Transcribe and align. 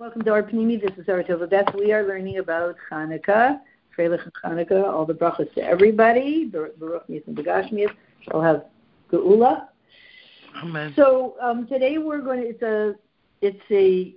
welcome 0.00 0.22
to 0.22 0.32
our 0.32 0.42
Panini. 0.42 0.80
This 0.80 0.96
is 0.96 1.04
Saratova 1.04 1.50
Beth. 1.50 1.74
We 1.78 1.92
are 1.92 2.02
learning 2.08 2.38
about 2.38 2.74
Hanukkah, 2.90 3.60
Freilich 3.94 4.22
and 4.24 4.32
Hanukkah, 4.42 4.82
all 4.82 5.04
the 5.04 5.12
brachas 5.12 5.52
to 5.56 5.62
everybody. 5.62 6.46
Baruch 6.46 7.06
Nisan 7.10 7.34
Begashmias. 7.34 7.90
I'll 8.32 8.40
have 8.40 8.64
Geula. 9.12 9.66
Amen. 10.62 10.94
So 10.96 11.36
um, 11.42 11.66
today 11.66 11.98
we're 11.98 12.22
going 12.22 12.40
to, 12.40 12.48
it's 12.48 12.62
a, 12.62 12.94
it's 13.42 13.60
a, 13.70 14.14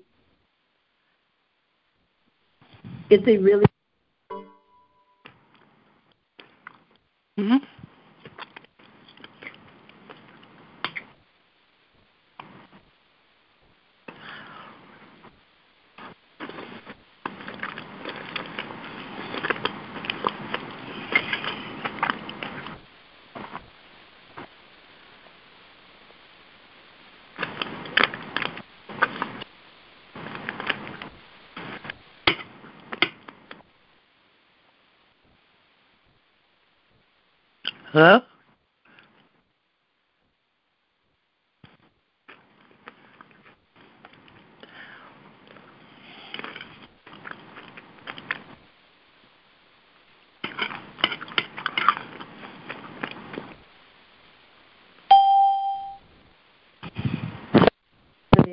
it's 3.09 3.27
a 3.27 3.38
really. 3.38 3.65
Mm-hmm. 7.38 7.57
Hello? 37.94 38.22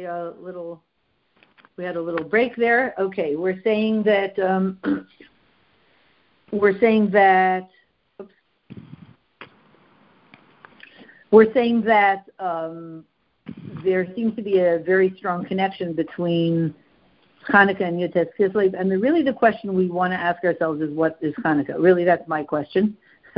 a 0.04 0.34
little 0.38 0.82
we 1.78 1.84
had 1.84 1.96
a 1.96 2.00
little 2.00 2.24
break 2.24 2.54
there 2.56 2.94
okay 2.98 3.36
we're 3.36 3.62
saying 3.62 4.02
that 4.02 4.38
um, 4.38 4.78
we're 6.52 6.78
saying 6.78 7.10
that 7.10 7.70
we're 11.30 11.52
saying 11.52 11.82
that 11.82 12.26
um, 12.38 13.04
there 13.84 14.06
seems 14.14 14.34
to 14.36 14.42
be 14.42 14.58
a 14.58 14.78
very 14.78 15.14
strong 15.16 15.44
connection 15.44 15.92
between 15.92 16.74
Hanukkah 17.48 17.82
and 17.82 17.98
Yud 17.98 18.14
Kislev, 18.38 18.78
and 18.78 18.90
the, 18.90 18.98
really 18.98 19.22
the 19.22 19.32
question 19.32 19.74
we 19.74 19.88
want 19.88 20.12
to 20.12 20.16
ask 20.16 20.44
ourselves 20.44 20.80
is, 20.80 20.90
what 20.90 21.18
is 21.20 21.34
Hanukkah? 21.36 21.76
Really, 21.78 22.04
that's 22.04 22.26
my 22.28 22.42
question. 22.42 22.96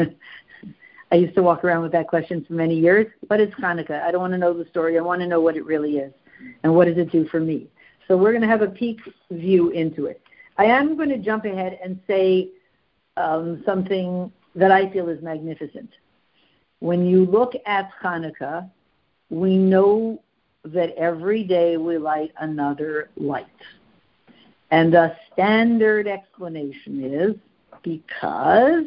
I 1.13 1.17
used 1.17 1.35
to 1.35 1.43
walk 1.43 1.63
around 1.63 1.83
with 1.83 1.93
that 1.93 2.09
question 2.09 2.45
for 2.45 2.55
many 2.55 2.75
years. 2.75 3.07
What 3.27 3.39
is 3.39 3.51
Hanukkah? 3.55 4.03
I 4.03 4.11
don't 4.11 4.21
want 4.21 4.33
to 4.33 4.39
know 4.39 4.55
the 4.57 4.69
story. 4.71 4.99
I 4.99 5.03
want 5.03 5.21
to 5.21 5.27
know 5.27 5.41
what 5.41 5.57
it 5.57 5.65
really 5.65 5.99
is 5.99 6.13
and 6.63 6.75
what 6.75 6.87
does 6.87 6.97
it 6.97 7.13
do 7.13 7.29
for 7.29 7.39
me. 7.39 7.69
So 8.09 8.17
we're 8.17 8.33
going 8.33 8.43
to 8.43 8.49
have 8.49 8.63
a 8.63 8.69
peek 8.69 8.99
view 9.31 9.71
into 9.71 10.07
it. 10.07 10.23
I 10.57 10.65
am 10.65 10.97
going 10.97 11.11
to 11.11 11.19
jump 11.19 11.45
ahead 11.45 11.79
and 11.85 12.01
say 12.07 12.51
um, 13.17 13.63
something 13.65 14.33
that 14.55 14.71
I 14.71 14.91
feel 14.91 15.09
is 15.09 15.23
magnificent. 15.23 15.91
When 16.83 17.07
you 17.07 17.27
look 17.27 17.53
at 17.65 17.91
Hanukkah, 18.03 18.69
we 19.31 19.57
know 19.57 20.21
that 20.65 20.93
every 20.97 21.45
day 21.45 21.77
we 21.77 21.97
light 21.97 22.33
another 22.41 23.09
light. 23.17 23.47
And 24.73 24.93
the 24.93 25.15
standard 25.33 26.09
explanation 26.09 27.05
is 27.05 27.37
because 27.85 28.87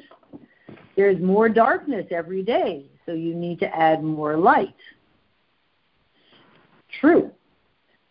there's 0.97 1.21
more 1.21 1.47
darkness 1.47 2.05
every 2.11 2.43
day, 2.43 2.85
so 3.05 3.13
you 3.13 3.33
need 3.33 3.59
to 3.61 3.73
add 3.73 4.03
more 4.03 4.35
light. 4.35 4.75
True. 6.99 7.31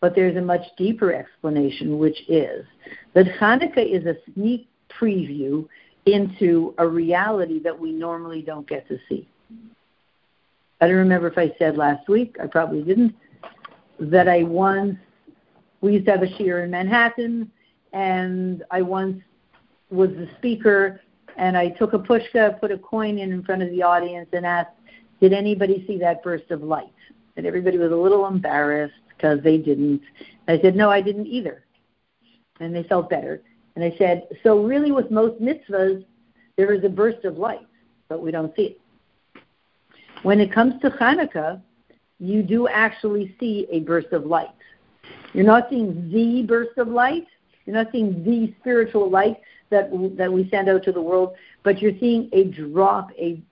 But 0.00 0.15
there's 0.15 0.39
a 0.39 0.41
much 0.41 0.65
deeper 0.78 1.12
explanation, 1.12 1.99
which 1.99 2.23
is 2.27 2.65
that 3.12 3.27
Hanukkah 3.39 3.84
is 3.87 4.06
a 4.06 4.17
sneak 4.33 4.67
preview 4.99 5.69
into 6.06 6.75
a 6.78 6.89
reality 6.89 7.61
that 7.61 7.78
we 7.78 7.93
normally 7.93 8.41
don't 8.41 8.67
get 8.67 8.89
to 8.89 8.99
see. 9.11 9.28
I 10.81 10.87
don't 10.87 10.97
remember 10.97 11.28
if 11.28 11.38
I 11.38 11.55
said 11.59 11.77
last 11.77 12.09
week, 12.09 12.37
I 12.43 12.47
probably 12.47 12.82
didn't, 12.82 13.15
that 14.00 14.28
I 14.28 14.43
once, 14.43 14.97
we 15.81 15.94
used 15.94 16.06
to 16.06 16.12
have 16.12 16.22
a 16.22 16.27
shiur 16.27 16.65
in 16.65 16.71
Manhattan, 16.71 17.50
and 17.93 18.65
I 18.71 18.82
once 18.82 19.22
was 19.91 20.10
the 20.10 20.28
speaker, 20.38 21.00
and 21.37 21.56
I 21.56 21.71
took 21.71 21.93
a 21.93 21.99
pushka, 21.99 22.59
put 22.60 22.71
a 22.71 22.78
coin 22.78 23.19
in 23.19 23.32
in 23.32 23.43
front 23.44 23.62
of 23.62 23.71
the 23.71 23.82
audience, 23.82 24.28
and 24.32 24.44
asked, 24.44 24.71
did 25.21 25.32
anybody 25.32 25.84
see 25.87 25.99
that 25.99 26.22
burst 26.22 26.50
of 26.50 26.62
light? 26.62 26.93
And 27.37 27.47
everybody 27.47 27.78
was 27.78 27.93
a 27.93 27.97
little 27.97 28.26
embarrassed 28.26 28.94
because 29.09 29.43
they 29.43 29.59
didn't. 29.59 30.03
I 30.49 30.61
said, 30.61 30.76
no, 30.76 30.91
I 30.91 31.00
didn't 31.00 31.26
either. 31.26 31.65
And 32.61 32.75
they 32.75 32.82
felt 32.84 33.11
better. 33.11 33.43
And 33.75 33.84
I 33.84 33.94
said, 33.99 34.28
so 34.43 34.62
really 34.62 34.93
with 34.93 35.11
most 35.11 35.41
mitzvahs, 35.41 36.05
there 36.56 36.72
is 36.72 36.84
a 36.84 36.88
burst 36.88 37.25
of 37.25 37.38
light, 37.38 37.66
but 38.09 38.22
we 38.22 38.31
don't 38.31 38.55
see 38.55 38.62
it. 38.62 38.81
When 40.25 40.41
it 40.41 40.51
comes 40.51 40.81
to 40.81 40.89
Hanukkah, 40.89 41.61
you 42.19 42.43
do 42.43 42.67
actually 42.67 43.37
see 43.39 43.67
a 43.71 43.81
burst 43.81 44.12
of 44.12 44.25
light. 44.25 44.49
You're 45.35 45.45
not 45.45 45.69
seeing 45.69 46.11
the 46.11 46.43
burst 46.49 46.79
of 46.79 46.89
light. 46.89 47.27
You're 47.67 47.77
not 47.77 47.89
seeing 47.93 48.25
the 48.25 48.55
spiritual 48.61 49.11
light 49.11 49.37
that 49.69 49.91
that 50.17 50.33
we 50.33 50.49
send 50.49 50.71
out 50.71 50.83
to 50.85 50.93
the 50.93 51.01
world, 51.01 51.35
but 51.62 51.83
you're 51.83 51.99
seeing 52.01 52.31
a 52.33 52.45
drop, 52.45 53.11
a 53.19 53.43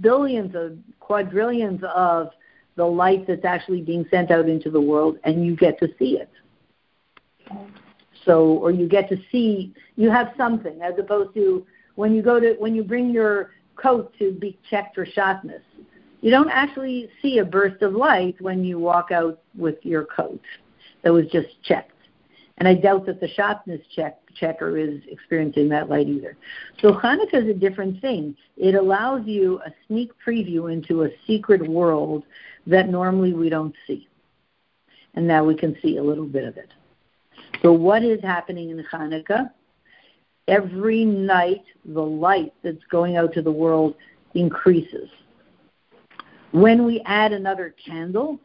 billions 0.00 0.56
of 0.56 0.76
quadrillions 0.98 1.80
of 1.94 2.30
the 2.74 2.84
light 2.84 3.24
that's 3.28 3.44
actually 3.44 3.82
being 3.82 4.04
sent 4.10 4.32
out 4.32 4.48
into 4.48 4.70
the 4.70 4.80
world, 4.80 5.18
and 5.22 5.46
you 5.46 5.54
get 5.54 5.78
to 5.78 5.88
see 6.00 6.18
it. 6.18 6.30
So, 8.24 8.44
or 8.44 8.72
you 8.72 8.88
get 8.88 9.08
to 9.10 9.18
see, 9.30 9.72
you 9.94 10.10
have 10.10 10.32
something 10.36 10.82
as 10.82 10.94
opposed 10.98 11.32
to 11.34 11.64
when 11.94 12.12
you 12.12 12.22
go 12.22 12.40
to, 12.40 12.56
when 12.58 12.74
you 12.74 12.82
bring 12.82 13.10
your 13.10 13.52
coat 13.76 14.12
to 14.18 14.32
be 14.32 14.58
checked 14.68 14.96
for 14.96 15.06
shatnez. 15.06 15.62
You 16.22 16.30
don't 16.30 16.50
actually 16.50 17.10
see 17.20 17.38
a 17.38 17.44
burst 17.44 17.82
of 17.82 17.94
light 17.94 18.40
when 18.40 18.64
you 18.64 18.78
walk 18.78 19.10
out 19.10 19.40
with 19.56 19.76
your 19.82 20.04
coat 20.04 20.40
that 21.02 21.12
was 21.12 21.26
just 21.26 21.48
checked. 21.62 21.90
And 22.58 22.68
I 22.68 22.74
doubt 22.74 23.06
that 23.06 23.20
the 23.20 23.26
shatnez 23.26 23.82
check, 23.94 24.18
checker 24.36 24.78
is 24.78 25.00
experiencing 25.08 25.68
that 25.70 25.90
light 25.90 26.06
either. 26.06 26.36
So 26.80 26.92
Hanukkah 26.92 27.42
is 27.42 27.48
a 27.48 27.54
different 27.54 28.00
thing. 28.00 28.36
It 28.56 28.76
allows 28.76 29.26
you 29.26 29.60
a 29.66 29.72
sneak 29.88 30.12
preview 30.24 30.72
into 30.72 31.02
a 31.02 31.08
secret 31.26 31.68
world 31.68 32.22
that 32.68 32.88
normally 32.88 33.32
we 33.32 33.48
don't 33.48 33.74
see. 33.88 34.08
And 35.14 35.26
now 35.26 35.44
we 35.44 35.56
can 35.56 35.76
see 35.82 35.96
a 35.96 36.02
little 36.02 36.26
bit 36.26 36.44
of 36.44 36.56
it. 36.56 36.70
So, 37.62 37.72
what 37.72 38.02
is 38.02 38.20
happening 38.22 38.70
in 38.70 38.84
Hanukkah? 38.92 39.50
Every 40.48 41.04
night, 41.04 41.64
the 41.84 42.00
light 42.00 42.54
that's 42.62 42.84
going 42.90 43.16
out 43.16 43.32
to 43.34 43.42
the 43.42 43.52
world 43.52 43.94
increases. 44.34 45.08
When 46.52 46.86
we 46.86 47.00
add 47.06 47.32
another 47.32 47.74
candle, 47.84 48.38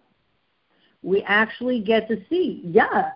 we 1.03 1.21
actually 1.23 1.81
get 1.81 2.07
to 2.07 2.17
see, 2.29 2.61
yeah, 2.63 3.11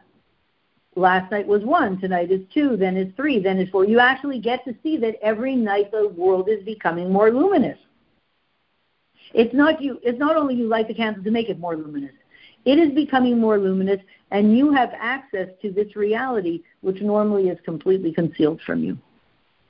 last 0.96 1.31
night 1.31 1.47
was 1.47 1.63
one, 1.63 2.00
tonight 2.00 2.31
is 2.31 2.41
two, 2.53 2.78
then 2.78 2.97
is 2.97 3.12
three, 3.16 3.41
then 3.41 3.57
is 3.57 3.69
four. 3.69 3.85
You 3.85 4.00
actually 4.00 4.40
get 4.40 4.63
to 4.66 4.75
see 4.84 4.97
that 4.97 5.16
every 5.22 5.56
night 5.56 5.91
the 5.91 6.09
world 6.09 6.50
is 6.50 6.63
becoming 6.63 7.12
more 7.12 7.31
luminous. 7.31 7.78
It's 9.34 9.53
not 9.53 9.81
you. 9.81 10.00
It's 10.03 10.19
not 10.19 10.35
only 10.35 10.56
you 10.56 10.68
light 10.68 10.90
the 10.90 10.94
candle 10.94 11.23
to 11.23 11.31
make 11.31 11.50
it 11.50 11.58
more 11.58 11.78
luminous. 11.78 12.12
It 12.66 12.78
is 12.78 12.94
becoming 12.94 13.40
more 13.40 13.58
luminous, 13.58 14.00
and 14.29 14.56
you 14.58 14.72
have 14.73 14.90
access 15.00 15.47
to 15.61 15.72
this 15.72 15.96
reality, 15.96 16.61
which 16.82 17.02
normally 17.02 17.47
is 17.47 17.58
completely 17.64 18.11
concealed 18.11 18.59
from 18.66 18.84
you. 18.84 18.97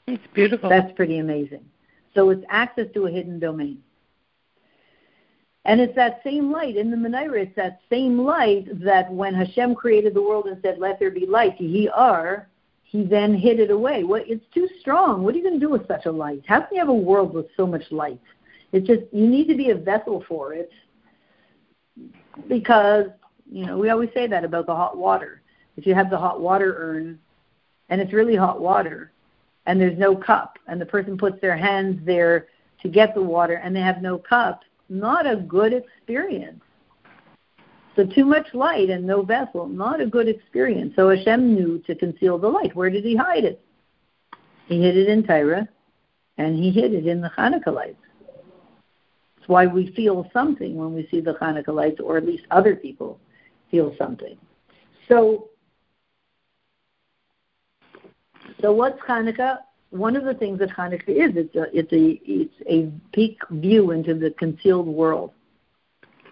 It's 0.08 0.24
beautiful. 0.34 0.70
That's 0.70 0.92
pretty 0.94 1.20
amazing. 1.20 1.64
So 2.16 2.32
it's 2.32 2.44
access 2.50 2.88
to 2.96 3.06
a 3.06 3.12
hidden 3.12 3.40
domain. 3.40 3.82
And 5.66 5.80
it's 5.80 5.96
that 5.96 6.22
same 6.24 6.52
light 6.52 6.76
in 6.76 6.90
the 6.90 6.98
menorah. 6.98 7.44
It's 7.44 7.56
that 7.56 7.82
same 7.90 8.20
light 8.20 8.68
that 8.84 9.12
when 9.12 9.34
Hashem 9.34 9.76
created 9.76 10.14
the 10.14 10.22
world 10.22 10.48
and 10.48 10.60
said, 10.62 10.80
"Let 10.80 11.00
there 11.00 11.12
be 11.12 11.26
light," 11.26 11.60
Yehi 11.60 11.90
Or. 11.96 12.48
He 12.84 13.06
then 13.06 13.34
hid 13.34 13.62
it 13.62 13.72
away. 13.72 14.04
Well, 14.04 14.22
it's 14.28 14.46
too 14.54 14.68
strong. 14.82 15.24
What 15.24 15.34
are 15.34 15.38
you 15.38 15.44
going 15.44 15.58
to 15.58 15.66
do 15.66 15.72
with 15.72 15.88
such 15.88 16.08
a 16.08 16.12
light? 16.12 16.44
How 16.46 16.60
can 16.60 16.74
you 16.74 16.80
have 16.80 16.90
a 16.90 16.94
world 16.94 17.34
with 17.34 17.46
so 17.56 17.66
much 17.66 17.90
light? 17.90 18.20
It's 18.74 18.86
just 18.86 19.04
you 19.14 19.28
need 19.28 19.48
to 19.48 19.56
be 19.56 19.70
a 19.70 19.76
vessel 19.76 20.26
for 20.28 20.54
it 20.54 20.72
because 22.50 23.06
you 23.50 23.66
know 23.66 23.78
we 23.78 23.90
always 23.90 24.10
say 24.14 24.28
that 24.28 24.44
about 24.44 24.66
the 24.66 24.76
hot 24.76 24.98
water. 24.98 25.42
If 25.78 25.86
you 25.86 25.94
have 25.96 26.10
the 26.10 26.18
hot 26.18 26.42
water 26.42 26.76
urn 26.78 27.20
and 27.90 28.02
it's 28.02 28.14
really 28.14 28.36
hot 28.36 28.60
water 28.60 29.12
and 29.68 29.80
there's 29.80 29.98
no 29.98 30.16
cup 30.16 30.58
and 30.68 30.80
the 30.80 30.86
person 30.86 31.18
puts 31.18 31.40
their 31.40 31.56
hands 31.56 32.00
there 32.06 32.48
to 32.82 32.90
get 32.90 33.14
the 33.14 33.22
water 33.22 33.56
and 33.56 33.76
they 33.76 33.82
have 33.82 34.02
no 34.02 34.18
cup, 34.18 34.62
not 34.92 35.26
a 35.26 35.38
good 35.38 35.72
experience. 35.74 36.62
So 37.96 38.06
too 38.06 38.26
much 38.26 38.48
light 38.54 38.90
and 38.90 39.06
no 39.06 39.22
vessel, 39.22 39.68
not 39.68 40.02
a 40.02 40.06
good 40.06 40.28
experience. 40.28 40.94
So 40.96 41.10
Hashem 41.10 41.56
knew 41.56 41.80
to 41.88 41.96
conceal 41.96 42.38
the 42.38 42.48
light. 42.48 42.76
Where 42.76 42.90
did 42.90 43.06
he 43.06 43.16
hide 43.16 43.46
it? 43.46 43.64
He 44.68 44.82
hid 44.82 44.98
it 44.98 45.08
in 45.08 45.24
Torah, 45.24 45.68
and 46.38 46.56
he 46.56 46.72
hid 46.72 46.94
it 46.94 47.08
in 47.08 47.22
the 47.22 47.30
Hanukkah 47.30 47.74
lights. 47.74 48.04
That's 49.38 49.48
why 49.48 49.66
we 49.66 49.94
feel 49.94 50.30
something 50.34 50.76
when 50.76 50.94
we 50.94 51.08
see 51.10 51.22
the 51.22 51.34
Hanukkah 51.34 51.74
lights, 51.74 52.00
or 52.02 52.18
at 52.18 52.26
least 52.26 52.44
other 52.52 52.76
people 52.76 53.20
feel 53.70 53.96
something. 53.98 54.38
So, 55.08 55.50
so 58.62 58.72
what's 58.72 59.00
Hanukkah? 59.02 59.60
One 59.92 60.16
of 60.16 60.24
the 60.24 60.34
things 60.34 60.60
that 60.60 60.70
Hanukkah 60.70 61.10
is, 61.10 61.36
it's 61.36 61.56
a, 61.56 61.78
it's 61.78 61.94
a, 61.94 62.20
it's 62.26 62.54
a 62.68 62.92
peak 63.14 63.40
view 63.50 63.92
into 63.92 64.14
the 64.14 64.32
concealed 64.32 64.88
world 64.88 65.32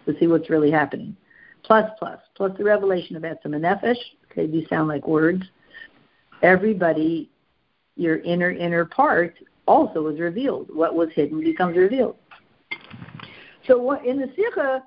to 0.05 0.17
see 0.19 0.27
what's 0.27 0.49
really 0.49 0.71
happening 0.71 1.15
plus 1.63 1.89
plus, 1.99 2.19
plus 2.35 2.51
the 2.57 2.63
revelation 2.63 3.15
of 3.15 3.23
Etzem 3.23 3.55
and 3.55 3.63
Nefesh. 3.63 3.97
Okay, 4.31 4.47
these 4.47 4.67
sound 4.69 4.87
like 4.87 5.07
words. 5.07 5.43
Everybody, 6.41 7.29
your 7.95 8.17
inner, 8.19 8.51
inner 8.51 8.85
part 8.85 9.35
also 9.67 10.07
is 10.07 10.19
revealed. 10.19 10.69
What 10.73 10.95
was 10.95 11.09
hidden 11.13 11.41
becomes 11.41 11.77
revealed. 11.77 12.15
So 13.67 13.77
what, 13.77 14.05
in 14.05 14.19
the 14.19 14.31
Sikha, 14.35 14.83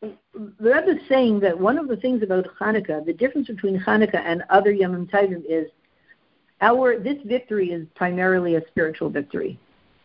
the 0.00 0.16
Rebbe 0.58 0.92
is 0.92 1.08
saying 1.08 1.40
that 1.40 1.58
one 1.58 1.78
of 1.78 1.88
the 1.88 1.96
things 1.96 2.22
about 2.22 2.46
Hanukkah, 2.58 3.04
the 3.04 3.12
difference 3.12 3.48
between 3.48 3.78
Hanukkah 3.78 4.22
and 4.24 4.42
other 4.48 4.70
Yom 4.70 5.06
Tovim 5.08 5.42
is 5.48 5.68
our 6.60 6.98
this 6.98 7.18
victory 7.24 7.70
is 7.70 7.86
primarily 7.94 8.56
a 8.56 8.66
spiritual 8.68 9.10
victory, 9.10 9.58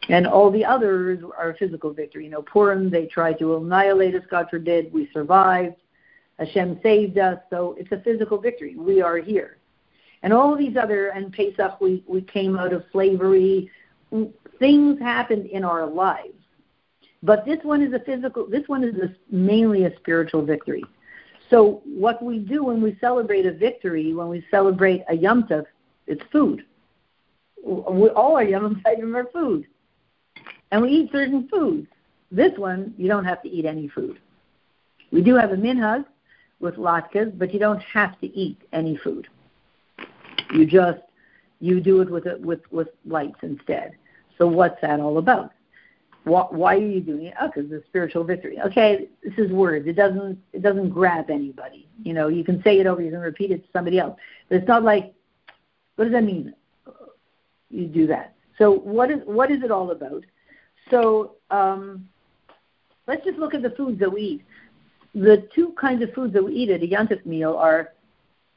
and 0.09 0.27
all 0.27 0.51
the 0.51 0.65
others 0.65 1.19
are 1.37 1.55
physical 1.57 1.93
victory. 1.93 2.25
You 2.25 2.31
know, 2.31 2.41
Purim 2.41 2.89
they 2.89 3.05
tried 3.05 3.39
to 3.39 3.55
annihilate 3.55 4.15
us, 4.15 4.23
God 4.29 4.47
forbid, 4.49 4.91
we 4.93 5.09
survived. 5.13 5.75
Hashem 6.39 6.79
saved 6.81 7.19
us, 7.19 7.37
so 7.51 7.75
it's 7.77 7.91
a 7.91 7.99
physical 7.99 8.39
victory. 8.39 8.75
We 8.75 9.01
are 9.01 9.17
here. 9.17 9.57
And 10.23 10.33
all 10.33 10.55
these 10.57 10.75
other, 10.75 11.09
and 11.09 11.31
Pesach, 11.31 11.79
we, 11.79 12.03
we 12.07 12.21
came 12.21 12.57
out 12.57 12.73
of 12.73 12.83
slavery. 12.91 13.69
Things 14.59 14.99
happened 14.99 15.45
in 15.47 15.63
our 15.63 15.85
lives. 15.85 16.33
But 17.23 17.45
this 17.45 17.59
one 17.63 17.83
is 17.83 17.93
a 17.93 17.99
physical, 17.99 18.47
this 18.47 18.67
one 18.67 18.83
is 18.83 18.95
a, 18.95 19.15
mainly 19.33 19.85
a 19.85 19.95
spiritual 19.97 20.43
victory. 20.43 20.83
So 21.49 21.81
what 21.85 22.23
we 22.23 22.39
do 22.39 22.63
when 22.63 22.81
we 22.81 22.97
celebrate 22.99 23.45
a 23.45 23.51
victory, 23.51 24.13
when 24.13 24.29
we 24.29 24.43
celebrate 24.49 25.03
a 25.09 25.15
Yom 25.15 25.43
Tov, 25.43 25.65
it's 26.11 26.23
food. 26.31 26.65
We, 27.63 28.09
all 28.09 28.35
our 28.35 28.43
Yom 28.43 28.81
Tovim 28.85 29.15
are 29.15 29.29
food. 29.31 29.65
And 30.71 30.81
we 30.81 30.89
eat 30.89 31.11
certain 31.11 31.47
foods. 31.49 31.87
This 32.31 32.51
one, 32.57 32.93
you 32.97 33.07
don't 33.07 33.25
have 33.25 33.41
to 33.43 33.49
eat 33.49 33.65
any 33.65 33.87
food. 33.87 34.19
We 35.11 35.21
do 35.21 35.35
have 35.35 35.51
a 35.51 35.57
minhag, 35.57 36.05
with 36.61 36.75
latkes, 36.75 37.37
but 37.37 37.53
you 37.53 37.59
don't 37.59 37.81
have 37.81 38.19
to 38.21 38.27
eat 38.27 38.61
any 38.71 38.95
food. 38.97 39.27
You 40.53 40.65
just 40.65 41.01
you 41.59 41.81
do 41.81 42.01
it 42.01 42.09
with 42.09 42.25
it 42.25 42.39
with 42.39 42.61
with 42.71 42.89
lights 43.05 43.39
instead. 43.41 43.93
So 44.37 44.47
what's 44.47 44.79
that 44.81 44.99
all 44.99 45.17
about? 45.17 45.51
Why, 46.23 46.75
are 46.75 46.77
you 46.77 47.01
doing 47.01 47.25
it? 47.25 47.33
Oh, 47.41 47.47
because 47.47 47.67
the 47.71 47.81
spiritual 47.87 48.23
victory. 48.23 48.59
Okay, 48.61 49.07
this 49.23 49.33
is 49.39 49.51
words. 49.51 49.87
It 49.87 49.93
doesn't 49.93 50.37
it 50.53 50.61
doesn't 50.61 50.89
grab 50.89 51.29
anybody. 51.29 51.87
You 52.03 52.13
know, 52.13 52.27
you 52.27 52.43
can 52.43 52.61
say 52.63 52.79
it 52.79 52.85
over, 52.85 53.01
you 53.01 53.09
can 53.09 53.19
repeat 53.19 53.51
it 53.51 53.63
to 53.63 53.69
somebody 53.73 53.99
else, 53.99 54.17
but 54.47 54.57
it's 54.57 54.67
not 54.67 54.83
like 54.83 55.13
what 55.95 56.05
does 56.05 56.13
that 56.13 56.23
mean? 56.23 56.53
You 57.69 57.87
do 57.87 58.07
that. 58.07 58.35
So 58.57 58.71
what 58.71 59.11
is 59.11 59.19
what 59.25 59.51
is 59.51 59.63
it 59.63 59.71
all 59.71 59.91
about? 59.91 60.23
So 60.89 61.35
um, 61.49 62.07
let's 63.07 63.23
just 63.23 63.37
look 63.37 63.53
at 63.53 63.61
the 63.61 63.71
foods 63.71 63.99
that 63.99 64.11
we 64.11 64.21
eat 64.21 64.45
the 65.13 65.47
two 65.53 65.73
kinds 65.79 66.01
of 66.01 66.13
foods 66.13 66.33
that 66.33 66.43
we 66.43 66.53
eat 66.53 66.69
at 66.69 66.81
a 66.81 66.87
Yantif 66.87 67.25
meal 67.25 67.55
are 67.55 67.93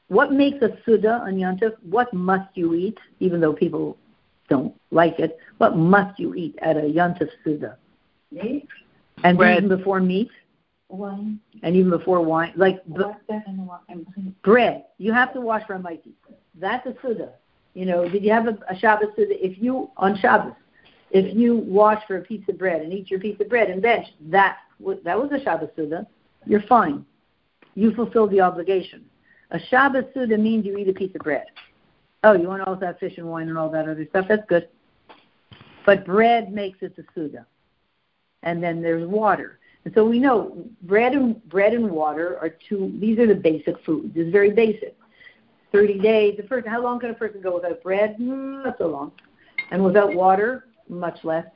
what 0.09 0.33
makes 0.33 0.63
a 0.63 0.79
Suda 0.85 1.23
on 1.25 1.35
Yantif, 1.35 1.73
what 1.83 2.13
must 2.13 2.57
you 2.57 2.75
eat, 2.75 2.99
even 3.21 3.41
though 3.41 3.53
people 3.53 3.97
don't 4.49 4.75
like 4.91 5.19
it, 5.19 5.39
what 5.59 5.77
must 5.77 6.19
you 6.19 6.35
eat 6.35 6.57
at 6.63 6.77
a 6.77 6.83
Yantif 6.83 7.31
Suda? 7.43 7.79
Meat. 8.31 8.69
And 9.23 9.39
Bread. 9.39 9.65
even 9.65 9.77
before 9.77 10.01
meat? 10.01 10.31
Wine. 10.89 11.41
And 11.63 11.75
even 11.75 11.91
before 11.91 12.21
wine. 12.21 12.53
Like 12.57 12.85
bread. 14.43 14.85
You 14.99 15.13
have 15.13 15.33
to 15.33 15.41
wash 15.41 15.67
for 15.67 15.75
a 15.75 15.79
mighty. 15.79 16.13
That's 16.59 16.87
a 16.87 16.95
Suda. 17.03 17.33
You 17.75 17.87
know, 17.87 18.09
did 18.09 18.25
you 18.25 18.31
have 18.31 18.47
a, 18.47 18.59
a 18.69 18.79
Shabbos 18.79 19.09
Suda? 19.17 19.45
If 19.45 19.61
you, 19.61 19.91
on 19.97 20.17
Shabbos, 20.19 20.55
if 21.11 21.37
you 21.37 21.57
wash 21.57 22.03
for 22.07 22.19
a 22.19 22.23
piece 22.23 22.43
of 22.49 22.59
bread 22.59 22.83
and 22.83 22.93
eat 22.93 23.11
your 23.11 23.21
piece 23.21 23.41
of 23.41 23.49
bread 23.49 23.71
and 23.71 23.83
bench, 23.83 24.07
that, 24.31 24.59
that 25.05 25.19
was 25.19 25.31
a 25.33 25.43
Shabbos 25.43 25.71
Suda 25.77 26.07
you're 26.47 26.63
fine. 26.63 27.05
You 27.75 27.95
fulfill 27.95 28.29
the 28.29 28.41
obligation. 28.41 29.05
A 29.51 29.59
Shabbos 29.71 30.05
Suda 30.15 30.37
means 30.39 30.65
you 30.67 30.77
eat 30.77 30.89
a 30.89 30.93
piece 30.93 31.15
of 31.15 31.23
bread. 31.23 31.47
Oh, 32.23 32.33
you 32.33 32.49
want 32.49 32.63
to 32.63 32.69
also 32.69 32.87
have 32.87 32.99
fish 32.99 33.15
and 33.19 33.27
wine 33.27 33.49
and 33.49 33.59
all 33.59 33.71
that 33.71 33.89
other 33.89 34.07
stuff? 34.11 34.27
That's 34.29 34.47
good. 34.49 34.69
But 35.85 36.07
bread 36.07 36.53
makes 36.53 36.79
it 36.83 36.95
a 36.99 37.03
Suda. 37.15 37.47
And 38.43 38.63
then 38.63 38.83
there's 38.83 39.07
water. 39.07 39.59
And 39.85 39.93
so 39.95 40.05
we 40.05 40.19
know 40.19 40.65
bread 40.83 41.13
and 41.13 41.43
bread 41.49 41.75
and 41.75 41.91
water 41.91 42.39
are 42.41 42.51
two 42.69 42.93
these 42.99 43.19
are 43.19 43.27
the 43.27 43.35
basic 43.35 43.83
foods. 43.85 44.13
It's 44.17 44.33
very 44.33 44.51
basic. 44.51 44.97
Thirty 45.75 45.99
days. 45.99 46.37
The 46.37 46.45
first 46.45 46.69
how 46.69 46.81
long 46.81 47.01
can 47.01 47.11
a 47.11 47.15
person 47.15 47.43
go 47.43 47.57
without 47.57 47.83
bread? 47.83 48.17
Mm, 48.21 48.65
not 48.65 48.79
so 48.79 48.87
long. 48.87 49.11
And 49.73 49.85
without 49.85 50.15
water, 50.15 50.67
much 50.89 51.19
less. 51.25 51.47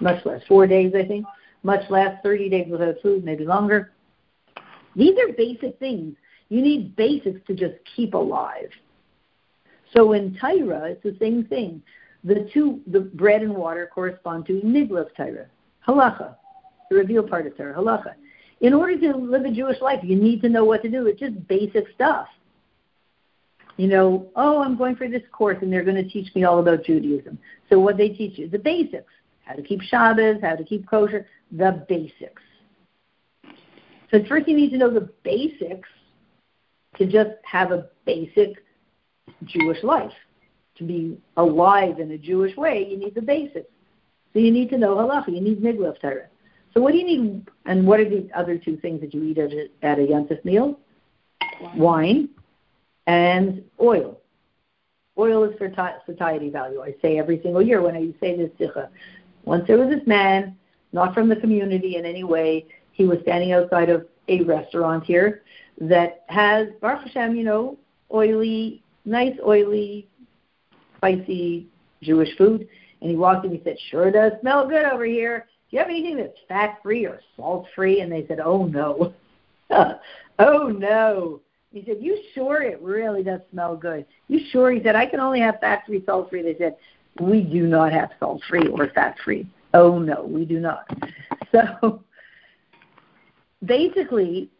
Much 0.00 0.26
less. 0.26 0.42
Four 0.48 0.66
days 0.66 0.92
I 0.96 1.06
think 1.06 1.24
much 1.62 1.88
less 1.90 2.18
30 2.22 2.48
days 2.48 2.66
without 2.70 2.96
food, 3.02 3.24
maybe 3.24 3.44
longer. 3.44 3.92
These 4.96 5.16
are 5.18 5.32
basic 5.32 5.78
things. 5.78 6.16
You 6.48 6.62
need 6.62 6.96
basics 6.96 7.40
to 7.46 7.54
just 7.54 7.74
keep 7.94 8.14
alive. 8.14 8.70
So 9.94 10.12
in 10.12 10.36
Torah, 10.40 10.90
it's 10.90 11.02
the 11.02 11.16
same 11.20 11.44
thing. 11.44 11.82
The 12.24 12.48
two, 12.52 12.80
the 12.86 13.00
bread 13.00 13.42
and 13.42 13.54
water 13.54 13.90
correspond 13.94 14.46
to 14.46 14.60
Niglas 14.62 15.14
Torah, 15.16 15.46
halacha, 15.86 16.34
the 16.90 16.96
reveal 16.96 17.22
part 17.22 17.46
of 17.46 17.56
Torah, 17.56 17.74
halacha. 17.74 18.14
In 18.60 18.74
order 18.74 18.98
to 18.98 19.16
live 19.16 19.44
a 19.44 19.52
Jewish 19.52 19.80
life, 19.80 20.00
you 20.02 20.16
need 20.16 20.42
to 20.42 20.48
know 20.48 20.64
what 20.64 20.82
to 20.82 20.90
do. 20.90 21.06
It's 21.06 21.20
just 21.20 21.46
basic 21.46 21.84
stuff. 21.94 22.26
You 23.76 23.86
know, 23.86 24.28
oh, 24.34 24.60
I'm 24.60 24.76
going 24.76 24.96
for 24.96 25.08
this 25.08 25.22
course 25.30 25.58
and 25.62 25.72
they're 25.72 25.84
going 25.84 26.02
to 26.02 26.08
teach 26.08 26.34
me 26.34 26.42
all 26.42 26.58
about 26.58 26.84
Judaism. 26.84 27.38
So 27.70 27.78
what 27.78 27.96
they 27.96 28.08
teach 28.08 28.36
you? 28.36 28.46
Is 28.46 28.50
the 28.52 28.58
basics 28.58 29.12
how 29.48 29.54
to 29.54 29.62
keep 29.62 29.80
Shabbos, 29.80 30.42
how 30.42 30.56
to 30.56 30.64
keep 30.64 30.86
kosher, 30.88 31.26
the 31.52 31.84
basics. 31.88 32.42
So 34.10 34.22
first 34.28 34.46
you 34.46 34.54
need 34.54 34.70
to 34.70 34.78
know 34.78 34.90
the 34.90 35.08
basics 35.22 35.88
to 36.98 37.06
just 37.06 37.30
have 37.44 37.72
a 37.72 37.88
basic 38.04 38.62
Jewish 39.44 39.82
life. 39.82 40.12
To 40.76 40.84
be 40.84 41.18
alive 41.36 41.98
in 41.98 42.10
a 42.12 42.18
Jewish 42.18 42.56
way, 42.56 42.86
you 42.88 42.98
need 42.98 43.14
the 43.14 43.22
basics. 43.22 43.70
So 44.32 44.38
you 44.38 44.50
need 44.50 44.68
to 44.70 44.78
know 44.78 44.96
halacha, 44.96 45.28
you 45.28 45.40
need 45.40 45.60
niglav 45.60 46.00
Torah. 46.00 46.28
So 46.74 46.80
what 46.80 46.92
do 46.92 46.98
you 46.98 47.04
need, 47.04 47.48
and 47.66 47.86
what 47.86 48.00
are 48.00 48.08
the 48.08 48.28
other 48.34 48.58
two 48.58 48.76
things 48.76 49.00
that 49.00 49.14
you 49.14 49.24
eat 49.24 49.38
at 49.38 49.52
a, 49.52 49.68
at 49.82 49.98
a 49.98 50.02
Yontif 50.02 50.44
meal? 50.44 50.78
Wine. 51.60 51.78
Wine 51.78 52.28
and 53.08 53.64
oil. 53.80 54.20
Oil 55.18 55.42
is 55.44 55.58
for 55.58 55.72
satiety 56.06 56.50
value. 56.50 56.80
I 56.80 56.94
say 57.02 57.18
every 57.18 57.40
single 57.42 57.62
year 57.62 57.82
when 57.82 57.96
I 57.96 58.12
say 58.20 58.36
this 58.36 58.50
sikha. 58.58 58.90
Once 59.44 59.64
there 59.66 59.78
was 59.78 59.88
this 59.88 60.06
man, 60.06 60.56
not 60.92 61.14
from 61.14 61.28
the 61.28 61.36
community 61.36 61.96
in 61.96 62.04
any 62.04 62.22
way. 62.22 62.66
He 62.92 63.04
was 63.06 63.18
standing 63.22 63.52
outside 63.52 63.88
of 63.88 64.06
a 64.28 64.42
restaurant 64.42 65.04
here 65.04 65.42
that 65.80 66.24
has 66.28 66.68
Baruch 66.80 67.06
Hashem, 67.06 67.34
you 67.34 67.44
know, 67.44 67.78
oily, 68.12 68.82
nice, 69.04 69.36
oily, 69.44 70.06
spicy 70.98 71.66
Jewish 72.02 72.36
food. 72.36 72.68
And 73.00 73.10
he 73.10 73.16
walked 73.16 73.46
in. 73.46 73.52
He 73.52 73.62
said, 73.64 73.78
"Sure 73.90 74.10
does 74.10 74.32
smell 74.40 74.68
good 74.68 74.84
over 74.84 75.06
here. 75.06 75.46
Do 75.70 75.76
you 75.76 75.78
have 75.80 75.90
anything 75.90 76.16
that's 76.16 76.38
fat 76.48 76.78
free 76.82 77.06
or 77.06 77.20
salt 77.36 77.66
free?" 77.74 78.00
And 78.00 78.10
they 78.10 78.26
said, 78.26 78.40
"Oh 78.40 78.64
no, 78.64 79.14
oh 80.38 80.68
no." 80.68 81.40
He 81.72 81.84
said, 81.86 81.98
"You 82.00 82.22
sure 82.34 82.62
it 82.62 82.80
really 82.80 83.22
does 83.22 83.40
smell 83.50 83.76
good? 83.76 84.06
You 84.28 84.40
sure?" 84.50 84.70
He 84.70 84.82
said, 84.82 84.96
"I 84.96 85.06
can 85.06 85.20
only 85.20 85.40
have 85.40 85.60
fat 85.60 85.82
free, 85.86 86.02
salt 86.06 86.30
free." 86.30 86.42
They 86.42 86.56
said, 86.58 86.76
we 87.20 87.42
do 87.42 87.66
not 87.66 87.92
have 87.92 88.10
salt 88.18 88.42
free 88.48 88.66
or 88.68 88.88
fat 88.90 89.16
free. 89.24 89.46
Oh 89.74 89.98
no, 89.98 90.24
we 90.24 90.44
do 90.44 90.60
not. 90.60 90.88
So 91.50 92.04
basically, 93.64 94.50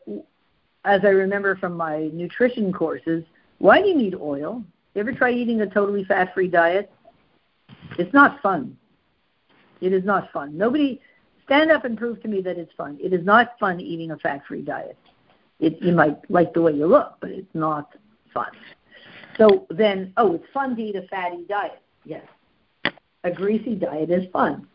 as 0.86 1.02
I 1.04 1.08
remember 1.08 1.54
from 1.56 1.76
my 1.76 2.08
nutrition 2.14 2.72
courses, 2.72 3.24
why 3.58 3.82
do 3.82 3.88
you 3.88 3.94
need 3.94 4.14
oil? 4.14 4.64
You 4.94 5.00
ever 5.02 5.12
try 5.12 5.30
eating 5.30 5.60
a 5.60 5.66
totally 5.66 6.04
fat 6.04 6.32
free 6.32 6.48
diet? 6.48 6.90
It's 7.98 8.14
not 8.14 8.40
fun. 8.40 8.77
It 9.80 9.92
is 9.92 10.04
not 10.04 10.30
fun. 10.32 10.56
Nobody 10.56 11.00
stand 11.44 11.70
up 11.70 11.84
and 11.84 11.96
prove 11.96 12.20
to 12.22 12.28
me 12.28 12.40
that 12.42 12.58
it's 12.58 12.72
fun. 12.76 12.98
It 13.00 13.12
is 13.12 13.24
not 13.24 13.58
fun 13.58 13.80
eating 13.80 14.10
a 14.10 14.16
fat 14.18 14.42
free 14.46 14.62
diet. 14.62 14.98
It, 15.60 15.80
you 15.80 15.92
might 15.92 16.18
like 16.30 16.52
the 16.54 16.62
way 16.62 16.72
you 16.72 16.86
look, 16.86 17.14
but 17.20 17.30
it's 17.30 17.54
not 17.54 17.94
fun. 18.32 18.50
So 19.36 19.66
then, 19.70 20.12
oh, 20.16 20.34
it's 20.34 20.44
fun 20.52 20.76
to 20.76 20.82
eat 20.82 20.96
a 20.96 21.06
fatty 21.08 21.44
diet. 21.48 21.80
Yes, 22.04 22.24
a 23.24 23.30
greasy 23.30 23.74
diet 23.74 24.10
is 24.10 24.24
fun. 24.32 24.66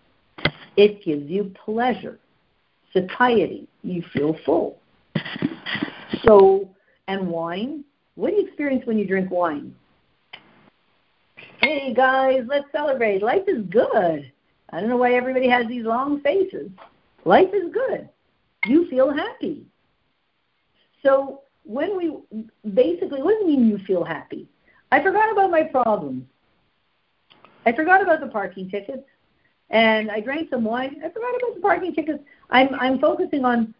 It 0.76 1.04
gives 1.04 1.30
you 1.30 1.54
pleasure. 1.64 2.20
satiety. 2.94 3.68
You 3.82 4.04
feel 4.14 4.38
full. 4.46 4.80
So, 6.24 6.70
and 7.08 7.28
wine, 7.28 7.84
what 8.16 8.30
do 8.30 8.38
you 8.38 8.48
experience 8.48 8.86
when 8.86 8.98
you 8.98 9.08
drink 9.08 9.30
wine? 9.32 9.76
Hey 11.62 11.94
guys, 11.94 12.42
let's 12.48 12.66
celebrate. 12.72 13.22
Life 13.24 13.44
is 13.48 13.66
good. 13.70 14.32
I 14.74 14.80
don't 14.80 14.90
know 14.90 14.98
why 14.98 15.14
everybody 15.14 15.48
has 15.50 15.68
these 15.68 15.86
long 15.86 16.20
faces. 16.22 16.72
Life 17.26 17.50
is 17.54 17.72
good. 17.72 18.10
You 18.66 18.90
feel 18.90 19.14
happy. 19.14 19.68
So 21.04 21.42
when 21.64 21.96
we 21.96 22.18
basically, 22.74 23.22
what 23.22 23.34
does 23.34 23.44
it 23.44 23.48
mean 23.48 23.68
you 23.68 23.78
feel 23.86 24.04
happy? 24.04 24.48
I 24.92 25.02
forgot 25.04 25.32
about 25.32 25.52
my 25.52 25.62
problems. 25.62 26.24
I 27.68 27.72
forgot 27.72 28.02
about 28.02 28.20
the 28.20 28.28
parking 28.28 28.68
tickets, 28.70 29.08
and 29.70 30.10
I 30.10 30.20
drank 30.22 30.50
some 30.50 30.64
wine. 30.64 31.02
I 31.06 31.10
forgot 31.10 31.36
about 31.36 31.54
the 31.54 31.62
parking 31.62 31.94
tickets. 31.94 32.24
I'm 32.50 32.74
I'm 32.74 33.00
focusing 33.00 33.46
on 33.46 33.76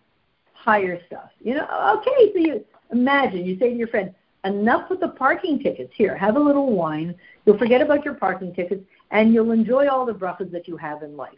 higher 0.54 1.02
stuff. 1.08 1.32
You 1.42 1.56
know, 1.56 1.98
okay. 2.00 2.32
So 2.34 2.40
you 2.40 2.66
imagine 2.92 3.46
you 3.46 3.58
say 3.58 3.72
to 3.72 3.76
your 3.76 3.88
friend, 3.88 4.14
enough 4.46 4.92
with 4.92 5.00
the 5.00 5.10
parking 5.10 5.58
tickets. 5.60 5.92
Here, 5.96 6.16
have 6.16 6.36
a 6.36 6.40
little 6.40 6.72
wine. 6.72 7.16
You'll 7.46 7.58
forget 7.58 7.82
about 7.82 8.06
your 8.06 8.14
parking 8.14 8.54
tickets, 8.54 8.84
and 9.14 9.34
you'll 9.34 9.52
enjoy 9.52 9.88
all 9.88 10.06
the 10.06 10.14
brachas 10.14 10.52
that 10.52 10.68
you 10.68 10.76
have 10.76 11.04
in 11.04 11.16
life. 11.16 11.32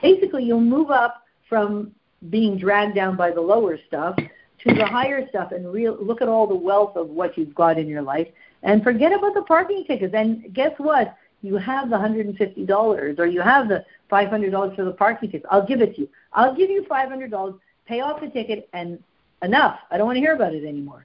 Basically, 0.00 0.44
you'll 0.44 0.60
move 0.60 0.90
up 0.90 1.24
from 1.48 1.92
being 2.30 2.56
dragged 2.56 2.94
down 2.94 3.16
by 3.16 3.30
the 3.30 3.40
lower 3.40 3.78
stuff 3.86 4.16
to 4.16 4.74
the 4.74 4.86
higher 4.86 5.28
stuff 5.28 5.52
and 5.52 5.70
real, 5.70 5.98
look 6.00 6.22
at 6.22 6.28
all 6.28 6.46
the 6.46 6.54
wealth 6.54 6.96
of 6.96 7.08
what 7.10 7.36
you've 7.36 7.54
got 7.54 7.78
in 7.78 7.86
your 7.86 8.00
life 8.00 8.28
and 8.62 8.82
forget 8.82 9.12
about 9.12 9.34
the 9.34 9.42
parking 9.42 9.84
tickets. 9.86 10.14
And 10.16 10.54
guess 10.54 10.72
what? 10.78 11.16
You 11.42 11.56
have 11.56 11.90
the 11.90 11.96
$150 11.96 13.18
or 13.18 13.26
you 13.26 13.42
have 13.42 13.68
the 13.68 13.84
$500 14.10 14.76
for 14.76 14.84
the 14.84 14.92
parking 14.92 15.30
tickets. 15.30 15.46
I'll 15.50 15.66
give 15.66 15.82
it 15.82 15.96
to 15.96 16.02
you. 16.02 16.08
I'll 16.32 16.54
give 16.54 16.70
you 16.70 16.86
$500, 16.88 17.58
pay 17.86 18.00
off 18.00 18.20
the 18.20 18.28
ticket, 18.28 18.68
and 18.72 18.98
enough. 19.42 19.80
I 19.90 19.98
don't 19.98 20.06
want 20.06 20.16
to 20.16 20.20
hear 20.20 20.34
about 20.34 20.54
it 20.54 20.64
anymore. 20.64 21.04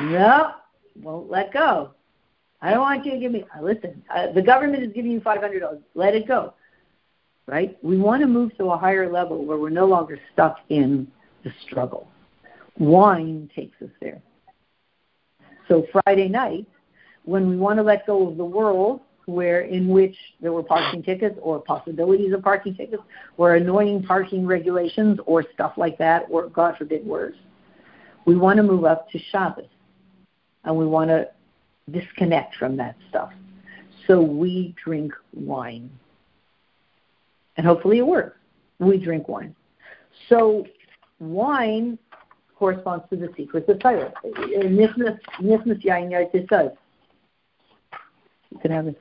No, 0.00 0.52
won't 1.02 1.30
let 1.30 1.52
go. 1.52 1.90
I 2.62 2.70
don't 2.70 2.80
want 2.80 3.04
you 3.04 3.12
to 3.12 3.18
give 3.18 3.32
me. 3.32 3.44
Uh, 3.56 3.62
listen, 3.62 4.02
uh, 4.14 4.32
the 4.32 4.42
government 4.42 4.82
is 4.82 4.92
giving 4.92 5.10
you 5.10 5.20
$500. 5.20 5.80
Let 5.94 6.14
it 6.14 6.26
go. 6.26 6.54
Right? 7.46 7.76
We 7.82 7.96
want 7.96 8.22
to 8.22 8.26
move 8.26 8.56
to 8.58 8.66
a 8.66 8.76
higher 8.76 9.10
level 9.10 9.44
where 9.44 9.58
we're 9.58 9.70
no 9.70 9.86
longer 9.86 10.18
stuck 10.32 10.58
in 10.68 11.06
the 11.44 11.52
struggle. 11.66 12.08
Wine 12.78 13.48
takes 13.54 13.80
us 13.82 13.90
there. 14.00 14.20
So 15.68 15.86
Friday 15.92 16.28
night, 16.28 16.66
when 17.24 17.48
we 17.48 17.56
want 17.56 17.78
to 17.78 17.82
let 17.82 18.06
go 18.06 18.28
of 18.28 18.36
the 18.36 18.44
world 18.44 19.00
where 19.26 19.62
in 19.62 19.88
which 19.88 20.14
there 20.40 20.52
were 20.52 20.62
parking 20.62 21.02
tickets 21.02 21.36
or 21.42 21.60
possibilities 21.60 22.32
of 22.32 22.42
parking 22.42 22.74
tickets 22.74 23.02
or 23.36 23.56
annoying 23.56 24.02
parking 24.02 24.46
regulations 24.46 25.18
or 25.26 25.44
stuff 25.52 25.72
like 25.76 25.98
that 25.98 26.26
or 26.30 26.48
God 26.48 26.76
forbid 26.78 27.04
worse, 27.04 27.34
we 28.24 28.36
want 28.36 28.56
to 28.58 28.62
move 28.62 28.84
up 28.84 29.10
to 29.10 29.18
Shabbos 29.30 29.66
and 30.64 30.76
we 30.76 30.86
want 30.86 31.10
to 31.10 31.28
disconnect 31.90 32.56
from 32.56 32.76
that 32.76 32.96
stuff. 33.08 33.32
So 34.06 34.20
we 34.20 34.74
drink 34.82 35.12
wine. 35.32 35.90
And 37.56 37.66
hopefully 37.66 37.98
it 37.98 38.06
works. 38.06 38.36
We 38.78 38.98
drink 38.98 39.28
wine. 39.28 39.54
So 40.28 40.66
wine 41.18 41.98
corresponds 42.58 43.04
to 43.10 43.16
the 43.16 43.28
secrets 43.36 43.68
of 43.68 43.78
Torah. 43.78 44.12
Nichnas 44.24 45.18
yain 45.40 46.10
yatza 46.10 46.48
sod. 46.48 46.76
You 48.50 48.58
can 48.58 48.70
have 48.70 48.86
it. 48.86 48.98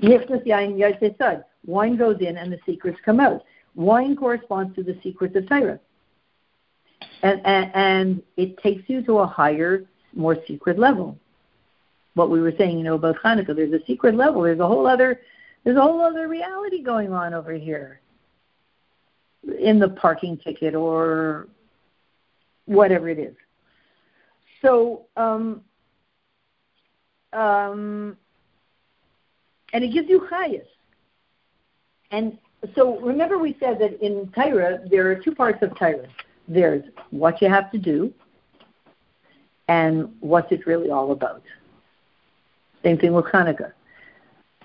Yain. 0.00 1.44
Wine 1.64 1.96
goes 1.96 2.18
in 2.20 2.36
and 2.36 2.52
the 2.52 2.58
secrets 2.64 2.98
come 3.04 3.20
out. 3.20 3.42
Wine 3.74 4.16
corresponds 4.16 4.74
to 4.76 4.82
the 4.82 4.98
secrets 5.02 5.36
of 5.36 5.48
Torah. 5.48 5.78
And, 7.22 7.40
and, 7.44 7.70
and 7.74 8.22
it 8.36 8.56
takes 8.58 8.88
you 8.88 9.02
to 9.02 9.18
a 9.18 9.26
higher, 9.26 9.84
more 10.14 10.36
secret 10.46 10.78
level. 10.78 11.18
What 12.16 12.30
we 12.30 12.40
were 12.40 12.52
saying, 12.56 12.78
you 12.78 12.84
know, 12.84 12.94
about 12.94 13.16
Hanukkah, 13.22 13.54
there's 13.54 13.74
a 13.74 13.84
secret 13.86 14.14
level. 14.14 14.40
There's 14.40 14.58
a 14.58 14.66
whole 14.66 14.86
other, 14.86 15.20
there's 15.64 15.76
a 15.76 15.82
whole 15.82 16.00
other 16.00 16.28
reality 16.28 16.82
going 16.82 17.12
on 17.12 17.34
over 17.34 17.52
here 17.52 18.00
in 19.60 19.78
the 19.78 19.90
parking 19.90 20.38
ticket 20.38 20.74
or 20.74 21.46
whatever 22.64 23.10
it 23.10 23.18
is. 23.18 23.36
So, 24.62 25.04
um, 25.18 25.60
um, 27.34 28.16
and 29.74 29.84
it 29.84 29.92
gives 29.92 30.08
you 30.08 30.26
chayas. 30.32 30.64
And 32.12 32.38
so 32.74 32.98
remember 33.00 33.36
we 33.36 33.58
said 33.60 33.78
that 33.80 34.02
in 34.02 34.32
Torah, 34.34 34.80
there 34.90 35.10
are 35.10 35.16
two 35.16 35.34
parts 35.34 35.62
of 35.62 35.76
Torah. 35.78 36.08
There's 36.48 36.82
what 37.10 37.42
you 37.42 37.50
have 37.50 37.70
to 37.72 37.78
do 37.78 38.10
and 39.68 40.14
what's 40.20 40.50
it 40.50 40.66
really 40.66 40.90
all 40.90 41.12
about. 41.12 41.42
Same 42.86 42.98
thing 42.98 43.14
with 43.14 43.24
Hanukkah. 43.24 43.72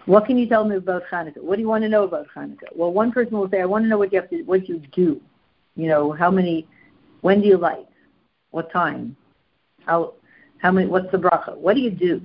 What 0.06 0.28
can 0.28 0.38
you 0.38 0.48
tell 0.48 0.64
me 0.64 0.76
about 0.76 1.02
Hanukkah? 1.12 1.42
What 1.42 1.56
do 1.56 1.62
you 1.64 1.68
want 1.68 1.84
to 1.84 1.90
know 1.90 2.04
about 2.04 2.28
Hanukkah? 2.36 2.76
Well, 2.76 2.94
one 2.94 3.12
person 3.12 3.36
will 3.36 3.50
say, 3.50 3.62
I 3.62 3.66
want 3.66 3.84
to 3.86 3.90
know 3.90 3.98
what 3.98 4.14
you 4.14 4.22
have 4.22 4.30
to, 4.30 4.44
what 4.44 4.70
you 4.70 4.78
do. 4.92 5.20
You 5.76 5.88
know, 5.88 6.12
how 6.12 6.30
many, 6.30 6.68
when 7.22 7.42
do 7.42 7.48
you 7.48 7.58
light? 7.58 7.88
What 8.52 8.72
time? 8.72 9.16
How 9.88 10.14
how 10.60 10.72
many? 10.72 10.86
What's 10.86 11.12
the 11.12 11.18
bracha? 11.18 11.58
What 11.58 11.76
do 11.76 11.82
you 11.82 11.90
do? 11.90 12.22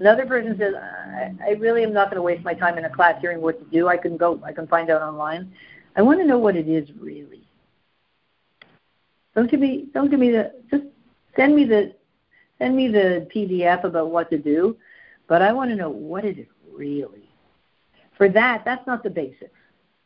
Another 0.00 0.26
person 0.26 0.58
says, 0.58 0.74
I, 0.74 1.32
I 1.46 1.50
really 1.60 1.84
am 1.84 1.92
not 1.92 2.10
going 2.10 2.16
to 2.16 2.22
waste 2.22 2.42
my 2.42 2.54
time 2.54 2.76
in 2.76 2.84
a 2.84 2.90
class 2.90 3.20
hearing 3.20 3.40
what 3.40 3.60
to 3.60 3.70
do. 3.70 3.86
I 3.86 3.96
can 3.96 4.16
go. 4.16 4.40
I 4.44 4.52
can 4.52 4.66
find 4.66 4.90
out 4.90 5.00
online. 5.00 5.52
I 5.94 6.02
want 6.02 6.18
to 6.18 6.26
know 6.26 6.38
what 6.38 6.56
it 6.56 6.68
is 6.68 6.88
really. 6.98 7.46
Don't 9.36 9.48
give 9.48 9.60
me. 9.60 9.86
Don't 9.94 10.10
give 10.10 10.18
me 10.18 10.32
the. 10.32 10.52
Just 10.72 10.86
send 11.36 11.54
me 11.54 11.64
the. 11.64 11.94
Send 12.58 12.74
me 12.74 12.88
the 12.88 13.28
PDF 13.34 13.84
about 13.84 14.10
what 14.10 14.30
to 14.30 14.38
do, 14.38 14.76
but 15.28 15.42
I 15.42 15.52
want 15.52 15.70
to 15.70 15.76
know 15.76 15.90
what 15.90 16.24
is 16.24 16.36
it 16.38 16.48
really. 16.72 17.28
For 18.16 18.28
that, 18.28 18.62
that's 18.64 18.86
not 18.86 19.02
the 19.02 19.10
basics. 19.10 19.50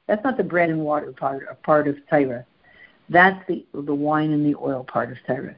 That's 0.07 0.25
not 0.25 0.37
the 0.37 0.45
bread 0.45 0.71
and 0.71 0.81
water 0.81 1.13
part 1.13 1.63
part 1.63 1.87
of 1.87 1.97
Torah. 2.09 2.45
That's 3.09 3.47
the 3.47 3.65
the 3.75 3.95
wine 3.95 4.33
and 4.33 4.45
the 4.45 4.59
oil 4.59 4.85
part 4.85 5.13
of 5.13 5.19
Torah, 5.27 5.55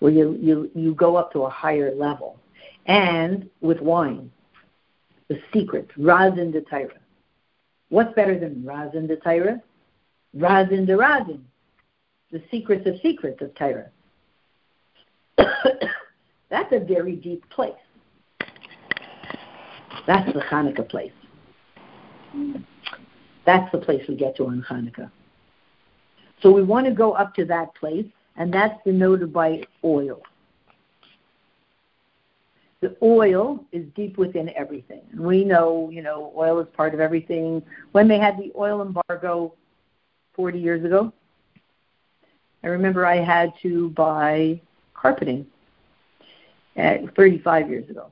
where 0.00 0.12
you 0.12 0.36
you 0.40 0.70
you 0.74 0.94
go 0.94 1.16
up 1.16 1.32
to 1.32 1.42
a 1.42 1.50
higher 1.50 1.94
level, 1.94 2.38
and 2.86 3.48
with 3.60 3.80
wine, 3.80 4.30
the 5.28 5.40
secrets, 5.52 5.90
razin 5.96 6.50
de 6.50 6.62
Torah. 6.62 6.90
What's 7.90 8.14
better 8.14 8.38
than 8.38 8.64
razin 8.64 9.06
de 9.06 9.16
Torah? 9.16 9.62
Razin 10.34 10.86
de 10.86 10.96
razin, 10.96 11.44
the 12.32 12.42
secrets 12.50 12.86
of 12.86 12.94
secrets 13.02 13.40
of 13.42 13.54
Torah. 13.54 13.90
That's 16.50 16.72
a 16.72 16.80
very 16.80 17.16
deep 17.16 17.48
place. 17.50 17.72
That's 20.06 20.32
the 20.32 20.40
Hanukkah 20.40 20.88
place. 20.88 21.12
That's 23.44 23.70
the 23.72 23.78
place 23.78 24.06
we 24.08 24.16
get 24.16 24.36
to 24.36 24.46
on 24.46 24.64
Hanukkah. 24.68 25.10
So 26.42 26.50
we 26.50 26.62
want 26.62 26.86
to 26.86 26.92
go 26.92 27.12
up 27.12 27.34
to 27.36 27.44
that 27.46 27.74
place, 27.74 28.06
and 28.36 28.52
that's 28.52 28.82
denoted 28.84 29.32
by 29.32 29.62
oil. 29.84 30.22
The 32.80 32.96
oil 33.00 33.64
is 33.70 33.86
deep 33.94 34.18
within 34.18 34.50
everything. 34.56 35.02
We 35.16 35.44
know, 35.44 35.88
you 35.92 36.02
know, 36.02 36.32
oil 36.36 36.58
is 36.58 36.66
part 36.76 36.94
of 36.94 37.00
everything. 37.00 37.62
When 37.92 38.08
they 38.08 38.18
had 38.18 38.36
the 38.38 38.50
oil 38.56 38.82
embargo 38.82 39.54
40 40.34 40.58
years 40.58 40.84
ago, 40.84 41.12
I 42.64 42.68
remember 42.68 43.06
I 43.06 43.16
had 43.22 43.52
to 43.62 43.90
buy 43.90 44.60
carpeting 44.94 45.46
at 46.74 47.14
35 47.14 47.70
years 47.70 47.88
ago. 47.88 48.08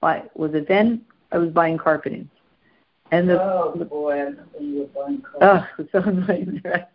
Why 0.00 0.22
was 0.34 0.54
it 0.54 0.68
then? 0.68 1.04
I 1.32 1.38
was 1.38 1.50
buying 1.50 1.78
carpeting. 1.78 2.28
And 3.12 3.28
the, 3.28 3.40
oh 3.40 3.72
boy, 3.88 4.20
I 4.20 4.60
you 4.60 4.80
were 4.80 5.02
buying 5.02 5.22
carpeting. 5.22 5.66
Oh, 5.78 5.86
so 5.92 5.98
annoying, 6.08 6.62
right? 6.64 6.86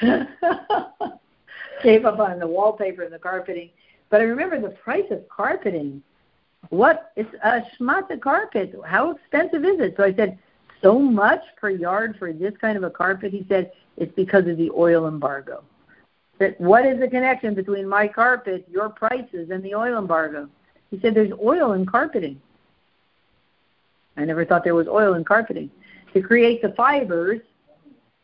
Gave 1.82 2.06
up 2.06 2.18
on 2.18 2.38
the 2.38 2.46
wallpaper 2.46 3.02
and 3.02 3.12
the 3.12 3.18
carpeting. 3.18 3.70
But 4.10 4.20
I 4.20 4.24
remember 4.24 4.60
the 4.60 4.70
price 4.70 5.04
of 5.10 5.28
carpeting. 5.28 6.02
What? 6.70 7.12
It's 7.16 7.32
a 7.44 7.62
schmata 7.78 8.20
carpet. 8.20 8.74
How 8.84 9.10
expensive 9.10 9.64
is 9.64 9.80
it? 9.80 9.94
So 9.96 10.04
I 10.04 10.14
said, 10.14 10.38
so 10.82 10.98
much 10.98 11.42
per 11.56 11.70
yard 11.70 12.16
for 12.18 12.32
this 12.32 12.54
kind 12.60 12.76
of 12.76 12.84
a 12.84 12.90
carpet? 12.90 13.32
He 13.32 13.44
said, 13.48 13.72
it's 13.96 14.14
because 14.14 14.46
of 14.46 14.56
the 14.56 14.70
oil 14.70 15.08
embargo. 15.08 15.62
But 16.38 16.58
what 16.60 16.86
is 16.86 17.00
the 17.00 17.08
connection 17.08 17.54
between 17.54 17.88
my 17.88 18.06
carpet, 18.06 18.66
your 18.70 18.88
prices, 18.88 19.50
and 19.50 19.62
the 19.62 19.74
oil 19.74 19.98
embargo? 19.98 20.48
He 20.90 21.00
said, 21.00 21.14
there's 21.14 21.32
oil 21.42 21.72
in 21.72 21.84
carpeting. 21.84 22.40
I 24.18 24.24
never 24.24 24.44
thought 24.44 24.64
there 24.64 24.74
was 24.74 24.88
oil 24.88 25.14
in 25.14 25.24
carpeting. 25.24 25.70
To 26.12 26.20
create 26.20 26.60
the 26.60 26.70
fibers, 26.70 27.40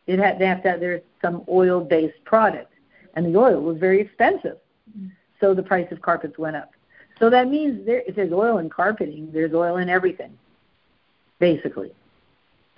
it 0.07 0.19
had 0.19 0.37
they 0.37 0.45
have 0.45 0.61
to 0.63 0.71
have 0.71 0.79
there's 0.79 1.01
some 1.21 1.43
oil 1.49 1.79
based 1.81 2.23
product. 2.25 2.71
And 3.15 3.33
the 3.33 3.39
oil 3.39 3.61
was 3.61 3.77
very 3.77 4.01
expensive. 4.01 4.57
So 5.39 5.53
the 5.53 5.63
price 5.63 5.89
of 5.91 6.01
carpets 6.01 6.37
went 6.37 6.57
up. 6.57 6.71
So 7.17 7.29
that 7.29 7.49
means 7.49 7.85
there 7.85 8.03
if 8.05 8.15
there's 8.15 8.33
oil 8.33 8.57
in 8.57 8.69
carpeting, 8.69 9.31
there's 9.31 9.53
oil 9.53 9.77
in 9.77 9.89
everything. 9.89 10.37
Basically. 11.39 11.91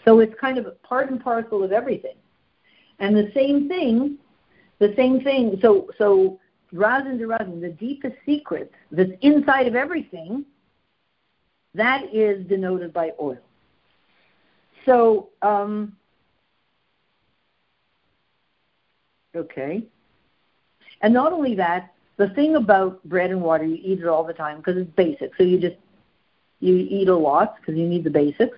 So 0.06 0.20
it's 0.20 0.40
kind 0.40 0.58
of 0.58 0.68
a 0.68 0.72
part 0.72 1.10
and 1.10 1.20
parcel 1.20 1.64
of 1.64 1.72
everything. 1.72 2.16
And 3.00 3.16
the 3.16 3.32
same 3.34 3.68
thing, 3.68 4.18
the 4.80 4.94
same 4.96 5.22
thing. 5.22 5.58
So 5.62 5.90
so 5.98 6.40
razin 6.72 7.18
de 7.18 7.26
razin, 7.26 7.62
the 7.62 7.70
deepest 7.70 8.16
secret 8.28 8.72
that's 8.92 9.12
inside 9.22 9.68
of 9.68 9.76
everything, 9.76 10.46
that 11.78 12.14
is 12.14 12.46
denoted 12.48 12.94
by 12.94 13.12
oil. 13.22 13.38
So 14.86 15.30
um, 15.42 15.98
okay. 19.36 19.84
And 21.02 21.14
not 21.14 21.34
only 21.34 21.56
that, 21.56 21.94
the 22.18 22.30
thing 22.30 22.56
about 22.56 23.04
bread 23.04 23.32
and 23.32 23.42
water, 23.42 23.66
you 23.66 23.78
eat 23.84 24.00
it 24.00 24.08
all 24.08 24.24
the 24.24 24.34
time 24.34 24.58
because 24.58 24.78
it's 24.78 24.92
basic. 24.96 25.32
So 25.38 25.44
you 25.44 25.60
just 25.60 25.78
you 26.60 26.76
eat 26.90 27.10
a 27.10 27.16
lot 27.16 27.58
because 27.60 27.76
you 27.78 27.88
need 27.88 28.04
the 28.04 28.12
basics, 28.12 28.58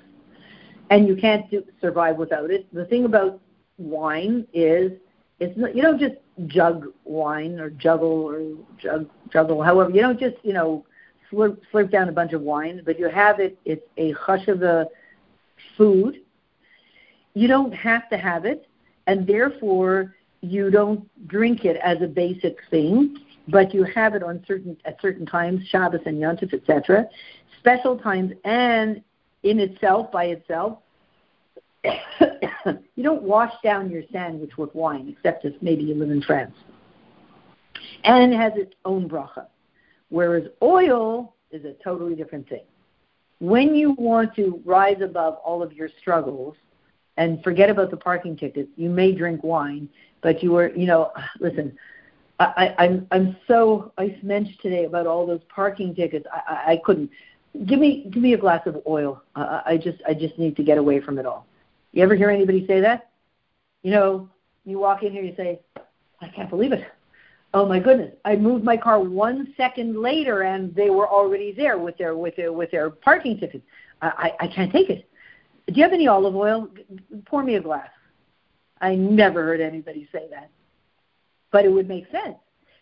and 0.89 1.07
you 1.07 1.15
can't 1.15 1.49
do, 1.51 1.63
survive 1.81 2.17
without 2.17 2.51
it. 2.51 2.67
The 2.73 2.85
thing 2.85 3.05
about 3.05 3.39
wine 3.77 4.47
is 4.53 4.91
it's 5.39 5.57
not, 5.57 5.75
you 5.75 5.81
don't 5.81 5.99
just 5.99 6.15
jug 6.47 6.87
wine 7.05 7.59
or 7.59 7.69
juggle 7.71 8.23
or 8.29 8.41
jug 8.77 9.09
juggle, 9.31 9.61
however 9.63 9.91
you 9.91 10.01
don't 10.01 10.19
just 10.19 10.37
you 10.43 10.53
know 10.53 10.85
slurp, 11.31 11.57
slurp 11.71 11.91
down 11.91 12.09
a 12.09 12.11
bunch 12.11 12.33
of 12.33 12.41
wine, 12.41 12.81
but 12.85 12.99
you 12.99 13.09
have 13.09 13.39
it. 13.39 13.57
It's 13.65 13.85
a 13.97 14.13
the 14.53 14.87
food. 15.77 16.21
You 17.33 17.47
don't 17.47 17.73
have 17.73 18.09
to 18.09 18.17
have 18.17 18.45
it, 18.45 18.67
and 19.07 19.25
therefore 19.25 20.15
you 20.41 20.69
don't 20.71 21.07
drink 21.27 21.65
it 21.65 21.77
as 21.83 22.01
a 22.01 22.07
basic 22.07 22.57
thing 22.69 23.17
but 23.49 23.73
you 23.73 23.83
have 23.83 24.15
it 24.15 24.23
on 24.23 24.43
certain 24.47 24.77
at 24.85 25.01
certain 25.01 25.25
times, 25.25 25.61
Shabbos 25.69 26.01
and 26.05 26.17
Yontif, 26.17 26.53
etc., 26.53 27.05
special 27.59 27.97
times, 27.97 28.33
and 28.45 29.01
in 29.43 29.59
itself 29.59 30.11
by 30.11 30.25
itself. 30.25 30.79
you 31.83 33.03
don't 33.03 33.23
wash 33.23 33.53
down 33.63 33.89
your 33.89 34.03
sandwich 34.11 34.57
with 34.57 34.73
wine, 34.75 35.15
except 35.15 35.45
if 35.45 35.53
maybe 35.61 35.83
you 35.83 35.95
live 35.95 36.11
in 36.11 36.21
France. 36.21 36.53
And 38.03 38.33
it 38.33 38.37
has 38.37 38.53
its 38.55 38.73
own 38.85 39.07
bracha, 39.07 39.47
whereas 40.09 40.43
oil 40.61 41.35
is 41.51 41.65
a 41.65 41.73
totally 41.83 42.15
different 42.15 42.47
thing. 42.49 42.63
When 43.39 43.73
you 43.73 43.91
want 43.91 44.35
to 44.35 44.61
rise 44.65 45.01
above 45.01 45.35
all 45.45 45.63
of 45.63 45.73
your 45.73 45.89
struggles 45.99 46.55
and 47.17 47.41
forget 47.43 47.69
about 47.69 47.89
the 47.89 47.97
parking 47.97 48.35
tickets, 48.35 48.69
you 48.75 48.89
may 48.89 49.13
drink 49.13 49.43
wine, 49.43 49.87
but 50.21 50.43
you 50.43 50.55
are, 50.57 50.69
you 50.69 50.85
know, 50.85 51.11
listen, 51.39 51.77
I, 52.39 52.73
I'm 52.77 53.07
I'm 53.11 53.35
so 53.47 53.91
I 53.97 54.17
menched 54.23 54.61
today 54.61 54.85
about 54.85 55.07
all 55.07 55.25
those 55.27 55.41
parking 55.53 55.93
tickets. 55.93 56.25
I, 56.31 56.41
I, 56.47 56.71
I 56.73 56.81
couldn't. 56.85 57.11
Give 57.65 57.79
me 57.79 58.07
give 58.11 58.23
me 58.23 58.33
a 58.33 58.37
glass 58.37 58.65
of 58.65 58.77
oil. 58.87 59.21
Uh, 59.35 59.61
I 59.65 59.77
just 59.77 60.01
I 60.07 60.13
just 60.13 60.37
need 60.37 60.55
to 60.55 60.63
get 60.63 60.77
away 60.77 61.01
from 61.01 61.17
it 61.17 61.25
all. 61.25 61.45
You 61.91 62.03
ever 62.03 62.15
hear 62.15 62.29
anybody 62.29 62.65
say 62.65 62.79
that? 62.81 63.09
You 63.81 63.91
know, 63.91 64.29
you 64.65 64.79
walk 64.79 65.03
in 65.03 65.11
here, 65.11 65.23
you 65.23 65.33
say, 65.35 65.59
I 66.21 66.27
can't 66.27 66.49
believe 66.49 66.71
it. 66.71 66.85
Oh 67.53 67.65
my 67.65 67.79
goodness! 67.79 68.13
I 68.25 68.35
moved 68.35 68.63
my 68.63 68.77
car 68.77 68.99
one 68.99 69.53
second 69.57 70.01
later, 70.01 70.43
and 70.43 70.73
they 70.75 70.89
were 70.89 71.07
already 71.07 71.51
there 71.51 71.77
with 71.77 71.97
their 71.97 72.15
with 72.15 72.35
their 72.35 72.53
with 72.53 72.71
their 72.71 72.89
parking 72.89 73.39
tickets. 73.39 73.65
I 74.01 74.33
I, 74.39 74.45
I 74.45 74.47
can't 74.47 74.71
take 74.71 74.89
it. 74.89 75.09
Do 75.67 75.73
you 75.75 75.83
have 75.83 75.93
any 75.93 76.07
olive 76.07 76.35
oil? 76.35 76.69
Pour 77.25 77.43
me 77.43 77.55
a 77.55 77.61
glass. 77.61 77.89
I 78.81 78.95
never 78.95 79.43
heard 79.43 79.61
anybody 79.61 80.07
say 80.11 80.27
that 80.31 80.49
but 81.51 81.65
it 81.65 81.69
would 81.69 81.87
make 81.87 82.09
sense 82.11 82.37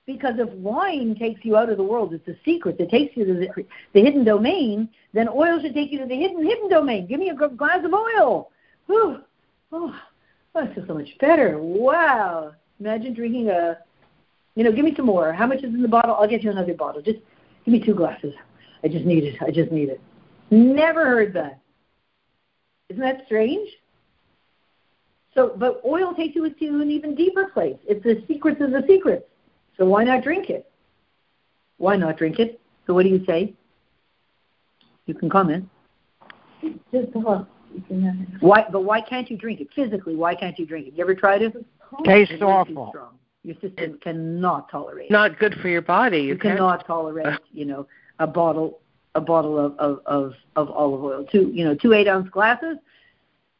because 0.05 0.36
if 0.38 0.50
wine 0.53 1.15
takes 1.15 1.43
you 1.43 1.57
out 1.57 1.69
of 1.69 1.77
the 1.77 1.83
world, 1.83 2.13
it's 2.13 2.27
a 2.27 2.39
secret 2.45 2.77
that 2.77 2.89
takes 2.89 3.15
you 3.17 3.25
to 3.25 3.33
the, 3.33 3.65
the 3.93 4.01
hidden 4.01 4.24
domain, 4.24 4.88
then 5.13 5.27
oil 5.27 5.59
should 5.62 5.74
take 5.74 5.91
you 5.91 6.00
to 6.00 6.05
the 6.05 6.15
hidden 6.15 6.45
hidden 6.45 6.69
domain. 6.69 7.07
Give 7.07 7.19
me 7.19 7.29
a 7.29 7.36
glass 7.36 7.83
of 7.83 7.93
oil. 7.93 8.51
Whew. 8.86 9.21
Oh, 9.74 10.00
oh, 10.55 10.62
I 10.62 10.74
feel 10.74 10.86
so 10.88 10.93
much 10.93 11.09
better. 11.19 11.57
Wow. 11.59 12.53
Imagine 12.79 13.13
drinking 13.13 13.50
a, 13.50 13.79
you 14.57 14.63
know, 14.63 14.71
give 14.71 14.83
me 14.83 14.93
some 14.95 15.05
more. 15.05 15.31
How 15.31 15.45
much 15.45 15.59
is 15.59 15.65
in 15.65 15.83
the 15.83 15.87
bottle? 15.87 16.15
I'll 16.15 16.27
get 16.27 16.41
you 16.41 16.49
another 16.49 16.73
bottle. 16.73 16.99
Just 16.99 17.19
give 17.63 17.73
me 17.73 17.79
two 17.79 17.93
glasses. 17.93 18.33
I 18.83 18.87
just 18.87 19.05
need 19.05 19.23
it. 19.23 19.35
I 19.39 19.51
just 19.51 19.72
need 19.72 19.89
it. 19.89 20.01
Never 20.50 21.05
heard 21.05 21.31
that. 21.33 21.59
Isn't 22.89 23.03
that 23.03 23.22
strange? 23.27 23.70
So, 25.35 25.53
but 25.57 25.79
oil 25.85 26.15
takes 26.15 26.35
you 26.35 26.50
to 26.50 26.81
an 26.81 26.89
even 26.89 27.13
deeper 27.13 27.50
place. 27.53 27.77
It's 27.87 28.03
the 28.03 28.24
secrets 28.27 28.59
of 28.59 28.72
the 28.72 28.83
secrets. 28.87 29.25
So 29.77 29.85
why 29.85 30.03
not 30.03 30.24
drink 30.24 30.50
it? 30.50 30.67
Why 31.77 31.96
not 31.96 32.17
drink 32.17 32.39
it? 32.39 32.59
So 32.87 32.96
what 32.96 33.03
do 33.03 33.09
you 33.09 33.24
say? 33.27 33.53
You 35.05 35.13
can 35.13 35.29
comment. 35.29 35.70
Just 36.91 37.13
Why? 38.39 38.65
But 38.72 38.81
why 38.81 39.01
can't 39.01 39.29
you 39.29 39.37
drink 39.37 39.61
it 39.61 39.67
physically? 39.75 40.15
Why 40.15 40.33
can't 40.33 40.57
you 40.57 40.65
drink 40.65 40.87
it? 40.87 40.96
You 40.96 41.03
ever 41.03 41.13
tried 41.13 41.43
it? 41.43 41.53
Tastes 42.03 42.33
it's 42.33 42.41
awful. 42.41 42.91
Your 43.48 43.55
system 43.62 43.98
cannot 44.01 44.70
tolerate. 44.70 45.10
Not 45.10 45.40
good 45.40 45.55
for 45.62 45.70
your 45.70 45.81
body. 45.81 46.20
You, 46.20 46.33
you 46.33 46.38
cannot 46.38 46.86
tolerate, 46.86 47.27
uh. 47.27 47.38
you 47.53 47.64
know, 47.64 47.88
a 48.20 48.27
bottle 48.27 48.81
a 49.16 49.22
bottle 49.22 49.57
of, 49.57 49.74
of, 49.79 50.01
of, 50.05 50.33
of 50.57 50.70
olive 50.70 51.01
oil. 51.01 51.25
Two 51.31 51.50
you 51.53 51.64
know, 51.64 51.74
two 51.74 51.94
eight 51.94 52.10
ounce 52.10 52.29
glasses. 52.29 52.75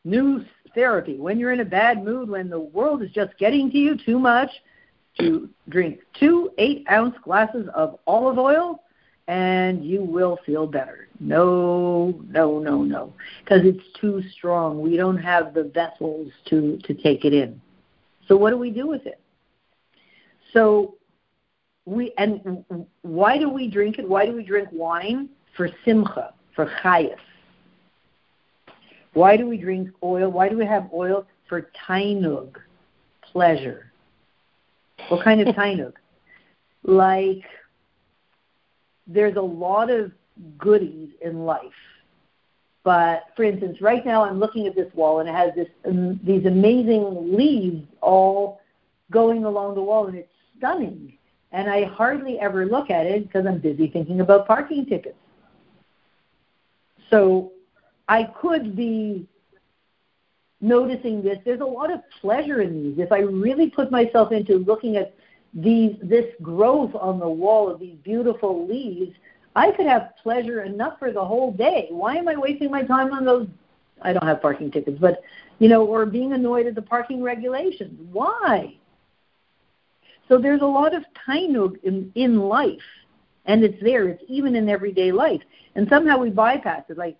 New 0.04 0.43
therapy. 0.76 1.17
When 1.17 1.39
you're 1.39 1.54
in 1.54 1.62
a 1.62 1.65
bad 1.65 2.04
mood, 2.04 2.30
when 2.30 2.50
the 2.50 2.60
world 2.60 3.02
is 3.02 3.12
just 3.12 3.38
getting 3.38 3.71
to 3.71 3.78
you 3.78 3.97
too 3.97 4.19
much, 4.19 4.50
to 5.21 5.50
drink 5.69 6.02
two 6.19 6.52
eight 6.58 6.86
ounce 6.91 7.15
glasses 7.23 7.69
of 7.73 7.97
olive 8.08 8.38
oil 8.38 8.84
and 9.30 9.86
you 9.86 10.04
will 10.04 10.38
feel 10.45 10.67
better. 10.67 11.08
No, 11.21 12.21
no, 12.28 12.60
no, 12.60 12.84
no, 12.84 13.13
because 13.41 13.62
it's 13.63 13.86
too 14.02 14.21
strong. 14.34 14.82
We 14.82 14.97
don't 14.97 15.17
have 15.17 15.54
the 15.54 15.63
vessels 15.63 16.34
to, 16.50 16.78
to 16.84 16.93
take 16.93 17.23
it 17.23 17.34
in. 17.34 17.62
So 18.28 18.36
what 18.36 18.50
do 18.50 18.58
we 18.58 18.69
do 18.69 18.86
with 18.86 19.06
it? 19.06 19.21
So 20.53 20.95
we 21.86 22.13
and 22.17 22.65
why 23.01 23.38
do 23.38 23.49
we 23.49 23.69
drink 23.69 23.97
it? 23.99 24.07
Why 24.07 24.25
do 24.25 24.33
we 24.33 24.43
drink 24.43 24.69
wine? 24.71 25.29
For 25.55 25.69
simcha, 25.86 26.33
for 26.55 26.71
chayas. 26.83 27.15
Why 29.13 29.36
do 29.38 29.47
we 29.47 29.57
drink 29.57 29.89
oil? 30.03 30.29
Why 30.29 30.49
do 30.49 30.57
we 30.57 30.65
have 30.65 30.89
oil? 30.93 31.25
For 31.49 31.71
tainug, 31.88 32.57
pleasure. 33.21 33.91
What 35.10 35.23
kind 35.23 35.41
of 35.41 35.55
tainug? 35.55 35.93
Like, 36.83 37.43
there's 39.07 39.36
a 39.36 39.41
lot 39.41 39.89
of 39.89 40.12
goodies 40.57 41.10
in 41.21 41.45
life. 41.45 41.62
But 42.83 43.23
for 43.36 43.43
instance, 43.43 43.81
right 43.81 44.05
now 44.05 44.23
I'm 44.23 44.39
looking 44.39 44.67
at 44.67 44.75
this 44.75 44.93
wall 44.93 45.19
and 45.19 45.27
it 45.27 45.36
has 45.36 45.51
this 45.55 45.67
um, 45.86 46.19
these 46.23 46.45
amazing 46.45 47.36
leaves 47.36 47.86
all 48.01 48.62
going 49.12 49.45
along 49.45 49.75
the 49.75 49.81
wall 49.81 50.07
and 50.07 50.15
it's 50.15 50.29
stunning. 50.58 51.13
And 51.52 51.70
I 51.70 51.86
hardly 51.86 52.39
ever 52.39 52.65
look 52.65 52.89
at 52.89 53.06
it 53.06 53.28
because 53.28 53.46
I'm 53.46 53.60
busy 53.60 53.88
thinking 53.88 54.22
about 54.22 54.48
parking 54.48 54.86
tickets. 54.86 55.15
So 57.10 57.54
I 58.08 58.24
could 58.24 58.76
be 58.76 59.28
noticing 60.60 61.22
this. 61.22 61.38
There's 61.46 61.62
a 61.62 61.65
lot 61.65 61.91
of 61.91 62.02
pleasure 62.22 62.62
in 62.62 62.84
these. 62.84 63.00
If 63.00 63.12
I 63.12 63.20
really 63.20 63.70
put 63.70 63.91
myself 63.91 64.32
into 64.32 64.58
looking 64.58 64.98
at 64.98 65.13
these, 65.54 65.96
this 66.02 66.26
growth 66.41 66.93
on 66.96 67.20
the 67.20 67.30
wall 67.30 67.70
of 67.70 67.80
these 67.80 67.96
beautiful 68.04 68.67
leaves, 68.67 69.15
I 69.56 69.72
could 69.72 69.86
have 69.86 70.12
pleasure 70.22 70.63
enough 70.63 71.00
for 71.00 71.12
the 71.12 71.24
whole 71.24 71.52
day. 71.52 71.88
Why 71.89 72.15
am 72.15 72.28
I 72.28 72.36
wasting 72.36 72.70
my 72.70 72.84
time 72.84 73.13
on 73.13 73.26
those? 73.26 73.48
I 74.02 74.13
don't 74.13 74.28
have 74.28 74.41
parking 74.41 74.70
tickets, 74.70 74.98
but 75.00 75.22
you 75.60 75.70
know, 75.70 75.86
or 75.86 76.06
being 76.06 76.34
annoyed 76.34 76.67
at 76.67 76.76
the 76.76 76.82
parking 76.82 77.24
regulations. 77.24 78.00
Why? 78.12 78.76
So 80.27 80.37
there's 80.37 80.61
a 80.61 80.65
lot 80.65 80.93
of 80.93 81.03
tainug 81.27 81.83
in, 81.83 82.11
in 82.15 82.39
life, 82.39 82.81
and 83.45 83.63
it's 83.63 83.81
there. 83.81 84.07
It's 84.07 84.23
even 84.27 84.55
in 84.55 84.67
everyday 84.69 85.11
life, 85.11 85.41
and 85.75 85.87
somehow 85.89 86.17
we 86.17 86.29
bypass 86.29 86.83
it. 86.89 86.97
Like, 86.97 87.17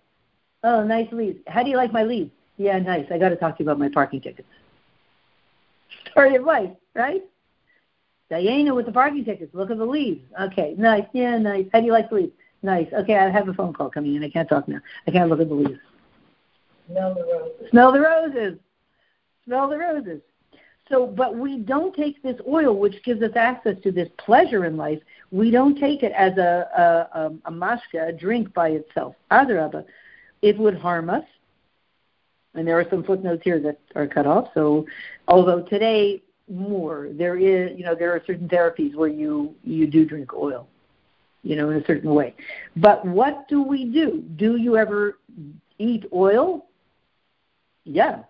Oh, 0.64 0.82
nice 0.82 1.10
leaves. 1.12 1.38
How 1.46 1.62
do 1.62 1.70
you 1.70 1.76
like 1.76 1.92
my 1.92 2.02
leaves? 2.02 2.30
Yeah, 2.56 2.78
nice. 2.78 3.06
I 3.10 3.18
got 3.18 3.28
to 3.28 3.36
talk 3.36 3.56
to 3.56 3.62
you 3.62 3.70
about 3.70 3.78
my 3.78 3.88
parking 3.88 4.20
tickets. 4.20 4.48
Story 6.10 6.34
of 6.34 6.44
life, 6.44 6.70
right? 6.94 7.22
Diana 8.28 8.74
with 8.74 8.86
the 8.86 8.92
parking 8.92 9.24
tickets. 9.24 9.54
Look 9.54 9.70
at 9.70 9.78
the 9.78 9.84
leaves. 9.84 10.22
Okay, 10.40 10.74
nice. 10.76 11.04
Yeah, 11.12 11.38
nice. 11.38 11.66
How 11.72 11.80
do 11.80 11.86
you 11.86 11.92
like 11.92 12.10
the 12.10 12.16
leaves? 12.16 12.32
Nice. 12.62 12.88
Okay, 12.92 13.16
I 13.16 13.30
have 13.30 13.48
a 13.48 13.54
phone 13.54 13.72
call 13.72 13.88
coming 13.88 14.16
in. 14.16 14.24
I 14.24 14.30
can't 14.30 14.48
talk 14.48 14.66
now. 14.66 14.80
I 15.06 15.12
can't 15.12 15.30
look 15.30 15.40
at 15.40 15.48
the 15.48 15.54
leaves. 15.54 15.78
Smell 16.90 17.14
the 17.14 17.22
roses. 17.22 17.70
Smell 17.70 17.92
the 17.92 18.00
roses. 18.00 18.58
Smell 19.44 19.68
the 19.68 19.78
roses. 19.78 20.20
So, 20.88 21.06
but 21.06 21.36
we 21.36 21.58
don't 21.58 21.94
take 21.94 22.22
this 22.22 22.40
oil, 22.48 22.78
which 22.78 23.02
gives 23.04 23.22
us 23.22 23.32
access 23.36 23.76
to 23.82 23.92
this 23.92 24.08
pleasure 24.16 24.64
in 24.64 24.76
life. 24.76 25.00
We 25.30 25.50
don't 25.50 25.78
take 25.78 26.02
it 26.02 26.12
as 26.12 26.36
a 26.38 27.08
a, 27.14 27.18
a, 27.18 27.32
a 27.46 27.52
mashka, 27.52 28.08
a 28.08 28.12
drink 28.12 28.54
by 28.54 28.70
itself. 28.70 29.14
Adarabah 29.30 29.84
it 30.42 30.58
would 30.58 30.76
harm 30.76 31.10
us. 31.10 31.24
And 32.54 32.66
there 32.66 32.78
are 32.78 32.86
some 32.90 33.04
footnotes 33.04 33.42
here 33.44 33.60
that 33.60 33.78
are 33.94 34.06
cut 34.06 34.26
off. 34.26 34.48
So, 34.54 34.86
although 35.28 35.62
today 35.62 36.22
more, 36.48 37.08
there 37.12 37.36
is, 37.36 37.76
you 37.78 37.84
know, 37.84 37.94
there 37.94 38.12
are 38.12 38.22
certain 38.26 38.48
therapies 38.48 38.94
where 38.94 39.08
you 39.08 39.54
you 39.62 39.86
do 39.86 40.04
drink 40.04 40.32
oil, 40.34 40.66
you 41.42 41.56
know, 41.56 41.70
in 41.70 41.80
a 41.80 41.84
certain 41.84 42.14
way. 42.14 42.34
But 42.76 43.04
what 43.04 43.46
do 43.48 43.62
we 43.62 43.84
do? 43.84 44.24
Do 44.36 44.56
you 44.56 44.76
ever 44.76 45.18
eat 45.78 46.06
oil? 46.12 46.66
Yeah. 47.84 48.22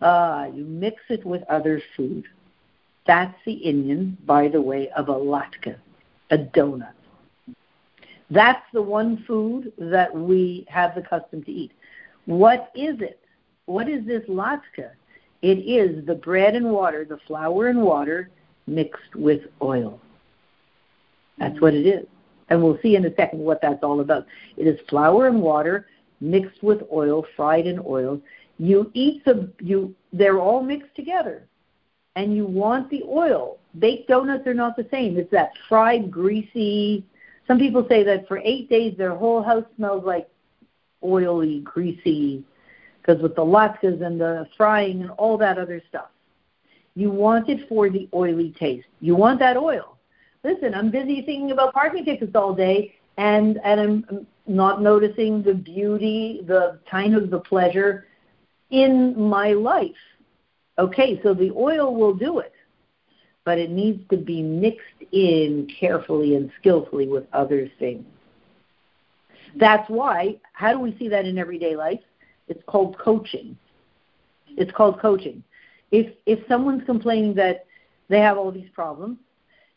Uh, 0.00 0.48
you 0.54 0.64
mix 0.64 1.02
it 1.08 1.24
with 1.24 1.42
other 1.48 1.82
food. 1.96 2.24
That's 3.06 3.36
the 3.44 3.60
inyan, 3.66 4.16
by 4.26 4.48
the 4.48 4.60
way, 4.60 4.88
of 4.96 5.08
a 5.08 5.14
latke, 5.14 5.76
a 6.30 6.38
donut. 6.38 6.92
That's 8.30 8.62
the 8.72 8.82
one 8.82 9.24
food 9.26 9.72
that 9.78 10.14
we 10.14 10.66
have 10.68 10.94
the 10.94 11.02
custom 11.02 11.42
to 11.42 11.50
eat. 11.50 11.72
What 12.26 12.70
is 12.74 13.00
it? 13.00 13.20
What 13.66 13.88
is 13.88 14.06
this 14.06 14.22
latke? 14.28 14.90
It 15.42 15.58
is 15.58 16.06
the 16.06 16.14
bread 16.14 16.54
and 16.54 16.70
water, 16.70 17.04
the 17.04 17.18
flour 17.26 17.68
and 17.68 17.82
water 17.82 18.30
mixed 18.66 19.14
with 19.16 19.42
oil. 19.60 20.00
That's 21.38 21.60
what 21.60 21.74
it 21.74 21.86
is. 21.86 22.06
And 22.50 22.62
we'll 22.62 22.78
see 22.82 22.96
in 22.96 23.04
a 23.06 23.14
second 23.14 23.38
what 23.40 23.60
that's 23.62 23.82
all 23.82 24.00
about. 24.00 24.26
It 24.56 24.66
is 24.66 24.78
flour 24.88 25.26
and 25.28 25.40
water 25.40 25.86
mixed 26.20 26.62
with 26.62 26.82
oil, 26.92 27.24
fried 27.36 27.66
in 27.66 27.80
oil. 27.86 28.20
You 28.60 28.90
eat 28.92 29.24
the 29.24 29.50
you 29.58 29.94
they're 30.12 30.38
all 30.38 30.62
mixed 30.62 30.94
together. 30.94 31.46
And 32.14 32.36
you 32.36 32.44
want 32.44 32.90
the 32.90 33.02
oil. 33.04 33.58
Baked 33.78 34.08
donuts 34.08 34.46
are 34.46 34.54
not 34.54 34.76
the 34.76 34.86
same. 34.90 35.16
It's 35.16 35.30
that 35.30 35.52
fried, 35.68 36.10
greasy. 36.10 37.06
Some 37.46 37.58
people 37.58 37.86
say 37.88 38.02
that 38.02 38.28
for 38.28 38.38
eight 38.38 38.68
days 38.68 38.98
their 38.98 39.14
whole 39.14 39.42
house 39.42 39.64
smells 39.76 40.04
like 40.04 40.28
oily, 41.02 41.60
greasy, 41.60 42.44
because 42.98 43.22
with 43.22 43.34
the 43.34 43.42
latkes 43.42 44.04
and 44.04 44.20
the 44.20 44.46
frying 44.58 45.00
and 45.00 45.10
all 45.12 45.38
that 45.38 45.56
other 45.56 45.80
stuff. 45.88 46.08
You 46.94 47.10
want 47.10 47.48
it 47.48 47.66
for 47.66 47.88
the 47.88 48.08
oily 48.12 48.50
taste. 48.58 48.88
You 49.00 49.16
want 49.16 49.38
that 49.38 49.56
oil. 49.56 49.96
Listen, 50.44 50.74
I'm 50.74 50.90
busy 50.90 51.22
thinking 51.22 51.52
about 51.52 51.72
parking 51.72 52.04
tickets 52.04 52.32
all 52.34 52.54
day, 52.54 52.94
and 53.16 53.58
and 53.64 53.80
I'm 53.80 54.26
not 54.46 54.82
noticing 54.82 55.42
the 55.42 55.54
beauty, 55.54 56.42
the 56.46 56.78
kind 56.90 57.14
of 57.14 57.30
the 57.30 57.40
pleasure 57.40 58.06
in 58.70 59.20
my 59.20 59.52
life. 59.52 59.90
Okay, 60.78 61.20
so 61.22 61.34
the 61.34 61.50
oil 61.52 61.94
will 61.94 62.14
do 62.14 62.38
it, 62.38 62.54
but 63.44 63.58
it 63.58 63.70
needs 63.70 64.02
to 64.10 64.16
be 64.16 64.42
mixed 64.42 64.80
in 65.12 65.68
carefully 65.78 66.36
and 66.36 66.50
skillfully 66.58 67.08
with 67.08 67.24
other 67.32 67.70
things. 67.78 68.04
That's 69.56 69.88
why, 69.88 70.40
how 70.52 70.72
do 70.72 70.80
we 70.80 70.96
see 70.98 71.08
that 71.08 71.26
in 71.26 71.36
everyday 71.36 71.76
life? 71.76 72.00
It's 72.48 72.62
called 72.66 72.96
coaching. 72.98 73.56
It's 74.56 74.70
called 74.72 75.00
coaching. 75.00 75.42
If 75.90 76.12
if 76.26 76.46
someone's 76.48 76.84
complaining 76.84 77.34
that 77.34 77.66
they 78.08 78.20
have 78.20 78.38
all 78.38 78.52
these 78.52 78.68
problems, 78.72 79.18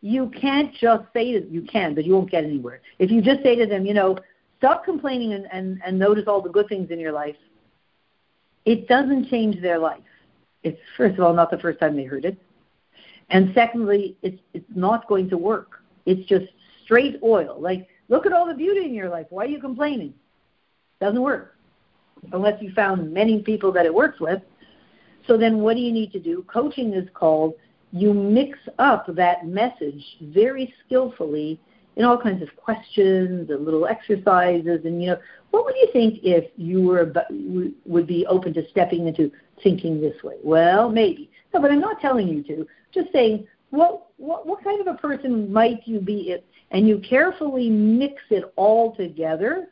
you 0.02 0.32
can't 0.40 0.74
just 0.76 1.04
say 1.14 1.32
to 1.34 1.48
you 1.50 1.62
can, 1.64 1.96
but 1.96 2.06
you 2.06 2.14
won't 2.14 2.30
get 2.30 2.44
anywhere. 2.44 2.82
If 3.00 3.10
you 3.10 3.22
just 3.22 3.42
say 3.42 3.56
to 3.56 3.66
them, 3.66 3.86
you 3.86 3.94
know, 3.94 4.18
stop 4.58 4.86
complaining 4.86 5.34
and, 5.34 5.48
and, 5.52 5.82
and 5.86 5.98
notice 5.98 6.26
all 6.28 6.42
the 6.42 6.50
good 6.50 6.68
things 6.68 6.92
in 6.92 7.00
your 7.00 7.12
life, 7.12 7.36
it 8.66 8.88
doesn't 8.88 9.30
change 9.30 9.62
their 9.62 9.80
life. 9.80 10.00
It's 10.64 10.80
first 10.96 11.18
of 11.18 11.24
all 11.24 11.34
not 11.34 11.52
the 11.52 11.58
first 11.58 11.80
time 11.80 11.96
they 11.96 12.06
heard 12.06 12.26
it. 12.26 12.38
And 13.30 13.52
secondly, 13.54 14.18
it's 14.22 14.40
it's 14.54 14.66
not 14.76 15.08
going 15.08 15.30
to 15.30 15.38
work. 15.38 15.82
It's 16.06 16.28
just 16.28 16.46
straight 16.84 17.20
oil. 17.24 17.58
Like, 17.60 17.88
look 18.10 18.26
at 18.26 18.34
all 18.34 18.46
the 18.46 18.54
beauty 18.54 18.86
in 18.86 18.94
your 18.94 19.10
life. 19.10 19.28
Why 19.30 19.46
are 19.46 19.48
you 19.48 19.60
complaining? 19.60 20.14
Doesn't 21.00 21.22
work. 21.22 21.56
Unless 22.32 22.62
you 22.62 22.72
found 22.74 23.14
many 23.14 23.42
people 23.42 23.72
that 23.74 23.86
it 23.86 23.94
works 23.94 24.20
with. 24.20 24.42
So 25.28 25.38
then 25.38 25.60
what 25.60 25.76
do 25.76 25.82
you 25.82 25.92
need 25.92 26.12
to 26.14 26.20
do? 26.20 26.44
Coaching 26.44 26.94
is 26.94 27.08
called 27.14 27.54
you 27.94 28.12
mix 28.12 28.58
up 28.80 29.06
that 29.16 29.46
message 29.46 30.04
very 30.22 30.74
skillfully 30.84 31.60
in 31.96 32.04
all 32.04 32.18
kinds 32.18 32.42
of 32.42 32.50
questions 32.56 33.50
and 33.52 33.64
little 33.64 33.86
exercises 33.86 34.82
and 34.84 35.02
you 35.02 35.12
know 35.12 35.18
what 35.54 35.66
would 35.66 35.76
you 35.76 35.88
think 35.94 36.20
if 36.24 36.50
you 36.58 36.82
were 36.82 37.14
would 37.86 38.08
be 38.08 38.26
open 38.26 38.56
to 38.56 38.68
stepping 38.70 39.08
into 39.08 39.32
thinking 39.62 40.02
this 40.02 40.16
way 40.24 40.36
well 40.44 40.90
maybe 40.90 41.30
no 41.54 41.62
but 41.62 41.72
i'm 41.72 41.80
not 41.80 42.02
telling 42.02 42.28
you 42.28 42.42
to 42.42 42.68
just 42.92 43.12
saying 43.14 43.46
what 43.70 44.08
what 44.18 44.48
what 44.48 44.64
kind 44.64 44.82
of 44.82 44.88
a 44.88 44.98
person 44.98 45.54
might 45.54 45.82
you 45.86 46.00
be 46.00 46.32
If, 46.32 46.42
and 46.72 46.88
you 46.88 47.00
carefully 47.08 47.70
mix 47.70 48.16
it 48.32 48.52
all 48.56 48.96
together 48.96 49.68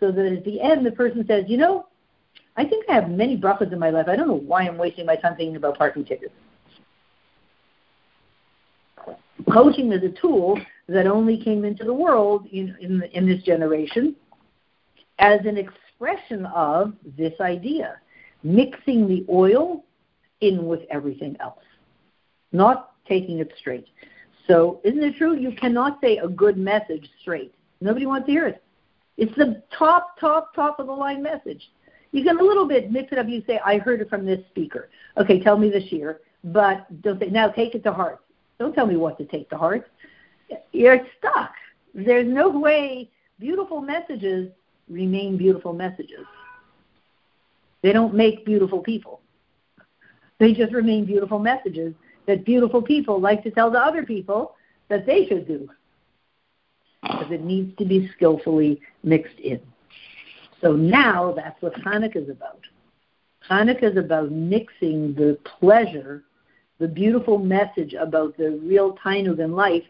so 0.00 0.10
that 0.10 0.26
at 0.26 0.44
the 0.44 0.60
end 0.60 0.84
the 0.84 0.90
person 0.90 1.24
says 1.28 1.44
you 1.46 1.56
know 1.56 1.86
I 2.56 2.64
think 2.64 2.84
I 2.90 2.94
have 2.94 3.08
many 3.08 3.38
brachas 3.38 3.72
in 3.72 3.78
my 3.78 3.90
life. 3.90 4.06
I 4.08 4.16
don't 4.16 4.28
know 4.28 4.34
why 4.34 4.62
I'm 4.62 4.76
wasting 4.76 5.06
my 5.06 5.16
time 5.16 5.36
thinking 5.36 5.56
about 5.56 5.78
parking 5.78 6.04
tickets. 6.04 6.34
Coaching 9.50 9.92
is 9.92 10.02
a 10.02 10.10
tool 10.20 10.60
that 10.88 11.06
only 11.06 11.42
came 11.42 11.64
into 11.64 11.84
the 11.84 11.94
world 11.94 12.46
in, 12.52 12.76
in, 12.80 13.02
in 13.12 13.26
this 13.26 13.42
generation 13.44 14.14
as 15.20 15.40
an 15.44 15.56
expression 15.56 16.46
of 16.46 16.94
this 17.16 17.34
idea, 17.40 17.96
mixing 18.42 19.06
the 19.06 19.24
oil 19.28 19.84
in 20.40 20.66
with 20.66 20.80
everything 20.90 21.36
else, 21.40 21.62
not 22.52 22.94
taking 23.06 23.38
it 23.38 23.52
straight. 23.58 23.86
So, 24.48 24.80
isn't 24.82 25.02
it 25.02 25.16
true? 25.16 25.36
You 25.36 25.52
cannot 25.52 26.00
say 26.00 26.16
a 26.18 26.26
good 26.26 26.56
message 26.56 27.08
straight. 27.20 27.54
Nobody 27.80 28.06
wants 28.06 28.26
to 28.26 28.32
hear 28.32 28.48
it. 28.48 28.62
It's 29.16 29.34
the 29.36 29.62
top, 29.78 30.18
top, 30.18 30.54
top 30.54 30.80
of 30.80 30.86
the 30.86 30.92
line 30.92 31.22
message. 31.22 31.70
You 32.12 32.24
can 32.24 32.38
a 32.38 32.42
little 32.42 32.66
bit 32.66 32.90
mix 32.90 33.12
it 33.12 33.18
up. 33.18 33.28
You 33.28 33.42
say, 33.46 33.60
I 33.64 33.78
heard 33.78 34.00
it 34.00 34.08
from 34.08 34.26
this 34.26 34.40
speaker. 34.50 34.88
Okay, 35.16 35.40
tell 35.40 35.56
me 35.56 35.70
this 35.70 35.92
year. 35.92 36.20
But 36.42 37.02
don't 37.02 37.20
say, 37.20 37.26
now 37.26 37.48
take 37.48 37.74
it 37.74 37.84
to 37.84 37.92
heart. 37.92 38.20
Don't 38.58 38.74
tell 38.74 38.86
me 38.86 38.96
what 38.96 39.18
to 39.18 39.26
take 39.26 39.50
to 39.50 39.58
heart. 39.58 39.90
You're 40.72 41.00
stuck. 41.18 41.52
There's 41.94 42.26
no 42.26 42.48
way 42.48 43.10
beautiful 43.38 43.80
messages 43.80 44.50
remain 44.90 45.36
beautiful 45.36 45.72
messages. 45.72 46.26
They 47.82 47.92
don't 47.92 48.14
make 48.14 48.44
beautiful 48.44 48.80
people. 48.80 49.20
They 50.38 50.52
just 50.52 50.72
remain 50.72 51.04
beautiful 51.04 51.38
messages 51.38 51.94
that 52.26 52.44
beautiful 52.44 52.82
people 52.82 53.20
like 53.20 53.42
to 53.44 53.50
tell 53.50 53.70
to 53.72 53.78
other 53.78 54.04
people 54.04 54.56
that 54.88 55.06
they 55.06 55.26
should 55.26 55.46
do. 55.46 55.68
Because 57.02 57.30
it 57.30 57.42
needs 57.42 57.76
to 57.78 57.84
be 57.84 58.10
skillfully 58.14 58.80
mixed 59.02 59.38
in. 59.38 59.60
So 60.60 60.72
now 60.72 61.32
that's 61.34 61.60
what 61.62 61.74
Hanukkah 61.74 62.16
is 62.16 62.28
about. 62.28 62.60
Hanukkah 63.48 63.92
is 63.92 63.96
about 63.96 64.30
mixing 64.30 65.14
the 65.14 65.38
pleasure, 65.58 66.24
the 66.78 66.88
beautiful 66.88 67.38
message 67.38 67.94
about 67.94 68.36
the 68.36 68.60
real 68.62 68.96
tainug 69.04 69.38
in 69.38 69.52
life, 69.52 69.84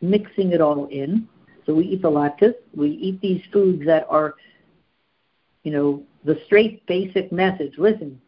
mixing 0.00 0.52
it 0.52 0.60
all 0.60 0.86
in. 0.86 1.28
So 1.66 1.74
we 1.74 1.84
eat 1.84 2.02
the 2.02 2.10
latkes, 2.10 2.54
we 2.74 2.90
eat 2.90 3.20
these 3.20 3.42
foods 3.52 3.84
that 3.86 4.06
are, 4.08 4.34
you 5.64 5.72
know, 5.72 6.02
the 6.24 6.40
straight 6.46 6.86
basic 6.86 7.32
message. 7.32 7.74
Listen, 7.76 8.20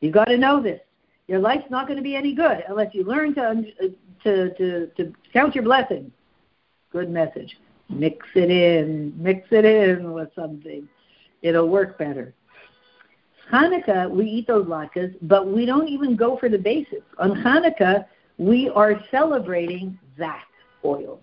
you 0.00 0.10
got 0.10 0.26
to 0.26 0.36
know 0.36 0.62
this. 0.62 0.80
Your 1.28 1.38
life's 1.38 1.70
not 1.70 1.86
going 1.86 1.96
to 1.96 2.02
be 2.02 2.14
any 2.14 2.34
good 2.34 2.62
unless 2.68 2.94
you 2.94 3.04
learn 3.04 3.34
to 3.36 3.42
uh, 3.42 3.86
to 4.24 4.54
to, 4.54 4.86
to 4.96 5.12
count 5.32 5.54
your 5.54 5.64
blessings. 5.64 6.10
Good 6.90 7.08
message 7.08 7.56
mix 7.92 8.26
it 8.34 8.50
in, 8.50 9.12
mix 9.16 9.46
it 9.50 9.64
in 9.64 10.12
with 10.12 10.30
something. 10.34 10.88
It'll 11.42 11.68
work 11.68 11.98
better. 11.98 12.34
Hanukkah, 13.52 14.10
we 14.10 14.24
eat 14.24 14.46
those 14.46 14.66
latkes, 14.66 15.14
but 15.22 15.46
we 15.46 15.66
don't 15.66 15.88
even 15.88 16.16
go 16.16 16.38
for 16.38 16.48
the 16.48 16.58
basics. 16.58 17.04
On 17.18 17.30
Hanukkah, 17.30 18.06
we 18.38 18.70
are 18.70 19.00
celebrating 19.10 19.98
that 20.16 20.44
oil. 20.84 21.20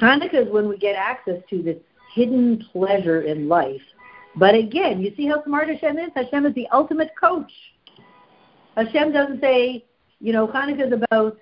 Hanukkah 0.00 0.46
is 0.46 0.52
when 0.52 0.68
we 0.68 0.78
get 0.78 0.96
access 0.96 1.42
to 1.50 1.62
this 1.62 1.76
hidden 2.14 2.64
pleasure 2.72 3.22
in 3.22 3.48
life. 3.48 3.82
But 4.36 4.54
again, 4.54 5.00
you 5.00 5.12
see 5.16 5.26
how 5.26 5.44
smart 5.44 5.68
Hashem 5.68 5.98
is? 5.98 6.10
Hashem 6.14 6.46
is 6.46 6.54
the 6.54 6.66
ultimate 6.72 7.10
coach. 7.20 7.50
Hashem 8.76 9.12
doesn't 9.12 9.40
say, 9.40 9.84
you 10.20 10.32
know, 10.32 10.46
Hanukkah 10.46 10.86
is 10.86 10.92
about 10.92 11.38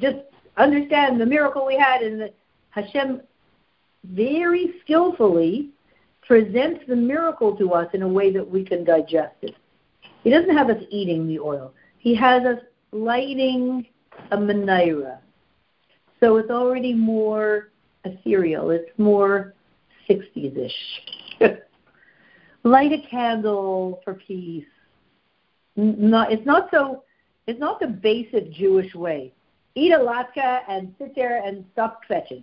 just 0.00 0.18
understand 0.56 1.20
the 1.20 1.26
miracle 1.26 1.66
we 1.66 1.76
had 1.76 2.02
and 2.02 2.30
Hashem 2.70 3.22
very 4.04 4.74
skillfully 4.82 5.70
presents 6.26 6.80
the 6.88 6.96
miracle 6.96 7.56
to 7.56 7.72
us 7.72 7.88
in 7.94 8.02
a 8.02 8.08
way 8.08 8.32
that 8.32 8.48
we 8.48 8.64
can 8.64 8.84
digest 8.84 9.36
it. 9.42 9.54
He 10.22 10.30
doesn't 10.30 10.56
have 10.56 10.70
us 10.70 10.82
eating 10.90 11.26
the 11.26 11.38
oil. 11.38 11.72
He 11.98 12.14
has 12.14 12.44
us 12.44 12.58
lighting 12.92 13.86
a 14.30 14.36
menorah. 14.36 15.18
So 16.24 16.38
it's 16.38 16.50
already 16.50 16.94
more 16.94 17.68
ethereal. 18.04 18.70
It's 18.70 18.90
more 18.96 19.52
60s-ish. 20.08 20.72
Light 22.62 22.92
a 22.92 23.06
candle 23.10 24.00
for 24.04 24.14
peace. 24.14 24.64
Not, 25.76 26.32
it's 26.32 26.46
not 26.46 26.70
so. 26.72 27.02
It's 27.46 27.60
not 27.60 27.78
the 27.78 27.88
basic 27.88 28.50
Jewish 28.52 28.94
way 28.94 29.34
eat 29.74 29.92
a 29.92 29.98
latke 29.98 30.60
and 30.68 30.94
sit 30.98 31.14
there 31.14 31.42
and 31.44 31.62
stop 31.72 32.00
kvetching. 32.08 32.42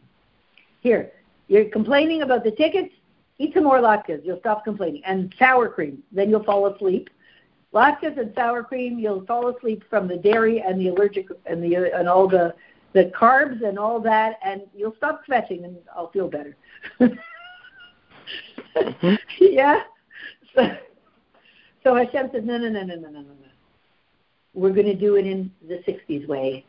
Here, 0.82 1.12
you're 1.48 1.65
complaining 1.65 2.22
about 2.22 2.44
the 2.44 2.52
tickets, 2.52 2.94
eat 3.39 3.54
some 3.56 3.63
more 3.63 3.80
latkes. 3.80 4.24
You'll 4.24 4.41
stop 4.41 4.63
complaining. 4.63 5.02
And 5.06 5.34
sour 5.39 5.70
cream, 5.70 6.04
then 6.12 6.30
you'll 6.30 6.44
fall 6.44 6.67
asleep. 6.67 7.10
Latkes 7.74 8.20
and 8.20 8.32
sour 8.36 8.63
cream, 8.63 9.00
you'll 9.00 9.26
fall 9.26 9.56
asleep 9.56 9.84
from 9.89 10.08
the 10.08 10.17
dairy 10.17 10.62
and 10.62 10.80
the 10.80 10.89
allergic 10.89 11.30
and 11.48 11.63
the 11.63 11.98
and 11.98 12.08
all 12.08 12.28
the 12.28 12.54
the 12.93 13.12
carbs 13.19 13.63
and 13.63 13.80
all 13.80 13.99
that, 14.01 14.38
and 14.43 14.63
you'll 14.75 14.95
stop 14.97 15.21
kvetching, 15.27 15.63
and 15.63 15.77
I'll 15.95 16.12
feel 16.12 16.27
better. 16.27 16.56
mm-hmm. 18.75 19.15
Yeah. 19.39 19.82
so 21.84 21.95
Hashem 21.95 22.30
says, 22.34 22.43
no, 22.43 22.58
no, 22.58 22.69
no, 22.69 22.84
no, 22.84 22.95
no, 22.95 22.95
no, 22.95 23.10
no, 23.10 23.21
no. 23.21 23.36
We're 24.54 24.73
going 24.73 24.88
to 24.88 24.95
do 24.95 25.15
it 25.15 25.25
in 25.25 25.51
the 25.67 25.82
60s 25.88 26.27
way. 26.27 26.65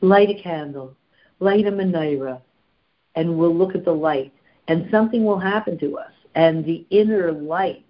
Light 0.00 0.30
a 0.30 0.40
candle, 0.40 0.94
light 1.40 1.66
a 1.66 1.72
menorah, 1.72 2.40
and 3.16 3.36
we'll 3.36 3.54
look 3.54 3.74
at 3.74 3.84
the 3.84 3.92
light, 3.92 4.32
and 4.68 4.88
something 4.90 5.24
will 5.24 5.38
happen 5.38 5.78
to 5.78 5.98
us. 5.98 6.12
And 6.34 6.64
the 6.64 6.86
inner 6.90 7.32
light, 7.32 7.84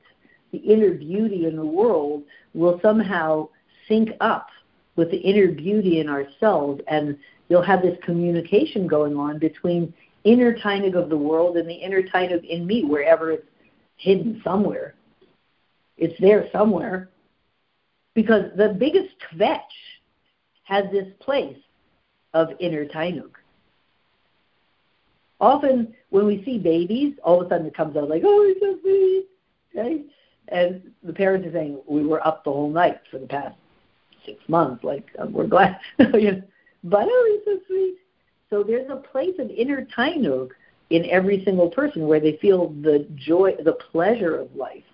the 0.52 0.58
inner 0.58 0.92
beauty 0.92 1.46
in 1.46 1.56
the 1.56 1.66
world 1.66 2.22
will 2.54 2.80
somehow 2.80 3.48
sync 3.88 4.10
up 4.20 4.48
with 4.94 5.10
the 5.10 5.18
inner 5.18 5.48
beauty 5.48 6.00
in 6.00 6.08
ourselves, 6.08 6.80
and 6.88 7.18
you'll 7.48 7.62
have 7.62 7.82
this 7.82 7.98
communication 8.04 8.86
going 8.86 9.16
on 9.16 9.38
between 9.38 9.92
inner 10.24 10.54
Tainug 10.54 10.96
of 11.00 11.08
the 11.08 11.16
world 11.16 11.56
and 11.56 11.68
the 11.68 11.74
inner 11.74 12.02
Tainug 12.02 12.44
in 12.44 12.66
me, 12.66 12.84
wherever 12.84 13.30
it's 13.30 13.46
hidden 13.96 14.40
somewhere. 14.44 14.94
It's 15.96 16.18
there 16.20 16.48
somewhere. 16.52 17.10
Because 18.14 18.44
the 18.56 18.76
biggest 18.78 19.14
kvetch 19.30 19.60
has 20.64 20.84
this 20.90 21.06
place 21.20 21.58
of 22.34 22.48
inner 22.60 22.84
Tainug. 22.86 23.30
Often 25.38 25.94
when 26.10 26.26
we 26.26 26.42
see 26.44 26.58
babies, 26.58 27.14
all 27.22 27.40
of 27.40 27.46
a 27.46 27.50
sudden 27.50 27.66
it 27.66 27.76
comes 27.76 27.96
out 27.96 28.08
like, 28.08 28.22
oh, 28.24 28.46
he's 28.46 28.60
so 28.60 28.78
sweet. 28.80 29.26
Okay? 29.76 30.02
And 30.48 30.92
the 31.02 31.12
parents 31.12 31.46
are 31.46 31.52
saying, 31.52 31.80
we 31.86 32.06
were 32.06 32.26
up 32.26 32.44
the 32.44 32.52
whole 32.52 32.70
night 32.70 33.00
for 33.10 33.18
the 33.18 33.26
past 33.26 33.56
six 34.24 34.38
months. 34.48 34.82
Like, 34.82 35.06
we're 35.28 35.46
glad. 35.46 35.78
but 35.98 36.14
oh, 36.94 37.32
he's 37.32 37.44
so 37.44 37.60
sweet. 37.66 37.96
So 38.50 38.62
there's 38.62 38.90
a 38.90 38.96
place 38.96 39.34
of 39.38 39.50
inner 39.50 39.86
tainug 39.96 40.50
in 40.90 41.04
every 41.10 41.44
single 41.44 41.68
person 41.68 42.06
where 42.06 42.20
they 42.20 42.38
feel 42.40 42.68
the 42.68 43.06
joy, 43.16 43.54
the 43.64 43.76
pleasure 43.90 44.36
of 44.36 44.54
life, 44.54 44.84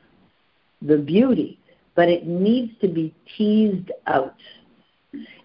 the 0.80 0.96
beauty, 0.96 1.58
but 1.94 2.08
it 2.08 2.26
needs 2.26 2.72
to 2.80 2.88
be 2.88 3.14
teased 3.36 3.90
out. 4.06 4.36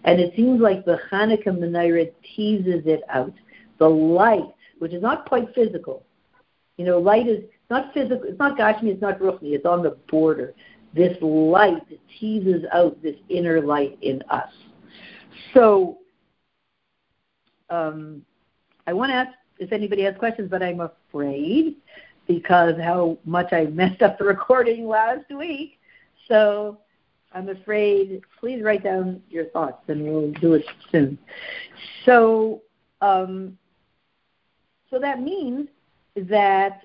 And 0.04 0.18
it 0.20 0.34
seems 0.34 0.60
like 0.60 0.84
the 0.84 0.98
Hanukkah 1.12 1.48
menorah 1.48 2.10
teases 2.34 2.82
it 2.86 3.02
out. 3.10 3.34
The 3.78 3.88
light, 3.88 4.54
which 4.78 4.94
is 4.94 5.02
not 5.02 5.28
quite 5.28 5.54
physical. 5.54 6.04
You 6.78 6.86
know, 6.86 6.98
light 6.98 7.28
is 7.28 7.44
not 7.68 7.92
physical, 7.92 8.22
it's 8.24 8.38
not 8.38 8.56
Gashmi, 8.56 8.84
it's 8.84 9.02
not 9.02 9.18
Ruchni, 9.18 9.52
it's 9.52 9.66
on 9.66 9.82
the 9.82 9.98
border. 10.08 10.54
This 10.94 11.16
light 11.20 11.82
teases 12.18 12.64
out 12.72 13.00
this 13.02 13.16
inner 13.28 13.60
light 13.60 13.98
in 14.00 14.22
us. 14.30 14.50
So, 15.52 15.98
um, 17.70 18.22
I 18.86 18.92
want 18.92 19.10
to 19.10 19.14
ask 19.14 19.30
if 19.58 19.72
anybody 19.72 20.02
has 20.02 20.14
questions, 20.16 20.48
but 20.50 20.62
I'm 20.62 20.80
afraid 20.80 21.76
because 22.26 22.74
how 22.80 23.18
much 23.24 23.52
I 23.52 23.64
messed 23.64 24.02
up 24.02 24.18
the 24.18 24.24
recording 24.24 24.86
last 24.86 25.30
week. 25.30 25.78
So 26.28 26.78
I'm 27.32 27.48
afraid, 27.48 28.22
please 28.38 28.62
write 28.62 28.84
down 28.84 29.22
your 29.30 29.46
thoughts 29.46 29.82
and 29.88 30.02
we'll 30.04 30.32
do 30.32 30.54
it 30.54 30.64
soon. 30.92 31.18
So, 32.04 32.62
um, 33.00 33.58
so 34.90 34.98
that 34.98 35.20
means 35.20 35.68
that 36.16 36.82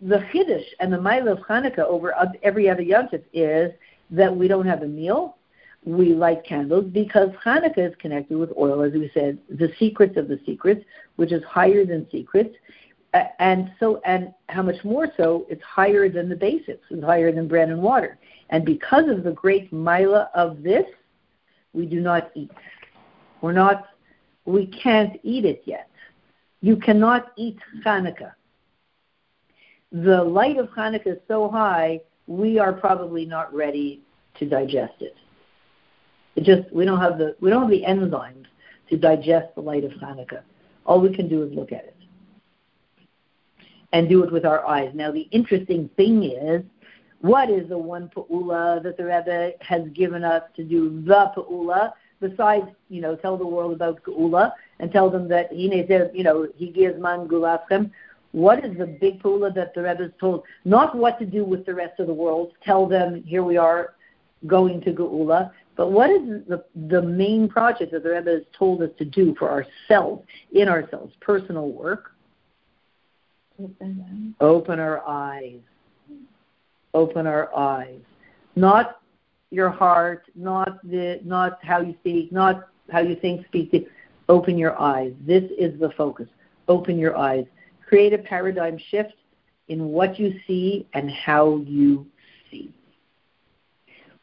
the 0.00 0.18
Chiddush 0.32 0.64
and 0.80 0.92
the 0.92 1.00
Mila 1.00 1.32
of 1.32 1.38
Hanukkah 1.40 1.80
over 1.80 2.14
every 2.42 2.68
other 2.68 2.82
Yontif 2.82 3.22
is 3.32 3.72
that 4.10 4.34
we 4.34 4.48
don't 4.48 4.66
have 4.66 4.82
a 4.82 4.86
meal, 4.86 5.36
we 5.84 6.14
light 6.14 6.44
candles 6.44 6.84
because 6.92 7.30
Hanukkah 7.44 7.90
is 7.90 7.94
connected 7.98 8.36
with 8.36 8.50
oil, 8.58 8.82
as 8.82 8.92
we 8.92 9.10
said, 9.14 9.38
the 9.48 9.72
secrets 9.78 10.16
of 10.16 10.28
the 10.28 10.38
secrets, 10.44 10.84
which 11.16 11.32
is 11.32 11.42
higher 11.44 11.84
than 11.84 12.06
secrets, 12.10 12.54
and 13.38 13.72
so 13.80 14.00
and 14.04 14.32
how 14.48 14.62
much 14.62 14.84
more 14.84 15.08
so, 15.16 15.46
it's 15.48 15.62
higher 15.62 16.08
than 16.08 16.28
the 16.28 16.36
basics, 16.36 16.84
it's 16.90 17.04
higher 17.04 17.32
than 17.32 17.48
bread 17.48 17.70
and 17.70 17.80
water, 17.80 18.18
and 18.50 18.64
because 18.64 19.08
of 19.08 19.24
the 19.24 19.32
great 19.32 19.72
mila 19.72 20.30
of 20.34 20.62
this, 20.62 20.84
we 21.72 21.86
do 21.86 22.00
not 22.00 22.30
eat. 22.34 22.52
We're 23.40 23.52
not, 23.52 23.86
we 24.44 24.66
can't 24.66 25.18
eat 25.22 25.44
it 25.44 25.62
yet. 25.64 25.88
You 26.60 26.76
cannot 26.76 27.32
eat 27.36 27.58
Hanukkah. 27.84 28.32
The 29.92 30.22
light 30.22 30.58
of 30.58 30.68
Hanukkah 30.68 31.14
is 31.14 31.18
so 31.26 31.48
high, 31.48 32.00
we 32.26 32.58
are 32.58 32.72
probably 32.72 33.24
not 33.24 33.52
ready 33.52 34.02
to 34.38 34.48
digest 34.48 34.94
it. 35.00 35.16
It 36.36 36.44
just 36.44 36.72
we 36.72 36.84
don't 36.84 37.00
have 37.00 37.18
the 37.18 37.36
we 37.40 37.50
don't 37.50 37.62
have 37.62 37.70
the 37.70 37.84
enzymes 37.86 38.46
to 38.88 38.96
digest 38.96 39.54
the 39.54 39.60
light 39.60 39.84
of 39.84 39.92
Hanukkah. 39.92 40.42
All 40.86 41.00
we 41.00 41.14
can 41.14 41.28
do 41.28 41.42
is 41.42 41.52
look 41.54 41.72
at 41.72 41.84
it 41.84 41.96
and 43.92 44.08
do 44.08 44.22
it 44.24 44.32
with 44.32 44.44
our 44.44 44.64
eyes. 44.66 44.92
Now 44.94 45.10
the 45.10 45.28
interesting 45.32 45.90
thing 45.96 46.24
is, 46.24 46.62
what 47.20 47.50
is 47.50 47.68
the 47.68 47.78
one 47.78 48.10
pa'ula 48.14 48.82
that 48.82 48.96
the 48.96 49.04
Rebbe 49.04 49.52
has 49.60 49.88
given 49.88 50.24
us 50.24 50.42
to 50.56 50.64
do 50.64 51.02
the 51.04 51.32
pa'ula 51.36 51.92
besides 52.20 52.66
you 52.88 53.00
know 53.00 53.16
tell 53.16 53.36
the 53.36 53.46
world 53.46 53.72
about 53.72 54.02
geula 54.04 54.52
and 54.78 54.92
tell 54.92 55.10
them 55.10 55.28
that 55.28 55.50
he 55.50 55.64
you 56.14 56.22
know 56.22 56.48
he 56.56 56.70
gives 56.70 56.96
zman 56.96 57.26
geulaschem. 57.26 57.90
What 58.32 58.64
is 58.64 58.78
the 58.78 58.86
big 58.86 59.20
pula 59.20 59.52
that 59.54 59.74
the 59.74 59.82
Rebbe 59.82 60.12
told? 60.20 60.44
Not 60.64 60.96
what 60.96 61.18
to 61.18 61.26
do 61.26 61.44
with 61.44 61.66
the 61.66 61.74
rest 61.74 61.98
of 61.98 62.06
the 62.06 62.14
world. 62.14 62.52
Tell 62.64 62.86
them 62.86 63.24
here 63.26 63.42
we 63.42 63.56
are 63.56 63.94
going 64.46 64.80
to 64.82 64.92
Geula, 64.92 65.50
but 65.80 65.92
what 65.92 66.10
is 66.10 66.20
the, 66.46 66.62
the 66.90 67.00
main 67.00 67.48
project 67.48 67.92
that 67.92 68.02
the 68.02 68.10
Rebbe 68.10 68.30
has 68.30 68.42
told 68.52 68.82
us 68.82 68.90
to 68.98 69.04
do 69.06 69.34
for 69.38 69.50
ourselves, 69.50 70.22
in 70.52 70.68
ourselves, 70.68 71.14
personal 71.22 71.70
work? 71.70 72.12
Open 74.42 74.78
our 74.78 75.02
eyes. 75.08 75.60
Open 76.92 77.26
our 77.26 77.48
eyes. 77.56 77.98
Not 78.56 79.00
your 79.50 79.70
heart, 79.70 80.24
not 80.34 80.86
the, 80.86 81.18
not 81.24 81.58
how 81.62 81.80
you 81.80 81.94
speak, 82.00 82.30
not 82.30 82.68
how 82.92 83.00
you 83.00 83.16
think, 83.16 83.46
speak. 83.46 83.88
Open 84.28 84.58
your 84.58 84.78
eyes. 84.78 85.14
This 85.26 85.44
is 85.58 85.80
the 85.80 85.92
focus. 85.96 86.28
Open 86.68 86.98
your 86.98 87.16
eyes. 87.16 87.46
Create 87.88 88.12
a 88.12 88.18
paradigm 88.18 88.78
shift 88.90 89.14
in 89.68 89.86
what 89.86 90.18
you 90.18 90.38
see 90.46 90.86
and 90.92 91.10
how 91.10 91.56
you 91.66 92.04
see. 92.50 92.70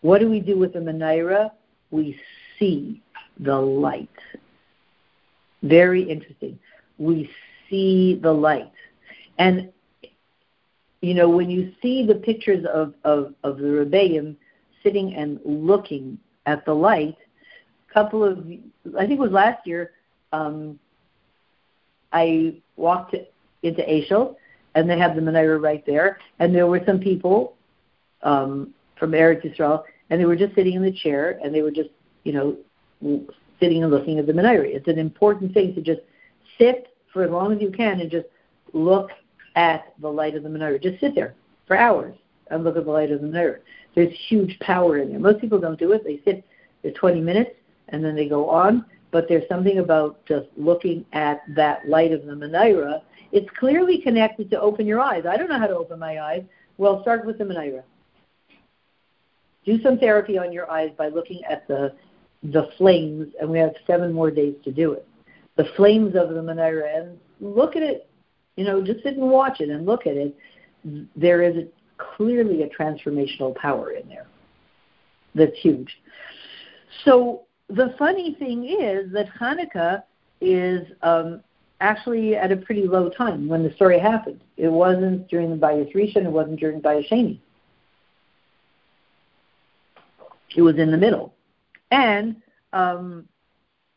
What 0.01 0.19
do 0.19 0.29
we 0.29 0.39
do 0.39 0.57
with 0.57 0.73
the 0.73 0.79
menorah? 0.79 1.51
We 1.91 2.19
see 2.57 3.01
the 3.39 3.55
light. 3.55 4.09
Very 5.63 6.03
interesting. 6.03 6.59
We 6.97 7.29
see 7.69 8.19
the 8.21 8.31
light. 8.31 8.71
And, 9.37 9.71
you 11.01 11.13
know, 11.13 11.29
when 11.29 11.49
you 11.49 11.73
see 11.81 12.05
the 12.05 12.15
pictures 12.15 12.65
of, 12.65 12.93
of, 13.03 13.33
of 13.43 13.57
the 13.57 13.65
Rebbeim 13.65 14.35
sitting 14.83 15.15
and 15.15 15.39
looking 15.45 16.17
at 16.45 16.65
the 16.65 16.73
light, 16.73 17.17
a 17.89 17.93
couple 17.93 18.23
of, 18.23 18.39
I 18.97 19.05
think 19.05 19.19
it 19.19 19.19
was 19.19 19.31
last 19.31 19.65
year, 19.65 19.91
um, 20.31 20.79
I 22.13 22.55
walked 22.75 23.15
into 23.63 23.81
Ashel, 23.81 24.35
and 24.75 24.89
they 24.89 24.97
have 24.97 25.15
the 25.15 25.21
menorah 25.21 25.61
right 25.61 25.85
there, 25.85 26.19
and 26.39 26.53
there 26.53 26.67
were 26.67 26.81
some 26.85 26.99
people 26.99 27.55
um, 28.21 28.73
from 28.99 29.11
Eretz 29.11 29.43
Yisrael, 29.43 29.83
and 30.09 30.19
they 30.19 30.25
were 30.25 30.35
just 30.35 30.55
sitting 30.55 30.73
in 30.73 30.83
the 30.83 30.91
chair, 30.91 31.39
and 31.43 31.53
they 31.53 31.61
were 31.61 31.71
just, 31.71 31.89
you 32.23 32.33
know, 32.33 33.27
sitting 33.59 33.83
and 33.83 33.91
looking 33.91 34.19
at 34.19 34.27
the 34.27 34.33
menorah. 34.33 34.73
It's 34.73 34.87
an 34.87 34.99
important 34.99 35.53
thing 35.53 35.73
to 35.75 35.81
just 35.81 36.01
sit 36.57 36.87
for 37.11 37.23
as 37.23 37.31
long 37.31 37.53
as 37.53 37.61
you 37.61 37.71
can 37.71 37.99
and 37.99 38.09
just 38.09 38.27
look 38.73 39.11
at 39.55 39.93
the 39.99 40.09
light 40.09 40.35
of 40.35 40.43
the 40.43 40.49
menorah. 40.49 40.81
Just 40.81 40.99
sit 40.99 41.15
there 41.15 41.33
for 41.65 41.77
hours 41.77 42.15
and 42.49 42.63
look 42.63 42.77
at 42.77 42.85
the 42.85 42.91
light 42.91 43.11
of 43.11 43.21
the 43.21 43.27
menorah. 43.27 43.59
There's 43.95 44.13
huge 44.27 44.57
power 44.59 44.99
in 44.99 45.09
there. 45.09 45.19
Most 45.19 45.41
people 45.41 45.59
don't 45.59 45.79
do 45.79 45.91
it. 45.93 46.03
They 46.03 46.21
sit 46.23 46.45
for 46.81 46.91
20 46.91 47.21
minutes 47.21 47.51
and 47.89 48.03
then 48.03 48.15
they 48.15 48.29
go 48.29 48.49
on. 48.49 48.85
But 49.09 49.27
there's 49.27 49.47
something 49.47 49.79
about 49.79 50.23
just 50.25 50.47
looking 50.57 51.05
at 51.13 51.41
that 51.55 51.87
light 51.87 52.11
of 52.11 52.25
the 52.25 52.33
menorah. 52.33 53.01
It's 53.31 53.49
clearly 53.57 53.99
connected 54.01 54.51
to 54.51 54.59
open 54.59 54.85
your 54.85 54.99
eyes. 54.99 55.25
I 55.25 55.37
don't 55.37 55.49
know 55.49 55.59
how 55.59 55.67
to 55.67 55.77
open 55.77 55.97
my 55.97 56.21
eyes. 56.21 56.43
Well, 56.77 57.01
start 57.01 57.25
with 57.25 57.37
the 57.37 57.45
menorah 57.45 57.83
do 59.67 59.79
some 59.83 59.99
therapy 59.99 60.37
on 60.37 60.51
your 60.53 60.71
eyes 60.71 60.91
by 60.97 61.09
looking 61.09 61.43
at 61.43 61.67
the 61.67 61.93
the 62.43 62.69
flames, 62.77 63.33
and 63.41 63.49
we 63.49 63.59
have 63.59 63.73
seven 63.85 64.13
more 64.13 64.31
days 64.31 64.55
to 64.63 64.71
do 64.71 64.93
it. 64.93 65.05
The 65.57 65.65
flames 65.75 66.15
of 66.15 66.29
the 66.29 66.41
menorah, 66.41 66.97
and 66.97 67.19
look 67.41 67.75
at 67.75 67.83
it. 67.83 68.09
You 68.55 68.63
know, 68.63 68.81
just 68.81 69.03
sit 69.03 69.17
and 69.17 69.29
watch 69.29 69.59
it 69.59 69.69
and 69.69 69.85
look 69.85 70.07
at 70.07 70.15
it. 70.15 70.35
There 71.15 71.41
is 71.41 71.57
a, 71.57 71.67
clearly 71.97 72.63
a 72.63 72.69
transformational 72.69 73.55
power 73.55 73.91
in 73.91 74.07
there 74.07 74.27
that's 75.35 75.57
huge. 75.59 75.99
So 77.03 77.41
the 77.69 77.93
funny 77.99 78.35
thing 78.39 78.65
is 78.65 79.11
that 79.11 79.27
Hanukkah 79.39 80.03
is 80.39 80.87
um, 81.01 81.41
actually 81.81 82.35
at 82.35 82.51
a 82.51 82.57
pretty 82.57 82.87
low 82.87 83.09
time 83.09 83.47
when 83.47 83.63
the 83.63 83.73
story 83.73 83.99
happened. 83.99 84.41
It 84.55 84.69
wasn't 84.69 85.27
during 85.27 85.49
the 85.49 85.57
Bayis 85.57 85.93
Rishon, 85.93 86.25
it 86.25 86.31
wasn't 86.31 86.59
during 86.59 86.81
Bayis 86.81 87.09
Sheni. 87.09 87.39
It 90.55 90.61
was 90.61 90.77
in 90.77 90.91
the 90.91 90.97
middle. 90.97 91.33
And 91.91 92.37
um, 92.73 93.27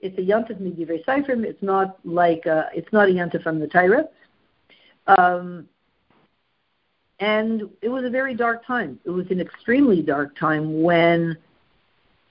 it's 0.00 0.18
a 0.18 0.22
yontif 0.22 0.60
midivrei 0.60 1.04
seifrim. 1.04 1.44
It's 1.44 1.62
not 1.62 1.98
like 2.04 2.46
uh, 2.46 2.64
it's 2.74 2.92
not 2.92 3.08
a 3.08 3.12
yontif 3.12 3.42
from 3.42 3.60
the 3.60 3.66
Torah. 3.66 4.08
Um, 5.06 5.68
and 7.18 7.68
it 7.82 7.88
was 7.88 8.04
a 8.04 8.10
very 8.10 8.34
dark 8.34 8.64
time. 8.64 8.98
It 9.04 9.10
was 9.10 9.26
an 9.30 9.40
extremely 9.40 10.02
dark 10.02 10.36
time 10.38 10.82
when 10.82 11.36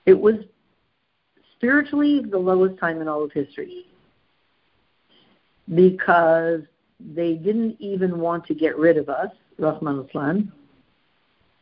it 0.06 0.18
was 0.18 0.34
spiritually 1.54 2.22
the 2.28 2.38
lowest 2.38 2.78
time 2.80 3.00
in 3.00 3.06
all 3.06 3.22
of 3.22 3.32
history 3.32 3.86
because 5.74 6.62
they 6.98 7.34
didn't 7.34 7.76
even 7.78 8.18
want 8.18 8.44
to 8.46 8.54
get 8.54 8.76
rid 8.76 8.96
of 8.96 9.08
us, 9.08 9.30
Rachmana 9.60 10.08
litzlan. 10.08 10.50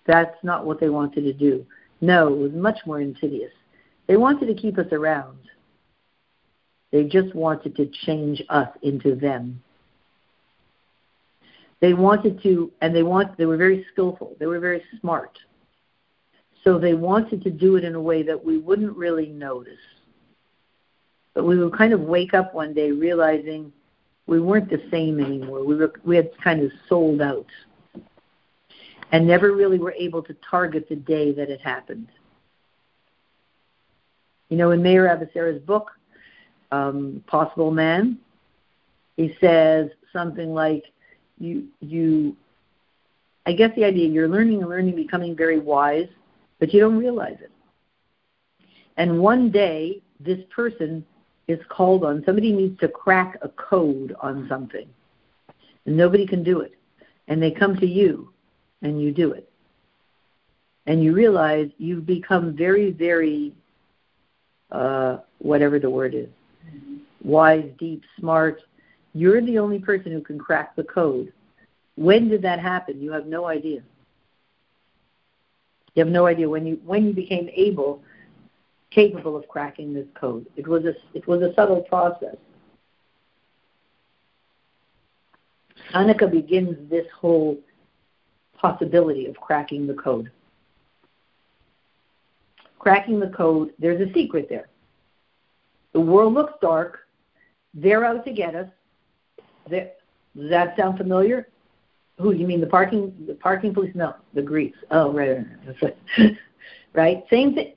That's 0.07 0.43
not 0.43 0.65
what 0.65 0.81
they 0.81 0.89
wanted 0.89 1.23
to 1.25 1.33
do. 1.35 1.67
No, 2.01 2.29
it 2.33 2.39
was 2.39 2.53
much 2.53 2.79
more 2.87 3.01
insidious. 3.01 3.53
They 4.07 4.17
wanted 4.17 4.47
to 4.47 4.55
keep 4.55 4.79
us 4.79 4.93
around. 4.93 5.39
They 6.91 7.05
just 7.05 7.35
wanted 7.35 7.77
to 7.77 7.91
change 8.07 8.43
us 8.49 8.69
into 8.83 9.15
them. 9.15 9.63
They 11.81 11.93
wanted 11.93 12.43
to, 12.43 12.73
and 12.81 12.95
they 12.95 13.03
want, 13.03 13.37
they 13.37 13.47
were 13.47 13.57
very 13.57 13.87
skillful. 13.93 14.37
They 14.39 14.47
were 14.47 14.59
very 14.59 14.83
smart. 15.01 15.39
So 16.65 16.79
they 16.79 16.95
wanted 16.95 17.43
to 17.45 17.51
do 17.51 17.77
it 17.77 17.85
in 17.85 17.95
a 17.95 18.01
way 18.01 18.23
that 18.25 18.43
we 18.45 18.59
wouldn't 18.59 18.97
really 18.97 19.29
notice. 19.29 19.79
But 21.35 21.45
we 21.45 21.59
would 21.59 21.77
kind 21.77 21.93
of 21.93 22.01
wake 22.01 22.35
up 22.35 22.53
one 22.53 22.75
day 22.75 22.91
realizing 22.91 23.73
we 24.27 24.41
weren't 24.41 24.69
the 24.69 24.83
same 24.91 25.21
anymore. 25.21 25.65
We 25.65 25.77
were 25.77 25.93
we 26.05 26.17
had 26.17 26.31
kind 26.43 26.63
of 26.63 26.71
sold 26.89 27.23
out, 27.23 27.47
and 29.13 29.27
never 29.27 29.53
really 29.53 29.79
were 29.79 29.93
able 29.93 30.23
to 30.23 30.35
target 30.51 30.89
the 30.89 30.97
day 30.97 31.33
that 31.33 31.51
it 31.51 31.61
happened. 31.61 32.09
You 34.49 34.57
know, 34.57 34.71
in 34.71 34.83
Meir 34.83 35.07
Abehsera's 35.07 35.63
book, 35.63 35.91
um, 36.73 37.23
Possible 37.27 37.71
Man, 37.71 38.19
he 39.17 39.37
says 39.41 39.91
something 40.13 40.53
like, 40.55 40.85
"You 41.39 41.69
you." 41.81 42.37
I 43.47 43.53
guess 43.53 43.75
the 43.75 43.85
idea 43.85 44.09
you're 44.09 44.29
learning 44.29 44.61
and 44.61 44.69
learning, 44.69 44.95
becoming 44.95 45.35
very 45.35 45.59
wise, 45.59 46.09
but 46.59 46.73
you 46.75 46.81
don't 46.81 46.99
realize 46.99 47.39
it. 47.41 47.51
And 48.99 49.21
one 49.21 49.51
day, 49.51 50.03
this 50.21 50.41
person 50.55 51.05
is 51.47 51.59
called 51.69 52.05
on. 52.05 52.23
Somebody 52.27 52.53
needs 52.53 52.79
to 52.81 52.89
crack 52.89 53.39
a 53.41 53.49
code 53.49 54.15
on 54.21 54.47
something, 54.49 54.87
and 55.87 55.97
nobody 55.97 56.27
can 56.27 56.43
do 56.43 56.61
it. 56.61 56.75
And 57.29 57.43
they 57.43 57.51
come 57.51 57.77
to 57.77 57.87
you, 57.87 58.33
and 58.83 59.01
you 59.01 59.13
do 59.13 59.33
it. 59.33 59.51
And 60.87 61.03
you 61.03 61.13
realize 61.13 61.71
you've 61.79 62.07
become 62.07 62.57
very, 62.57 62.91
very, 62.91 63.53
uh, 64.71 65.19
whatever 65.39 65.79
the 65.79 65.91
word 65.91 66.15
is, 66.15 66.29
wise, 67.23 67.69
deep, 67.79 68.03
smart. 68.19 68.61
You're 69.13 69.43
the 69.43 69.59
only 69.59 69.79
person 69.79 70.13
who 70.13 70.23
can 70.23 70.39
crack 70.39 70.77
the 70.77 70.85
code. 70.85 71.33
When 71.97 72.29
did 72.29 72.43
that 72.43 72.61
happen? 72.61 73.01
You 73.01 73.13
have 73.13 73.27
no 73.27 73.47
idea. 73.47 73.83
You 75.95 76.05
have 76.05 76.13
no 76.13 76.27
idea 76.27 76.49
when 76.49 76.65
you 76.65 76.81
when 76.85 77.07
you 77.07 77.13
became 77.13 77.51
able 77.53 78.03
capable 78.91 79.37
of 79.37 79.47
cracking 79.49 79.93
this 79.93 80.07
code. 80.15 80.47
It 80.57 80.67
was 80.67 80.85
a, 80.85 80.95
it 81.15 81.27
was 81.27 81.43
a 81.43 81.53
subtle 81.55 81.83
process. 81.83 82.37
Hanukkah 85.93 86.31
begins 86.31 86.91
this 86.91 87.07
whole 87.15 87.59
possibility 88.59 89.27
of 89.27 89.37
cracking 89.37 89.87
the 89.87 89.95
code. 89.95 90.31
Cracking 92.79 93.19
the 93.19 93.29
code, 93.29 93.73
there's 93.79 94.01
a 94.01 94.13
secret 94.13 94.47
there. 94.49 94.69
The 95.93 96.01
world 96.01 96.35
looks 96.35 96.53
dark. 96.61 97.01
They're 97.75 98.05
out 98.05 98.25
to 98.25 98.33
get 98.33 98.55
us. 98.55 98.69
They're, 99.69 99.93
does 100.37 100.51
that 100.51 100.77
sound 100.77 100.99
familiar? 100.99 101.49
Who 102.19 102.33
you 102.33 102.47
mean 102.47 102.61
the 102.61 102.67
parking 102.67 103.13
the 103.27 103.35
parking 103.35 103.73
police? 103.73 103.93
No, 103.95 104.15
the 104.35 104.43
Greeks. 104.43 104.79
Oh, 104.91 105.13
right, 105.13 105.39
right, 106.19 106.37
right. 106.95 107.25
Same 107.31 107.55
thing. 107.55 107.75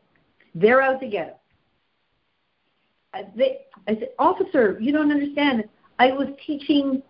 They're 0.56 0.82
out 0.82 1.00
to 1.00 1.08
get 1.08 1.30
us. 1.30 1.36
I, 3.14 3.26
they, 3.36 3.60
I 3.88 3.96
said, 3.96 4.10
officer, 4.18 4.78
you 4.80 4.92
don't 4.92 5.12
understand. 5.12 5.64
I 6.00 6.12
was 6.12 6.28
teaching 6.46 7.04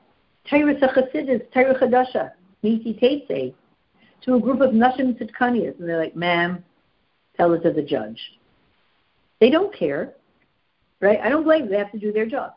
Torah 0.49 0.75
Chasidis, 0.75 1.51
Torah 1.53 1.79
Chadasha, 1.79 2.31
Miti 2.63 2.93
Teitze, 2.93 3.53
to 4.25 4.35
a 4.35 4.39
group 4.39 4.61
of 4.61 4.71
Nashim 4.71 5.17
Tzidkanias. 5.17 5.79
And 5.79 5.87
they're 5.87 5.99
like, 5.99 6.15
ma'am, 6.15 6.63
tell 7.35 7.53
it 7.53 7.61
to 7.63 7.71
the 7.71 7.81
judge. 7.81 8.19
They 9.39 9.49
don't 9.49 9.73
care, 9.73 10.13
right? 10.99 11.19
I 11.21 11.29
don't 11.29 11.43
blame 11.43 11.61
them. 11.63 11.71
They 11.71 11.77
have 11.77 11.91
to 11.91 11.99
do 11.99 12.11
their 12.11 12.27
job. 12.27 12.53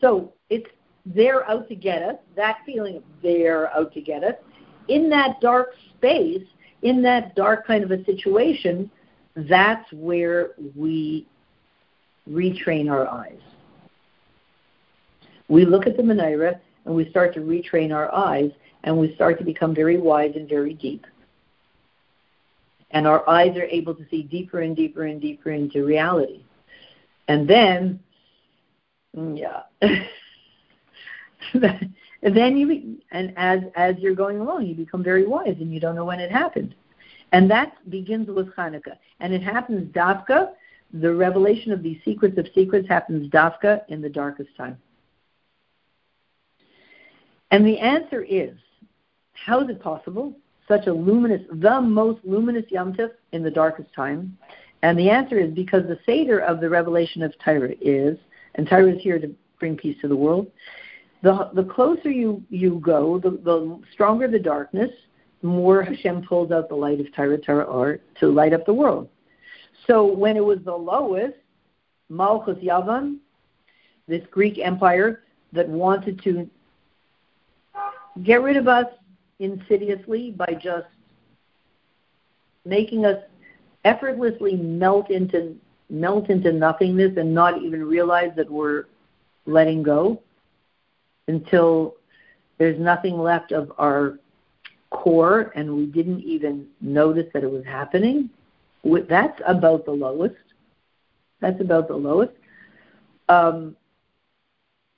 So 0.00 0.32
it's 0.50 0.68
they're 1.04 1.48
out 1.50 1.68
to 1.68 1.74
get 1.74 2.02
us, 2.02 2.16
that 2.36 2.58
feeling 2.64 2.96
of 2.96 3.02
they're 3.22 3.74
out 3.74 3.92
to 3.94 4.00
get 4.00 4.22
us. 4.22 4.34
In 4.88 5.10
that 5.10 5.40
dark 5.40 5.70
space, 5.96 6.46
in 6.82 7.02
that 7.02 7.34
dark 7.34 7.66
kind 7.66 7.82
of 7.82 7.90
a 7.90 8.04
situation, 8.04 8.90
that's 9.34 9.90
where 9.92 10.50
we 10.76 11.26
retrain 12.30 12.90
our 12.90 13.08
eyes. 13.08 13.40
We 15.48 15.64
look 15.64 15.86
at 15.86 15.96
the 15.96 16.02
menorah 16.02 16.60
and 16.84 16.94
we 16.94 17.08
start 17.10 17.34
to 17.34 17.40
retrain 17.40 17.92
our 17.94 18.12
eyes 18.14 18.50
and 18.84 18.96
we 18.96 19.14
start 19.14 19.38
to 19.38 19.44
become 19.44 19.74
very 19.74 19.98
wise 19.98 20.32
and 20.34 20.48
very 20.48 20.74
deep. 20.74 21.06
And 22.90 23.06
our 23.06 23.28
eyes 23.28 23.56
are 23.56 23.64
able 23.64 23.94
to 23.94 24.04
see 24.10 24.22
deeper 24.22 24.60
and 24.60 24.76
deeper 24.76 25.04
and 25.04 25.20
deeper 25.20 25.50
into 25.50 25.84
reality. 25.84 26.44
And 27.28 27.48
then, 27.48 28.00
mm, 29.16 29.38
yeah. 29.38 29.62
and 31.54 32.36
then 32.36 32.56
you 32.56 32.98
and 33.10 33.32
as 33.36 33.60
as 33.76 33.96
you're 33.98 34.14
going 34.14 34.40
along, 34.40 34.66
you 34.66 34.74
become 34.74 35.02
very 35.02 35.26
wise, 35.26 35.56
and 35.60 35.72
you 35.72 35.80
don't 35.80 35.94
know 35.94 36.04
when 36.04 36.20
it 36.20 36.30
happened. 36.30 36.74
And 37.32 37.50
that 37.50 37.72
begins 37.90 38.28
with 38.28 38.54
Hanukkah. 38.54 38.98
And 39.20 39.32
it 39.32 39.42
happens 39.42 39.90
dafka, 39.94 40.50
the 40.92 41.14
revelation 41.14 41.72
of 41.72 41.82
these 41.82 41.98
secrets 42.04 42.36
of 42.36 42.46
secrets 42.54 42.86
happens 42.88 43.30
dafka 43.30 43.82
in 43.88 44.02
the 44.02 44.10
darkest 44.10 44.54
time. 44.56 44.76
And 47.50 47.66
the 47.66 47.78
answer 47.78 48.22
is, 48.22 48.56
how 49.34 49.60
is 49.60 49.70
it 49.70 49.80
possible? 49.80 50.36
Such 50.68 50.86
a 50.86 50.92
luminous, 50.92 51.42
the 51.50 51.80
most 51.80 52.20
luminous 52.24 52.64
Yom 52.70 52.96
in 53.32 53.42
the 53.42 53.50
darkest 53.50 53.92
time. 53.94 54.36
And 54.82 54.98
the 54.98 55.10
answer 55.10 55.38
is 55.38 55.52
because 55.52 55.84
the 55.86 55.98
Seder 56.06 56.40
of 56.40 56.60
the 56.60 56.68
revelation 56.68 57.22
of 57.22 57.32
Torah 57.44 57.74
is, 57.80 58.18
and 58.54 58.68
Torah 58.68 58.92
is 58.92 59.02
here 59.02 59.18
to 59.18 59.34
bring 59.58 59.76
peace 59.76 59.96
to 60.00 60.08
the 60.08 60.16
world, 60.16 60.50
the, 61.22 61.50
the 61.54 61.64
closer 61.64 62.10
you, 62.10 62.42
you 62.50 62.80
go, 62.84 63.18
the, 63.18 63.30
the 63.30 63.80
stronger 63.92 64.28
the 64.28 64.38
darkness, 64.38 64.90
more 65.42 65.82
Hashem 65.82 66.22
pulls 66.22 66.50
out 66.50 66.68
the 66.68 66.74
light 66.74 67.00
of 67.00 67.12
Torah 67.14 67.38
Torah 67.38 67.64
Or 67.64 67.98
to 68.20 68.28
light 68.28 68.52
up 68.52 68.66
the 68.66 68.74
world. 68.74 69.08
So 69.86 70.06
when 70.06 70.36
it 70.36 70.44
was 70.44 70.58
the 70.64 70.74
lowest, 70.74 71.34
Malchus 72.08 72.58
Yavan, 72.58 73.18
this 74.06 74.22
Greek 74.30 74.58
empire 74.58 75.22
that 75.52 75.68
wanted 75.68 76.22
to 76.22 76.48
get 78.22 78.42
rid 78.42 78.56
of 78.56 78.68
us 78.68 78.86
insidiously 79.38 80.30
by 80.30 80.58
just 80.60 80.86
making 82.64 83.04
us 83.04 83.18
effortlessly 83.84 84.56
melt 84.56 85.10
into 85.10 85.56
melt 85.90 86.30
into 86.30 86.52
nothingness 86.52 87.16
and 87.16 87.34
not 87.34 87.60
even 87.60 87.84
realize 87.84 88.30
that 88.36 88.50
we're 88.50 88.84
letting 89.46 89.82
go 89.82 90.22
until 91.28 91.96
there's 92.58 92.78
nothing 92.78 93.18
left 93.18 93.52
of 93.52 93.72
our 93.78 94.18
core 94.90 95.52
and 95.54 95.74
we 95.74 95.86
didn't 95.86 96.20
even 96.20 96.66
notice 96.80 97.26
that 97.34 97.42
it 97.42 97.50
was 97.50 97.64
happening, 97.64 98.30
that's 99.08 99.40
about 99.46 99.84
the 99.84 99.90
lowest. 99.90 100.36
That's 101.40 101.60
about 101.60 101.88
the 101.88 101.96
lowest. 101.96 102.32
Um, 103.28 103.76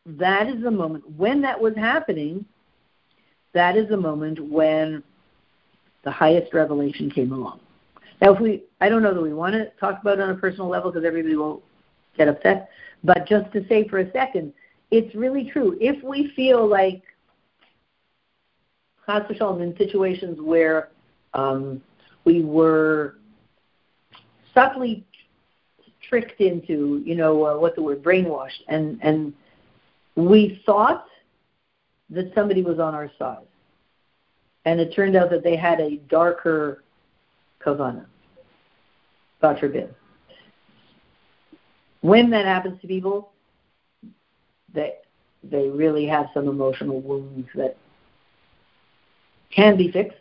that 0.07 0.49
is 0.49 0.63
the 0.63 0.71
moment 0.71 1.09
when 1.17 1.41
that 1.43 1.61
was 1.61 1.75
happening. 1.77 2.45
That 3.55 3.77
is 3.77 3.89
the 3.89 3.97
moment 3.97 4.41
when 4.41 5.03
the 6.05 6.11
highest 6.11 6.53
revelation 6.53 7.11
came 7.11 7.33
along. 7.33 7.61
Now, 8.21 8.35
if 8.35 8.41
we, 8.41 8.65
I 8.81 8.89
don't 8.89 9.03
know 9.03 9.15
that 9.15 9.23
we 9.23 9.33
want 9.33 9.55
to 9.55 9.71
talk 9.81 10.01
about 10.01 10.19
it 10.19 10.23
on 10.23 10.31
a 10.31 10.35
personal 10.35 10.69
level 10.69 10.91
because 10.91 11.07
everybody 11.07 11.37
will 11.37 11.63
get 12.17 12.29
upset, 12.29 12.69
but 13.03 13.27
just 13.27 13.51
to 13.53 13.67
say 13.69 13.89
for 13.89 13.99
a 14.01 14.11
second, 14.13 14.53
it's 14.91 15.15
really 15.15 15.51
true. 15.51 15.77
If 15.81 16.03
we 16.05 16.33
feel 16.37 16.67
like 16.67 17.03
in 19.09 19.75
situations 19.77 20.39
where 20.41 20.89
um, 21.35 21.83
we 22.25 22.43
were 22.43 23.17
subtly 24.55 25.05
tricked 26.09 26.41
into, 26.41 27.03
you 27.05 27.15
know, 27.15 27.45
uh, 27.45 27.59
what 27.59 27.75
the 27.75 27.83
word 27.83 28.03
brainwashed, 28.03 28.63
and 28.69 28.99
and 29.03 29.35
we 30.17 30.63
thought 30.65 31.07
that 32.11 32.33
somebody 32.35 32.63
was 32.63 32.79
on 32.79 32.95
our 32.95 33.11
side, 33.19 33.47
and 34.65 34.81
it 34.81 34.95
turned 34.95 35.17
out 35.17 35.31
that 35.31 35.43
they 35.43 35.57
had 35.57 35.81
a 35.81 35.97
darker 36.09 36.85
kavana. 37.65 38.07
God 39.41 39.59
forbid. 39.59 39.95
When 42.01 42.31
that 42.31 42.45
happens 42.45 42.81
to 42.83 42.87
people, 42.87 43.33
they 44.73 44.95
they 45.43 45.69
really 45.69 46.07
have 46.07 46.27
some 46.35 46.49
emotional 46.49 47.01
wounds 47.01 47.49
that 47.55 47.77
can 49.55 49.77
be 49.77 49.91
fixed 49.91 50.19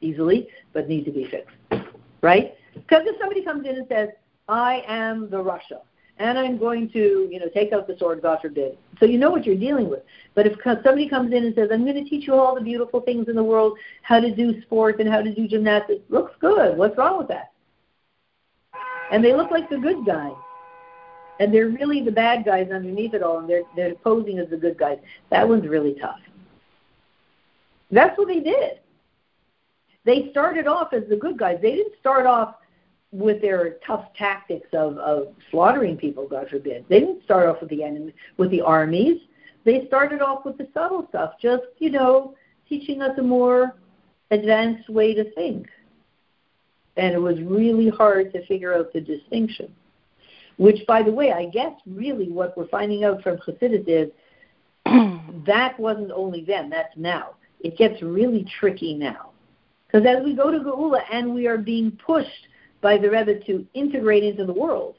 easily, 0.00 0.48
but 0.72 0.88
need 0.88 1.04
to 1.04 1.10
be 1.10 1.26
fixed, 1.26 1.56
right? 2.22 2.54
Because 2.74 3.02
if 3.06 3.16
somebody 3.20 3.42
comes 3.44 3.66
in 3.66 3.76
and 3.76 3.86
says, 3.88 4.08
I 4.48 4.82
am 4.86 5.28
the 5.30 5.42
Russia, 5.42 5.80
and 6.20 6.38
I'm 6.38 6.58
going 6.58 6.90
to, 6.90 7.28
you 7.32 7.40
know, 7.40 7.48
take 7.48 7.72
out 7.72 7.86
the 7.86 7.96
sword, 7.98 8.20
God 8.20 8.40
forbid. 8.42 8.76
So 9.00 9.06
you 9.06 9.16
know 9.16 9.30
what 9.30 9.46
you're 9.46 9.56
dealing 9.56 9.88
with. 9.88 10.02
But 10.34 10.46
if 10.46 10.52
somebody 10.62 11.08
comes 11.08 11.32
in 11.32 11.46
and 11.46 11.54
says, 11.54 11.70
I'm 11.72 11.82
going 11.84 12.04
to 12.04 12.08
teach 12.08 12.26
you 12.26 12.34
all 12.34 12.54
the 12.54 12.60
beautiful 12.60 13.00
things 13.00 13.28
in 13.28 13.34
the 13.34 13.42
world, 13.42 13.78
how 14.02 14.20
to 14.20 14.32
do 14.32 14.60
sports 14.60 14.98
and 15.00 15.08
how 15.08 15.22
to 15.22 15.34
do 15.34 15.48
gymnastics, 15.48 16.02
looks 16.10 16.32
good. 16.38 16.76
What's 16.76 16.96
wrong 16.98 17.16
with 17.16 17.28
that? 17.28 17.52
And 19.10 19.24
they 19.24 19.34
look 19.34 19.50
like 19.50 19.70
the 19.70 19.78
good 19.78 20.04
guys. 20.04 20.34
And 21.40 21.54
they're 21.54 21.70
really 21.70 22.04
the 22.04 22.12
bad 22.12 22.44
guys 22.44 22.70
underneath 22.70 23.14
it 23.14 23.22
all, 23.22 23.38
and 23.38 23.48
they're, 23.48 23.62
they're 23.74 23.94
posing 23.94 24.38
as 24.38 24.50
the 24.50 24.58
good 24.58 24.78
guys. 24.78 24.98
That 25.30 25.48
one's 25.48 25.66
really 25.66 25.94
tough. 25.94 26.20
That's 27.90 28.16
what 28.18 28.28
they 28.28 28.40
did. 28.40 28.80
They 30.04 30.28
started 30.32 30.66
off 30.66 30.92
as 30.92 31.04
the 31.08 31.16
good 31.16 31.38
guys. 31.38 31.58
They 31.62 31.76
didn't 31.76 31.94
start 31.98 32.26
off 32.26 32.56
with 33.12 33.40
their 33.40 33.76
tough 33.86 34.06
tactics 34.16 34.68
of, 34.72 34.96
of 34.98 35.28
slaughtering 35.50 35.96
people, 35.96 36.28
God 36.28 36.48
forbid. 36.48 36.84
They 36.88 37.00
didn't 37.00 37.24
start 37.24 37.48
off 37.48 37.60
with 37.60 37.70
the 37.70 37.82
enemy, 37.82 38.14
with 38.36 38.50
the 38.50 38.60
armies. 38.60 39.20
They 39.64 39.86
started 39.86 40.22
off 40.22 40.44
with 40.44 40.58
the 40.58 40.68
subtle 40.72 41.06
stuff, 41.08 41.32
just, 41.40 41.64
you 41.78 41.90
know, 41.90 42.34
teaching 42.68 43.02
us 43.02 43.18
a 43.18 43.22
more 43.22 43.74
advanced 44.30 44.88
way 44.88 45.12
to 45.14 45.30
think. 45.32 45.66
And 46.96 47.12
it 47.12 47.20
was 47.20 47.40
really 47.40 47.88
hard 47.88 48.32
to 48.32 48.46
figure 48.46 48.74
out 48.74 48.92
the 48.92 49.00
distinction. 49.00 49.74
Which, 50.56 50.86
by 50.86 51.02
the 51.02 51.12
way, 51.12 51.32
I 51.32 51.46
guess 51.46 51.72
really 51.86 52.30
what 52.30 52.56
we're 52.56 52.68
finding 52.68 53.04
out 53.04 53.22
from 53.22 53.38
Chassidus 53.38 53.84
is 53.88 54.10
that 55.46 55.78
wasn't 55.80 56.12
only 56.12 56.44
then, 56.44 56.70
that's 56.70 56.96
now. 56.96 57.36
It 57.60 57.76
gets 57.76 58.02
really 58.02 58.46
tricky 58.60 58.94
now. 58.94 59.30
Because 59.86 60.06
as 60.06 60.24
we 60.24 60.34
go 60.34 60.50
to 60.50 60.58
Geula 60.58 61.00
and 61.12 61.34
we 61.34 61.46
are 61.46 61.58
being 61.58 61.98
pushed 62.04 62.46
by 62.80 62.96
the 62.98 63.10
Rebbe 63.10 63.40
to 63.46 63.66
integrate 63.74 64.24
into 64.24 64.44
the 64.44 64.52
world, 64.52 64.96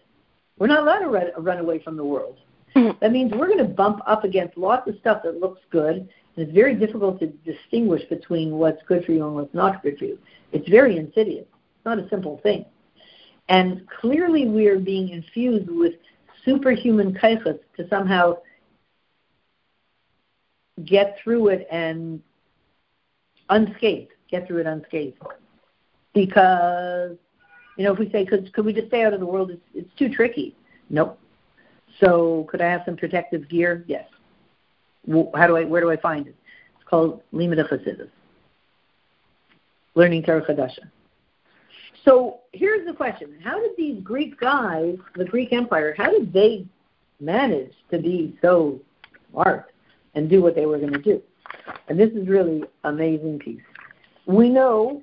we're 0.58 0.68
not 0.68 0.84
allowed 0.84 1.00
to 1.00 1.42
run 1.42 1.60
away 1.60 1.80
from 1.80 1.98
the 1.98 2.04
world. 2.04 2.38
Mm-hmm. 2.76 2.98
That 3.02 3.12
means 3.12 3.32
we're 3.32 3.48
going 3.48 3.58
to 3.58 3.66
bump 3.66 4.02
up 4.06 4.24
against 4.24 4.58
lots 4.58 4.88
of 4.88 4.96
stuff 5.00 5.24
that 5.24 5.40
looks 5.40 5.62
good, 5.72 5.96
and 5.96 6.10
it's 6.38 6.54
very 6.54 6.76
difficult 6.76 7.20
to 7.20 7.28
distinguish 7.28 8.04
between 8.10 8.52
what's 8.52 8.82
good 8.88 9.04
for 9.04 9.12
you 9.12 9.26
and 9.26 9.36
what's 9.36 9.54
not 9.54 9.84
good 9.84 9.98
for 9.98 10.06
you. 10.06 10.18
It's 10.52 10.70
very 10.70 10.98
insidious. 10.98 11.46
It's 11.46 11.86
not 11.86 12.00
a 12.00 12.08
simple 12.10 12.40
thing. 12.44 12.66
And 13.50 13.86
clearly 14.00 14.48
we 14.48 14.68
are 14.68 14.80
being 14.80 15.10
infused 15.10 15.70
with 15.70 15.96
superhuman 16.46 17.14
kaichas 17.14 17.60
to 17.78 17.88
somehow 17.90 18.38
get 20.86 21.18
through 21.22 21.50
it 21.50 21.68
and 21.70 22.22
unscathed, 23.50 24.12
get 24.30 24.48
through 24.48 24.60
it 24.60 24.68
unscathed. 24.68 25.18
Because, 26.14 27.18
you 27.78 27.84
know, 27.84 27.94
if 27.94 28.00
we 28.00 28.10
say, 28.12 28.26
could, 28.26 28.52
could 28.54 28.66
we 28.66 28.74
just 28.74 28.88
stay 28.88 29.04
out 29.04 29.14
of 29.14 29.20
the 29.20 29.26
world, 29.26 29.52
it's, 29.52 29.62
it's 29.74 29.96
too 29.98 30.10
tricky. 30.10 30.56
Nope. 30.90 31.18
So 32.00 32.48
could 32.50 32.62
I 32.62 32.70
have 32.70 32.82
some 32.86 32.98
protective 32.98 33.48
gear? 33.50 33.84
Yes. 33.88 34.08
How 35.36 35.48
do 35.48 35.58
I? 35.58 35.64
Where 35.66 35.82
do 35.82 35.90
I 35.90 35.98
find 35.98 36.28
it? 36.28 36.36
It's 36.76 36.88
called 36.88 37.22
Limud 37.34 37.58
Chassidus. 37.70 38.10
Learning 39.96 40.24
Torah 40.24 40.46
Chadasha. 40.46 40.90
So 42.06 42.40
here's 42.54 42.86
the 42.86 42.94
question: 42.94 43.38
How 43.44 43.60
did 43.60 43.72
these 43.78 44.02
Greek 44.04 44.40
guys, 44.40 44.98
the 45.16 45.26
Greek 45.26 45.54
Empire, 45.54 45.94
how 45.98 46.12
did 46.12 46.32
they 46.32 46.66
manage 47.20 47.74
to 47.90 47.98
be 47.98 48.38
so 48.42 48.80
smart 49.32 49.74
and 50.16 50.30
do 50.30 50.42
what 50.42 50.56
they 50.56 50.66
were 50.66 50.78
going 50.78 50.94
to 50.94 51.00
do? 51.00 51.22
And 51.88 52.00
this 52.00 52.12
is 52.12 52.28
really 52.28 52.64
amazing 52.84 53.40
piece. 53.40 53.62
We 54.26 54.50
know 54.50 55.02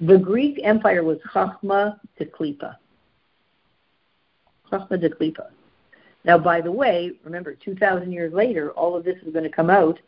the 0.00 0.16
Greek 0.16 0.60
Empire 0.62 1.04
was 1.04 1.18
Chachma 1.32 1.98
de 2.18 2.24
Klipa. 2.24 2.76
Chachma 4.70 5.00
de 5.00 5.10
Klipa. 5.10 5.48
Now, 6.24 6.38
by 6.38 6.60
the 6.60 6.72
way, 6.72 7.12
remember, 7.24 7.54
2,000 7.54 8.12
years 8.12 8.32
later, 8.32 8.70
all 8.72 8.96
of 8.96 9.04
this 9.04 9.16
is 9.22 9.32
going 9.32 9.44
to 9.44 9.50
come 9.50 9.70
out 9.70 9.98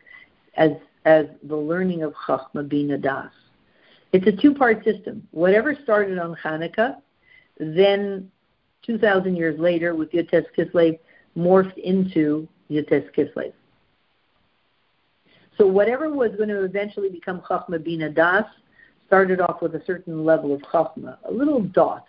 as, 0.55 0.71
as 1.05 1.27
the 1.43 1.55
learning 1.55 2.03
of 2.03 2.13
Chachma 2.27 2.67
Bina 2.67 2.97
Das. 2.97 3.31
It's 4.11 4.27
a 4.27 4.31
two-part 4.31 4.83
system. 4.83 5.27
Whatever 5.31 5.75
started 5.83 6.19
on 6.19 6.35
Hanukkah, 6.43 6.97
then 7.59 8.31
2,000 8.83 9.35
years 9.35 9.59
later, 9.59 9.95
with 9.95 10.11
Yud 10.11 10.29
Tes 10.29 10.43
Kislev, 10.57 10.99
morphed 11.37 11.77
into 11.77 12.47
Yud 12.69 12.87
Tes 12.89 13.03
Kislev. 13.15 13.53
So 15.57 15.67
whatever 15.67 16.09
was 16.09 16.31
going 16.35 16.49
to 16.49 16.63
eventually 16.63 17.09
become 17.09 17.41
Chachma 17.41 17.83
Bina 17.83 18.09
Das 18.09 18.45
started 19.07 19.39
off 19.39 19.61
with 19.61 19.75
a 19.75 19.83
certain 19.85 20.25
level 20.25 20.53
of 20.53 20.61
Chachma, 20.61 21.17
a 21.25 21.31
little 21.31 21.61
dot. 21.61 22.05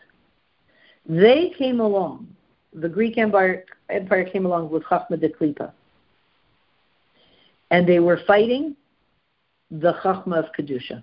They 1.07 1.53
came 1.59 1.80
along, 1.80 2.28
the 2.72 2.88
Greek 2.88 3.18
Empire, 3.18 3.64
Empire 3.90 4.24
came 4.24 4.47
along 4.47 4.70
with 4.70 4.84
Chachma 4.84 5.20
de 5.20 5.28
Klipa. 5.28 5.72
And 7.70 7.86
they 7.86 8.01
were 8.01 8.20
fighting 8.26 8.76
the 9.70 9.95
Chachma 10.03 10.38
of 10.38 10.47
Kedusha. 10.59 11.03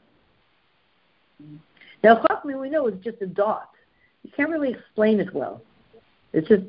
Now, 2.03 2.23
Chachma, 2.23 2.59
we 2.59 2.69
know, 2.69 2.87
is 2.87 2.95
just 3.03 3.21
a 3.21 3.27
dot. 3.27 3.69
You 4.23 4.31
can't 4.35 4.49
really 4.49 4.71
explain 4.71 5.19
it 5.19 5.33
well. 5.33 5.61
It's 6.33 6.47
just 6.47 6.63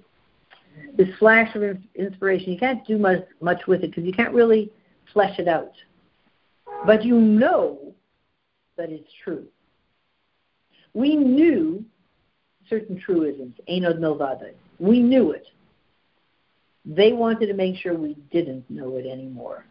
this 0.97 1.09
flash 1.18 1.55
of 1.55 1.79
inspiration. 1.95 2.53
You 2.53 2.59
can't 2.59 2.87
do 2.87 2.99
much, 2.99 3.25
much 3.41 3.66
with 3.66 3.83
it 3.83 3.91
because 3.91 4.05
you 4.05 4.12
can't 4.12 4.35
really 4.35 4.70
flesh 5.13 5.39
it 5.39 5.49
out. 5.49 5.73
But 6.87 7.05
you 7.05 7.19
know 7.19 7.95
that 8.77 8.91
it's 8.91 9.11
true. 9.23 9.47
We 10.95 11.17
knew 11.17 11.85
certain 12.69 13.01
truisms, 13.01 13.55
Ein 13.69 13.85
Od 13.85 13.97
Milvado. 13.97 14.53
We 14.79 15.01
knew 15.01 15.33
it. 15.33 15.47
They 16.85 17.13
wanted 17.13 17.47
to 17.47 17.55
make 17.55 17.77
sure 17.77 17.95
we 17.95 18.17
didn't 18.33 18.69
know 18.69 18.97
it 18.97 19.07
anymore 19.07 19.65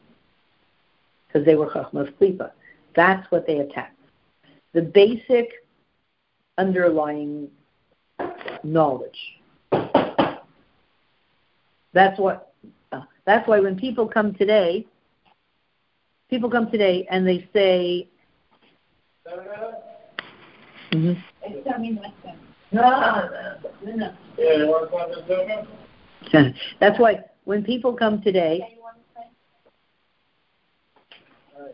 because 1.28 1.46
they 1.46 1.56
were 1.56 1.70
Chachmas 1.70 2.14
Klipa. 2.16 2.52
That's 2.96 3.30
what 3.32 3.46
they 3.46 3.60
attacked. 3.60 3.98
The 4.74 4.82
basic 4.82 5.50
underlying 6.58 7.50
knowledge. 8.64 9.18
That's 11.94 12.18
what. 12.20 12.54
Uh, 12.94 13.02
that's 13.26 13.48
why 13.48 13.60
when 13.60 13.78
people 13.78 14.08
come 14.08 14.34
today 14.34 14.86
people 16.32 16.50
come 16.50 16.72
today 16.72 17.06
and 17.12 17.28
they 17.28 17.48
say, 17.54 18.08
mm-hmm. 20.92 21.14
That's 26.80 27.00
why 27.00 27.20
when 27.44 27.64
people 27.64 27.94
come 27.94 28.22
today, 28.22 28.78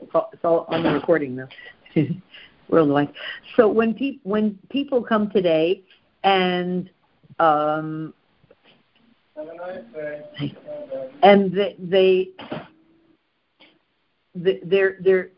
it's 0.01 0.43
all 0.43 0.65
on 0.69 0.83
the 0.83 0.91
recording 0.91 1.35
now. 1.35 1.47
Worldwide. 2.69 3.13
So 3.55 3.69
when 3.69 3.93
people 3.93 4.29
when 4.29 4.59
people 4.69 5.01
come 5.03 5.29
today 5.29 5.83
and 6.23 6.89
um, 7.39 8.13
and 11.21 11.53
they, 11.53 11.75
they 11.79 12.29
they're, 14.43 14.97
they're, 15.01 15.29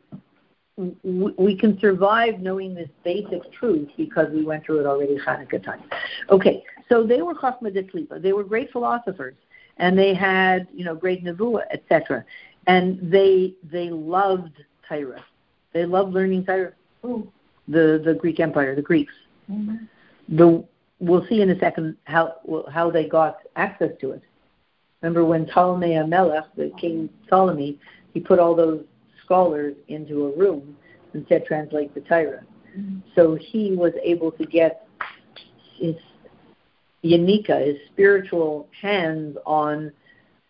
we 1.04 1.58
can 1.58 1.78
survive 1.80 2.39
knowing 2.39 2.74
this 2.74 2.89
basic 3.04 3.52
truth 3.52 3.89
because 3.97 4.28
we 4.32 4.43
went 4.43 4.66
through 4.66 4.80
it 4.80 4.86
already 4.86 5.18
Hanukkah 5.18 5.64
time. 5.64 5.84
Okay, 6.30 6.64
so 6.88 7.04
they 7.04 7.22
were 7.22 7.36
Chachma 7.36 7.74
de 7.74 7.84
Klipa. 7.84 8.22
They 8.22 8.32
were 8.32 8.43
great 8.43 8.72
philosophers, 8.72 9.36
and 9.78 9.97
they 9.97 10.14
had, 10.14 10.68
you 10.74 10.86
know, 10.86 10.95
great 10.95 11.24
nevuah, 11.24 11.64
etc. 11.72 12.24
And 12.68 13.12
they 13.12 13.56
they 13.72 13.89
loved 13.89 14.54
Torah. 14.88 15.24
They 15.74 15.86
loved 15.86 16.14
learning 16.14 16.45
Torah. 16.45 16.74
The 17.04 18.02
the 18.04 18.16
Greek 18.18 18.39
Empire, 18.39 18.76
the 18.76 18.82
Greeks. 18.82 19.14
Mm-hmm. 19.52 20.38
The 20.38 20.64
we'll 21.00 21.26
see 21.28 21.41
in 21.41 21.50
a 21.50 21.60
second 21.60 21.97
how 22.06 22.36
how 22.72 22.89
they 22.89 23.08
got 23.08 23.39
access 23.56 23.91
to 24.02 24.12
it. 24.12 24.24
Remember 25.02 25.24
when 25.24 25.45
Ptolemy 25.45 26.02
Melech, 26.08 26.45
the 26.56 26.72
King 26.78 27.10
Ptolemy, 27.28 27.80
he 28.14 28.20
put 28.20 28.39
all 28.39 28.55
those 28.55 28.84
scholars 29.24 29.76
into 29.88 30.26
a 30.26 30.38
room 30.38 30.76
and 31.14 31.26
said 31.30 31.45
translate 31.45 31.93
the 31.93 32.01
Torah. 32.01 32.43
Mm-hmm. 32.78 32.99
So 33.16 33.36
he 33.36 33.76
was 33.76 33.93
able 34.03 34.32
to 34.32 34.45
get 34.45 34.88
his 35.78 35.95
Yanika, 37.03 37.66
his 37.66 37.78
spiritual 37.91 38.68
hands 38.82 39.38
on 39.45 39.91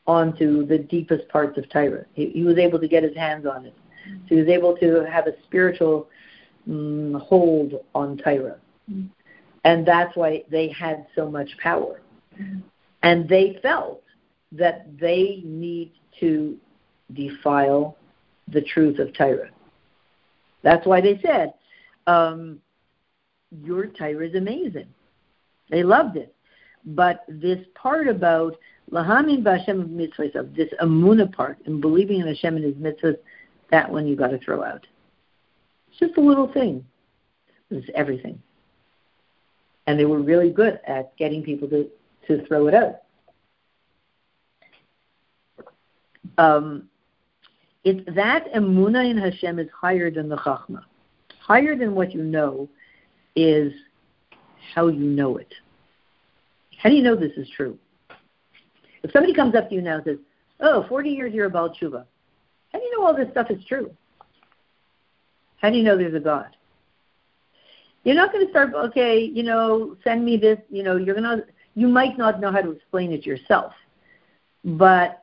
onto 0.08 0.66
the 0.66 0.78
deepest 0.78 1.28
parts 1.30 1.56
of 1.58 1.70
Torah. 1.70 2.04
He, 2.14 2.30
he 2.32 2.44
was 2.44 2.58
able 2.58 2.80
to 2.80 2.88
get 2.88 3.04
his 3.04 3.16
hands 3.16 3.46
on 3.46 3.66
it. 3.66 3.76
So 4.28 4.36
he 4.36 4.36
was 4.38 4.48
able 4.48 4.76
to 4.78 5.06
have 5.12 5.28
a 5.28 5.34
spiritual 5.44 6.10
um, 6.68 7.22
hold 7.24 7.74
on 7.94 8.18
Torah. 8.18 8.58
Mm-hmm. 8.90 9.08
And 9.66 9.86
that's 9.86 10.16
why 10.16 10.44
they 10.50 10.70
had 10.70 11.06
so 11.16 11.30
much 11.30 11.50
power. 11.62 12.02
Mm-hmm. 12.40 12.60
And 13.04 13.30
they 13.30 13.60
felt 13.62 14.02
that 14.52 14.88
they 15.00 15.42
need 15.46 15.92
to 16.20 16.58
defile 17.14 17.98
the 18.48 18.62
truth 18.62 19.00
of 19.00 19.14
Torah. 19.14 19.50
That's 20.64 20.86
why 20.86 21.02
they 21.02 21.20
said, 21.24 21.54
um, 22.08 22.60
your 23.64 23.88
Torah 23.88 24.28
is 24.28 24.36
amazing. 24.36 24.88
They 25.70 25.84
loved 25.84 26.18
it. 26.18 26.34
But 26.86 27.26
this 27.28 27.60
part 27.76 28.08
about 28.08 28.56
Lahamin 28.92 29.44
B'Hashem 29.44 29.90
mitzvahs, 29.90 30.36
of 30.36 30.56
this 30.56 30.70
Amuna 30.82 31.32
part, 31.32 31.58
and 31.66 31.82
believing 31.82 32.22
in 32.22 32.28
Hashem 32.28 32.56
and 32.56 32.66
His 32.66 32.76
mitzvahs, 32.76 33.18
that 33.72 33.92
one 33.92 34.08
you 34.08 34.16
got 34.16 34.30
to 34.30 34.40
throw 34.40 34.64
out. 34.64 34.86
It's 35.90 36.00
just 36.00 36.18
a 36.18 36.22
little 36.22 36.52
thing. 36.52 36.86
It's 37.70 37.88
everything. 37.94 38.42
And 39.86 40.00
they 40.00 40.06
were 40.06 40.20
really 40.20 40.50
good 40.50 40.80
at 40.88 41.16
getting 41.18 41.44
people 41.44 41.68
to, 41.70 41.88
to 42.28 42.46
throw 42.48 42.68
it 42.68 42.74
out. 42.74 43.02
Um, 46.38 46.89
it's 47.84 48.16
that 48.16 48.52
emuna 48.54 49.10
in 49.10 49.18
Hashem 49.18 49.60
is 49.60 49.70
higher 49.76 50.12
than 50.12 50.30
the 50.30 50.38
chachma. 50.38 50.84
Higher 51.40 51.76
than 51.76 51.96
what 51.96 52.14
you 52.14 52.24
know 52.24 52.70
is 53.36 53.74
how 54.74 54.88
you 54.88 55.00
know 55.00 55.38
it. 55.38 55.54
How 56.78 56.90
do 56.90 56.96
you 56.96 57.04
know 57.04 57.16
this 57.16 57.32
is 57.38 57.50
true? 57.56 57.78
If 59.04 59.12
somebody 59.12 59.34
comes 59.34 59.56
up 59.56 59.70
to 59.70 59.76
you 59.76 59.82
now 59.82 59.96
and 59.96 60.04
says, 60.04 60.18
"Oh, 60.60 60.86
40 60.88 61.10
years 61.10 61.34
you're 61.34 61.46
about 61.46 61.76
tshuva," 61.76 62.06
how 62.72 62.80
do 62.80 62.86
you 62.86 62.98
know 62.98 63.06
all 63.06 63.16
this 63.16 63.30
stuff 63.32 63.50
is 63.50 63.64
true? 63.66 63.96
How 65.58 65.70
do 65.70 65.78
you 65.78 65.84
know 65.84 65.98
there's 65.98 66.14
a 66.14 66.20
God? 66.20 66.56
You're 68.04 68.16
not 68.16 68.32
going 68.32 68.46
to 68.46 68.52
start, 68.52 68.74
okay, 68.74 69.20
you 69.20 69.44
know, 69.44 69.98
send 70.04 70.24
me 70.24 70.38
this, 70.38 70.58
you 70.70 70.84
know, 70.84 70.96
you're 70.96 71.16
going 71.16 71.40
to, 71.40 71.46
you 71.76 71.88
might 71.88 72.18
not 72.18 72.40
know 72.40 72.52
how 72.52 72.62
to 72.62 72.72
explain 72.72 73.12
it 73.12 73.26
yourself. 73.26 73.74
But 74.64 75.19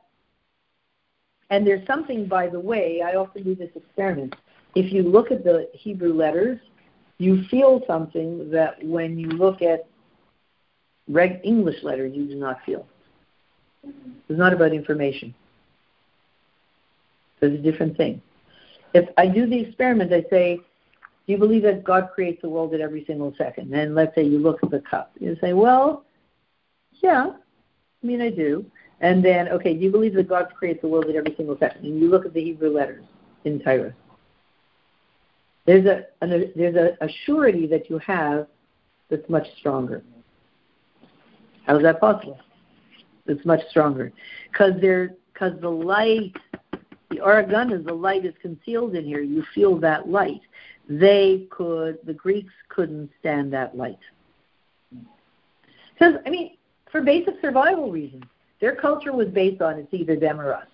and 1.49 1.65
there's 1.65 1.85
something, 1.87 2.27
by 2.27 2.47
the 2.47 2.59
way, 2.59 3.01
I 3.05 3.15
often 3.15 3.43
do 3.43 3.55
this 3.55 3.69
experiment. 3.75 4.35
If 4.75 4.91
you 4.91 5.03
look 5.03 5.31
at 5.31 5.43
the 5.43 5.69
Hebrew 5.73 6.13
letters, 6.13 6.59
you 7.17 7.43
feel 7.49 7.81
something 7.87 8.51
that 8.51 8.83
when 8.83 9.17
you 9.17 9.29
look 9.29 9.61
at 9.61 9.87
reg 11.07 11.39
English 11.43 11.83
letters, 11.83 12.13
you 12.15 12.27
do 12.27 12.35
not 12.35 12.57
feel. 12.65 12.85
It's 13.83 14.37
not 14.37 14.53
about 14.53 14.73
information. 14.73 15.33
It's 17.41 17.59
a 17.59 17.71
different 17.71 17.95
thing. 17.97 18.21
If 18.93 19.09
I 19.17 19.27
do 19.27 19.47
the 19.47 19.59
experiment, 19.59 20.11
I 20.11 20.25
say, 20.29 20.57
do 20.57 21.33
you 21.33 21.37
believe 21.37 21.63
that 21.63 21.83
God 21.83 22.09
creates 22.13 22.41
the 22.41 22.49
world 22.49 22.73
at 22.73 22.81
every 22.81 23.05
single 23.05 23.33
second? 23.37 23.73
And 23.73 23.95
let's 23.95 24.13
say 24.15 24.23
you 24.23 24.39
look 24.39 24.63
at 24.63 24.71
the 24.71 24.81
cup. 24.81 25.11
You 25.19 25.37
say, 25.41 25.53
well, 25.53 26.05
yeah, 27.01 27.31
I 27.31 28.05
mean, 28.05 28.21
I 28.21 28.29
do. 28.29 28.65
And 28.99 29.23
then, 29.23 29.49
okay, 29.49 29.73
do 29.73 29.79
you 29.79 29.91
believe 29.91 30.15
that 30.15 30.27
God 30.27 30.47
creates 30.55 30.81
the 30.81 30.87
world 30.87 31.05
at 31.05 31.15
every 31.15 31.35
single 31.35 31.57
second? 31.57 31.85
And 31.85 31.99
you 31.99 32.09
look 32.09 32.25
at 32.25 32.33
the 32.33 32.43
Hebrew 32.43 32.69
letters 32.69 33.05
in 33.45 33.59
Torah. 33.59 33.93
There's 35.65 35.85
a 35.85 36.05
an, 36.21 36.51
there's 36.55 36.75
a, 36.75 36.97
a 37.03 37.09
surety 37.25 37.67
that 37.67 37.89
you 37.89 37.99
have 37.99 38.47
that's 39.09 39.27
much 39.29 39.45
stronger. 39.59 40.03
How 41.65 41.75
is 41.75 41.83
that 41.83 41.99
possible? 41.99 42.39
It's 43.27 43.45
much 43.45 43.59
stronger 43.69 44.13
because 44.51 44.79
the 44.79 45.69
light, 45.69 46.33
the 47.09 47.19
Or 47.19 47.43
Haganuz 47.43 47.85
the 47.85 47.93
light 47.93 48.25
is 48.25 48.33
concealed 48.41 48.95
in 48.95 49.03
here. 49.03 49.21
You 49.21 49.43
feel 49.53 49.77
that 49.79 50.07
light. 50.07 50.41
They 50.89 51.47
could 51.51 51.99
the 52.05 52.13
Greeks 52.13 52.53
couldn't 52.69 53.09
stand 53.19 53.51
that 53.51 53.75
light 53.75 53.99
because 55.93 56.15
I 56.25 56.29
mean 56.29 56.55
for 56.89 57.01
basic 57.01 57.35
survival 57.41 57.91
reasons 57.91 58.23
their 58.59 58.75
culture 58.75 59.13
was 59.13 59.27
based 59.27 59.61
on 59.61 59.77
it's 59.77 59.93
either 59.93 60.15
them 60.15 60.39
or 60.39 60.53
us. 60.53 60.67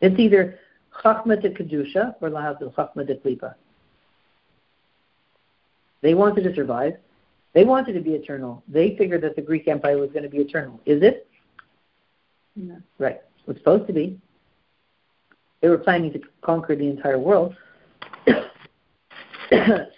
It's 0.00 0.18
either 0.18 0.58
Chachma 1.02 1.40
de 1.40 1.50
Kedusha 1.50 2.14
or 2.20 2.30
Lahazil 2.30 2.74
Chachma 2.74 3.06
de 3.06 3.16
Klipa. 3.16 3.54
They 6.02 6.14
wanted 6.14 6.44
to 6.44 6.54
survive. 6.54 6.94
They 7.54 7.64
wanted 7.64 7.92
to 7.94 8.00
be 8.00 8.10
eternal. 8.10 8.62
They 8.66 8.96
figured 8.96 9.22
that 9.22 9.36
the 9.36 9.42
Greek 9.42 9.68
Empire 9.68 9.98
was 9.98 10.10
going 10.10 10.24
to 10.24 10.28
be 10.28 10.38
eternal. 10.38 10.80
Is 10.86 11.02
it? 11.02 11.28
No. 12.56 12.78
Right. 12.98 13.16
It 13.16 13.46
was 13.46 13.56
supposed 13.58 13.86
to 13.86 13.92
be. 13.92 14.18
They 15.60 15.68
were 15.68 15.78
planning 15.78 16.12
to 16.12 16.20
conquer 16.40 16.74
the 16.74 16.88
entire 16.88 17.18
world. 17.18 17.54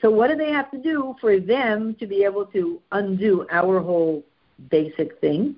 so 0.03 0.11
what 0.11 0.29
do 0.29 0.37
they 0.37 0.51
have 0.51 0.71
to 0.73 0.79
do 0.79 1.15
for 1.21 1.41
them 1.41 1.97
to 2.01 2.07
be 2.07 2.25
able 2.25 2.45
to 2.47 2.81
undo 2.93 3.47
our 3.51 3.81
whole 3.81 4.23
basic 4.71 5.21
thing, 5.21 5.57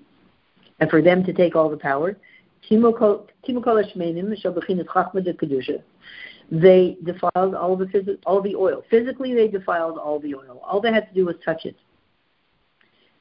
and 0.80 0.90
for 0.90 1.02
them 1.02 1.24
to 1.24 1.32
take 1.32 1.56
all 1.56 1.68
the 1.68 1.76
power. 1.76 2.16
They 6.50 6.96
defiled 7.04 7.54
all 7.54 7.76
the 7.76 8.18
all 8.24 8.40
the 8.40 8.54
oil. 8.54 8.82
Physically, 8.90 9.34
they 9.34 9.48
defiled 9.48 9.98
all 9.98 10.20
the 10.20 10.34
oil. 10.34 10.60
All 10.64 10.80
they 10.80 10.92
had 10.92 11.08
to 11.08 11.14
do 11.14 11.26
was 11.26 11.36
touch 11.44 11.64
it. 11.64 11.76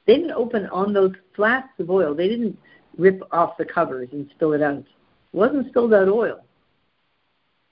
They 0.05 0.15
didn't 0.17 0.31
open 0.31 0.67
on 0.67 0.93
those 0.93 1.13
flasks 1.35 1.79
of 1.79 1.89
oil. 1.89 2.13
They 2.13 2.27
didn't 2.27 2.57
rip 2.97 3.21
off 3.31 3.57
the 3.57 3.65
covers 3.65 4.09
and 4.11 4.29
spill 4.35 4.53
it 4.53 4.61
out. 4.61 4.77
It 4.77 4.85
wasn't 5.31 5.67
spilled 5.69 5.93
out 5.93 6.07
oil. 6.07 6.45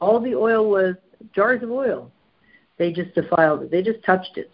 All 0.01 0.19
the 0.19 0.35
oil 0.35 0.69
was 0.69 0.95
jars 1.33 1.63
of 1.63 1.71
oil. 1.71 2.11
They 2.77 2.91
just 2.91 3.13
defiled 3.13 3.63
it. 3.63 3.71
They 3.71 3.81
just 3.83 4.03
touched 4.03 4.37
it. 4.37 4.51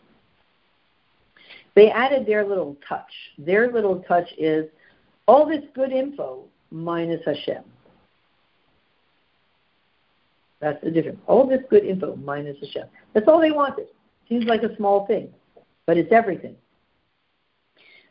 They 1.76 1.92
added 1.92 2.26
their 2.26 2.46
little 2.46 2.78
touch. 2.88 3.12
Their 3.38 3.72
little 3.72 4.02
touch 4.08 4.28
is 4.38 4.66
all 5.28 5.46
this 5.46 5.64
good 5.74 5.92
info 5.92 6.44
minus 6.72 7.22
Hashem. 7.26 7.64
That's 10.60 10.84
the 10.84 10.92
difference. 10.92 11.20
All 11.28 11.48
this 11.48 11.62
good 11.70 11.86
info 11.86 12.16
minus 12.18 12.58
Hashem. 12.60 12.88
That's 13.14 13.28
all 13.28 13.40
they 13.40 13.52
wanted. 13.52 13.88
Seems 14.28 14.46
like 14.46 14.64
a 14.64 14.76
small 14.76 15.08
thing, 15.08 15.30
but 15.86 15.98
it's 15.98 16.12
everything. 16.12 16.56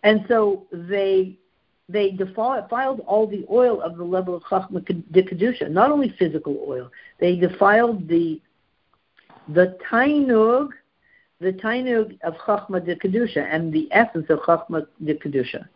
And 0.02 0.24
so 0.28 0.66
they 0.72 1.38
they 1.90 2.10
defiled 2.10 3.00
all 3.06 3.26
the 3.26 3.46
oil 3.50 3.80
of 3.80 3.96
the 3.96 4.04
level 4.04 4.36
of 4.36 4.42
Chachma 4.42 4.84
de 4.84 5.22
Kedusha, 5.22 5.70
not 5.70 5.90
only 5.90 6.14
physical 6.18 6.64
oil. 6.66 6.90
They 7.18 7.36
defiled 7.36 8.08
the 8.08 8.40
the 9.48 9.78
tainug 9.90 10.68
the 11.40 11.52
tainug 11.52 12.18
of 12.22 12.34
Chachma 12.34 12.84
de 12.84 12.96
Kedusha 12.96 13.46
and 13.50 13.72
the 13.72 13.88
essence 13.92 14.26
of 14.28 14.40
Chachma 14.40 14.86
de 15.04 15.14
Kedusha. 15.14 15.68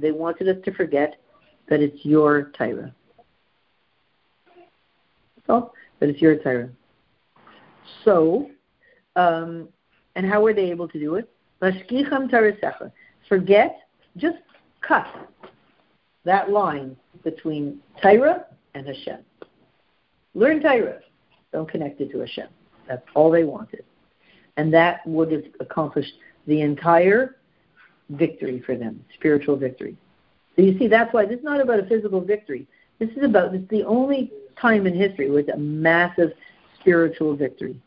They 0.00 0.12
wanted 0.12 0.48
us 0.48 0.64
to 0.64 0.74
forget 0.74 1.16
that 1.68 1.80
it's 1.80 2.04
your 2.04 2.50
Torah. 2.56 2.94
So, 5.46 5.72
that 5.98 6.08
it's 6.08 6.20
your 6.20 6.36
Torah. 6.36 6.70
So, 8.04 8.50
um, 9.16 9.68
and 10.14 10.26
how 10.26 10.42
were 10.42 10.54
they 10.54 10.70
able 10.70 10.88
to 10.88 10.98
do 10.98 11.16
it? 11.16 11.28
Forget, 13.28 13.76
just 14.16 14.38
cut 14.80 15.06
that 16.24 16.50
line 16.50 16.96
between 17.24 17.80
Torah 18.02 18.46
and 18.74 18.86
Hashem. 18.86 19.18
Learn 20.34 20.62
Torah. 20.62 21.00
Don't 21.52 21.68
connect 21.68 22.00
it 22.00 22.10
to 22.12 22.20
Hashem. 22.20 22.46
That's 22.90 23.06
all 23.14 23.30
they 23.30 23.44
wanted. 23.44 23.84
And 24.56 24.74
that 24.74 25.06
would 25.06 25.30
have 25.30 25.44
accomplished 25.60 26.12
the 26.48 26.60
entire 26.60 27.36
victory 28.08 28.60
for 28.66 28.76
them, 28.76 29.04
spiritual 29.14 29.54
victory. 29.54 29.96
So 30.56 30.62
you 30.62 30.76
see, 30.76 30.88
that's 30.88 31.14
why 31.14 31.24
this 31.24 31.38
is 31.38 31.44
not 31.44 31.60
about 31.60 31.78
a 31.78 31.86
physical 31.86 32.20
victory. 32.20 32.66
This 32.98 33.08
is 33.10 33.22
about, 33.22 33.54
it's 33.54 33.70
the 33.70 33.84
only 33.84 34.32
time 34.60 34.88
in 34.88 34.94
history 34.94 35.30
with 35.30 35.48
a 35.50 35.56
massive 35.56 36.32
spiritual 36.80 37.36
victory. 37.36 37.80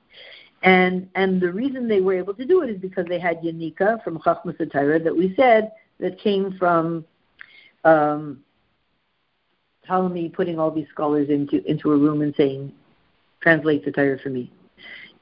And 0.61 1.09
and 1.15 1.41
the 1.41 1.51
reason 1.51 1.89
they 1.89 1.99
were 1.99 2.13
able 2.13 2.33
to 2.35 2.45
do 2.45 2.61
it 2.61 2.69
is 2.69 2.79
because 2.79 3.05
they 3.07 3.19
had 3.19 3.41
Yanika 3.41 4.01
from 4.01 4.19
Chachmas 4.19 4.57
Satira 4.57 5.03
that 5.03 5.13
we 5.13 5.35
said 5.35 5.73
that 5.99 6.17
came 6.17 6.55
from 6.57 7.03
um, 7.83 8.39
Ptolemy 9.85 10.29
putting 10.29 10.57
all 10.57 10.71
these 10.71 10.87
scholars 10.89 11.27
into 11.27 11.61
into 11.69 11.91
a 11.91 11.97
room 11.97 12.21
and 12.21 12.33
saying, 12.37 12.71
translate 13.41 13.83
the 13.83 13.91
Torah 13.91 14.17
for 14.23 14.29
me. 14.29 14.53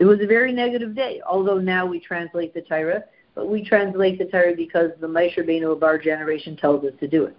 It 0.01 0.05
was 0.05 0.19
a 0.19 0.25
very 0.25 0.51
negative 0.51 0.95
day, 0.95 1.21
although 1.29 1.59
now 1.59 1.85
we 1.85 1.99
translate 1.99 2.55
the 2.55 2.61
Torah, 2.61 3.03
but 3.35 3.47
we 3.47 3.63
translate 3.63 4.17
the 4.17 4.25
Torah 4.25 4.55
because 4.55 4.89
the 4.99 5.05
Moshe 5.05 5.37
Rabbeinu 5.37 5.71
of 5.71 5.83
our 5.83 5.99
generation 5.99 6.57
tells 6.57 6.83
us 6.83 6.93
to 7.01 7.07
do 7.07 7.25
it. 7.25 7.37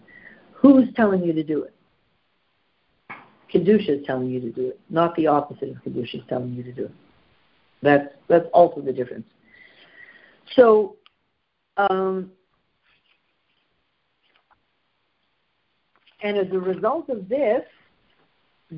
Who's 0.52 0.86
telling 0.94 1.24
you 1.24 1.32
to 1.32 1.42
do 1.42 1.64
it? 1.64 1.74
Kedusha 3.52 4.00
is 4.00 4.06
telling 4.06 4.30
you 4.30 4.38
to 4.38 4.52
do 4.52 4.68
it, 4.68 4.80
not 4.90 5.12
the 5.16 5.26
opposite 5.26 5.70
of 5.70 5.76
Kedusha 5.78 6.14
is 6.14 6.22
telling 6.28 6.54
you 6.54 6.62
to 6.62 6.70
do 6.70 6.84
it. 6.84 6.94
That's 7.82 8.14
that's 8.28 8.46
also 8.54 8.80
the 8.80 8.92
difference. 8.92 9.26
So, 10.54 10.94
um, 11.78 12.30
and 16.22 16.36
as 16.38 16.46
a 16.52 16.60
result 16.60 17.08
of 17.08 17.28
this, 17.28 17.64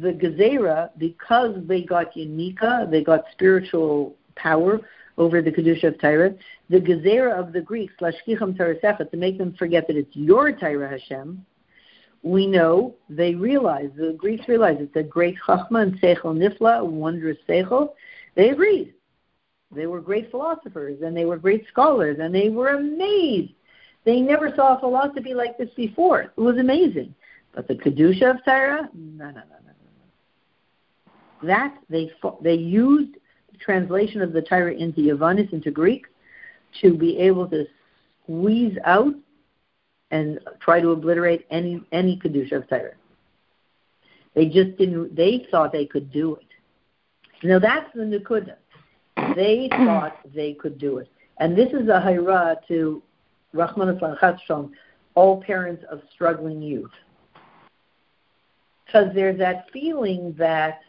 the 0.01 0.13
Gezerah, 0.13 0.91
because 0.99 1.57
they 1.67 1.83
got 1.83 2.15
Yanika, 2.15 2.91
they 2.91 3.03
got 3.03 3.25
spiritual 3.33 4.17
power 4.37 4.81
over 5.17 5.41
the 5.41 5.51
Kedusha 5.51 5.89
of 5.89 6.01
Torah, 6.01 6.35
the 6.69 6.81
Gezerah 6.81 7.39
of 7.39 7.53
the 7.53 7.61
Greeks, 7.61 7.95
Lashkicham 8.01 8.57
Torasecha, 8.57 9.11
to 9.11 9.17
make 9.17 9.39
them 9.39 9.55
forget 9.59 9.87
that 9.87 9.97
it's 9.97 10.15
your 10.15 10.53
Torah 10.53 10.89
Hashem, 10.89 11.45
we 12.25 12.47
know 12.47 12.95
they 13.09 13.35
realized, 13.35 13.97
the 13.97 14.15
Greeks 14.17 14.49
realized 14.49 14.81
it's 14.81 14.97
a 14.97 15.03
great 15.03 15.37
chachma 15.47 15.83
and 15.83 16.01
seichel 16.01 16.35
nifla, 16.35 16.85
wondrous 16.85 17.37
seichel. 17.47 17.91
They 18.35 18.49
agreed. 18.49 18.95
They 19.75 19.87
were 19.87 20.01
great 20.01 20.31
philosophers 20.31 21.03
and 21.03 21.17
they 21.17 21.27
were 21.27 21.37
great 21.37 21.67
scholars 21.69 22.17
and 22.21 22.35
they 22.35 22.49
were 22.49 22.71
amazed. 22.71 23.53
They 24.05 24.21
never 24.21 24.55
saw 24.57 24.77
a 24.77 24.81
philosophy 24.81 25.35
like 25.35 25.59
this 25.59 25.71
before. 25.77 26.23
It 26.23 26.41
was 26.41 26.57
amazing. 26.57 27.15
But 27.55 27.69
the 27.69 27.75
Kedusha 27.75 28.37
of 28.37 28.45
Torah, 28.45 28.89
no, 28.95 29.27
no, 29.27 29.33
no. 29.33 29.64
That, 31.47 31.77
they, 31.89 32.11
they 32.43 32.55
used 32.55 33.15
the 33.53 33.59
translation 33.59 34.21
of 34.23 34.33
the 34.33 34.43
Torah 34.43 34.75
into 34.75 35.01
Yavanis, 35.01 35.53
into 35.53 35.71
Greek, 35.71 36.07
to 36.81 36.95
be 36.95 37.19
able 37.19 37.49
to 37.49 37.67
squeeze 38.23 38.77
out 38.85 39.15
and 40.11 40.39
try 40.61 40.81
to 40.81 40.91
obliterate 40.91 41.47
any 41.51 41.83
any 41.93 42.19
kedusha 42.19 42.53
of 42.53 42.69
Torah. 42.69 42.95
They 44.35 44.47
just 44.47 44.77
didn't. 44.79 45.15
They 45.17 45.47
thought 45.51 45.73
they 45.73 45.87
could 45.87 46.13
do 46.13 46.37
it. 46.37 47.47
Now 47.47 47.59
that's 47.59 47.91
the 47.95 48.03
nekuda. 48.03 48.57
They 49.35 49.69
thought 49.71 50.19
they 50.35 50.55
could 50.55 50.79
do 50.79 50.99
it, 50.99 51.09
and 51.39 51.57
this 51.57 51.69
is 51.73 51.89
a 51.89 52.01
hayra 52.01 52.57
to 52.69 53.03
Rahman 53.53 53.99
Shalom, 54.47 54.73
all 55.15 55.43
parents 55.43 55.85
of 55.91 56.01
struggling 56.13 56.61
youth, 56.61 56.91
because 58.87 59.15
there's 59.15 59.39
that 59.39 59.67
feeling 59.73 60.35
that 60.39 60.81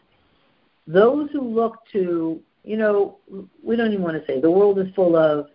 those 0.86 1.30
who 1.32 1.40
look 1.40 1.78
to, 1.92 2.40
you 2.64 2.76
know, 2.76 3.18
we 3.62 3.76
don't 3.76 3.92
even 3.92 4.02
want 4.02 4.16
to 4.16 4.26
say 4.26 4.40
the 4.40 4.50
world 4.50 4.78
is 4.78 4.92
full 4.94 5.16
of, 5.16 5.48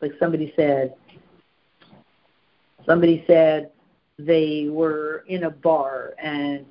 like 0.00 0.12
somebody 0.20 0.52
said, 0.56 0.94
Somebody 2.88 3.22
said 3.26 3.70
they 4.18 4.68
were 4.70 5.22
in 5.28 5.44
a 5.44 5.50
bar 5.50 6.14
and 6.22 6.64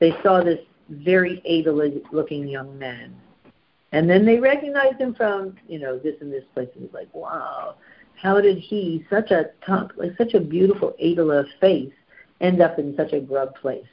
they 0.00 0.14
saw 0.22 0.44
this 0.44 0.60
very 0.90 1.40
able-looking 1.46 2.46
young 2.46 2.78
man. 2.78 3.16
And 3.92 4.08
then 4.08 4.26
they 4.26 4.38
recognized 4.38 5.00
him 5.00 5.14
from, 5.14 5.56
you 5.66 5.78
know, 5.78 5.98
this 5.98 6.16
and 6.20 6.30
this 6.30 6.44
place. 6.52 6.68
And 6.74 6.84
he's 6.84 6.92
like, 6.92 7.08
wow, 7.14 7.76
how 8.20 8.38
did 8.42 8.58
he, 8.58 9.06
such 9.08 9.30
a 9.30 9.46
like 9.96 10.14
such 10.18 10.34
a 10.34 10.40
beautiful 10.40 10.94
Adela 11.00 11.44
face, 11.58 11.94
end 12.42 12.60
up 12.60 12.78
in 12.78 12.94
such 12.94 13.14
a 13.14 13.20
grub 13.20 13.54
place? 13.54 13.88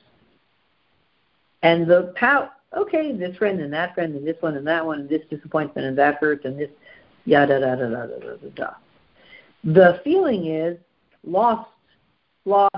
And 1.61 1.89
the 1.89 2.13
pow, 2.17 2.49
okay, 2.75 3.11
this 3.11 3.35
friend 3.37 3.59
and 3.61 3.73
that 3.73 3.93
friend 3.93 4.15
and 4.15 4.25
this 4.25 4.37
one 4.39 4.55
and 4.55 4.67
that 4.67 4.85
one 4.85 5.01
and 5.01 5.09
this 5.09 5.21
disappointment 5.29 5.87
and 5.87 5.97
that 5.97 6.15
hurt 6.15 6.45
and 6.45 6.59
this 6.59 6.69
yada 7.25 7.59
da 7.59 7.75
da 7.75 7.89
da 7.89 8.05
da 8.05 8.19
da 8.19 8.35
da. 8.35 8.49
da. 8.55 8.73
The 9.63 10.01
feeling 10.03 10.47
is 10.47 10.77
lost, 11.23 11.69
lost, 12.45 12.75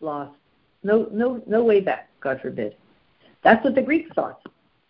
lost. 0.00 0.36
No, 0.82 1.08
no, 1.10 1.42
no 1.46 1.64
way 1.64 1.80
back. 1.80 2.10
God 2.20 2.40
forbid. 2.40 2.76
That's 3.42 3.62
what 3.64 3.74
the 3.74 3.82
Greeks 3.82 4.10
thought. 4.14 4.40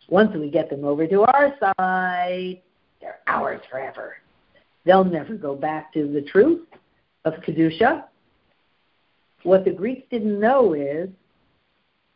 Once 0.09 0.35
we 0.35 0.51
get 0.51 0.71
them 0.71 0.85
over 0.85 1.07
to 1.07 1.23
our 1.23 1.55
side, 1.61 2.61
they're 3.01 3.21
ours 3.27 3.61
forever. 3.71 4.17
They'll 4.85 5.05
never 5.05 5.35
go 5.37 5.55
back 5.55 5.93
to 5.93 6.11
the 6.11 6.23
truth 6.23 6.67
of 7.25 7.35
kedusha. 7.35 8.05
What 9.43 9.65
the 9.65 9.71
Greeks 9.71 10.07
didn't 10.11 10.41
know 10.41 10.73
is 10.73 11.09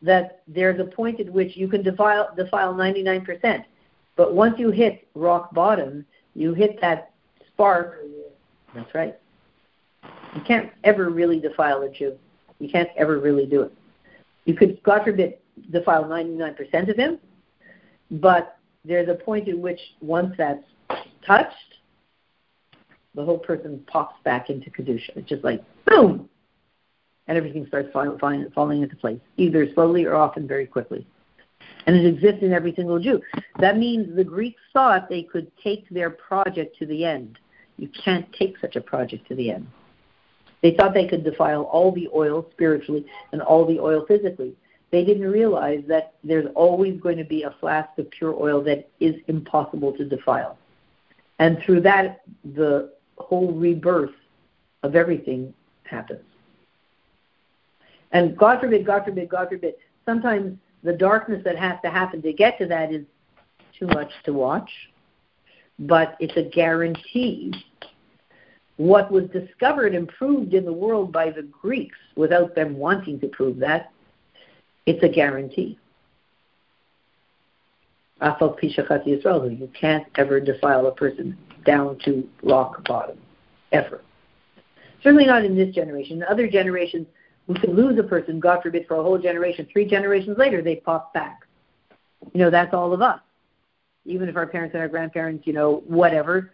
that 0.03 0.43
there's 0.49 0.81
a 0.81 0.85
point 0.85 1.21
at 1.21 1.33
which 1.33 1.57
you 1.57 1.69
can 1.69 1.83
defile 1.83 2.35
defile 2.37 2.75
99%, 2.75 3.65
but 4.17 4.35
once 4.35 4.59
you 4.59 4.71
hit 4.71 5.07
rock 5.15 5.55
bottom, 5.55 6.05
you 6.35 6.55
hit 6.55 6.81
that 6.81 7.13
spark. 7.49 7.99
That's 8.75 8.95
right. 8.95 9.17
You 10.35 10.43
can't 10.47 10.71
ever 10.85 11.11
really 11.11 11.39
defile 11.39 11.83
a 11.83 11.91
Jew. 11.91 12.19
You 12.59 12.69
can't 12.69 12.89
ever 12.97 13.19
really 13.19 13.47
do 13.47 13.63
it. 13.63 13.73
You 14.45 14.55
could, 14.55 14.83
God 14.83 15.05
forbid, 15.05 15.39
defile 15.71 16.05
99% 16.05 16.89
of 16.89 16.97
him, 16.97 17.19
but 18.11 18.59
there's 18.85 19.09
a 19.09 19.15
point 19.15 19.49
at 19.49 19.59
which 19.59 19.81
once 20.01 20.35
that's 20.37 20.65
touched, 21.25 21.55
the 23.15 23.25
whole 23.25 23.39
person 23.39 23.85
pops 23.87 24.17
back 24.25 24.51
into 24.51 24.71
Kedusha. 24.71 25.11
It's 25.17 25.29
just 25.29 25.45
like, 25.45 25.63
boom! 25.87 26.29
And 27.29 27.39
everything 27.39 27.67
starts 27.67 27.89
falling, 27.93 28.51
falling 28.51 28.83
into 28.83 28.97
place, 28.97 29.21
either 29.37 29.73
slowly 29.75 30.05
or 30.05 30.17
often 30.17 30.47
very 30.47 30.67
quickly. 30.67 31.07
And 31.87 31.97
it 31.97 32.05
exists 32.05 32.43
in 32.43 32.53
every 32.53 32.75
single 32.75 32.99
Jew. 32.99 33.21
That 33.59 33.79
means 33.79 34.15
the 34.15 34.25
Greeks 34.25 34.61
thought 34.73 35.09
they 35.09 35.23
could 35.23 35.51
take 35.63 35.89
their 35.89 36.11
project 36.11 36.77
to 36.79 36.87
the 36.87 37.05
end. 37.05 37.39
You 37.77 37.89
can't 37.89 38.31
take 38.33 38.59
such 38.59 38.77
a 38.77 38.81
project 38.81 39.29
to 39.29 39.35
the 39.35 39.51
end. 39.51 39.67
They 40.63 40.73
thought 40.73 40.95
they 40.95 41.09
could 41.09 41.25
defile 41.25 41.63
all 41.63 41.93
the 41.93 42.09
oil 42.15 42.47
spiritually 42.53 43.05
and 43.33 43.43
all 43.43 43.67
the 43.67 43.81
oil 43.81 44.05
physically. 44.07 44.55
They 44.93 45.05
didn't 45.05 45.29
realize 45.31 45.83
that 45.89 46.15
there's 46.23 46.47
always 46.55 47.01
going 47.01 47.17
to 47.17 47.25
be 47.25 47.43
a 47.43 47.55
flask 47.61 47.99
of 47.99 48.11
pure 48.11 48.35
oil 48.41 48.63
that 48.65 48.89
is 49.01 49.17
impossible 49.27 49.93
to 49.97 50.05
defile. 50.05 50.59
And 51.39 51.59
through 51.65 51.81
that, 51.81 52.21
the 52.45 52.93
whole 53.19 53.53
rebirth 53.53 54.15
of 54.83 54.95
everything 54.95 55.53
happens. 55.85 56.25
And 58.13 58.37
God 58.37 58.61
forbid, 58.61 58.87
God 58.87 59.05
forbid, 59.05 59.29
God 59.29 59.49
forbid, 59.49 59.75
sometimes 60.05 60.59
the 60.83 60.93
darkness 60.93 61.43
that 61.45 61.57
has 61.59 61.79
to 61.85 61.91
happen 61.91 62.23
to 62.23 62.33
get 62.33 62.59
to 62.59 62.67
that 62.67 62.93
is 62.93 63.05
too 63.79 63.87
much 63.87 64.11
to 64.25 64.33
watch, 64.33 64.71
but 65.79 66.17
it's 66.21 66.37
a 66.37 66.43
guarantee 66.43 67.53
what 68.77 69.11
was 69.11 69.25
discovered 69.31 69.95
and 69.95 70.09
proved 70.09 70.55
in 70.55 70.65
the 70.65 70.73
world 70.73 71.13
by 71.13 71.31
the 71.31 71.43
Greeks 71.43 71.99
without 72.17 72.55
them 72.55 72.77
wanting 72.77 73.21
to 73.21 73.29
prove 73.29 73.59
that, 73.59 73.93
it's 74.87 75.03
a 75.05 75.09
guarantee. 75.09 75.79
You 78.21 79.71
can't 79.79 80.07
ever 80.17 80.41
defile 80.41 80.87
a 80.87 80.93
person 80.93 81.37
down 81.65 81.99
to 82.05 82.29
rock 82.43 82.85
bottom, 82.87 83.19
ever. 83.73 84.01
Certainly 85.03 85.27
not 85.27 85.45
in 85.45 85.57
this 85.57 85.75
generation. 85.75 86.19
In 86.19 86.25
other 86.25 86.49
generations, 86.49 87.07
we 87.47 87.55
could 87.59 87.75
lose 87.75 87.99
a 87.99 88.03
person, 88.03 88.41
God 88.41 88.63
forbid, 88.63 88.87
for 88.87 88.97
a 88.97 89.03
whole 89.03 89.19
generation. 89.19 89.67
Three 89.73 89.87
generations 89.87 90.39
later, 90.39 90.63
they 90.63 90.77
pop 90.77 91.13
back. 91.13 91.41
You 92.33 92.41
know, 92.41 92.51
that's 92.51 92.73
all 92.73 92.93
of 92.93 93.03
us. 93.03 93.21
Even 94.05 94.29
if 94.29 94.37
our 94.37 94.47
parents 94.47 94.75
and 94.75 94.83
our 94.83 94.89
grandparents, 94.89 95.47
you 95.47 95.53
know, 95.53 95.83
whatever, 95.87 96.53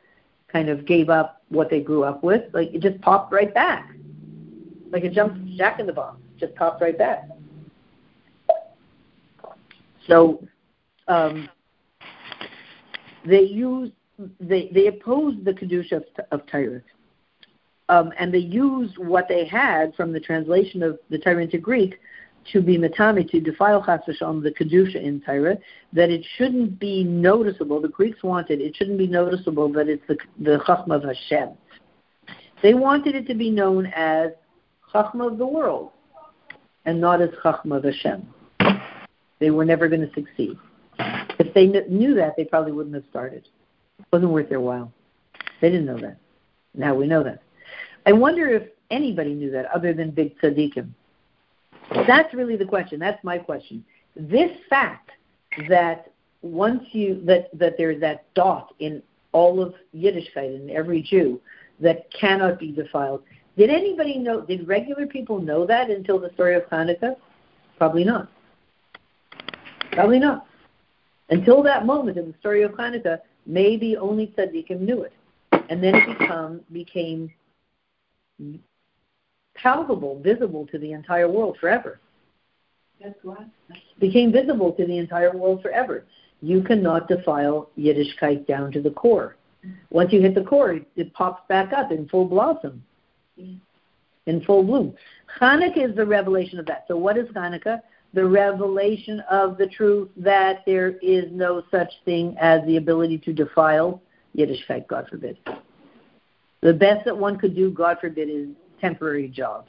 kind 0.52 0.68
of 0.68 0.86
gave 0.86 1.10
up 1.10 1.42
what 1.50 1.70
they 1.70 1.80
grew 1.80 2.04
up 2.04 2.24
with, 2.24 2.42
like 2.52 2.68
it 2.72 2.80
just 2.80 3.00
popped 3.00 3.32
right 3.32 3.52
back. 3.52 3.90
Like 4.90 5.04
a 5.04 5.10
jump 5.10 5.44
jack 5.56 5.80
in 5.80 5.86
the 5.86 5.92
box, 5.92 6.18
just 6.38 6.54
popped 6.54 6.80
right 6.80 6.96
back. 6.96 7.28
So 10.06 10.42
um, 11.08 11.48
they 13.26 13.42
use 13.42 13.90
they 14.40 14.70
they 14.72 14.86
opposed 14.86 15.44
the 15.44 15.52
kedusha 15.52 15.92
of, 15.92 16.04
of 16.32 16.46
Tyrus, 16.46 16.82
um, 17.88 18.12
and 18.18 18.32
they 18.32 18.38
used 18.38 18.98
what 18.98 19.28
they 19.28 19.46
had 19.46 19.94
from 19.94 20.12
the 20.12 20.20
translation 20.20 20.82
of 20.82 20.98
the 21.10 21.18
Torah 21.18 21.42
into 21.42 21.58
Greek 21.58 21.98
to 22.52 22.62
be 22.62 22.78
matami, 22.78 23.28
to 23.30 23.40
defile 23.40 23.84
chas 23.84 24.22
on 24.22 24.42
the 24.42 24.50
kedusha 24.50 24.96
in 24.96 25.20
Torah, 25.20 25.58
that 25.92 26.10
it 26.10 26.24
shouldn't 26.36 26.78
be 26.78 27.04
noticeable. 27.04 27.80
The 27.80 27.88
Greeks 27.88 28.22
wanted 28.22 28.60
it 28.60 28.76
shouldn't 28.76 28.98
be 28.98 29.06
noticeable 29.06 29.70
that 29.72 29.88
it's 29.88 30.02
the 30.08 30.16
the 30.38 30.58
chachma 30.66 30.96
of 30.96 31.04
Hashem. 31.04 31.50
They 32.62 32.74
wanted 32.74 33.14
it 33.14 33.26
to 33.28 33.34
be 33.34 33.50
known 33.50 33.86
as 33.94 34.30
chachma 34.92 35.30
of 35.32 35.38
the 35.38 35.46
world, 35.46 35.90
and 36.84 37.00
not 37.00 37.20
as 37.20 37.30
chachma 37.44 37.76
of 37.78 37.84
Hashem. 37.84 38.26
They 39.40 39.50
were 39.50 39.64
never 39.64 39.88
going 39.88 40.00
to 40.00 40.12
succeed. 40.14 40.58
If 41.38 41.54
they 41.54 41.66
knew 41.66 42.14
that, 42.14 42.34
they 42.36 42.44
probably 42.44 42.72
wouldn't 42.72 42.94
have 42.94 43.04
started. 43.08 43.46
It 44.00 44.06
wasn't 44.12 44.32
worth 44.32 44.48
their 44.48 44.60
while. 44.60 44.92
They 45.60 45.70
didn't 45.70 45.86
know 45.86 45.98
that. 45.98 46.18
Now 46.74 46.94
we 46.94 47.06
know 47.06 47.22
that. 47.22 47.42
I 48.08 48.12
wonder 48.12 48.48
if 48.48 48.62
anybody 48.90 49.34
knew 49.34 49.50
that 49.50 49.66
other 49.66 49.92
than 49.92 50.12
big 50.12 50.34
tzaddikim. 50.40 50.88
That's 52.06 52.32
really 52.32 52.56
the 52.56 52.64
question. 52.64 52.98
That's 52.98 53.22
my 53.22 53.36
question. 53.36 53.84
This 54.16 54.50
fact 54.70 55.10
that 55.68 56.10
once 56.40 56.84
you 56.92 57.22
that 57.26 57.50
that 57.58 57.74
there's 57.76 58.00
that 58.00 58.24
dot 58.32 58.74
in 58.78 59.02
all 59.32 59.62
of 59.62 59.74
Yiddishkeit 59.94 60.56
in 60.56 60.70
every 60.70 61.02
Jew 61.02 61.38
that 61.80 62.10
cannot 62.18 62.58
be 62.58 62.72
defiled. 62.72 63.24
Did 63.58 63.68
anybody 63.68 64.16
know? 64.16 64.40
Did 64.40 64.66
regular 64.66 65.06
people 65.06 65.38
know 65.38 65.66
that 65.66 65.90
until 65.90 66.18
the 66.18 66.30
story 66.32 66.54
of 66.54 66.62
Hanukkah? 66.70 67.14
Probably 67.76 68.04
not. 68.04 68.30
Probably 69.92 70.18
not. 70.18 70.46
Until 71.28 71.62
that 71.64 71.84
moment 71.84 72.16
in 72.16 72.28
the 72.28 72.38
story 72.40 72.62
of 72.62 72.70
Hanukkah, 72.70 73.18
maybe 73.44 73.98
only 73.98 74.28
tzaddikim 74.28 74.80
knew 74.80 75.02
it, 75.02 75.12
and 75.68 75.82
then 75.82 75.94
it 75.94 76.18
become 76.18 76.62
became 76.72 77.30
palpable, 79.54 80.20
visible 80.20 80.66
to 80.68 80.78
the 80.78 80.92
entire 80.92 81.28
world 81.28 81.56
forever. 81.60 82.00
That's 83.02 83.18
what? 83.22 83.46
Became 84.00 84.32
visible 84.32 84.72
to 84.72 84.86
the 84.86 84.98
entire 84.98 85.36
world 85.36 85.62
forever. 85.62 86.04
You 86.40 86.62
cannot 86.62 87.08
defile 87.08 87.70
Yiddishkeit 87.78 88.46
down 88.46 88.72
to 88.72 88.80
the 88.80 88.90
core. 88.90 89.36
Once 89.90 90.12
you 90.12 90.20
hit 90.20 90.34
the 90.34 90.44
core, 90.44 90.72
it, 90.72 90.86
it 90.96 91.12
pops 91.14 91.42
back 91.48 91.72
up 91.72 91.90
in 91.90 92.08
full 92.08 92.24
blossom. 92.24 92.82
It 93.36 93.58
in 94.28 94.42
full 94.42 94.62
bloom. 94.62 94.94
Hanukkah 95.40 95.90
is 95.90 95.96
the 95.96 96.06
revelation 96.06 96.58
of 96.58 96.66
that. 96.66 96.84
So 96.86 96.96
what 96.96 97.16
is 97.16 97.26
Hanukkah? 97.28 97.80
The 98.14 98.24
revelation 98.24 99.20
of 99.30 99.58
the 99.58 99.66
truth 99.66 100.10
that 100.16 100.62
there 100.66 100.96
is 101.02 101.24
no 101.32 101.62
such 101.70 101.90
thing 102.04 102.36
as 102.38 102.64
the 102.66 102.76
ability 102.76 103.18
to 103.18 103.32
defile 103.32 104.00
Yiddishkeit, 104.36 104.86
God 104.86 105.08
forbid. 105.10 105.38
The 106.60 106.72
best 106.72 107.04
that 107.04 107.16
one 107.16 107.38
could 107.38 107.54
do, 107.54 107.70
God 107.70 107.98
forbid, 108.00 108.28
is 108.28 108.48
temporary 108.80 109.28
job 109.28 109.66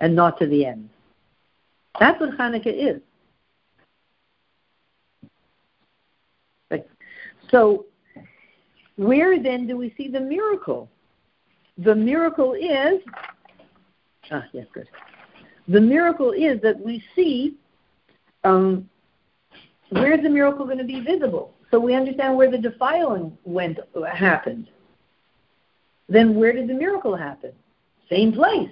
and 0.00 0.14
not 0.14 0.38
to 0.38 0.46
the 0.46 0.66
end. 0.66 0.88
That's 2.00 2.20
what 2.20 2.30
Hanukkah 2.30 2.66
is. 2.66 3.00
So, 7.52 7.84
where 8.96 9.40
then 9.40 9.66
do 9.66 9.76
we 9.76 9.94
see 9.96 10.08
the 10.08 10.20
miracle? 10.20 10.88
The 11.78 11.94
miracle 11.94 12.54
is, 12.54 13.00
ah, 14.30 14.44
yes, 14.52 14.66
good. 14.72 14.88
The 15.68 15.80
miracle 15.80 16.32
is 16.32 16.60
that 16.62 16.80
we 16.80 17.04
see 17.14 17.56
um, 18.44 18.88
where's 19.90 20.22
the 20.22 20.30
miracle 20.30 20.64
going 20.64 20.78
to 20.78 20.84
be 20.84 21.00
visible? 21.00 21.54
So 21.70 21.78
we 21.78 21.94
understand 21.94 22.36
where 22.36 22.50
the 22.50 22.58
defiling 22.58 23.36
went 23.44 23.78
happened. 24.12 24.68
Then 26.08 26.34
where 26.34 26.52
did 26.52 26.68
the 26.68 26.74
miracle 26.74 27.16
happen? 27.16 27.52
Same 28.10 28.32
place. 28.32 28.70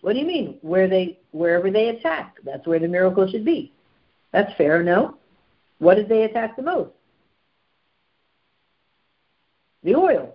What 0.00 0.14
do 0.14 0.18
you 0.20 0.26
mean? 0.26 0.58
Where 0.62 0.88
they 0.88 1.18
wherever 1.32 1.70
they 1.70 1.88
attacked, 1.88 2.40
that's 2.44 2.66
where 2.66 2.78
the 2.78 2.88
miracle 2.88 3.28
should 3.30 3.44
be. 3.44 3.72
That's 4.32 4.52
fair, 4.56 4.82
no? 4.82 5.16
What 5.78 5.94
did 5.94 6.08
they 6.08 6.24
attack 6.24 6.56
the 6.56 6.62
most? 6.62 6.90
The 9.84 9.94
oil. 9.94 10.34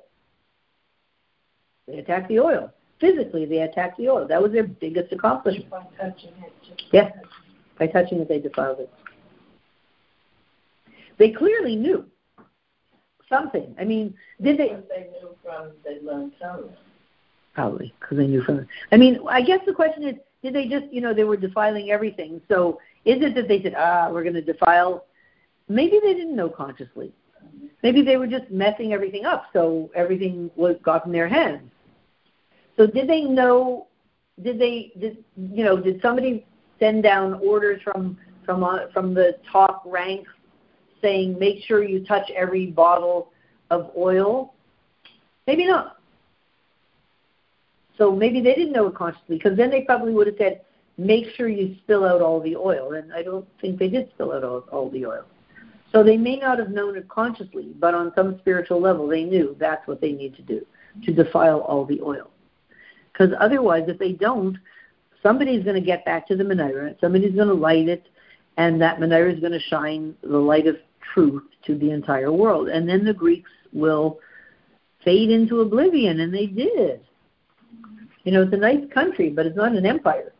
They 1.87 1.99
attacked 1.99 2.29
the 2.29 2.39
oil. 2.39 2.71
Physically, 2.99 3.45
they 3.45 3.59
attacked 3.59 3.97
the 3.97 4.07
oil. 4.07 4.27
That 4.27 4.41
was 4.41 4.53
their 4.53 4.63
biggest 4.63 5.11
accomplishment. 5.11 5.69
By 5.69 5.83
touching 5.99 6.31
it. 6.45 6.81
Yes, 6.91 7.11
by 7.77 7.87
touching 7.87 8.19
it, 8.19 8.29
they 8.29 8.39
defiled 8.39 8.79
it. 8.79 8.89
They 11.17 11.31
clearly 11.31 11.75
knew 11.75 12.05
something. 13.33 13.75
I 13.79 13.83
mean, 13.83 14.13
did 14.41 14.57
they? 14.57 14.69
Because 14.69 14.83
they 14.89 15.03
knew 15.11 15.35
from 15.43 15.71
they 15.83 15.99
learned 16.05 16.33
Torah. 16.39 16.69
Probably 17.53 17.93
because 17.99 18.17
they 18.17 18.27
knew 18.27 18.43
from. 18.43 18.67
I 18.91 18.97
mean, 18.97 19.19
I 19.29 19.41
guess 19.41 19.59
the 19.65 19.73
question 19.73 20.07
is, 20.07 20.15
did 20.41 20.53
they 20.53 20.67
just, 20.67 20.91
you 20.91 21.01
know, 21.01 21.13
they 21.13 21.23
were 21.23 21.37
defiling 21.37 21.91
everything? 21.91 22.41
So 22.49 22.79
is 23.05 23.21
it 23.21 23.35
that 23.35 23.47
they 23.47 23.61
said, 23.61 23.75
ah, 23.77 24.09
we're 24.11 24.23
going 24.23 24.35
to 24.35 24.41
defile? 24.41 25.05
Maybe 25.69 25.99
they 26.01 26.13
didn't 26.13 26.35
know 26.35 26.49
consciously. 26.49 27.11
Maybe 27.83 28.01
they 28.01 28.17
were 28.17 28.27
just 28.27 28.49
messing 28.49 28.93
everything 28.93 29.25
up, 29.25 29.45
so 29.53 29.91
everything 29.93 30.49
was 30.55 30.75
got 30.83 31.05
in 31.05 31.11
their 31.11 31.27
hands. 31.27 31.69
So 32.77 32.87
did 32.87 33.07
they 33.07 33.21
know? 33.21 33.87
Did 34.41 34.57
they? 34.59 34.91
Did 34.99 35.23
you 35.37 35.63
know? 35.63 35.77
Did 35.77 36.01
somebody 36.01 36.45
send 36.79 37.03
down 37.03 37.35
orders 37.35 37.81
from 37.83 38.17
from 38.45 38.63
uh, 38.63 38.87
from 38.93 39.13
the 39.13 39.37
top 39.51 39.83
ranks 39.85 40.31
saying, 41.03 41.37
make 41.37 41.63
sure 41.65 41.83
you 41.83 42.03
touch 42.03 42.31
every 42.35 42.65
bottle 42.65 43.31
of 43.69 43.91
oil? 43.95 44.55
Maybe 45.45 45.67
not. 45.67 45.97
So 47.97 48.11
maybe 48.11 48.41
they 48.41 48.55
didn't 48.55 48.71
know 48.71 48.87
it 48.87 48.95
consciously, 48.95 49.37
because 49.37 49.55
then 49.55 49.69
they 49.69 49.81
probably 49.81 50.13
would 50.13 50.25
have 50.25 50.37
said, 50.37 50.61
make 50.97 51.25
sure 51.35 51.47
you 51.47 51.75
spill 51.83 52.05
out 52.05 52.21
all 52.21 52.41
the 52.41 52.55
oil. 52.55 52.93
And 52.93 53.13
I 53.13 53.21
don't 53.21 53.47
think 53.61 53.77
they 53.77 53.89
did 53.89 54.09
spill 54.15 54.31
out 54.31 54.43
all, 54.43 54.65
all 54.71 54.89
the 54.89 55.05
oil. 55.05 55.25
So 55.91 56.03
they 56.03 56.17
may 56.17 56.37
not 56.37 56.57
have 56.57 56.69
known 56.69 56.97
it 56.97 57.07
consciously, 57.07 57.71
but 57.79 57.93
on 57.93 58.11
some 58.15 58.39
spiritual 58.39 58.81
level, 58.81 59.07
they 59.07 59.23
knew 59.23 59.55
that's 59.59 59.87
what 59.87 60.01
they 60.01 60.11
need 60.11 60.35
to 60.37 60.41
do, 60.41 60.65
to 61.05 61.13
defile 61.13 61.59
all 61.59 61.85
the 61.85 62.01
oil. 62.01 62.31
Because 63.11 63.29
otherwise, 63.39 63.83
if 63.87 63.99
they 63.99 64.13
don't, 64.13 64.57
somebody's 65.21 65.63
going 65.63 65.75
to 65.75 65.85
get 65.85 66.03
back 66.03 66.27
to 66.29 66.35
the 66.35 66.43
menorah, 66.43 66.99
somebody's 66.99 67.35
going 67.35 67.47
to 67.47 67.53
light 67.53 67.87
it, 67.87 68.07
and 68.57 68.81
that 68.81 68.99
menorah 68.99 69.33
is 69.35 69.39
going 69.39 69.51
to 69.51 69.59
shine 69.59 70.15
the 70.23 70.37
light 70.37 70.65
of 70.65 70.77
truth 71.13 71.43
to 71.65 71.77
the 71.77 71.91
entire 71.91 72.31
world. 72.31 72.69
And 72.69 72.87
then 72.87 73.03
the 73.03 73.13
Greeks 73.13 73.49
will 73.71 74.19
fade 75.03 75.29
into 75.29 75.61
oblivion, 75.61 76.19
and 76.21 76.33
they 76.33 76.45
did. 76.45 77.01
You 78.23 78.31
know, 78.31 78.43
it's 78.43 78.53
a 78.53 78.57
nice 78.57 78.83
country, 78.93 79.29
but 79.29 79.45
it's 79.45 79.57
not 79.57 79.73
an 79.73 79.85
empire. 79.85 80.33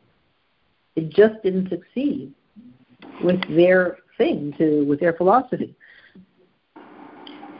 It 0.95 1.09
just 1.09 1.41
didn't 1.43 1.69
succeed 1.69 2.33
with 3.23 3.41
their 3.55 3.97
thing, 4.17 4.53
to 4.57 4.85
with 4.85 4.99
their 4.99 5.13
philosophy. 5.13 5.75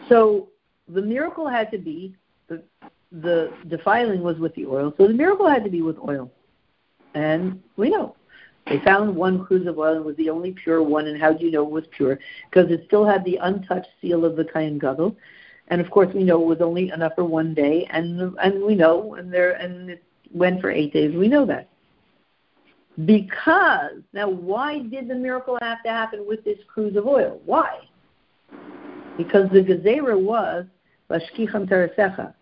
So 0.08 0.50
the 0.88 1.02
miracle 1.02 1.48
had 1.50 1.72
to 1.72 1.78
be 1.78 2.16
the 2.48 2.64
the 3.12 3.54
defiling 3.68 4.22
was 4.22 4.38
with 4.38 4.56
the 4.56 4.66
oil. 4.66 4.94
So 4.98 5.08
the 5.08 5.14
miracle 5.14 5.48
had 5.48 5.64
to 5.64 5.70
be 5.70 5.82
with 5.82 5.98
oil. 5.98 6.32
And 7.14 7.62
we 7.78 7.90
know 7.90 8.16
they 8.68 8.80
found 8.80 9.16
one 9.16 9.44
cruse 9.46 9.68
of 9.68 9.78
oil 9.78 9.98
and 9.98 10.06
was 10.06 10.16
the 10.16 10.30
only 10.30 10.52
pure 10.52 10.82
one. 10.82 11.08
And 11.08 11.22
how 11.22 11.34
do 11.34 11.46
you 11.46 11.52
know 11.52 11.64
it 11.64 11.72
was 11.72 11.86
pure? 11.92 12.20
Because 12.50 12.72
it 12.72 12.84
still 12.88 13.06
had 13.06 13.26
the 13.26 13.38
untouched 13.42 13.90
seal 14.02 14.26
of 14.26 14.36
the 14.36 14.46
Kohen 14.46 14.80
Gadol. 14.80 15.16
And 15.68 15.82
of 15.82 15.90
course, 15.92 16.14
we 16.14 16.24
know 16.24 16.42
it 16.42 16.46
was 16.46 16.62
only 16.62 16.90
enough 16.90 17.14
for 17.16 17.26
one 17.26 17.54
day. 17.54 17.88
And 17.90 18.36
and 18.42 18.64
we 18.64 18.76
know, 18.76 19.16
and 19.16 19.34
there 19.34 19.54
and 19.54 19.90
it 19.90 20.04
went 20.34 20.62
for 20.62 20.72
eight 20.72 20.94
days. 20.94 21.16
We 21.16 21.28
know 21.28 21.46
that. 21.46 21.70
Because 23.06 24.02
now, 24.14 24.30
why 24.30 24.80
did 24.80 25.08
the 25.08 25.16
miracle 25.16 25.58
have 25.62 25.82
to 25.84 25.90
happen 25.90 26.26
with 26.28 26.44
this 26.44 26.60
cruse 26.68 26.96
of 26.96 27.08
oil? 27.08 27.42
Why? 27.46 27.80
Because 29.18 29.50
the 29.52 29.64
gezerah 29.64 30.20
was 30.20 30.66
lashkicham 31.10 31.68
Torasecha 31.68 32.34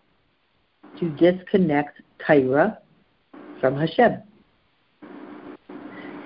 to 1.00 1.08
disconnect 1.10 2.00
Tyra 2.26 2.78
from 3.60 3.76
Hashem 3.76 4.22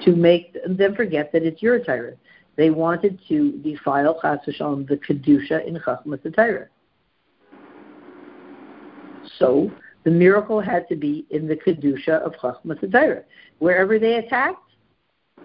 to 0.07 0.15
make 0.15 0.57
them 0.65 0.95
forget 0.95 1.33
that 1.33 1.43
it's 1.43 1.61
your 1.61 1.81
Torah. 1.81 2.15
They 2.57 2.71
wanted 2.71 3.21
to 3.29 3.53
defile 3.59 4.19
Chas 4.23 4.39
v'shalom 4.47 4.89
the 4.89 4.97
kedusha 4.97 5.67
in 5.67 5.79
Chachmas 5.81 6.35
Torah. 6.35 6.69
So 9.39 9.71
the 10.05 10.11
miracle 10.11 10.61
had 10.61 10.89
to 10.89 10.97
be 10.97 11.27
in 11.31 11.49
the 11.49 11.57
kedusha 11.57 12.23
of 12.25 12.35
Chachmas 12.35 12.81
Torah. 12.91 13.25
Wherever 13.59 13.99
they 13.99 14.15
attacked, 14.15 14.63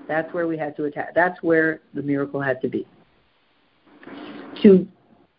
that's 0.08 0.32
where 0.34 0.48
we 0.48 0.58
had 0.58 0.78
to 0.78 0.86
attack. 0.86 1.14
That's 1.16 1.42
where 1.42 1.82
the 1.94 2.02
miracle 2.02 2.40
had 2.40 2.62
to 2.62 2.70
be. 2.70 2.88
To 4.62 4.88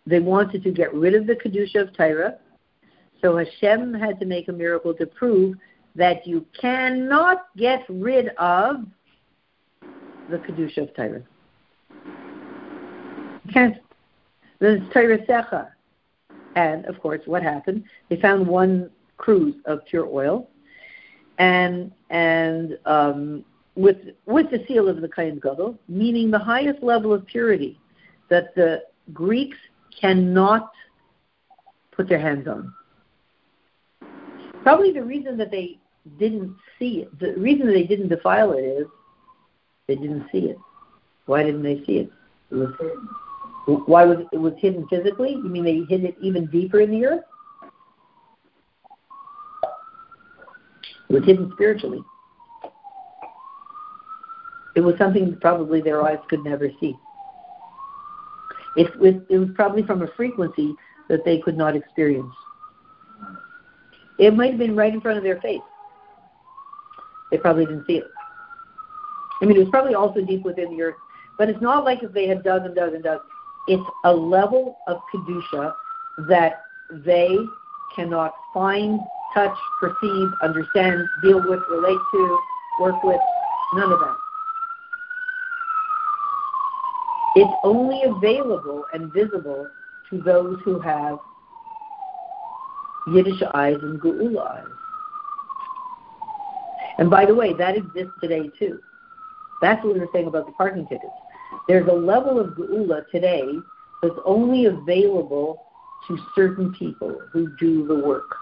they 0.04 0.18
wanted 0.18 0.64
to 0.64 0.72
get 0.72 0.92
rid 0.92 1.14
of 1.14 1.28
the 1.28 1.36
kedusha 1.36 1.82
of 1.82 1.96
Torah, 1.96 2.38
so 3.20 3.36
Hashem 3.36 3.94
had 3.94 4.18
to 4.18 4.26
make 4.26 4.48
a 4.48 4.52
miracle 4.52 4.92
to 4.94 5.06
prove 5.06 5.56
that 5.94 6.26
you 6.26 6.44
cannot 6.60 7.46
get 7.56 7.84
rid 7.88 8.28
of 8.38 8.84
the 10.30 10.38
Kedusha 10.38 10.78
of 10.78 10.94
Torah. 10.94 11.22
Then 13.54 13.80
it's 14.60 14.92
Torah 14.92 15.18
Secha. 15.26 15.70
And, 16.54 16.84
of 16.86 17.00
course, 17.00 17.20
what 17.26 17.42
happened? 17.42 17.84
They 18.08 18.16
found 18.16 18.46
one 18.46 18.90
cruse 19.16 19.56
of 19.64 19.84
pure 19.86 20.06
oil, 20.06 20.48
and 21.38 21.92
and 22.10 22.78
um, 22.84 23.44
with 23.74 23.96
with 24.26 24.50
the 24.50 24.64
seal 24.68 24.88
of 24.88 25.00
the 25.00 25.08
Kohen 25.08 25.40
Gadol, 25.42 25.78
meaning 25.88 26.30
the 26.30 26.38
highest 26.38 26.82
level 26.82 27.12
of 27.12 27.26
purity 27.26 27.80
that 28.28 28.54
the 28.54 28.82
Greeks 29.12 29.56
cannot 29.98 30.72
put 31.90 32.08
their 32.08 32.18
hands 32.18 32.46
on. 32.46 32.72
Probably 34.62 34.92
the 34.92 35.02
reason 35.02 35.36
that 35.38 35.50
they 35.50 35.78
didn't 36.18 36.54
see 36.78 37.02
it, 37.02 37.18
the 37.18 37.34
reason 37.40 37.66
that 37.66 37.72
they 37.72 37.84
didn't 37.84 38.08
defile 38.08 38.52
it 38.52 38.62
is 38.62 38.86
they 39.88 39.96
didn't 39.96 40.26
see 40.30 40.50
it. 40.50 40.58
Why 41.26 41.42
didn't 41.42 41.62
they 41.62 41.82
see 41.84 41.98
it? 41.98 42.10
It 42.50 42.54
was 42.56 42.74
why 43.86 44.04
was 44.04 44.18
it 44.32 44.38
was 44.38 44.54
hidden 44.58 44.86
physically? 44.88 45.30
You 45.30 45.48
mean 45.48 45.64
they 45.64 45.82
hid 45.88 46.04
it 46.04 46.16
even 46.20 46.46
deeper 46.46 46.80
in 46.80 46.90
the 46.90 47.04
earth? 47.06 47.24
It 51.08 51.12
was 51.12 51.24
hidden 51.24 51.50
spiritually. 51.54 52.02
It 54.74 54.80
was 54.80 54.94
something 54.98 55.36
probably 55.40 55.80
their 55.82 56.02
eyes 56.02 56.18
could 56.28 56.42
never 56.42 56.68
see. 56.80 56.96
It 58.76 58.98
was, 58.98 59.14
it 59.28 59.38
was 59.38 59.50
probably 59.54 59.82
from 59.82 60.02
a 60.02 60.08
frequency 60.16 60.74
that 61.08 61.24
they 61.24 61.38
could 61.38 61.58
not 61.58 61.76
experience. 61.76 62.32
It 64.18 64.34
might 64.34 64.50
have 64.50 64.58
been 64.58 64.74
right 64.74 64.92
in 64.92 65.00
front 65.00 65.18
of 65.18 65.24
their 65.24 65.40
face. 65.40 65.60
They 67.30 67.36
probably 67.36 67.66
didn't 67.66 67.86
see 67.86 67.98
it. 67.98 68.04
I 69.42 69.44
mean, 69.44 69.56
it 69.56 69.60
was 69.60 69.70
probably 69.70 69.94
also 69.94 70.20
deep 70.20 70.44
within 70.44 70.76
the 70.76 70.82
earth, 70.82 70.94
but 71.36 71.48
it's 71.48 71.60
not 71.60 71.84
like 71.84 72.04
if 72.04 72.12
they 72.12 72.28
had 72.28 72.44
dug 72.44 72.64
and 72.64 72.76
dug 72.76 72.94
and 72.94 73.02
dug. 73.02 73.20
It's 73.66 73.82
a 74.04 74.12
level 74.12 74.78
of 74.86 75.00
kedusha 75.12 75.74
that 76.28 76.62
they 77.04 77.36
cannot 77.94 78.34
find, 78.54 79.00
touch, 79.34 79.56
perceive, 79.80 80.28
understand, 80.42 81.06
deal 81.22 81.42
with, 81.48 81.60
relate 81.68 81.98
to, 82.12 82.38
work 82.80 83.02
with. 83.02 83.20
None 83.74 83.92
of 83.92 83.98
that. 83.98 84.16
It's 87.34 87.52
only 87.64 88.02
available 88.04 88.84
and 88.92 89.12
visible 89.12 89.66
to 90.10 90.20
those 90.20 90.58
who 90.64 90.78
have 90.80 91.18
Yiddish 93.08 93.42
eyes 93.54 93.76
and 93.82 94.00
Geula 94.00 94.50
eyes. 94.50 94.64
And 96.98 97.10
by 97.10 97.24
the 97.24 97.34
way, 97.34 97.54
that 97.54 97.76
exists 97.76 98.12
today 98.20 98.50
too. 98.58 98.78
That's 99.62 99.82
what 99.82 99.94
we 99.94 100.00
were 100.00 100.08
saying 100.12 100.26
about 100.26 100.46
the 100.46 100.52
parking 100.52 100.86
tickets. 100.88 101.12
There's 101.68 101.88
a 101.88 101.92
level 101.92 102.38
of 102.38 102.48
geula 102.48 103.08
today 103.10 103.44
that's 104.02 104.14
only 104.26 104.66
available 104.66 105.62
to 106.08 106.18
certain 106.34 106.74
people 106.74 107.16
who 107.32 107.56
do 107.58 107.86
the 107.86 107.94
work, 107.94 108.34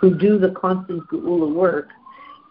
who 0.00 0.16
do 0.16 0.38
the 0.38 0.50
constant 0.52 1.06
geula 1.08 1.52
work, 1.52 1.90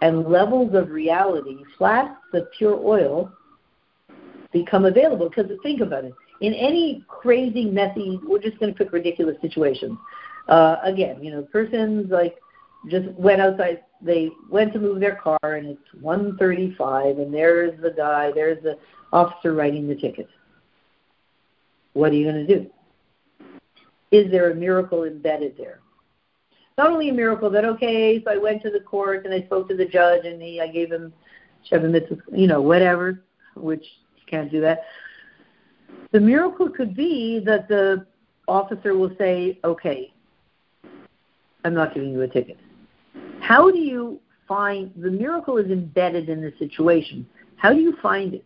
and 0.02 0.28
levels 0.28 0.76
of 0.76 0.92
reality, 0.92 1.64
flasks 1.78 2.22
of 2.34 2.44
pure 2.56 2.80
oil, 2.80 3.32
become 4.54 4.86
available. 4.86 5.30
Because 5.30 5.52
think 5.64 5.82
about 5.82 6.06
it. 6.06 6.14
In 6.42 6.54
any 6.54 7.04
crazy, 7.08 7.66
messy, 7.66 8.20
we're 8.24 8.40
just 8.40 8.60
going 8.60 8.72
to 8.72 8.78
pick 8.78 8.94
ridiculous 8.94 9.36
situations. 9.42 9.98
Uh, 10.48 10.76
again, 10.84 11.24
you 11.24 11.32
know, 11.32 11.42
persons 11.42 12.12
like 12.12 12.38
just 12.90 13.10
went 13.14 13.42
outside. 13.42 13.82
They 14.02 14.30
went 14.50 14.74
to 14.74 14.80
move 14.80 15.00
their 15.00 15.16
car, 15.16 15.40
and 15.42 15.68
it's 15.68 16.04
1:35, 16.04 17.20
and 17.20 17.34
there's 17.34 17.80
the 17.82 17.92
guy, 17.92 18.32
there's 18.32 18.62
the 18.64 18.78
officer 19.12 19.54
writing 19.54 19.88
the 19.88 19.96
ticket. 19.96 20.28
What 21.94 22.12
are 22.12 22.16
you 22.16 22.32
going 22.32 22.46
to 22.46 22.60
do? 22.60 22.70
Is 24.12 24.30
there 24.32 24.52
a 24.52 24.56
miracle 24.56 25.04
embedded 25.04 25.58
there? 25.58 25.80
Not 26.78 26.92
only 26.92 27.10
a 27.10 27.14
miracle 27.14 27.50
that 27.50 27.66
okay, 27.66 28.24
so 28.24 28.32
I 28.32 28.38
went 28.38 28.62
to 28.62 28.70
the 28.70 28.80
court 28.80 29.26
and 29.26 29.34
I 29.34 29.42
spoke 29.46 29.68
to 29.70 29.76
the 29.76 29.86
judge, 29.86 30.26
and 30.26 30.42
he, 30.42 30.62
I 30.62 30.68
gave 30.68 30.92
him 30.92 31.12
seven 31.68 31.92
mitzvahs, 31.92 32.22
you 32.32 32.48
know, 32.48 32.62
whatever, 32.62 33.24
which 33.56 33.84
you 34.16 34.24
can't 34.28 34.52
do 34.52 34.62
that. 34.62 34.84
The 36.12 36.20
miracle 36.20 36.70
could 36.70 36.96
be 36.96 37.40
that 37.46 37.68
the 37.68 38.06
officer 38.48 38.96
will 38.96 39.12
say, 39.18 39.60
okay, 39.64 40.14
I'm 41.66 41.74
not 41.74 41.94
giving 41.94 42.12
you 42.12 42.22
a 42.22 42.28
ticket. 42.28 42.58
How 43.48 43.72
do 43.72 43.78
you 43.78 44.20
find 44.46 44.92
the 44.98 45.10
miracle 45.10 45.58
is 45.58 45.72
embedded 45.72 46.28
in 46.28 46.42
the 46.42 46.52
situation? 46.60 47.26
How 47.56 47.72
do 47.72 47.80
you 47.80 47.96
find 48.04 48.34
it? 48.34 48.44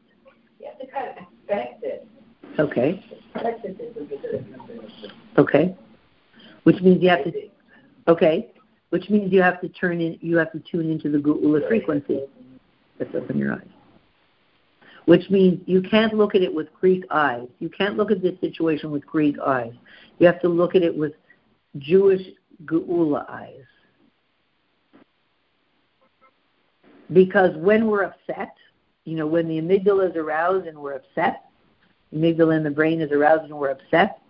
You 0.60 0.68
have 0.68 0.78
to 0.78 0.86
kind 0.86 1.10
of 1.10 1.16
expect 1.18 1.84
it. 1.84 2.08
Okay. 2.60 3.04
Expect 3.34 3.66
it 3.66 3.82
is 3.82 3.97
a 3.97 4.06
good 4.06 4.52
number. 4.52 4.74
Okay. 5.39 5.76
Which 6.66 6.80
means 6.82 7.02
you 7.02 7.10
have 7.10 7.24
to. 7.24 7.32
Okay. 8.08 8.54
Which 8.91 9.10
means 9.10 9.34
you 9.34 9.41
have 9.41 9.60
to 9.62 9.70
turn 9.70 10.02
in. 10.02 10.20
You 10.22 10.38
have 10.38 10.52
to 10.52 10.60
tune 10.60 10.91
into 10.91 11.10
the 11.10 11.18
geula 11.18 11.68
frequency 11.68 12.20
that's 12.99 13.16
up 13.16 13.28
in 13.32 13.39
your 13.39 13.54
eyes. 13.54 13.68
Which 15.06 15.32
means 15.32 15.62
you 15.66 15.82
can't 15.82 16.14
look 16.14 16.36
at 16.36 16.43
it 16.43 16.54
with 16.54 16.68
Greek 16.80 17.06
eyes. 17.10 17.47
You 17.58 17.70
can't 17.70 17.97
look 17.97 18.12
at 18.12 18.22
this 18.22 18.39
situation 18.39 18.91
with 18.91 19.04
Greek 19.08 19.39
eyes. 19.39 19.74
You 20.20 20.28
have 20.28 20.39
to 20.41 20.47
look 20.47 20.76
at 20.76 20.84
it 20.84 20.95
with 20.95 21.14
Jewish 21.80 22.22
geula 22.66 23.28
eyes. 23.28 23.64
Because 27.14 27.55
when 27.57 27.88
we're 27.88 28.03
upset, 28.03 28.55
you 29.05 29.16
know, 29.16 29.28
when 29.28 29.47
the 29.47 29.59
amygdala 29.59 30.09
is 30.09 30.16
aroused 30.16 30.68
and 30.68 30.78
we're 30.78 30.93
upset, 30.93 31.45
amygdala 32.14 32.57
in 32.57 32.64
the 32.64 32.72
brain 32.72 33.01
is 33.01 33.12
aroused 33.12 33.43
and 33.43 33.53
we're 33.53 33.72
upset. 33.72 34.22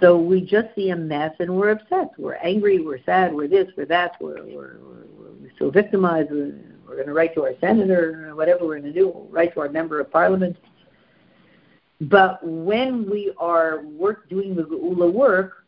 So 0.00 0.18
we 0.18 0.42
just 0.42 0.68
see 0.74 0.90
a 0.90 0.96
mess 0.96 1.32
and 1.38 1.54
we're 1.54 1.70
upset. 1.70 2.10
We're 2.18 2.34
angry, 2.34 2.80
we're 2.80 3.02
sad, 3.04 3.34
we're 3.34 3.48
this, 3.48 3.68
we're 3.76 3.86
that, 3.86 4.16
we're, 4.20 4.44
we're, 4.44 4.78
we're, 4.78 5.32
we're 5.40 5.52
so 5.58 5.70
victimized. 5.70 6.30
We're, 6.30 6.54
we're 6.86 6.94
going 6.94 7.06
to 7.06 7.14
write 7.14 7.34
to 7.34 7.44
our 7.44 7.54
senator, 7.60 8.32
whatever 8.34 8.66
we're 8.66 8.78
going 8.78 8.92
to 8.92 8.98
do, 8.98 9.08
we'll 9.08 9.26
write 9.30 9.54
to 9.54 9.60
our 9.60 9.68
member 9.68 10.00
of 10.00 10.10
parliament. 10.10 10.56
But 12.00 12.38
when 12.42 13.08
we 13.10 13.32
are 13.38 13.82
work, 13.82 14.28
doing 14.28 14.54
the 14.54 14.62
geula 14.62 15.10
work 15.10 15.64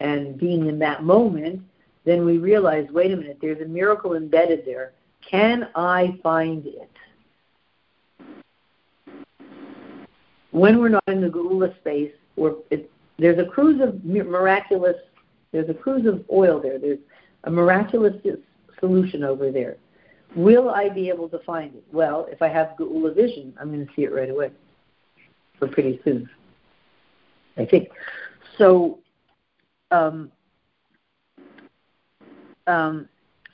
and 0.00 0.38
being 0.38 0.68
in 0.68 0.78
that 0.78 1.02
moment, 1.02 1.62
then 2.04 2.24
we 2.24 2.38
realize, 2.38 2.86
wait 2.90 3.12
a 3.12 3.16
minute, 3.16 3.38
there's 3.40 3.60
a 3.60 3.66
miracle 3.66 4.14
embedded 4.14 4.64
there. 4.64 4.92
Can 5.28 5.68
I 5.74 6.18
find 6.22 6.66
it? 6.66 6.92
when 10.52 10.78
we're 10.78 10.90
not 10.90 11.02
in 11.08 11.20
the 11.20 11.28
geula 11.28 11.76
space, 11.80 12.12
or 12.36 12.58
it, 12.70 12.90
there's 13.18 13.38
a 13.38 13.44
cruse 13.44 13.80
of 13.80 14.04
miraculous, 14.04 14.96
there's 15.50 15.68
a 15.68 15.74
cruse 15.74 16.06
of 16.06 16.24
oil 16.30 16.60
there. 16.60 16.78
There's 16.78 16.98
a 17.44 17.50
miraculous 17.50 18.14
solution 18.78 19.24
over 19.24 19.50
there. 19.50 19.76
Will 20.36 20.70
I 20.70 20.88
be 20.88 21.08
able 21.08 21.28
to 21.30 21.38
find 21.40 21.74
it? 21.74 21.84
Well, 21.92 22.26
if 22.30 22.40
I 22.40 22.48
have 22.48 22.74
geula 22.78 23.14
vision, 23.14 23.54
I'm 23.60 23.72
going 23.72 23.86
to 23.86 23.92
see 23.94 24.02
it 24.04 24.12
right 24.12 24.30
away, 24.30 24.50
or 25.60 25.68
pretty 25.68 26.00
soon. 26.04 26.28
I 27.56 27.64
think. 27.64 27.88
So, 28.56 28.98
um, 29.90 30.30
um, 32.66 33.08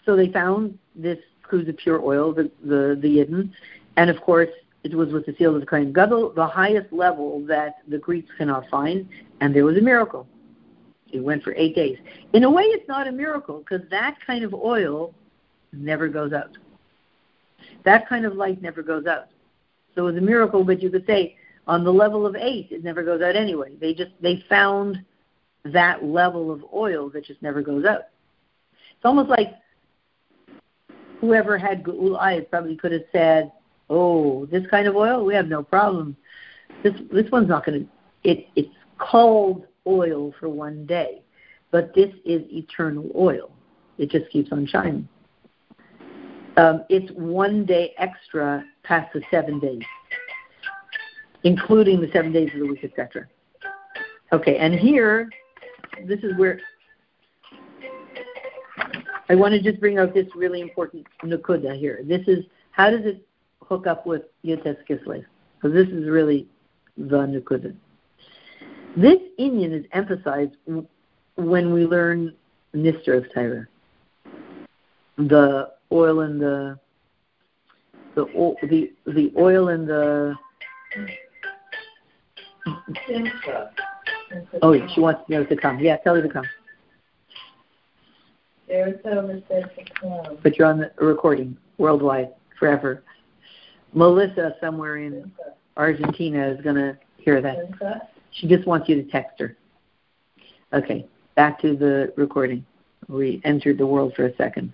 so 0.04 0.14
they 0.14 0.30
found 0.30 0.78
this 0.94 1.18
cruse 1.48 1.68
of 1.68 1.76
pure 1.76 2.00
oil, 2.00 2.32
the 2.32 2.50
the 2.62 2.98
the 3.00 3.08
Yidden, 3.08 3.50
and 3.96 4.10
of 4.10 4.20
course 4.20 4.50
it 4.84 4.94
was 4.94 5.12
with 5.12 5.26
the 5.26 5.34
seal 5.36 5.54
of 5.54 5.60
the 5.60 5.66
Kohen 5.66 5.92
Gadol, 5.92 6.32
the 6.34 6.46
highest 6.46 6.92
level 6.92 7.44
that 7.46 7.78
the 7.88 7.98
Greeks 7.98 8.30
cannot 8.38 8.68
find, 8.70 9.08
and 9.40 9.54
there 9.54 9.64
was 9.64 9.76
a 9.76 9.80
miracle. 9.80 10.26
It 11.12 11.20
went 11.20 11.42
for 11.42 11.54
eight 11.54 11.74
days. 11.74 11.98
In 12.32 12.44
a 12.44 12.50
way, 12.50 12.64
it's 12.64 12.86
not 12.86 13.08
a 13.08 13.12
miracle 13.12 13.58
because 13.58 13.88
that 13.90 14.16
kind 14.26 14.44
of 14.44 14.54
oil 14.54 15.14
never 15.72 16.08
goes 16.08 16.32
out. 16.32 16.56
That 17.84 18.08
kind 18.08 18.24
of 18.24 18.34
light 18.34 18.60
never 18.62 18.82
goes 18.82 19.06
out. 19.06 19.26
So 19.94 20.02
it 20.02 20.12
was 20.12 20.16
a 20.16 20.24
miracle, 20.24 20.64
but 20.64 20.82
you 20.82 20.90
could 20.90 21.06
say 21.06 21.36
on 21.66 21.82
the 21.84 21.92
level 21.92 22.26
of 22.26 22.36
eight, 22.36 22.68
it 22.70 22.84
never 22.84 23.02
goes 23.02 23.22
out 23.22 23.36
anyway. 23.36 23.74
They 23.80 23.94
just 23.94 24.12
they 24.20 24.44
found 24.48 25.02
that 25.64 26.04
level 26.04 26.50
of 26.50 26.64
oil 26.72 27.10
that 27.10 27.24
just 27.24 27.42
never 27.42 27.62
goes 27.62 27.84
out. 27.84 28.02
It's 28.70 29.04
almost 29.04 29.28
like 29.28 29.54
whoever 31.20 31.58
had 31.58 31.82
Geul 31.82 32.18
eyes 32.18 32.44
probably 32.50 32.76
could 32.76 32.92
have 32.92 33.04
said, 33.12 33.52
oh, 33.90 34.46
this 34.46 34.64
kind 34.70 34.86
of 34.86 34.96
oil, 34.96 35.24
we 35.24 35.34
have 35.34 35.48
no 35.48 35.62
problem. 35.62 36.16
This 36.82 36.94
this 37.12 37.30
one's 37.30 37.48
not 37.48 37.64
going 37.64 37.80
to. 37.80 38.30
It 38.30 38.46
it's 38.56 38.74
called 38.98 39.66
oil 39.86 40.34
for 40.38 40.48
one 40.48 40.86
day, 40.86 41.22
but 41.70 41.94
this 41.94 42.12
is 42.24 42.42
eternal 42.50 43.10
oil. 43.16 43.50
It 43.96 44.10
just 44.10 44.30
keeps 44.30 44.52
on 44.52 44.66
shining. 44.66 45.08
Um, 46.56 46.84
it's 46.88 47.10
one 47.12 47.64
day 47.64 47.94
extra 47.98 48.64
past 48.82 49.12
the 49.12 49.22
seven 49.30 49.60
days, 49.60 49.82
including 51.44 52.00
the 52.00 52.10
seven 52.12 52.32
days 52.32 52.50
of 52.52 52.60
the 52.60 52.66
week, 52.66 52.84
etc. 52.84 53.26
Okay, 54.32 54.58
and 54.58 54.74
here, 54.74 55.30
this 56.04 56.20
is 56.20 56.36
where 56.36 56.60
I 59.28 59.34
want 59.34 59.54
to 59.54 59.60
just 59.60 59.80
bring 59.80 59.98
out 59.98 60.14
this 60.14 60.26
really 60.34 60.60
important 60.60 61.06
nukuda 61.22 61.78
here. 61.78 62.00
This 62.04 62.22
is 62.26 62.44
how 62.70 62.90
does 62.90 63.04
it 63.04 63.26
hook 63.68 63.86
up 63.86 64.06
with 64.06 64.22
Yud 64.44 64.62
Tes 64.64 64.76
Kislev. 64.88 65.24
Because 65.60 65.74
this 65.74 65.88
is 65.88 66.08
really 66.08 66.46
the 66.96 67.18
Nukudah. 67.18 67.76
This 68.96 69.18
inyan 69.38 69.72
is 69.72 69.84
emphasized 69.92 70.56
when 71.36 71.72
we 71.72 71.84
learn 71.84 72.34
Nistar 72.74 73.18
of 73.18 73.32
Torah. 73.32 73.66
The 75.18 75.72
oil 75.92 76.20
and 76.20 76.40
the 76.40 76.78
the 78.14 78.24
the 78.62 78.92
the 79.06 79.32
oil 79.36 79.68
and 79.68 79.88
the 79.88 80.36
Oh, 84.62 84.72
yeah, 84.72 84.86
she 84.94 85.00
wants 85.00 85.22
to 85.26 85.32
know 85.32 85.44
to 85.44 85.56
come. 85.56 85.78
Yeah, 85.78 85.96
tell 85.98 86.14
her 86.14 86.22
to 86.22 86.28
come. 86.28 86.44
Arizona 88.70 89.40
said 89.48 89.70
to 89.76 89.84
come. 90.00 90.38
But 90.42 90.58
you're 90.58 90.66
on 90.66 90.78
the 90.78 90.90
recording 90.98 91.56
worldwide 91.78 92.30
forever. 92.58 93.02
Melissa 93.92 94.54
somewhere 94.60 94.98
in 94.98 95.30
Argentina 95.76 96.48
is 96.48 96.60
going 96.60 96.76
to 96.76 96.98
hear 97.16 97.40
that. 97.40 98.10
She 98.32 98.46
just 98.46 98.66
wants 98.66 98.88
you 98.88 99.02
to 99.02 99.10
text 99.10 99.40
her. 99.40 99.56
Okay, 100.72 101.06
back 101.34 101.60
to 101.62 101.76
the 101.76 102.12
recording. 102.16 102.64
We 103.08 103.40
entered 103.44 103.78
the 103.78 103.86
world 103.86 104.12
for 104.14 104.26
a 104.26 104.36
second. 104.36 104.72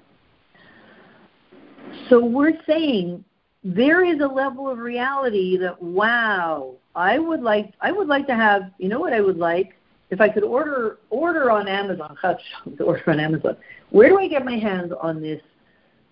So 2.08 2.24
we're 2.24 2.58
saying 2.66 3.24
there 3.62 4.04
is 4.04 4.20
a 4.20 4.26
level 4.26 4.68
of 4.68 4.78
reality 4.78 5.56
that 5.58 5.80
wow, 5.80 6.74
I 6.94 7.18
would 7.18 7.42
like 7.42 7.72
I 7.80 7.92
would 7.92 8.08
like 8.08 8.26
to 8.26 8.34
have, 8.34 8.72
you 8.78 8.88
know 8.88 8.98
what 8.98 9.12
I 9.12 9.20
would 9.20 9.38
like? 9.38 9.74
If 10.10 10.20
I 10.20 10.28
could 10.28 10.44
order 10.44 10.98
order 11.10 11.50
on 11.50 11.68
Amazon, 11.68 12.16
order 12.80 13.10
on 13.10 13.20
Amazon. 13.20 13.56
Where 13.90 14.08
do 14.08 14.18
I 14.18 14.28
get 14.28 14.44
my 14.44 14.56
hands 14.56 14.92
on 15.00 15.20
this 15.20 15.40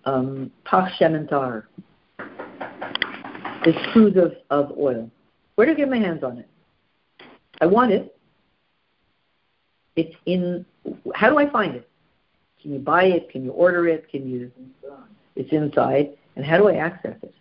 um, 0.05 0.51
Pach 0.65 0.91
Shemen 0.99 1.29
Tahor? 1.29 1.63
this 3.63 3.75
cruse 3.91 4.17
of, 4.17 4.33
of 4.49 4.77
oil. 4.77 5.09
Where 5.55 5.67
do 5.67 5.73
I 5.73 5.75
get 5.75 5.89
my 5.89 5.97
hands 5.97 6.23
on 6.23 6.37
it? 6.37 6.49
I 7.61 7.65
want 7.65 7.91
it. 7.91 8.15
It's 9.95 10.15
in. 10.25 10.65
How 11.15 11.29
do 11.29 11.37
I 11.37 11.49
find 11.49 11.75
it? 11.75 11.87
Can 12.61 12.73
you 12.73 12.79
buy 12.79 13.05
it? 13.05 13.29
Can 13.29 13.43
you 13.43 13.51
order 13.51 13.87
it? 13.87 14.09
Can 14.09 14.27
you? 14.27 14.51
It's 15.35 15.51
inside. 15.51 16.11
And 16.35 16.45
how 16.45 16.57
do 16.57 16.67
I 16.67 16.75
access 16.75 17.15
it? 17.21 17.33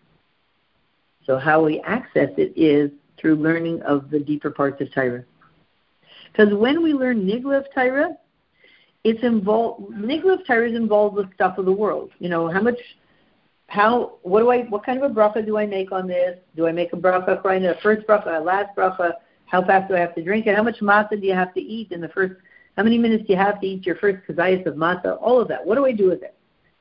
So 1.25 1.39
how 1.39 1.65
we 1.65 1.81
access 1.81 2.29
it 2.37 2.53
is 2.57 2.91
through 3.19 3.37
learning 3.37 3.81
of 3.83 4.11
the 4.11 4.19
deeper 4.19 4.51
parts 4.51 4.81
of 4.81 4.93
Torah. 4.93 5.25
Because 6.33 6.55
when 6.55 6.83
we 6.83 6.95
learn 6.95 7.27
Nigla 7.27 7.59
of 7.59 7.67
Torah, 7.75 8.17
it's 9.05 9.23
involved. 9.23 9.93
Nigla 9.93 10.41
of 10.41 10.47
Torah 10.47 10.71
is 10.71 10.77
involved 10.77 11.17
with 11.17 11.33
stuff 11.35 11.59
of 11.59 11.67
the 11.67 11.73
world. 11.73 12.11
You 12.19 12.31
know 12.31 12.51
how 12.51 12.63
much, 12.63 12.79
how 13.67 14.19
what 14.23 14.41
do 14.41 14.51
I 14.51 14.63
what 14.63 14.85
kind 14.85 15.03
of 15.03 15.11
a 15.11 15.15
bracha 15.15 15.45
do 15.45 15.59
I 15.59 15.67
make 15.67 15.93
on 15.93 16.07
this? 16.07 16.39
Do 16.57 16.67
I 16.67 16.73
make 16.73 16.93
a 16.93 16.97
bracha 16.97 17.43
right 17.45 17.57
in 17.57 17.63
the 17.63 17.77
first 17.83 18.07
bracha, 18.07 18.41
a 18.41 18.43
last 18.43 18.75
bracha? 18.77 19.13
How 19.47 19.63
fast 19.63 19.89
do 19.89 19.97
I 19.97 20.01
have 20.01 20.15
to 20.15 20.25
drink 20.25 20.47
it? 20.47 20.57
How 20.57 20.63
much 20.63 20.81
matzah 20.81 21.21
do 21.21 21.27
you 21.27 21.35
have 21.35 21.53
to 21.55 21.61
eat 21.61 21.93
in 21.93 22.01
the 22.01 22.09
first? 22.09 22.35
How 22.77 22.83
many 22.83 22.97
minutes 22.97 23.25
do 23.27 23.35
you 23.35 23.39
have 23.39 23.61
to 23.61 23.67
eat 23.67 23.85
your 23.85 23.97
first 23.97 24.27
kazayas 24.27 24.65
of 24.65 24.77
matzah? 24.77 25.21
All 25.21 25.41
of 25.41 25.49
that. 25.49 25.67
What 25.67 25.75
do 25.75 25.85
I 25.85 25.93
do 25.93 26.09
with 26.09 26.23
it? 26.23 26.35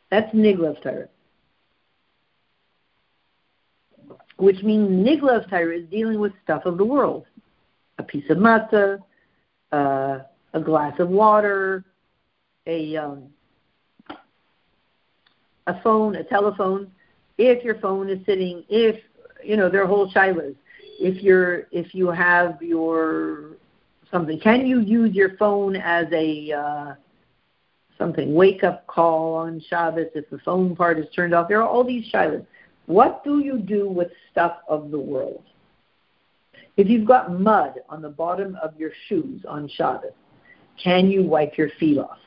That's 0.10 0.34
nigla 0.34 0.78
of 0.78 0.82
Torah. 0.82 1.10
Which 4.38 4.64
means 4.64 4.90
nigla 4.90 5.44
of 5.44 5.50
Torah 5.50 5.78
is 5.78 5.90
dealing 5.90 6.20
with 6.20 6.32
stuff 6.44 6.66
of 6.66 6.78
the 6.78 6.86
world. 6.86 7.26
A 7.98 8.04
piece 8.04 8.30
of 8.30 8.38
matzah, 8.38 9.00
uh, 9.72 10.20
a 10.54 10.60
glass 10.60 11.00
of 11.00 11.10
water, 11.10 11.86
a 12.68 12.98
um, 12.98 13.28
a 15.68 15.82
phone, 15.82 16.16
a 16.16 16.24
telephone. 16.24 16.92
If 17.38 17.64
your 17.64 17.80
phone 17.80 18.10
is 18.10 18.26
sitting, 18.26 18.64
if 18.70 19.02
you 19.44 19.58
know 19.58 19.70
there 19.70 19.84
are 19.84 19.88
whole 19.88 20.12
shilas. 20.12 20.56
If 21.00 21.24
you're 21.24 21.68
if 21.72 21.96
you 21.96 22.10
have 22.10 22.62
your 22.62 23.58
something, 24.12 24.40
can 24.40 24.68
you 24.68 24.82
use 24.82 25.16
your 25.16 25.36
phone 25.38 25.76
as 25.76 26.06
a 26.12 26.52
uh, 26.52 26.94
something 27.98 28.34
wake 28.34 28.64
up 28.64 28.86
call 28.88 29.36
on 29.36 29.62
Shabbos 29.70 30.08
if 30.16 30.30
the 30.30 30.40
phone 30.40 30.76
part 30.76 31.00
is 31.00 31.08
turned 31.16 31.34
off? 31.34 31.48
There 31.48 31.62
are 31.62 31.68
all 31.68 31.84
these 31.84 32.12
shilas. 32.12 32.46
What 32.86 33.24
do 33.24 33.40
you 33.40 33.58
do 33.60 33.90
with 33.90 34.10
stuff 34.32 34.58
of 34.68 34.92
the 34.92 35.00
world? 35.00 35.44
If 36.82 36.90
you've 36.90 37.06
got 37.06 37.40
mud 37.40 37.76
on 37.90 38.02
the 38.02 38.10
bottom 38.10 38.58
of 38.60 38.76
your 38.76 38.90
shoes 39.08 39.44
on 39.48 39.70
Shabbos, 39.76 40.14
can 40.84 41.12
you 41.12 41.22
wipe 41.22 41.56
your 41.56 41.70
feet 41.80 42.00
off? 42.00 42.18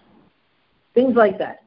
Things 0.94 1.16
like 1.16 1.38
that. 1.38 1.64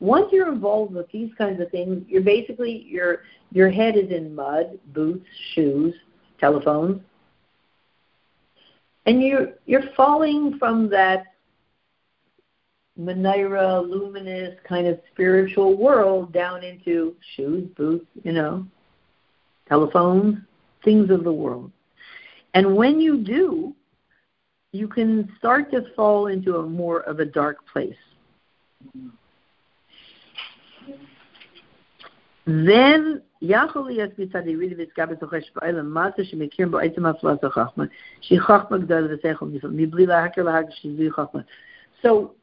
Once 0.00 0.26
you're 0.30 0.52
involved 0.52 0.92
with 0.92 1.10
these 1.12 1.30
kinds 1.38 1.62
of 1.62 1.70
things, 1.70 2.04
you're 2.08 2.20
basically 2.20 2.84
your 2.86 3.22
your 3.52 3.70
head 3.70 3.96
is 3.96 4.10
in 4.10 4.34
mud, 4.34 4.78
boots, 4.92 5.24
shoes, 5.54 5.94
telephones, 6.38 7.00
and 9.06 9.22
you're 9.22 9.54
you're 9.64 9.90
falling 9.96 10.58
from 10.58 10.90
that 10.90 11.24
menorah, 13.00 13.80
luminous 13.80 14.58
kind 14.68 14.86
of 14.86 15.00
spiritual 15.10 15.74
world 15.74 16.34
down 16.34 16.64
into 16.64 17.16
shoes, 17.34 17.66
boots, 17.78 18.04
you 18.24 18.32
know, 18.32 18.66
telephones, 19.70 20.36
things 20.84 21.08
of 21.08 21.24
the 21.24 21.32
world. 21.32 21.72
And 22.54 22.76
when 22.76 23.00
you 23.00 23.18
do, 23.18 23.74
you 24.72 24.88
can 24.88 25.30
start 25.38 25.70
to 25.72 25.84
fall 25.94 26.28
into 26.28 26.56
a 26.56 26.62
more 26.62 27.00
of 27.00 27.20
a 27.20 27.24
dark 27.24 27.58
place. 27.72 27.94
Then 32.46 33.22
so 42.02 42.34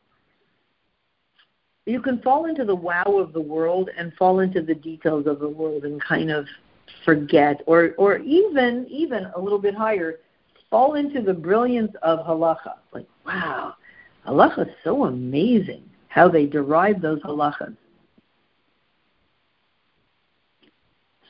you 1.85 2.01
can 2.01 2.21
fall 2.21 2.45
into 2.45 2.65
the 2.65 2.75
wow 2.75 3.03
of 3.05 3.33
the 3.33 3.41
world 3.41 3.89
and 3.97 4.13
fall 4.13 4.39
into 4.39 4.61
the 4.61 4.75
details 4.75 5.27
of 5.27 5.39
the 5.39 5.49
world 5.49 5.83
and 5.83 6.01
kind 6.01 6.31
of 6.31 6.45
forget, 7.07 7.61
or 7.67 7.93
or 7.97 8.17
even 8.17 8.85
even 8.89 9.31
a 9.33 9.39
little 9.39 9.59
bit 9.59 9.73
higher, 9.73 10.15
fall 10.69 10.95
into 10.95 11.21
the 11.21 11.33
brilliance 11.33 11.93
of 12.01 12.19
halacha. 12.19 12.73
Like, 12.91 13.07
wow, 13.25 13.75
halacha 14.27 14.67
is 14.67 14.73
so 14.83 15.05
amazing 15.05 15.83
how 16.09 16.27
they 16.27 16.45
derive 16.45 17.01
those 17.01 17.21
halachas. 17.21 17.77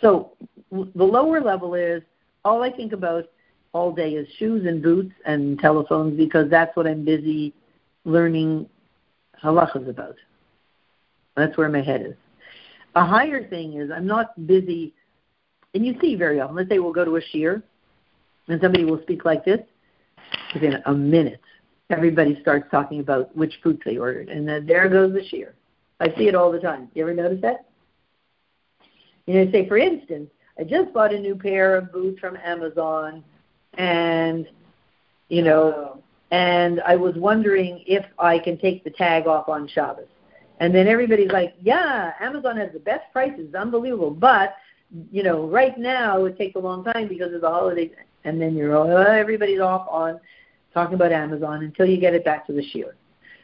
So 0.02 0.32
the 0.72 1.04
lower 1.04 1.42
level 1.42 1.76
is 1.76 2.02
all 2.44 2.64
I 2.64 2.72
think 2.72 2.92
about 2.92 3.26
all 3.72 3.92
day 3.92 4.14
is 4.14 4.28
shoes 4.40 4.66
and 4.66 4.82
boots 4.82 5.14
and 5.26 5.60
telephones 5.60 6.18
because 6.18 6.50
that's 6.50 6.76
what 6.76 6.88
I'm 6.88 7.06
busy 7.06 7.54
learning 8.04 8.68
halachas 9.44 9.88
about. 9.88 10.16
That's 11.36 11.56
where 11.56 11.70
my 11.70 11.84
head 11.84 12.02
is. 12.02 12.16
A 12.96 13.06
higher 13.06 13.48
thing 13.48 13.74
is 13.74 13.92
I'm 13.92 14.08
not 14.08 14.48
busy, 14.48 14.96
and 15.78 15.86
you 15.86 15.96
see 16.02 16.16
very 16.16 16.42
often. 16.42 16.56
Let's 16.56 16.70
say 16.70 16.80
we'll 16.80 16.92
go 16.92 17.06
to 17.06 17.18
a 17.18 17.22
shiur, 17.22 17.62
and 18.48 18.60
somebody 18.60 18.84
will 18.84 19.00
speak 19.04 19.26
like 19.26 19.46
this. 19.46 19.60
Within 20.54 20.82
a 20.88 20.94
minute, 20.94 21.40
everybody 21.92 22.38
starts 22.42 22.66
talking 22.72 23.00
about 23.00 23.36
which 23.38 23.54
foods 23.62 23.80
they 23.86 23.98
ordered, 23.98 24.30
and 24.30 24.48
then 24.48 24.66
there 24.66 24.90
goes 24.90 25.14
the 25.14 25.20
shiur. 25.20 25.52
I 26.00 26.08
see 26.18 26.28
it 26.28 26.34
all 26.34 26.52
the 26.52 26.60
time. 26.60 26.90
You 26.96 27.04
ever 27.04 27.14
notice 27.14 27.40
that? 27.44 27.68
You 29.28 29.36
know, 29.36 29.52
say 29.52 29.68
for 29.68 29.78
instance, 29.78 30.32
I 30.60 30.64
just 30.64 30.92
bought 30.94 31.14
a 31.14 31.20
new 31.20 31.36
pair 31.36 31.76
of 31.76 31.92
boots 31.92 32.20
from 32.20 32.38
Amazon, 32.38 33.24
and 33.78 34.48
you 35.30 35.44
know, 35.44 36.02
and 36.32 36.82
I 36.82 36.96
was 36.96 37.14
wondering 37.16 37.84
if 37.86 38.04
I 38.18 38.40
can 38.40 38.58
take 38.58 38.84
the 38.84 38.90
tag 38.90 39.28
off 39.28 39.48
on 39.48 39.68
Shabbos. 39.68 40.08
And 40.60 40.74
then 40.74 40.88
everybody's 40.88 41.32
like, 41.32 41.54
"Yeah, 41.62 42.14
Amazon 42.20 42.58
has 42.58 42.74
the 42.74 42.80
best 42.80 43.04
prices, 43.14 43.54
unbelievable." 43.54 44.10
But 44.10 44.56
you 45.12 45.24
know, 45.24 45.48
right 45.48 45.78
now 45.78 46.26
it 46.26 46.38
takes 46.38 46.56
a 46.56 46.60
long 46.60 46.84
time 46.84 47.08
because 47.08 47.34
of 47.34 47.42
the 47.42 47.50
holidays. 47.50 47.92
And 48.24 48.42
then 48.42 48.56
you're 48.56 48.76
all, 48.76 48.92
oh, 48.92 49.12
everybody's 49.12 49.60
off 49.60 49.88
on 49.90 50.20
talking 50.74 50.96
about 50.96 51.12
Amazon 51.12 51.64
until 51.64 51.86
you 51.86 51.98
get 51.98 52.14
it 52.14 52.26
back 52.26 52.46
to 52.48 52.54
the 52.54 52.62
shiur. 52.62 52.92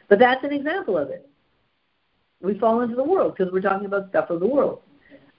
But 0.08 0.18
that's 0.18 0.44
an 0.44 0.52
example 0.52 0.98
of 0.98 1.10
it. 1.10 1.28
We 2.42 2.58
fall 2.58 2.82
into 2.82 2.96
the 2.96 3.04
world 3.04 3.34
because 3.36 3.52
we're 3.52 3.62
talking 3.62 3.86
about 3.86 4.10
stuff 4.10 4.30
of 4.30 4.40
the 4.40 4.46
world. 4.46 4.82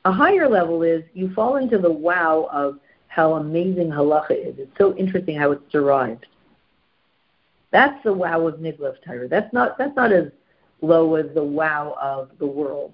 A 0.06 0.12
higher 0.12 0.50
level 0.50 0.82
is 0.84 1.04
you 1.14 1.34
fall 1.34 1.58
into 1.58 1.78
the 1.78 1.92
wow 1.92 2.48
of 2.52 2.80
how 3.08 3.36
amazing 3.36 3.90
halacha 3.90 4.32
is. 4.32 4.56
It's 4.58 4.78
so 4.78 4.96
interesting 4.98 5.38
how 5.38 5.52
it's 5.52 5.72
derived. 5.72 6.26
That's 7.72 8.02
the 8.04 8.14
wow 8.14 8.48
of 8.48 8.56
Nigla 8.56 8.90
of 8.90 8.96
Torah. 9.06 9.28
That's 9.28 9.52
not 9.54 9.78
that's 9.78 9.96
not 9.96 10.12
as 10.12 10.26
low 10.82 11.16
as 11.16 11.26
the 11.34 11.44
wow 11.44 11.96
of 12.02 12.30
the 12.40 12.46
world. 12.46 12.94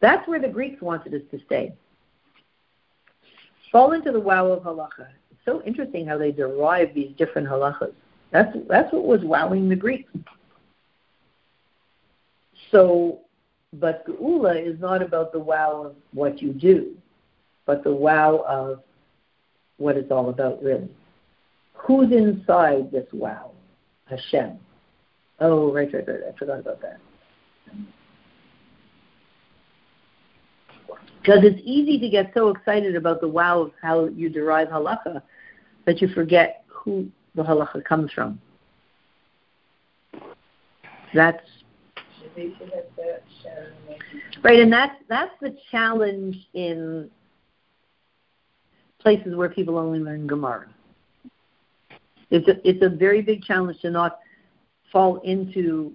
That's 0.00 0.26
where 0.28 0.40
the 0.40 0.48
Greeks 0.48 0.80
wanted 0.80 1.14
us 1.14 1.22
to 1.30 1.40
stay. 1.46 1.72
Fall 3.72 3.92
into 3.92 4.12
the 4.12 4.20
wow 4.20 4.46
of 4.46 4.62
halacha 4.62 5.08
It's 5.30 5.40
so 5.44 5.62
interesting 5.62 6.06
how 6.06 6.16
they 6.18 6.32
derive 6.32 6.94
these 6.94 7.10
different 7.16 7.48
halachas. 7.48 7.92
That's 8.30 8.56
that's 8.68 8.92
what 8.92 9.04
was 9.04 9.20
wowing 9.22 9.68
the 9.68 9.76
Greeks. 9.76 10.10
So, 12.70 13.20
but 13.74 14.06
Geula 14.06 14.62
is 14.62 14.78
not 14.80 15.02
about 15.02 15.32
the 15.32 15.38
wow 15.38 15.84
of 15.86 15.96
what 16.12 16.42
you 16.42 16.52
do, 16.52 16.94
but 17.66 17.82
the 17.84 17.94
wow 17.94 18.44
of 18.46 18.82
what 19.78 19.96
it's 19.96 20.10
all 20.10 20.28
about, 20.28 20.62
really. 20.62 20.90
Who's 21.74 22.12
inside 22.12 22.90
this 22.90 23.06
wow? 23.12 23.52
Hashem. 24.06 24.58
Oh, 25.40 25.72
right, 25.72 25.92
right, 25.92 26.06
right. 26.06 26.20
I 26.28 26.36
forgot 26.36 26.58
about 26.58 26.82
that. 26.82 26.98
Because 31.20 31.40
it's 31.42 31.60
easy 31.64 31.98
to 31.98 32.08
get 32.08 32.32
so 32.34 32.48
excited 32.48 32.96
about 32.96 33.20
the 33.20 33.28
wow 33.28 33.60
of 33.60 33.72
how 33.82 34.06
you 34.06 34.28
derive 34.28 34.68
halacha 34.68 35.22
that 35.84 36.00
you 36.00 36.08
forget 36.08 36.64
who 36.68 37.08
the 37.34 37.42
halacha 37.42 37.84
comes 37.84 38.12
from. 38.12 38.40
That's 41.14 41.42
right, 44.42 44.60
and 44.60 44.72
that's 44.72 44.94
that's 45.08 45.32
the 45.40 45.56
challenge 45.70 46.36
in 46.54 47.10
places 49.00 49.34
where 49.34 49.48
people 49.48 49.78
only 49.78 49.98
learn 49.98 50.26
Gemara. 50.26 50.68
It's 52.30 52.46
a, 52.48 52.68
it's 52.68 52.84
a 52.84 52.88
very 52.88 53.22
big 53.22 53.42
challenge 53.42 53.80
to 53.80 53.90
not 53.90 54.18
fall 54.92 55.20
into 55.20 55.92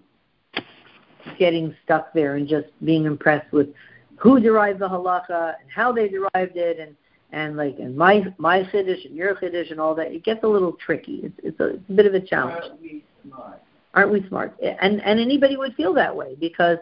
getting 1.37 1.75
stuck 1.83 2.13
there 2.13 2.35
and 2.35 2.47
just 2.47 2.67
being 2.83 3.05
impressed 3.05 3.51
with 3.51 3.67
who 4.17 4.39
derived 4.39 4.79
the 4.79 4.87
halacha 4.87 5.55
and 5.61 5.69
how 5.73 5.91
they 5.91 6.07
derived 6.07 6.55
it 6.55 6.79
and 6.79 6.95
and 7.31 7.57
like 7.57 7.77
and 7.79 7.95
my 7.97 8.23
my 8.37 8.63
chiddush 8.63 9.05
and 9.05 9.15
your 9.15 9.35
chiddush 9.35 9.71
and 9.71 9.79
all 9.79 9.95
that, 9.95 10.11
it 10.11 10.23
gets 10.23 10.43
a 10.43 10.47
little 10.47 10.73
tricky. 10.73 11.21
It's 11.23 11.39
it's 11.43 11.59
a, 11.59 11.75
it's 11.75 11.89
a 11.89 11.93
bit 11.93 12.05
of 12.05 12.13
a 12.13 12.21
challenge. 12.21 12.63
Aren't 12.63 12.81
we 12.81 13.03
smart? 13.23 13.61
Aren't 13.93 14.11
we 14.11 14.27
smart? 14.27 14.55
And 14.61 15.01
and 15.01 15.19
anybody 15.19 15.57
would 15.57 15.73
feel 15.75 15.93
that 15.95 16.15
way 16.15 16.35
because 16.39 16.77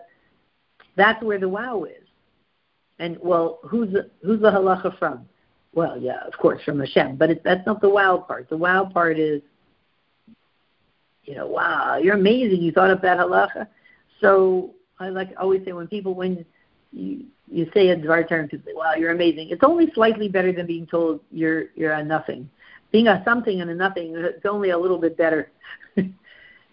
that's 0.95 1.23
where 1.23 1.39
the 1.39 1.49
wow 1.49 1.85
is. 1.85 2.07
And 2.99 3.17
well, 3.21 3.59
who's 3.63 3.91
the, 3.91 4.11
who's 4.23 4.41
the 4.41 4.51
halacha 4.51 4.97
from? 4.99 5.25
Well, 5.73 5.97
yeah, 5.97 6.19
of 6.27 6.33
course 6.33 6.61
from 6.63 6.79
Hashem, 6.79 7.15
but 7.15 7.29
it's, 7.31 7.41
that's 7.43 7.65
not 7.65 7.81
the 7.81 7.89
wow 7.89 8.17
part. 8.17 8.49
The 8.49 8.57
wow 8.57 8.85
part 8.85 9.17
is, 9.17 9.41
you 11.23 11.33
know, 11.33 11.47
wow, 11.47 11.97
you're 11.97 12.15
amazing. 12.15 12.61
You 12.61 12.73
thought 12.73 12.91
of 12.91 13.01
that 13.01 13.17
halacha. 13.17 13.67
So 14.19 14.75
I 14.99 15.09
like 15.09 15.29
always 15.39 15.63
say 15.65 15.71
when 15.71 15.87
people 15.87 16.13
when 16.13 16.45
you 16.91 17.25
you 17.47 17.69
say 17.73 17.89
a 17.89 17.97
dvar 17.97 18.27
term, 18.27 18.47
people 18.47 18.65
say, 18.71 18.75
"Wow, 18.75 18.93
you're 18.97 19.11
amazing." 19.11 19.49
It's 19.49 19.63
only 19.63 19.91
slightly 19.93 20.29
better 20.29 20.51
than 20.51 20.65
being 20.65 20.87
told 20.87 21.21
you're 21.31 21.65
you're 21.75 21.93
a 21.93 22.03
nothing. 22.03 22.49
Being 22.91 23.07
a 23.07 23.21
something 23.25 23.61
and 23.61 23.69
a 23.69 23.75
nothing, 23.75 24.13
it's 24.15 24.45
only 24.45 24.69
a 24.71 24.77
little 24.77 24.97
bit 24.97 25.17
better. 25.17 25.51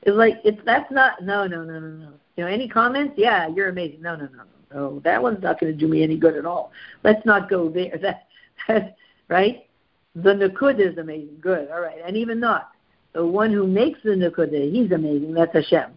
It's 0.03 0.16
like 0.16 0.41
it's 0.45 0.61
that's 0.64 0.91
not 0.91 1.23
no 1.23 1.47
no 1.47 1.64
no 1.64 1.79
no 1.81 1.89
no. 1.89 2.12
You 2.37 2.45
know, 2.45 2.47
any 2.47 2.69
comments? 2.69 3.14
Yeah, 3.16 3.49
you're 3.49 3.69
amazing. 3.69 4.01
No 4.01 4.14
no 4.14 4.27
no 4.27 4.45
no 4.45 4.91
no. 4.91 5.01
That 5.01 5.23
one's 5.23 5.43
not 5.43 5.59
going 5.59 5.73
to 5.73 5.79
do 5.79 5.89
me 5.89 6.03
any 6.03 6.16
good 6.16 6.37
at 6.37 6.47
all. 6.47 6.73
Let's 7.03 7.25
not 7.27 7.51
go 7.51 7.69
there. 7.69 7.99
That, 8.03 8.29
that 8.69 8.97
right? 9.29 9.66
The 10.14 10.35
Nakud 10.35 10.81
is 10.81 10.99
amazing. 10.99 11.39
Good. 11.41 11.71
All 11.71 11.81
right. 11.81 11.99
And 12.05 12.16
even 12.16 12.41
not 12.41 12.71
the 13.12 13.27
one 13.27 13.53
who 13.53 13.66
makes 13.66 14.01
the 14.03 14.11
Nakud, 14.11 14.53
he's 14.73 14.93
amazing. 14.93 15.35
That's 15.35 15.53
Hashem. 15.53 15.91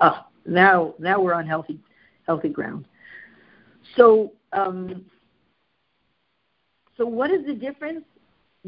Oh, 0.00 0.24
now 0.46 0.94
now 0.98 1.20
we're 1.20 1.34
on 1.34 1.46
healthy 1.46 1.80
healthy 2.26 2.48
ground. 2.48 2.86
So 3.96 4.32
um, 4.52 5.04
so 6.96 7.06
what 7.06 7.30
is 7.30 7.44
the 7.46 7.54
difference 7.54 8.04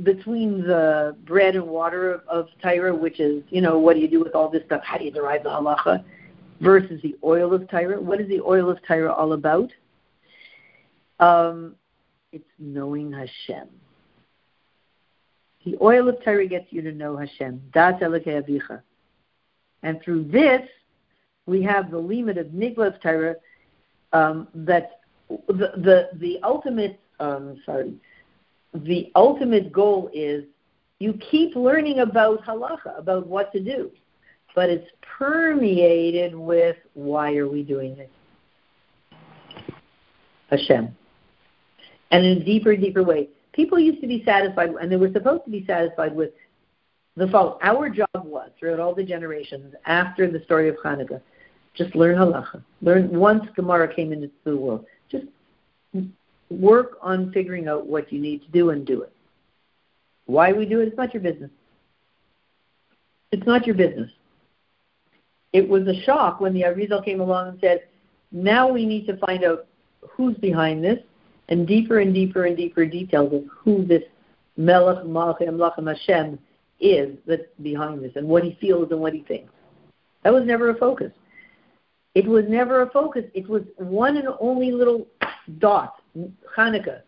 between 0.03 0.63
the 0.63 1.17
bread 1.27 1.57
and 1.57 1.67
water 1.67 2.13
of, 2.13 2.21
of 2.29 2.49
Torah, 2.63 2.95
which 2.95 3.21
is, 3.21 3.43
you 3.51 3.61
know, 3.61 3.79
what 3.79 3.95
do 3.95 4.01
you 4.01 4.09
do 4.09 4.23
with 4.23 4.35
all 4.35 4.51
this 4.51 4.63
stuff? 4.67 4.83
How 4.85 4.99
do 4.99 5.05
you 5.05 5.11
derive 5.11 5.45
the 5.45 5.51
halacha? 5.51 6.05
Versus 6.61 7.01
the 7.03 7.17
oil 7.23 7.53
of 7.53 7.69
Torah. 7.71 8.01
What 8.01 8.21
is 8.21 8.29
the 8.29 8.41
oil 8.41 8.71
of 8.71 8.79
Torah 8.87 9.13
all 9.13 9.33
about? 9.35 9.71
Um, 11.21 11.77
it's 12.33 12.45
knowing 12.59 13.13
Hashem. 13.13 13.69
The 15.65 15.77
oil 15.81 16.09
of 16.09 16.23
Torah 16.25 16.47
gets 16.47 16.67
you 16.71 16.83
to 16.83 16.93
know 16.93 17.17
Hashem. 17.17 17.61
Das 17.73 18.01
Avicha. 18.01 18.83
And 19.83 20.01
through 20.03 20.25
this, 20.25 20.63
we 21.47 21.63
have 21.63 21.91
the 21.91 21.99
limit 21.99 22.39
of 22.39 22.49
Nigla 22.49 22.95
of 22.95 23.03
Torah, 23.03 23.37
um, 24.13 24.49
that 24.55 25.01
the, 25.29 25.73
the, 25.77 26.09
the 26.15 26.39
ultimate, 26.43 27.01
um, 27.21 27.61
sorry, 27.65 27.95
the 28.75 29.11
ultimate 29.15 29.73
goal 29.73 30.11
is 30.13 30.45
you 30.99 31.19
keep 31.31 31.57
learning 31.57 32.01
about 32.01 32.45
halacha, 32.45 32.99
about 32.99 33.27
what 33.27 33.53
to 33.53 33.61
do, 33.61 33.91
but 34.55 34.71
it's 34.71 34.89
permeated 35.19 36.35
with 36.35 36.77
why 36.95 37.37
are 37.37 37.49
we 37.49 37.63
doing 37.63 37.97
this? 37.97 38.11
Hashem. 40.51 40.95
And 42.11 42.25
in 42.25 42.39
a 42.39 42.45
deeper, 42.45 42.77
deeper 42.77 43.03
way. 43.03 43.29
People 43.53 43.79
used 43.79 44.01
to 44.01 44.07
be 44.07 44.23
satisfied, 44.25 44.71
and 44.81 44.93
they 44.93 44.97
were 44.97 45.11
supposed 45.13 45.45
to 45.45 45.51
be 45.51 45.65
satisfied 45.67 46.15
with 46.15 46.31
the 47.17 47.27
fault. 47.29 47.59
Our 47.63 47.89
job 47.89 48.09
was, 48.15 48.51
throughout 48.59 48.79
all 48.79 48.95
the 48.95 49.03
generations 49.03 49.75
after 49.87 50.31
the 50.31 50.43
story 50.45 50.69
of 50.69 50.77
Hanukkah, 50.85 51.21
just 51.75 51.95
learn 51.95 52.17
halacha. 52.17 52.63
Learn 52.81 53.11
once 53.19 53.45
Gemara 53.55 53.93
came 53.95 54.13
into 54.13 54.31
the 54.45 54.57
world. 54.57 54.87
Just 55.11 55.27
work 56.51 56.99
on 57.03 57.33
figuring 57.33 57.69
out 57.69 57.87
what 57.87 58.13
you 58.13 58.21
need 58.21 58.43
to 58.45 58.51
do 58.51 58.71
and 58.71 58.87
do 58.87 59.03
it. 59.03 59.13
Why 60.27 60.53
we 60.53 60.67
do 60.67 60.81
it, 60.81 60.89
it's 60.89 60.97
not 60.97 61.15
your 61.15 61.23
business. 61.23 61.51
It's 63.33 63.47
not 63.47 63.67
your 63.67 63.77
business. 63.77 64.11
It 65.53 65.69
was 65.69 65.87
a 65.87 66.01
shock 66.03 66.41
when 66.41 66.53
the 66.53 66.63
Arizal 66.63 67.05
came 67.05 67.21
along 67.21 67.49
and 67.49 67.61
said, 67.61 67.85
now 68.33 68.69
we 68.69 68.85
need 68.85 69.07
to 69.07 69.17
find 69.19 69.45
out 69.45 69.67
who's 70.11 70.37
behind 70.37 70.83
this 70.85 70.99
and 71.49 71.67
deeper 71.67 72.01
and 72.01 72.13
deeper 72.13 72.45
and 72.45 72.57
deeper 72.57 72.85
details 72.85 73.33
of 73.33 73.45
who 73.49 73.85
this 73.85 74.03
Melech 74.57 75.05
Malchim 75.05 75.57
Lachem 75.57 75.87
Hashem 75.87 76.39
is 76.81 77.17
that's 77.27 77.43
behind 77.63 78.03
this 78.03 78.13
and 78.17 78.27
what 78.27 78.43
he 78.43 78.57
feels 78.61 78.91
and 78.91 79.01
what 79.01 79.13
he 79.13 79.23
thinks. 79.23 79.53
That 80.25 80.33
was 80.33 80.45
never 80.45 80.71
a 80.71 80.75
focus. 80.75 81.13
It 82.17 82.27
was 82.27 82.47
never 82.49 82.81
a 82.81 82.89
focus. 82.89 83.25
It 83.35 83.47
was 83.47 83.63
one 83.77 84.17
and 84.17 84.29
only 84.41 84.73
little 84.73 85.07
dot 85.59 85.97
Hanukkah. 86.57 87.03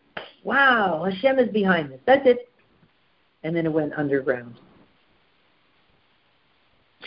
Wow, 0.45 1.03
Hashem 1.11 1.39
is 1.39 1.49
behind 1.49 1.91
this. 1.91 2.01
That's 2.07 2.27
it. 2.27 2.51
And 3.43 3.57
then 3.57 3.65
it 3.65 3.73
went 3.73 3.95
underground. 3.95 4.61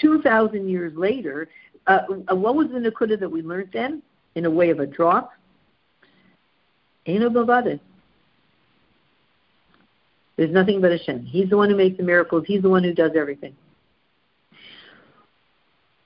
2,000 0.01 0.67
years 0.67 0.93
later, 0.95 1.47
uh, 1.85 1.99
uh, 2.31 2.35
what 2.35 2.55
was 2.55 2.69
the 2.69 2.79
Nakuda 2.79 3.19
that 3.19 3.29
we 3.29 3.43
learned 3.43 3.69
then 3.71 4.01
in 4.33 4.45
a 4.45 4.49
way 4.49 4.71
of 4.71 4.79
a 4.79 4.87
drop? 4.87 5.33
Eno 7.05 7.29
Bavada. 7.29 7.79
There's 10.37 10.51
nothing 10.51 10.81
but 10.81 10.89
Hashem. 10.89 11.23
He's 11.27 11.51
the 11.51 11.57
one 11.57 11.69
who 11.69 11.75
makes 11.75 11.97
the 11.97 12.03
miracles. 12.03 12.45
He's 12.47 12.63
the 12.63 12.69
one 12.69 12.83
who 12.83 12.95
does 12.95 13.11
everything. 13.15 13.55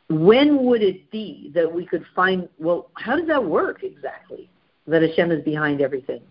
When 0.09 0.65
would 0.65 0.83
it 0.83 1.09
be 1.11 1.51
that 1.55 1.71
we 1.71 1.85
could 1.85 2.05
find, 2.15 2.47
well, 2.59 2.89
how 2.93 3.15
does 3.15 3.27
that 3.27 3.43
work 3.43 3.83
exactly? 3.83 4.49
that 4.87 5.01
Hashem 5.01 5.31
is 5.31 5.43
behind 5.43 5.81
everything. 5.81 6.21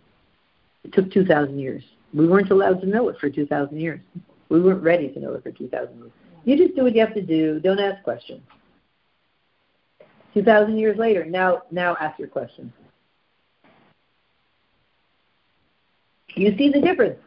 It 0.85 0.93
took 0.93 1.11
2,000 1.11 1.59
years. 1.59 1.83
We 2.13 2.29
weren't 2.29 2.51
allowed 2.51 2.81
to 2.83 2.87
know 2.87 3.09
it 3.09 3.19
for 3.19 3.29
2,000 3.29 3.79
years. 3.79 4.01
We 4.49 4.61
weren't 4.61 4.83
ready 4.83 5.09
to 5.09 5.21
know 5.21 5.35
it 5.35 5.43
for 5.43 5.51
2,000 5.51 5.97
years. 5.99 6.11
You 6.45 6.57
just 6.57 6.77
do 6.77 6.85
what 6.85 6.95
you 6.95 7.01
have 7.01 7.15
to 7.15 7.23
do. 7.23 7.59
Don't 7.59 7.81
ask 7.81 8.03
questions. 8.05 8.43
2,000 10.35 10.79
years 10.79 10.99
later, 10.99 11.25
now, 11.25 11.63
now 11.71 11.97
ask 12.01 12.19
your 12.19 12.29
questions. 12.29 12.73
You 16.35 16.57
see 16.59 16.71
the 16.71 16.81
difference. 16.81 17.19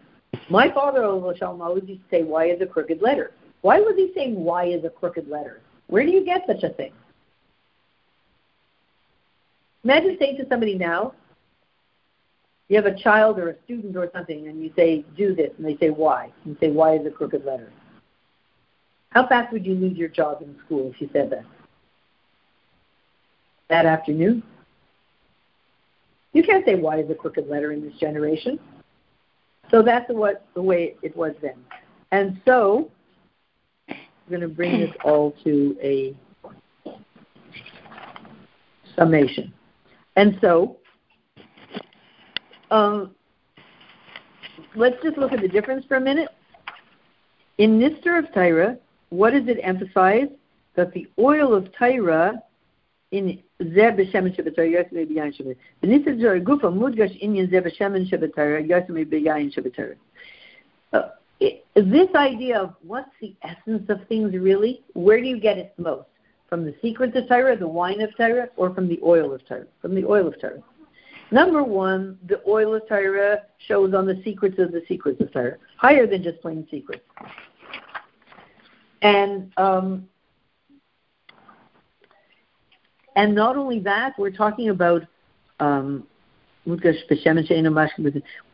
My 0.50 0.72
father 0.72 1.02
Shalom, 1.38 1.62
always 1.62 1.84
used 1.88 2.04
to 2.04 2.10
say, 2.10 2.24
why 2.24 2.46
is 2.46 2.62
a 2.62 2.66
crooked 2.66 3.02
letter? 3.02 3.32
Why 3.62 3.80
was 3.80 3.96
he 3.96 4.12
saying 4.14 4.36
why 4.36 4.66
is 4.66 4.84
a 4.84 4.90
crooked 4.90 5.28
letter? 5.28 5.62
Where 5.88 6.06
do 6.06 6.12
you 6.12 6.26
get 6.26 6.44
such 6.48 6.64
a 6.64 6.70
thing? 6.70 6.92
Imagine 9.84 10.18
saying 10.20 10.38
to 10.38 10.48
somebody 10.50 10.76
now, 10.76 11.14
you 12.68 12.76
have 12.76 12.86
a 12.86 12.98
child 12.98 13.40
or 13.40 13.50
a 13.50 13.56
student 13.64 13.96
or 13.96 14.10
something, 14.14 14.48
and 14.48 14.62
you 14.62 14.72
say, 14.76 15.06
do 15.16 15.34
this, 15.34 15.52
and 15.58 15.66
they 15.66 15.78
say, 15.78 15.90
why? 15.90 16.32
And 16.44 16.54
you 16.54 16.58
say, 16.60 16.72
why 16.72 16.96
is 16.98 17.06
a 17.06 17.10
crooked 17.10 17.46
letter? 17.46 17.72
How 19.12 19.26
fast 19.28 19.54
would 19.54 19.66
you 19.66 19.76
lose 19.76 19.98
your 19.98 20.10
job 20.10 20.42
in 20.42 20.56
school 20.66 20.92
if 20.94 21.00
you 21.00 21.10
said 21.14 21.30
that? 21.30 21.46
That 23.70 23.86
afternoon? 23.86 24.44
You 26.34 26.44
can't 26.44 26.66
say, 26.66 26.76
why 26.76 27.00
is 27.00 27.10
a 27.10 27.16
crooked 27.16 27.48
letter 27.48 27.72
in 27.72 27.82
this 27.82 27.98
generation? 27.98 28.60
So 29.72 29.82
that's 29.82 30.10
what 30.10 30.46
the 30.54 30.62
way 30.62 30.96
it 31.02 31.16
was 31.16 31.34
then. 31.42 31.56
And 32.12 32.42
so, 32.46 32.92
going 34.30 34.42
to 34.42 34.48
bring 34.48 34.80
this 34.80 34.92
all 35.04 35.32
to 35.44 35.78
a 35.82 36.16
summation. 38.96 39.54
And 40.16 40.38
so, 40.42 40.78
um, 42.72 43.16
let's 44.76 44.96
just 45.04 45.18
look 45.18 45.32
at 45.32 45.42
the 45.42 45.48
difference 45.48 45.86
for 45.86 45.98
a 45.98 46.02
minute. 46.02 46.30
In 47.58 47.80
Nistar 47.80 48.20
of 48.20 48.34
Torah, 48.34 48.78
what 49.10 49.32
does 49.32 49.48
it 49.48 49.58
emphasize? 49.64 50.28
That 50.76 50.94
the 50.94 51.08
oil 51.18 51.56
of 51.56 51.72
Torah 51.74 52.34
in 53.12 53.42
Zeh 53.62 53.98
b'shemen 53.98 54.36
shebetar 54.38 54.70
yosem 54.70 55.10
b'yayin 55.10 55.34
shebetar. 55.36 55.56
The 55.82 55.88
Nistar 55.88 56.22
Zor 56.22 56.40
gufa 56.40 56.72
mudgash 56.72 57.20
inyan 57.24 57.50
Zeh 57.52 57.66
b'shemen 57.66 58.08
shebetar 58.12 58.68
yosem 58.68 59.96
Uh, 61.42 61.46
this 61.76 62.10
idea 62.16 62.60
of 62.60 62.74
what's 62.82 63.10
the 63.22 63.36
essence 63.44 63.88
of 63.90 64.00
things 64.08 64.34
really, 64.34 64.84
where 64.94 65.22
do 65.22 65.28
you 65.28 65.40
get 65.40 65.58
it 65.58 65.74
most? 65.78 66.08
From 66.50 66.66
the 66.66 66.74
secrets 66.82 67.16
of 67.16 67.28
Torah, 67.28 67.58
the 67.58 67.68
wine 67.68 68.02
of 68.02 68.16
Torah, 68.16 68.48
or 68.56 68.74
from 68.74 68.88
the 68.88 69.00
oil 69.04 69.34
of 69.34 69.46
Torah? 69.48 69.68
From 69.82 69.94
the 69.94 70.06
oil 70.06 70.28
of 70.28 70.40
Torah. 70.40 70.64
Number 71.30 71.62
one, 71.62 72.18
the 72.28 72.42
oil 72.48 72.76
of 72.76 72.88
Torah 72.88 73.42
shows 73.68 73.94
on 73.94 74.06
the 74.06 74.22
secrets 74.24 74.58
of 74.60 74.72
the 74.72 74.82
secrets 74.88 75.20
of 75.20 75.32
Torah, 75.34 75.58
higher 75.76 76.08
than 76.08 76.24
just 76.24 76.42
plain 76.42 76.66
secrets. 76.72 77.04
And 79.02 79.52
um, 79.58 80.08
and 83.18 83.36
not 83.36 83.58
only 83.58 83.80
that, 83.80 84.14
we're 84.18 84.32
talking 84.32 84.70
about 84.70 85.02
um, 85.60 86.08
we're 86.66 86.78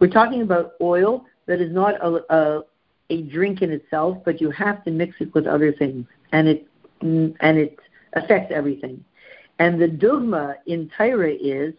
talking 0.09 0.41
about 0.41 0.73
oil 0.81 1.25
that 1.45 1.61
is 1.61 1.73
not 1.73 1.95
a, 1.95 2.33
a, 2.33 2.61
a 3.13 3.21
drink 3.21 3.61
in 3.61 3.71
itself, 3.71 4.17
but 4.25 4.41
you 4.41 4.49
have 4.51 4.83
to 4.85 4.91
mix 4.91 5.15
it 5.19 5.33
with 5.33 5.45
other 5.45 5.71
things, 5.71 6.05
and 6.31 6.47
it 6.47 6.67
and 7.01 7.57
it 7.57 7.77
affects 8.13 8.51
everything. 8.53 9.03
And 9.59 9.79
the 9.79 9.87
dogma 9.87 10.55
in 10.65 10.89
Torah 10.97 11.33
is 11.33 11.73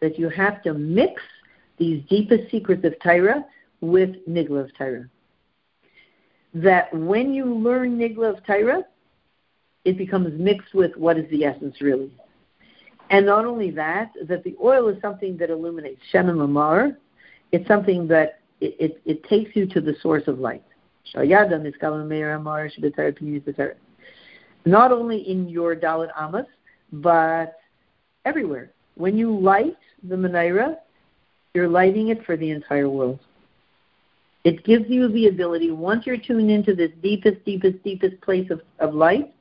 that 0.00 0.18
you 0.18 0.28
have 0.28 0.62
to 0.62 0.72
mix 0.74 1.20
these 1.78 2.02
deepest 2.08 2.50
secrets 2.50 2.84
of 2.84 2.94
Torah 3.00 3.44
with 3.80 4.10
Nigla 4.28 4.64
of 4.64 4.76
Torah. 4.76 5.08
That 6.54 6.94
when 6.94 7.34
you 7.34 7.44
learn 7.44 7.98
Nigla 7.98 8.36
of 8.36 8.46
Torah, 8.46 8.84
it 9.84 9.98
becomes 9.98 10.38
mixed 10.38 10.74
with 10.74 10.96
what 10.96 11.18
is 11.18 11.28
the 11.30 11.44
essence 11.44 11.80
really. 11.80 12.12
And 13.10 13.26
not 13.26 13.44
only 13.44 13.70
that, 13.72 14.12
that 14.26 14.44
the 14.44 14.56
oil 14.62 14.88
is 14.88 15.00
something 15.00 15.36
that 15.38 15.50
illuminates 15.50 16.00
Shem 16.10 16.28
and 16.28 16.38
Lamar. 16.38 16.96
It's 17.52 17.66
something 17.66 18.06
that 18.08 18.40
it, 18.60 18.76
it, 18.78 19.02
it 19.04 19.24
takes 19.24 19.56
you 19.56 19.66
to 19.66 19.80
the 19.80 19.94
source 20.02 20.24
of 20.26 20.38
light 20.38 20.64
not 24.64 24.92
only 24.92 25.18
in 25.28 25.48
your 25.48 25.74
Daled 25.74 26.10
Amos, 26.20 26.46
but 26.92 27.58
everywhere. 28.24 28.70
When 28.96 29.16
you 29.16 29.38
light 29.38 29.76
the 30.02 30.16
menorah, 30.16 30.76
you're 31.54 31.68
lighting 31.68 32.08
it 32.08 32.24
for 32.24 32.36
the 32.36 32.50
entire 32.50 32.88
world. 32.88 33.20
It 34.44 34.64
gives 34.64 34.88
you 34.88 35.08
the 35.08 35.28
ability, 35.28 35.70
once 35.70 36.06
you're 36.06 36.16
tuned 36.16 36.50
into 36.50 36.74
this 36.74 36.90
deepest, 37.02 37.44
deepest, 37.44 37.82
deepest 37.82 38.20
place 38.20 38.50
of, 38.50 38.60
of 38.78 38.94
light, 38.94 39.34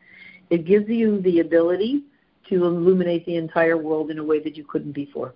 It 0.49 0.65
gives 0.65 0.87
you 0.87 1.21
the 1.21 1.39
ability 1.39 2.03
to 2.49 2.65
illuminate 2.65 3.25
the 3.25 3.35
entire 3.35 3.77
world 3.77 4.09
in 4.11 4.19
a 4.19 4.23
way 4.23 4.39
that 4.39 4.55
you 4.55 4.63
couldn't 4.63 4.93
before. 4.93 5.33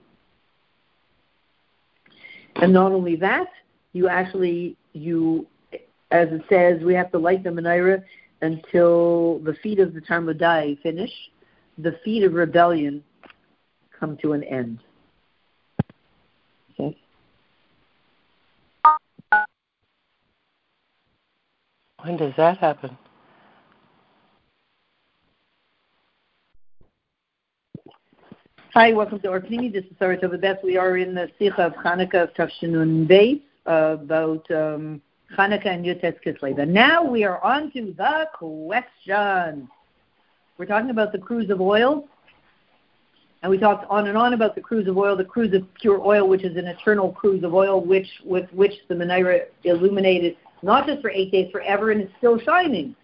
And 2.56 2.72
not 2.72 2.92
only 2.92 3.16
that, 3.18 3.48
you 3.94 4.08
actually 4.08 4.78
you 4.94 5.48
as 6.12 6.28
it 6.32 6.42
says, 6.50 6.84
we 6.84 6.94
have 6.94 7.12
to 7.12 7.18
light 7.18 7.44
the 7.44 7.50
menorah 7.50 8.04
until 8.42 9.40
the 9.40 9.54
feet 9.64 9.80
of 9.80 9.94
the 9.94 10.02
Tarmudai 10.02 10.82
finish, 10.82 11.12
the 11.78 11.98
feet 12.04 12.24
of 12.24 12.34
rebellion 12.34 13.04
come 13.98 14.18
to 14.18 14.34
an 14.34 14.44
end. 14.44 14.80
Okay. 16.80 16.98
When 22.04 22.18
does 22.18 22.34
that 22.38 22.58
happen? 22.58 22.98
Hi, 28.74 28.94
welcome 28.94 29.20
to 29.20 29.30
our 29.30 29.42
Pnimi. 29.42 29.72
This 29.72 29.84
is 29.84 29.92
Sarah 30.00 30.18
Tovabeth. 30.18 30.64
We 30.64 30.78
are 30.78 30.98
in 30.98 31.14
the 31.14 31.30
Sikha 31.38 31.62
of 31.62 31.74
Hanukkah 31.74 32.24
of 32.24 32.34
Tafshinun 32.34 33.06
Beis 33.08 33.42
about 33.66 34.50
um, 34.50 35.02
Hanukkah 35.38 35.68
and 35.68 35.86
Yud 35.86 36.02
Tes 36.02 36.16
Kislev. 36.26 36.62
And 36.62 36.74
now 36.74 37.04
we 37.04 37.24
are 37.24 37.44
on 37.44 37.72
to 37.72 37.94
the 37.98 38.28
question. 38.34 39.68
We're 40.58 40.66
talking 40.66 40.90
about 40.90 41.12
the 41.12 41.18
cruse 41.18 41.50
of 41.50 41.62
oil. 41.62 42.08
And 43.44 43.50
we 43.50 43.58
talked 43.58 43.90
on 43.90 44.08
and 44.08 44.18
on 44.18 44.34
about 44.34 44.54
the 44.54 44.62
cruse 44.62 44.88
of 44.88 44.98
oil, 44.98 45.16
the 45.18 45.26
cruse 45.26 45.54
of 45.56 45.64
pure 45.74 46.00
oil, 46.00 46.28
which 46.28 46.44
is 46.44 46.58
an 46.58 46.68
eternal 46.68 47.12
cruse 47.12 47.44
of 47.44 47.56
oil, 47.56 47.84
which 47.84 48.08
with 48.24 48.48
which 48.54 48.74
the 48.88 48.94
menorah 48.94 49.46
illuminated 49.64 50.38
not 50.62 50.86
just 50.86 51.02
for 51.02 51.10
eight 51.10 51.32
days, 51.32 51.50
forever, 51.52 51.92
and 51.92 52.02
it's 52.02 52.14
still 52.20 52.40
shining. 52.40 52.96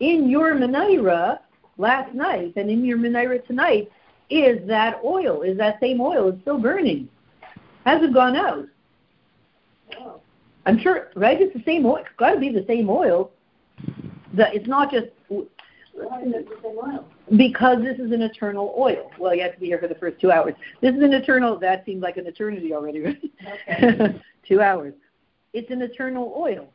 In 0.00 0.28
your 0.30 0.54
menorah 0.54 1.38
last 1.76 2.14
night 2.14 2.54
and 2.56 2.70
in 2.70 2.84
your 2.84 2.96
menorah 2.96 3.46
tonight, 3.46 3.90
is 4.30 4.66
that 4.66 5.00
oil, 5.04 5.42
is 5.42 5.58
that 5.58 5.78
same 5.80 6.00
oil. 6.00 6.28
It's 6.28 6.40
still 6.40 6.58
burning. 6.58 7.08
Hasn't 7.84 8.14
gone 8.14 8.36
out. 8.36 8.66
I'm 10.66 10.78
sure, 10.78 11.10
right? 11.14 11.40
It's 11.40 11.54
the 11.54 11.62
same 11.64 11.84
oil. 11.86 11.96
It's 11.96 12.08
got 12.16 12.30
to 12.32 12.40
be 12.40 12.50
the 12.50 12.64
same 12.66 12.88
oil. 12.88 13.30
The, 14.34 14.52
it's 14.52 14.66
not 14.66 14.90
just 14.90 15.08
because 17.36 17.82
this 17.82 17.98
is 17.98 18.12
an 18.12 18.22
eternal 18.22 18.74
oil. 18.78 19.10
Well, 19.18 19.34
you 19.34 19.42
have 19.42 19.54
to 19.54 19.60
be 19.60 19.66
here 19.66 19.78
for 19.78 19.88
the 19.88 19.94
first 19.94 20.20
two 20.20 20.32
hours. 20.32 20.54
This 20.80 20.94
is 20.94 21.02
an 21.02 21.12
eternal. 21.12 21.58
That 21.58 21.84
seems 21.84 22.02
like 22.02 22.16
an 22.16 22.26
eternity 22.26 22.72
already, 22.72 23.00
right? 23.00 23.22
Okay. 23.82 24.20
two 24.46 24.60
hours. 24.60 24.94
It's 25.52 25.70
an 25.70 25.82
eternal 25.82 26.34
oil. 26.36 26.68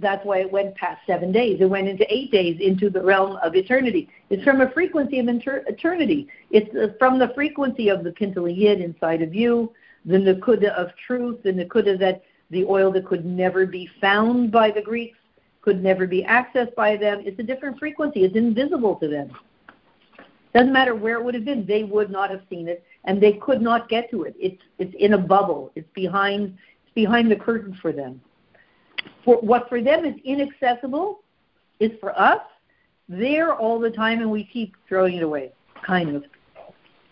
That's 0.00 0.24
why 0.26 0.38
it 0.38 0.50
went 0.50 0.74
past 0.74 1.00
seven 1.06 1.30
days. 1.30 1.58
It 1.60 1.66
went 1.66 1.88
into 1.88 2.04
eight 2.12 2.32
days 2.32 2.58
into 2.60 2.90
the 2.90 3.00
realm 3.00 3.36
of 3.42 3.54
eternity. 3.54 4.08
It's 4.28 4.42
from 4.42 4.60
a 4.60 4.70
frequency 4.72 5.20
of 5.20 5.28
inter- 5.28 5.64
eternity. 5.68 6.26
It's 6.50 6.98
from 6.98 7.18
the 7.18 7.30
frequency 7.34 7.88
of 7.88 8.02
the 8.02 8.10
Pintele 8.10 8.54
Yid 8.56 8.80
inside 8.80 9.22
of 9.22 9.34
you, 9.34 9.72
the 10.04 10.16
Nakuda 10.16 10.70
of 10.70 10.88
truth, 11.06 11.42
the 11.44 11.52
Nakuda 11.52 11.98
that 12.00 12.22
the 12.54 12.64
oil 12.64 12.90
that 12.92 13.06
could 13.06 13.24
never 13.24 13.66
be 13.66 13.88
found 14.00 14.50
by 14.50 14.70
the 14.70 14.80
Greeks, 14.80 15.18
could 15.60 15.82
never 15.82 16.06
be 16.06 16.24
accessed 16.24 16.74
by 16.74 16.96
them. 16.96 17.22
It's 17.24 17.38
a 17.38 17.42
different 17.42 17.78
frequency. 17.78 18.24
It's 18.24 18.36
invisible 18.36 18.96
to 18.96 19.08
them. 19.08 19.30
Doesn't 20.54 20.72
matter 20.72 20.94
where 20.94 21.18
it 21.18 21.24
would 21.24 21.34
have 21.34 21.44
been, 21.44 21.66
they 21.66 21.84
would 21.84 22.10
not 22.10 22.30
have 22.30 22.42
seen 22.48 22.68
it, 22.68 22.84
and 23.04 23.20
they 23.20 23.34
could 23.34 23.60
not 23.60 23.88
get 23.88 24.10
to 24.12 24.22
it. 24.22 24.34
It's 24.38 24.62
it's 24.78 24.94
in 24.98 25.12
a 25.12 25.18
bubble. 25.18 25.72
It's 25.74 25.88
behind 25.94 26.56
it's 26.84 26.94
behind 26.94 27.30
the 27.30 27.36
curtain 27.36 27.76
for 27.82 27.92
them 27.92 28.20
for 29.24 29.36
what 29.36 29.68
for 29.68 29.80
them 29.82 30.04
is 30.04 30.14
inaccessible 30.24 31.20
is 31.80 31.90
for 32.00 32.18
us 32.18 32.40
there 33.08 33.54
all 33.54 33.78
the 33.78 33.90
time 33.90 34.20
and 34.20 34.30
we 34.30 34.44
keep 34.44 34.74
throwing 34.88 35.16
it 35.16 35.22
away, 35.22 35.52
kind 35.84 36.14
of. 36.14 36.24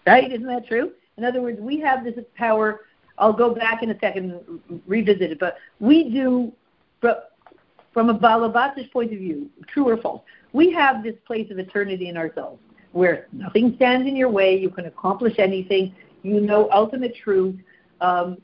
Right? 0.07 0.31
Isn't 0.31 0.47
that 0.47 0.67
true? 0.67 0.93
In 1.17 1.25
other 1.25 1.43
words, 1.43 1.61
we 1.61 1.79
have 1.81 2.05
this 2.05 2.15
power. 2.35 2.81
I'll 3.23 3.33
go 3.33 3.55
back 3.55 3.85
in 3.85 3.91
a 3.91 3.99
second 4.01 4.33
and 4.69 4.83
revisit 4.85 5.31
it, 5.31 5.39
but 5.39 5.55
we 5.79 6.11
do, 6.11 6.53
from 7.01 8.11
a 8.11 8.19
Balabatish 8.19 8.91
point 8.91 9.13
of 9.13 9.21
view, 9.21 9.49
true 9.69 9.89
or 9.89 9.97
false, 9.97 10.23
we 10.53 10.73
have 10.73 11.05
this 11.05 11.15
place 11.25 11.49
of 11.53 11.59
eternity 11.61 12.09
in 12.09 12.17
ourselves 12.17 12.61
where 12.91 13.29
nothing 13.33 13.75
stands 13.77 14.09
in 14.09 14.17
your 14.17 14.29
way, 14.29 14.59
you 14.59 14.69
can 14.69 14.87
accomplish 14.87 15.35
anything, 15.39 15.95
you 16.25 16.41
know 16.41 16.69
ultimate 16.73 17.15
truth, 17.15 17.55
um, 18.01 18.39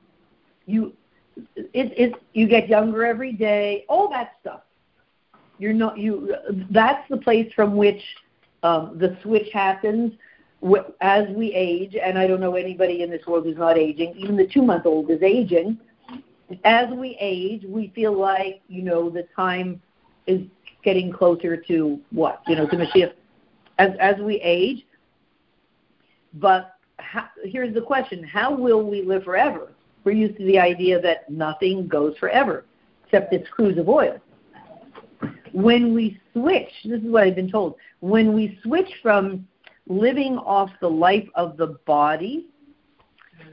you 0.66 0.92
it, 1.56 1.68
it, 1.74 2.14
you 2.32 2.46
get 2.46 2.68
younger 2.68 3.04
every 3.04 3.32
day, 3.32 3.84
all 3.88 4.08
that 4.10 4.34
stuff. 4.40 4.60
You're 5.58 5.72
not 5.72 5.98
you. 5.98 6.34
That's 6.70 7.08
the 7.10 7.16
place 7.16 7.52
from 7.54 7.76
which 7.76 8.02
um, 8.62 8.96
the 8.96 9.18
switch 9.22 9.48
happens 9.52 10.12
as 11.00 11.28
we 11.30 11.52
age. 11.54 11.96
And 12.00 12.18
I 12.18 12.26
don't 12.26 12.40
know 12.40 12.54
anybody 12.54 13.02
in 13.02 13.10
this 13.10 13.26
world 13.26 13.44
who's 13.44 13.56
not 13.56 13.78
aging. 13.78 14.14
Even 14.16 14.36
the 14.36 14.46
two-month-old 14.46 15.10
is 15.10 15.22
aging. 15.22 15.78
As 16.64 16.88
we 16.90 17.16
age, 17.20 17.64
we 17.66 17.92
feel 17.94 18.18
like 18.18 18.62
you 18.68 18.82
know 18.82 19.10
the 19.10 19.26
time 19.36 19.82
is 20.26 20.40
getting 20.82 21.12
closer 21.12 21.56
to 21.56 22.00
what 22.10 22.40
you 22.46 22.56
know 22.56 22.66
to 22.66 22.76
Mashiach. 22.76 23.12
As 23.78 23.90
as 24.00 24.16
we 24.18 24.36
age, 24.36 24.86
but 26.34 26.76
how, 26.98 27.26
here's 27.44 27.74
the 27.74 27.82
question: 27.82 28.24
How 28.24 28.54
will 28.54 28.82
we 28.88 29.02
live 29.02 29.24
forever? 29.24 29.72
we're 30.08 30.12
used 30.12 30.38
to 30.38 30.44
the 30.46 30.58
idea 30.58 30.98
that 30.98 31.28
nothing 31.28 31.86
goes 31.86 32.16
forever, 32.16 32.64
except 33.04 33.30
this 33.30 33.46
cruse 33.50 33.76
of 33.76 33.90
oil. 33.90 34.18
When 35.52 35.94
we 35.94 36.18
switch, 36.32 36.70
this 36.84 37.02
is 37.02 37.10
what 37.10 37.24
I've 37.24 37.34
been 37.34 37.50
told, 37.50 37.74
when 38.00 38.32
we 38.32 38.58
switch 38.62 38.88
from 39.02 39.46
living 39.88 40.38
off 40.38 40.70
the 40.80 40.88
life 40.88 41.28
of 41.34 41.56
the 41.56 41.78
body 41.86 42.46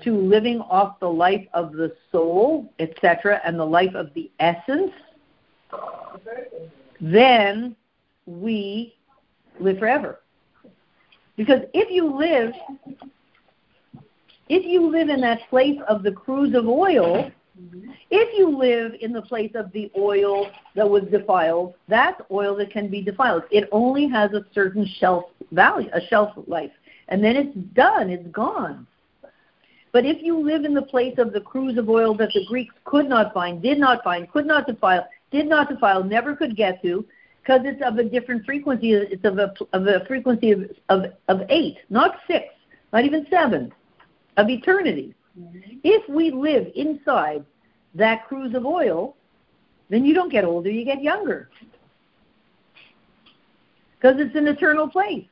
to 0.04 0.18
living 0.18 0.60
off 0.62 1.00
the 1.00 1.10
life 1.10 1.48
of 1.54 1.74
the 1.74 1.96
soul, 2.12 2.72
etc., 2.80 3.42
and 3.46 3.58
the 3.58 3.66
life 3.66 3.94
of 3.96 4.14
the 4.14 4.30
essence, 4.40 4.92
then 7.00 7.76
we 8.26 8.96
live 9.60 9.80
forever. 9.80 10.22
Because 11.38 11.62
if 11.74 11.90
you 11.92 12.14
live 12.14 12.54
if 14.48 14.64
you 14.64 14.88
live 14.92 15.10
in 15.10 15.22
that 15.22 15.40
place 15.50 15.80
of 15.88 16.04
the 16.04 16.12
cruse 16.12 16.54
of 16.54 16.68
oil, 16.68 17.32
if 18.12 18.38
you 18.38 18.56
live 18.56 18.94
in 19.02 19.12
the 19.12 19.22
place 19.22 19.52
of 19.56 19.72
the 19.72 19.92
oil 19.98 20.52
that 20.76 20.88
was 20.88 21.04
defiled, 21.06 21.74
that's 21.88 22.22
oil 22.30 22.56
that 22.58 22.70
can 22.72 22.88
be 22.88 23.02
defiled. 23.02 23.44
It 23.50 23.68
only 23.72 24.08
has 24.08 24.34
a 24.34 24.46
certain 24.54 24.88
shelf 25.00 25.26
value, 25.52 25.90
a 25.94 26.02
shelf 26.08 26.32
life, 26.48 26.72
and 27.08 27.24
then 27.24 27.36
it's 27.36 27.56
done, 27.74 28.10
it's 28.10 28.28
gone. 28.30 28.88
But 29.92 30.06
if 30.06 30.22
you 30.22 30.38
live 30.38 30.66
in 30.66 30.74
the 30.74 30.82
place 30.82 31.16
of 31.18 31.32
the 31.32 31.40
cruse 31.40 31.78
of 31.78 31.88
oil 31.90 32.16
that 32.16 32.32
the 32.34 32.46
Greeks 32.48 32.76
could 32.84 33.08
not 33.08 33.34
find, 33.34 33.62
did 33.62 33.80
not 33.80 34.04
find, 34.04 34.30
could 34.30 34.46
not 34.46 34.68
defile, 34.68 35.08
did 35.32 35.48
not 35.48 35.70
defile, 35.70 36.04
never 36.04 36.36
could 36.36 36.56
get 36.56 36.82
to, 36.82 37.06
because 37.42 37.62
it's 37.64 37.82
of 37.82 37.98
a 37.98 38.04
different 38.04 38.46
frequency, 38.46 38.92
it's 38.94 39.24
of 39.24 39.38
a, 39.38 39.54
of 39.72 39.88
a 39.88 40.04
frequency 40.06 40.52
of, 40.52 40.64
of, 40.90 41.14
of 41.28 41.42
eight, 41.50 41.78
not 41.90 42.18
six, 42.28 42.46
not 42.92 43.06
even 43.06 43.26
seven 43.30 43.72
of 44.38 44.50
eternity. 44.50 45.14
Mm-hmm. 45.40 45.78
If 45.84 46.10
we 46.10 46.32
live 46.32 46.68
inside 46.76 47.46
that 47.94 48.28
cruse 48.28 48.56
of 48.56 48.66
oil, 48.66 49.16
then 49.90 50.04
you 50.04 50.14
don't 50.14 50.32
get 50.32 50.44
older, 50.44 50.70
you 50.70 50.84
get 50.84 51.02
younger. 51.02 51.50
Because 53.96 54.20
it's 54.20 54.36
an 54.36 54.48
eternal 54.48 54.90
place. 54.90 55.26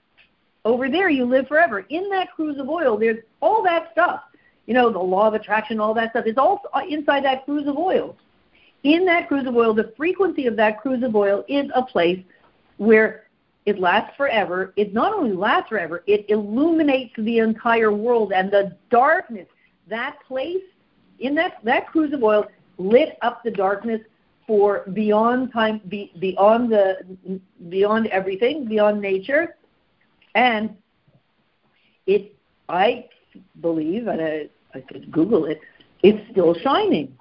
Over 0.66 0.90
there, 0.90 1.10
you 1.10 1.26
live 1.26 1.48
forever. 1.48 1.80
In 1.90 2.10
that 2.10 2.32
cruse 2.34 2.58
of 2.58 2.70
oil, 2.70 2.98
there's 2.98 3.24
all 3.42 3.64
that 3.64 3.92
stuff. 3.92 4.22
You 4.66 4.74
know, 4.74 4.90
the 4.92 5.00
law 5.00 5.28
of 5.28 5.34
attraction, 5.34 5.80
all 5.80 5.94
that 5.96 6.12
stuff. 6.12 6.26
It's 6.26 6.38
all 6.38 6.62
inside 6.88 7.26
that 7.26 7.44
cruse 7.46 7.68
of 7.68 7.78
oil. 7.78 8.16
In 8.84 9.06
that 9.06 9.28
cruse 9.28 9.48
of 9.48 9.56
oil, 9.56 9.74
the 9.74 9.94
frequency 9.98 10.46
of 10.46 10.56
that 10.56 10.82
cruse 10.82 11.04
of 11.04 11.16
oil 11.16 11.44
is 11.48 11.70
a 11.76 11.84
place 11.84 12.20
where 12.78 13.24
it 13.66 13.80
lasts 13.80 14.16
forever. 14.16 14.74
It 14.76 14.94
not 14.94 15.14
only 15.14 15.34
lasts 15.34 15.70
forever, 15.70 16.04
it 16.08 16.26
illuminates 16.30 17.14
the 17.18 17.40
entire 17.40 17.92
world 17.92 18.32
and 18.34 18.52
the 18.52 18.78
darkness. 18.90 19.48
That 19.88 20.18
place 20.28 20.64
in 21.20 21.36
that 21.36 21.58
that 21.64 21.88
cruse 21.88 22.14
of 22.14 22.24
oil 22.24 22.46
lit 22.78 23.18
up 23.22 23.44
the 23.44 23.52
darkness 23.52 24.02
for 24.46 24.84
beyond 24.94 25.54
time, 25.54 25.82
be, 25.88 26.12
beyond 26.20 26.72
the 26.72 27.40
beyond 27.70 28.08
everything, 28.08 28.66
beyond 28.66 29.02
nature, 29.02 29.56
and 30.36 30.76
it. 32.06 32.36
I 32.70 33.10
believe, 33.62 34.08
and 34.08 34.22
I, 34.22 34.50
I 34.74 34.80
could 34.82 35.12
Google 35.12 35.46
it. 35.46 35.60
It's 36.02 36.20
still 36.32 36.56
shining. 36.56 37.18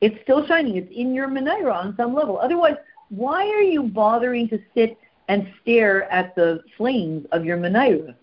It's 0.00 0.16
still 0.22 0.46
shining. 0.46 0.76
It's 0.76 0.90
in 0.94 1.14
your 1.14 1.28
menorah 1.28 1.74
on 1.74 1.94
some 1.96 2.14
level. 2.14 2.38
Otherwise, 2.38 2.76
why 3.08 3.46
are 3.46 3.62
you 3.62 3.84
bothering 3.84 4.48
to 4.48 4.58
sit 4.74 4.98
and 5.28 5.46
stare 5.62 6.10
at 6.10 6.34
the 6.34 6.62
flames 6.76 7.26
of 7.32 7.44
your 7.44 7.56
menorah 7.56 8.14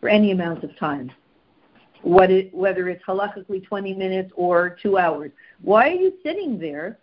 for 0.00 0.08
any 0.08 0.32
amount 0.32 0.64
of 0.64 0.76
time, 0.78 1.10
it, 2.04 2.54
whether 2.54 2.88
it's 2.88 3.02
halachically 3.04 3.64
20 3.64 3.94
minutes 3.94 4.32
or 4.34 4.76
two 4.82 4.98
hours. 4.98 5.30
Why 5.62 5.88
are 5.88 5.94
you 5.94 6.12
sitting 6.22 6.58
there? 6.58 6.98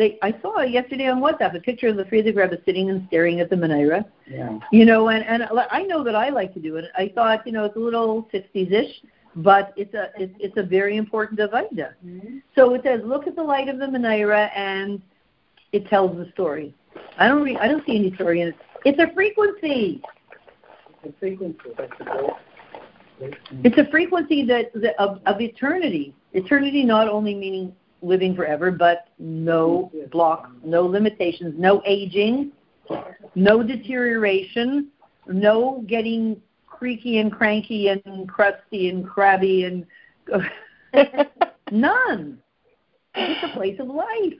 They 0.00 0.18
I 0.22 0.34
saw 0.40 0.62
yesterday 0.62 1.08
on 1.08 1.20
WhatsApp 1.20 1.54
a 1.54 1.60
picture 1.60 1.88
of 1.88 1.96
the 1.96 2.04
Frierdiker 2.04 2.36
Rebbe 2.36 2.56
sitting 2.64 2.88
and 2.88 3.06
staring 3.08 3.38
at 3.40 3.50
the 3.50 3.56
menorah. 3.56 4.04
Yeah. 4.26 4.58
You 4.72 4.86
know, 4.86 5.10
and 5.10 5.22
and 5.24 5.42
I 5.70 5.82
know 5.82 6.02
that 6.02 6.16
I 6.16 6.30
like 6.30 6.54
to 6.54 6.60
do 6.60 6.76
it. 6.76 6.86
I 6.96 7.12
thought, 7.14 7.46
you 7.46 7.52
know, 7.52 7.64
it's 7.66 7.76
a 7.76 7.80
little 7.80 8.26
60s-ish, 8.32 9.02
but 9.36 9.74
it's 9.76 9.92
a 9.92 10.10
it's, 10.16 10.34
it's 10.40 10.56
a 10.56 10.62
very 10.62 10.96
important 10.96 11.38
avodah. 11.38 11.92
Mm-hmm. 12.04 12.38
So 12.56 12.72
it 12.74 12.82
says, 12.82 13.02
look 13.04 13.26
at 13.26 13.36
the 13.36 13.42
light 13.42 13.68
of 13.68 13.78
the 13.78 13.86
menorah, 13.86 14.50
and 14.56 15.02
it 15.72 15.86
tells 15.88 16.16
the 16.16 16.30
story. 16.32 16.74
I 17.18 17.28
don't 17.28 17.42
re- 17.42 17.58
I 17.58 17.68
don't 17.68 17.84
see 17.84 17.96
any 17.96 18.14
story 18.14 18.40
in 18.40 18.48
it. 18.48 18.54
It's 18.86 18.98
a 18.98 19.12
frequency. 19.14 20.02
Frequency. 21.18 21.58
That's 21.76 21.92
the 21.98 22.04
goal. 22.04 22.36
It's 23.64 23.76
a 23.76 23.84
frequency 23.90 24.46
that, 24.46 24.72
that 24.74 24.98
of, 24.98 25.20
of 25.26 25.42
eternity. 25.42 26.14
Eternity 26.32 26.84
not 26.84 27.06
only 27.06 27.34
meaning 27.34 27.74
living 28.02 28.34
forever, 28.34 28.70
but 28.70 29.08
no 29.18 29.90
blocks, 30.10 30.50
no 30.64 30.82
limitations, 30.82 31.54
no 31.58 31.82
aging, 31.84 32.52
no 33.34 33.62
deterioration, 33.62 34.88
no 35.26 35.84
getting 35.86 36.40
creaky 36.66 37.18
and 37.18 37.30
cranky 37.30 37.88
and 37.88 38.28
crusty 38.28 38.88
and 38.88 39.06
crabby 39.06 39.64
and 39.64 39.86
none. 41.70 42.38
It's 43.14 43.52
a 43.52 43.56
place 43.56 43.78
of 43.80 43.88
life. 43.88 44.38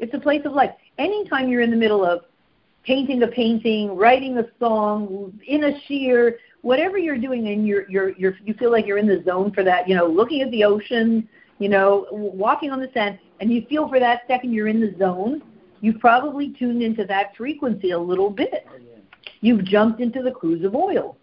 It's 0.00 0.14
a 0.14 0.18
place 0.18 0.42
of 0.44 0.52
life. 0.52 0.70
Anytime 0.98 1.48
you're 1.48 1.62
in 1.62 1.70
the 1.70 1.76
middle 1.76 2.04
of 2.04 2.20
painting 2.84 3.22
a 3.22 3.26
painting, 3.26 3.96
writing 3.96 4.38
a 4.38 4.44
song, 4.60 5.38
in 5.46 5.64
a 5.64 5.72
shiur, 5.88 6.34
whatever 6.62 6.98
you're 6.98 7.18
doing, 7.18 7.48
and 7.48 7.66
you're 7.66 7.88
you're 7.90 8.10
you're 8.16 8.36
you 8.44 8.54
feel 8.54 8.70
like 8.70 8.86
you're 8.86 8.98
in 8.98 9.06
the 9.06 9.22
zone 9.24 9.52
for 9.52 9.64
that. 9.64 9.88
You 9.88 9.96
know, 9.96 10.06
looking 10.06 10.40
at 10.40 10.50
the 10.50 10.64
ocean, 10.64 11.28
you 11.58 11.68
know, 11.68 12.06
walking 12.10 12.70
on 12.70 12.80
the 12.80 12.90
sand, 12.92 13.18
and 13.40 13.52
you 13.52 13.64
feel 13.68 13.88
for 13.88 14.00
that 14.00 14.22
second 14.26 14.52
you're 14.52 14.68
in 14.68 14.80
the 14.80 14.94
zone. 14.98 15.42
You've 15.80 16.00
probably 16.00 16.54
tuned 16.58 16.82
into 16.82 17.04
that 17.06 17.36
frequency 17.36 17.90
a 17.90 17.98
little 17.98 18.30
bit. 18.30 18.66
You've 19.40 19.64
jumped 19.64 20.00
into 20.00 20.22
the 20.22 20.30
cruse 20.30 20.64
of 20.64 20.74
oil. 20.74 21.16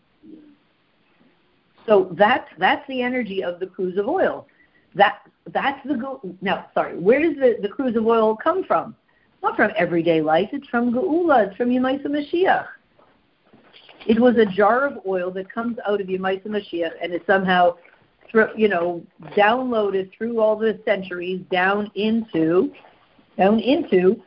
So 1.86 2.16
that's 2.18 2.48
that's 2.58 2.88
the 2.88 3.02
energy 3.02 3.44
of 3.44 3.60
the 3.60 3.68
cruse 3.68 3.98
of 3.98 4.08
oil. 4.08 4.48
That 4.96 5.20
that's 5.52 5.86
the 5.86 5.96
go. 5.96 6.22
No, 6.42 6.64
sorry. 6.74 6.98
Where 6.98 7.22
does 7.22 7.36
the 7.36 7.58
the 7.62 7.68
cruse 7.68 7.96
of 7.96 8.06
oil 8.06 8.36
come 8.36 8.64
from? 8.64 8.96
Not 9.42 9.58
from 9.58 9.72
everyday 9.76 10.22
life. 10.22 10.50
It's 10.54 10.68
from 10.68 10.94
Geula. 10.94 11.48
It's 11.48 11.58
from 11.58 11.70
Yemaisa 11.70 12.06
Mashiach. 12.06 12.68
It 14.06 14.20
was 14.20 14.38
a 14.38 14.46
jar 14.46 14.86
of 14.86 15.00
oil 15.06 15.32
that 15.32 15.52
comes 15.52 15.78
out 15.88 16.00
of 16.00 16.08
Yemaisa 16.08 16.48
Mashiach, 16.48 16.92
and 17.02 17.14
it's 17.14 17.26
somehow, 17.26 17.76
you 18.56 18.68
know, 18.68 19.06
downloaded 19.38 20.12
through 20.18 20.40
all 20.40 20.56
the 20.56 20.80
centuries 20.86 21.42
down 21.52 21.92
into, 21.96 22.74
down 23.38 23.60
into 23.60 24.22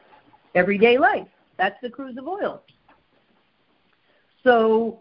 everyday 0.55 0.99
life. 0.99 1.27
That's 1.59 1.77
the 1.83 1.91
cruse 1.91 2.17
of 2.17 2.27
oil. 2.27 2.63
So 4.45 5.01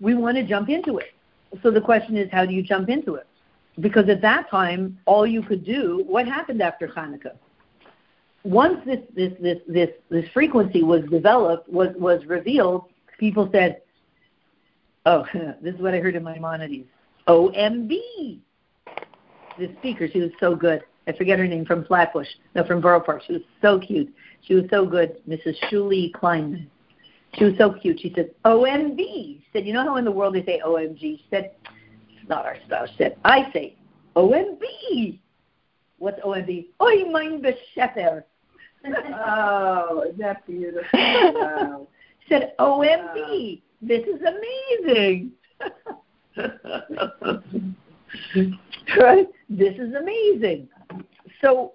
we 0.00 0.14
want 0.14 0.36
to 0.36 0.42
jump 0.42 0.68
into 0.68 0.98
it. 0.98 1.12
So 1.62 1.70
the 1.70 1.80
question 1.80 2.16
is, 2.16 2.28
how 2.32 2.44
do 2.46 2.52
you 2.52 2.62
jump 2.62 2.88
into 2.88 3.14
it? 3.14 3.26
Because 3.78 4.08
at 4.08 4.20
that 4.22 4.50
time, 4.50 4.98
all 5.06 5.26
you 5.26 5.42
could 5.42 5.64
do. 5.64 6.04
What 6.06 6.26
happened 6.26 6.60
after 6.60 6.88
Hanukkah? 6.88 7.36
Once 8.42 8.78
this 8.86 9.00
this 9.14 9.32
this 9.40 9.58
this 9.68 9.90
this 10.08 10.24
frequency 10.32 10.82
was 10.82 11.02
developed, 11.10 11.68
was 11.68 11.94
was 11.96 12.24
revealed, 12.24 12.84
people 13.18 13.48
said, 13.52 13.82
"Oh, 15.06 15.26
this 15.62 15.74
is 15.74 15.80
what 15.80 15.94
I 15.94 15.98
heard 15.98 16.16
in 16.16 16.24
Maimonides. 16.24 16.88
OMB." 17.30 18.40
The 19.58 19.74
speaker, 19.78 20.08
she 20.10 20.20
was 20.20 20.30
so 20.40 20.54
good. 20.56 20.82
I 21.06 21.12
forget 21.12 21.38
her 21.38 21.46
name 21.46 21.64
from 21.64 21.84
Flatbush, 21.84 22.28
no, 22.54 22.64
from 22.64 22.80
Borough 22.80 23.00
Park. 23.00 23.22
She 23.26 23.34
was 23.34 23.42
so 23.60 23.78
cute. 23.78 24.12
She 24.42 24.54
was 24.54 24.64
so 24.70 24.86
good, 24.86 25.20
Mrs. 25.28 25.54
Shuli 25.70 26.12
Kleinman. 26.12 26.66
She 27.34 27.44
was 27.44 27.54
so 27.58 27.72
cute. 27.72 28.00
She 28.00 28.12
said, 28.14 28.30
OMB. 28.44 28.96
She 28.98 29.44
said, 29.52 29.66
you 29.66 29.72
know 29.72 29.84
how 29.84 29.96
in 29.96 30.04
the 30.04 30.10
world 30.10 30.34
they 30.34 30.44
say 30.44 30.60
OMG? 30.64 31.00
She 31.00 31.26
said, 31.30 31.52
it's 32.10 32.28
not 32.28 32.44
our 32.44 32.56
spouse. 32.66 32.88
She 32.90 32.96
said, 32.98 33.16
I 33.24 33.50
say 33.52 33.76
OMB. 34.16 35.18
What's 35.98 36.20
OMB? 36.22 36.66
Oy 36.80 37.04
mein 37.10 37.42
bescheffer. 37.42 38.24
oh, 38.86 40.04
is 40.10 40.18
that 40.18 40.46
beautiful? 40.46 40.88
Wow. 40.92 41.86
She 42.28 42.34
said, 42.34 42.52
OMB. 42.58 43.62
This 43.82 44.02
is 44.06 44.20
amazing. 44.20 45.32
right? 48.98 49.26
This 49.52 49.74
is 49.78 49.94
amazing. 49.94 50.68
So 51.40 51.72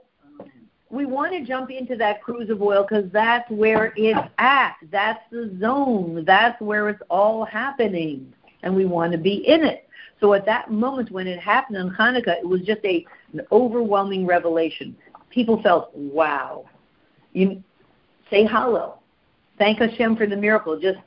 we 0.90 1.06
want 1.06 1.34
to 1.34 1.44
jump 1.44 1.70
into 1.72 1.98
that 1.98 2.24
cruse 2.24 2.50
of 2.50 2.62
oil 2.62 2.86
because 2.88 3.12
that's 3.12 3.50
where 3.52 3.92
it's 3.98 4.18
at. 4.38 4.76
That's 4.92 5.20
the 5.30 5.58
zone. 5.60 6.24
That's 6.26 6.60
where 6.62 6.88
it's 6.88 7.02
all 7.10 7.44
happening. 7.44 8.34
And 8.64 8.74
we 8.74 8.86
want 8.86 9.12
to 9.12 9.18
be 9.18 9.44
in 9.46 9.66
it. 9.66 9.90
So 10.22 10.34
at 10.34 10.46
that 10.46 10.72
moment 10.72 11.12
when 11.12 11.28
it 11.28 11.40
happened 11.40 11.78
on 11.78 11.94
Hanukkah, 11.94 12.40
it 12.40 12.48
was 12.48 12.62
just 12.62 12.80
a, 12.86 13.06
an 13.34 13.42
overwhelming 13.52 14.26
revelation. 14.26 14.96
People 15.30 15.62
felt, 15.62 15.94
wow. 15.94 16.66
You 17.34 17.62
say 18.30 18.46
hello. 18.46 19.00
Thank 19.58 19.80
Hashem 19.80 20.16
for 20.16 20.28
the 20.28 20.38
miracle. 20.38 20.80
Just 20.80 21.00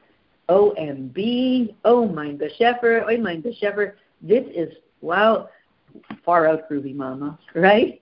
OMB, 0.48 1.74
oh 1.84 2.08
mein 2.08 2.38
Beschefer, 2.38 3.04
oh 3.06 3.16
mein 3.18 3.42
Beschefer. 3.42 3.94
This 4.22 4.44
is, 4.54 4.72
wow, 5.00 5.48
far 6.24 6.46
out 6.46 6.68
groovy, 6.70 6.94
mama, 6.94 7.38
right? 7.54 8.00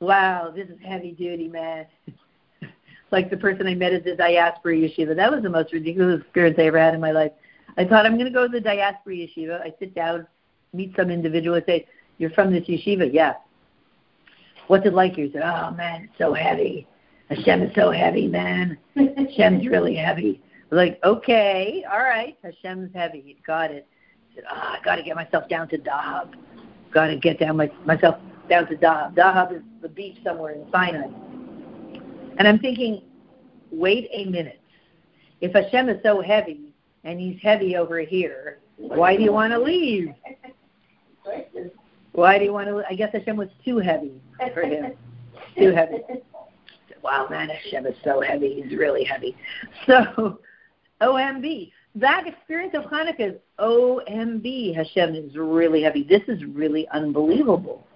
Wow, 0.00 0.52
this 0.54 0.68
is 0.68 0.78
heavy 0.84 1.12
duty, 1.12 1.48
man. 1.48 1.86
like 3.10 3.30
the 3.30 3.36
person 3.36 3.66
I 3.66 3.74
met 3.74 3.92
at 3.92 4.04
the 4.04 4.14
diaspora 4.14 4.74
yeshiva. 4.74 5.16
That 5.16 5.32
was 5.32 5.42
the 5.42 5.50
most 5.50 5.72
ridiculous 5.72 6.20
experience 6.20 6.56
I 6.58 6.64
ever 6.64 6.78
had 6.78 6.94
in 6.94 7.00
my 7.00 7.12
life. 7.12 7.32
I 7.78 7.84
thought 7.84 8.04
I'm 8.06 8.14
going 8.14 8.26
to 8.26 8.32
go 8.32 8.46
to 8.46 8.52
the 8.52 8.60
diaspora 8.60 9.14
yeshiva. 9.14 9.60
I 9.60 9.72
sit 9.78 9.94
down, 9.94 10.26
meet 10.72 10.94
some 10.96 11.10
individual, 11.10 11.56
and 11.56 11.64
say, 11.66 11.86
"You're 12.18 12.30
from 12.30 12.52
this 12.52 12.64
yeshiva?" 12.64 13.10
Yeah. 13.12 13.34
What's 14.66 14.86
it 14.86 14.94
like 14.94 15.14
here? 15.14 15.26
He 15.26 15.32
said, 15.32 15.42
"Oh 15.42 15.70
man, 15.72 16.04
it's 16.04 16.18
so 16.18 16.34
heavy. 16.34 16.86
Hashem 17.30 17.62
is 17.62 17.74
so 17.74 17.90
heavy, 17.90 18.28
man. 18.28 18.76
Hashem's 18.96 19.66
really 19.66 19.94
heavy." 19.94 20.42
Like, 20.70 20.98
"Okay, 21.04 21.84
all 21.90 22.00
right. 22.00 22.36
Hashem's 22.42 22.94
heavy. 22.94 23.38
Got 23.46 23.70
it." 23.70 23.86
I 24.32 24.34
said, 24.34 24.44
"Ah, 24.50 24.72
oh, 24.72 24.80
I 24.80 24.84
got 24.84 24.96
to 24.96 25.02
get 25.02 25.16
myself 25.16 25.48
down 25.48 25.68
to 25.68 25.78
Dahab. 25.78 26.34
Got 26.92 27.08
to 27.08 27.16
get 27.16 27.38
down 27.38 27.56
my, 27.56 27.70
myself 27.84 28.16
down 28.48 28.66
to 28.68 28.76
Dahab. 28.76 29.14
Dahab 29.14 29.54
is 29.54 29.62
the 29.82 29.88
beach 29.88 30.18
somewhere 30.24 30.52
in 30.52 30.66
Sinai. 30.70 31.08
And 32.38 32.46
I'm 32.46 32.58
thinking, 32.58 33.02
wait 33.70 34.08
a 34.12 34.24
minute. 34.26 34.60
If 35.40 35.52
Hashem 35.52 35.88
is 35.88 36.02
so 36.02 36.20
heavy 36.20 36.74
and 37.04 37.20
he's 37.20 37.40
heavy 37.42 37.76
over 37.76 38.00
here, 38.00 38.58
why 38.76 39.16
do 39.16 39.22
you 39.22 39.32
want 39.32 39.52
to 39.52 39.58
leave? 39.58 40.14
Why 42.12 42.38
do 42.38 42.44
you 42.44 42.52
want 42.52 42.68
to? 42.68 42.82
I 42.88 42.94
guess 42.94 43.12
Hashem 43.12 43.36
was 43.36 43.48
too 43.64 43.78
heavy 43.78 44.20
for 44.54 44.62
him. 44.62 44.92
too 45.58 45.72
heavy. 45.72 45.98
Wow, 47.02 47.26
man, 47.30 47.48
Hashem 47.48 47.86
is 47.86 47.94
so 48.02 48.20
heavy. 48.20 48.62
He's 48.62 48.76
really 48.76 49.04
heavy. 49.04 49.36
So, 49.86 50.40
OMB. 51.00 51.72
That 51.94 52.26
experience 52.26 52.74
of 52.74 52.84
Hanukkah 52.84 53.34
is 53.34 53.40
OMB. 53.58 54.74
Hashem 54.74 55.14
is 55.14 55.36
really 55.36 55.82
heavy. 55.82 56.02
This 56.02 56.22
is 56.28 56.44
really 56.44 56.86
unbelievable. 56.88 57.86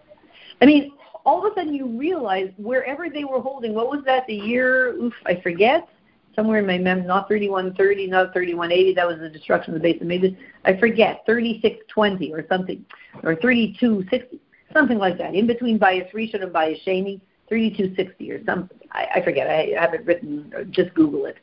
I 0.63 0.67
mean, 0.67 0.93
all 1.25 1.45
of 1.45 1.53
a 1.53 1.55
sudden 1.55 1.75
you 1.75 1.87
realize 1.87 2.51
wherever 2.57 3.09
they 3.09 3.25
were 3.25 3.41
holding, 3.41 3.75
what 3.75 3.89
was 3.89 4.03
that, 4.07 4.27
the 4.27 4.35
year, 4.35 4.95
oof, 4.95 5.13
I 5.27 5.41
forget, 5.43 5.89
somewhere 6.35 6.61
in 6.61 6.67
my 6.67 6.79
mem, 6.79 7.07
not 7.07 7.29
3130, 7.29 8.07
not 8.07 8.33
3180, 8.33 8.95
that 8.95 9.07
was 9.07 9.19
the 9.19 9.29
destruction 9.29 9.75
of 9.75 9.83
the 9.83 9.93
base 9.93 10.01
Maybe 10.03 10.39
I 10.65 10.77
forget, 10.79 11.23
3620 11.27 12.33
or 12.33 12.47
something, 12.49 12.85
or 13.23 13.37
3260, 13.37 14.41
something 14.73 14.99
like 14.99 15.19
that, 15.19 15.35
in 15.35 15.47
between 15.47 15.79
Bayis 15.79 16.11
Rishon 16.13 16.43
and 16.43 16.53
Bayis 16.53 16.83
Sheni, 16.87 17.21
3260 17.49 18.31
or 18.31 18.45
something. 18.45 18.79
I, 18.93 19.07
I 19.17 19.25
forget, 19.25 19.49
I 19.49 19.75
have 19.79 19.93
it 19.93 20.07
written, 20.07 20.69
just 20.71 20.95
Google 20.95 21.27
it, 21.27 21.37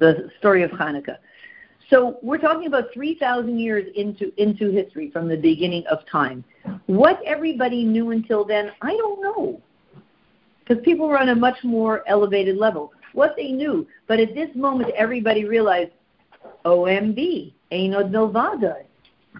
the 0.00 0.30
story 0.38 0.62
of 0.64 0.70
Hanukkah. 0.72 1.18
So 1.90 2.18
we're 2.22 2.38
talking 2.38 2.66
about 2.66 2.92
3,000 2.94 3.58
years 3.58 3.86
into, 3.94 4.32
into 4.40 4.70
history 4.70 5.10
from 5.10 5.28
the 5.28 5.36
beginning 5.36 5.84
of 5.90 5.98
time. 6.10 6.44
What 6.86 7.20
everybody 7.26 7.84
knew 7.84 8.10
until 8.10 8.44
then, 8.44 8.70
I 8.80 8.96
don't 8.96 9.20
know. 9.20 9.60
Because 10.60 10.82
people 10.84 11.08
were 11.08 11.18
on 11.18 11.30
a 11.30 11.34
much 11.34 11.56
more 11.64 12.04
elevated 12.08 12.56
level. 12.56 12.92
What 13.12 13.34
they 13.36 13.50
knew, 13.50 13.88
but 14.06 14.20
at 14.20 14.34
this 14.34 14.50
moment 14.54 14.92
everybody 14.96 15.44
realized, 15.44 15.90
OMB, 16.64 17.52
Ein 17.72 17.94
Od 17.94 18.12
Milvado. 18.12 18.84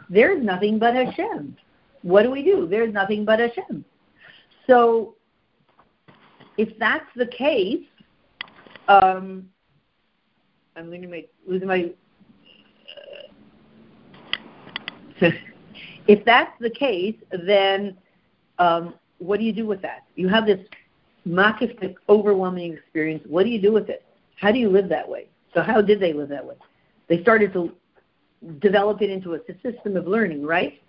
There's 0.09 0.43
nothing 0.43 0.79
but 0.79 0.95
Hashem. 0.95 1.57
What 2.03 2.25
do 2.25 2.31
we 2.31 2.43
do? 2.43 2.67
There's 2.69 2.93
nothing 2.93 3.25
but 3.25 3.39
Hashem. 3.39 3.85
So 4.67 5.15
if 6.57 6.77
that's 6.79 7.07
the 7.15 7.27
case, 7.27 7.85
um, 8.89 9.49
I'm 10.81 10.91
losing 10.91 11.11
my, 11.11 11.25
my 11.67 11.93
if 16.09 16.25
that's 16.25 16.53
the 16.61 16.71
case, 16.71 17.17
then 17.47 17.97
um, 18.59 18.95
what 19.19 19.39
do 19.39 19.45
you 19.45 19.53
do 19.53 19.67
with 19.67 19.83
that? 19.83 20.05
You 20.15 20.29
have 20.29 20.47
this 20.47 20.67
makif, 21.27 21.95
overwhelming 22.09 22.73
experience, 22.73 23.23
what 23.29 23.45
do 23.45 23.51
you 23.51 23.61
do 23.61 23.73
with 23.73 23.91
it? 23.91 24.05
How 24.37 24.51
do 24.51 24.59
you 24.59 24.71
live 24.71 24.89
that 24.89 25.07
way? 25.07 25.29
So 25.55 25.63
how 25.63 25.83
did 25.83 26.01
they 26.01 26.15
live 26.15 26.31
that 26.31 26.45
way? 26.45 26.55
They 27.09 27.21
started 27.23 27.53
to 27.53 27.73
develop 28.61 29.03
it 29.03 29.11
into 29.11 29.35
a 29.35 29.41
system 29.63 29.97
of 29.97 30.07
learning, 30.07 30.47
right? 30.47 30.81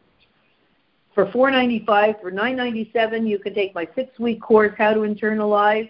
For 1.14 1.30
495, 1.30 2.16
for 2.22 2.32
997, 2.32 3.28
you 3.28 3.40
can 3.40 3.54
take 3.54 3.76
my 3.76 3.86
six-week 3.96 4.42
course, 4.42 4.74
How 4.78 4.94
to 4.94 5.02
Internalize 5.02 5.90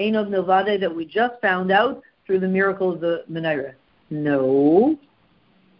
Ein 0.00 0.16
Od 0.16 0.28
Milvado, 0.28 0.80
that 0.80 0.92
we 0.92 1.04
just 1.04 1.40
found 1.40 1.70
out 1.70 2.02
through 2.26 2.40
the 2.40 2.48
miracle 2.48 2.92
of 2.92 3.00
the 3.00 3.24
Menorah. 3.30 3.74
No, 4.10 4.98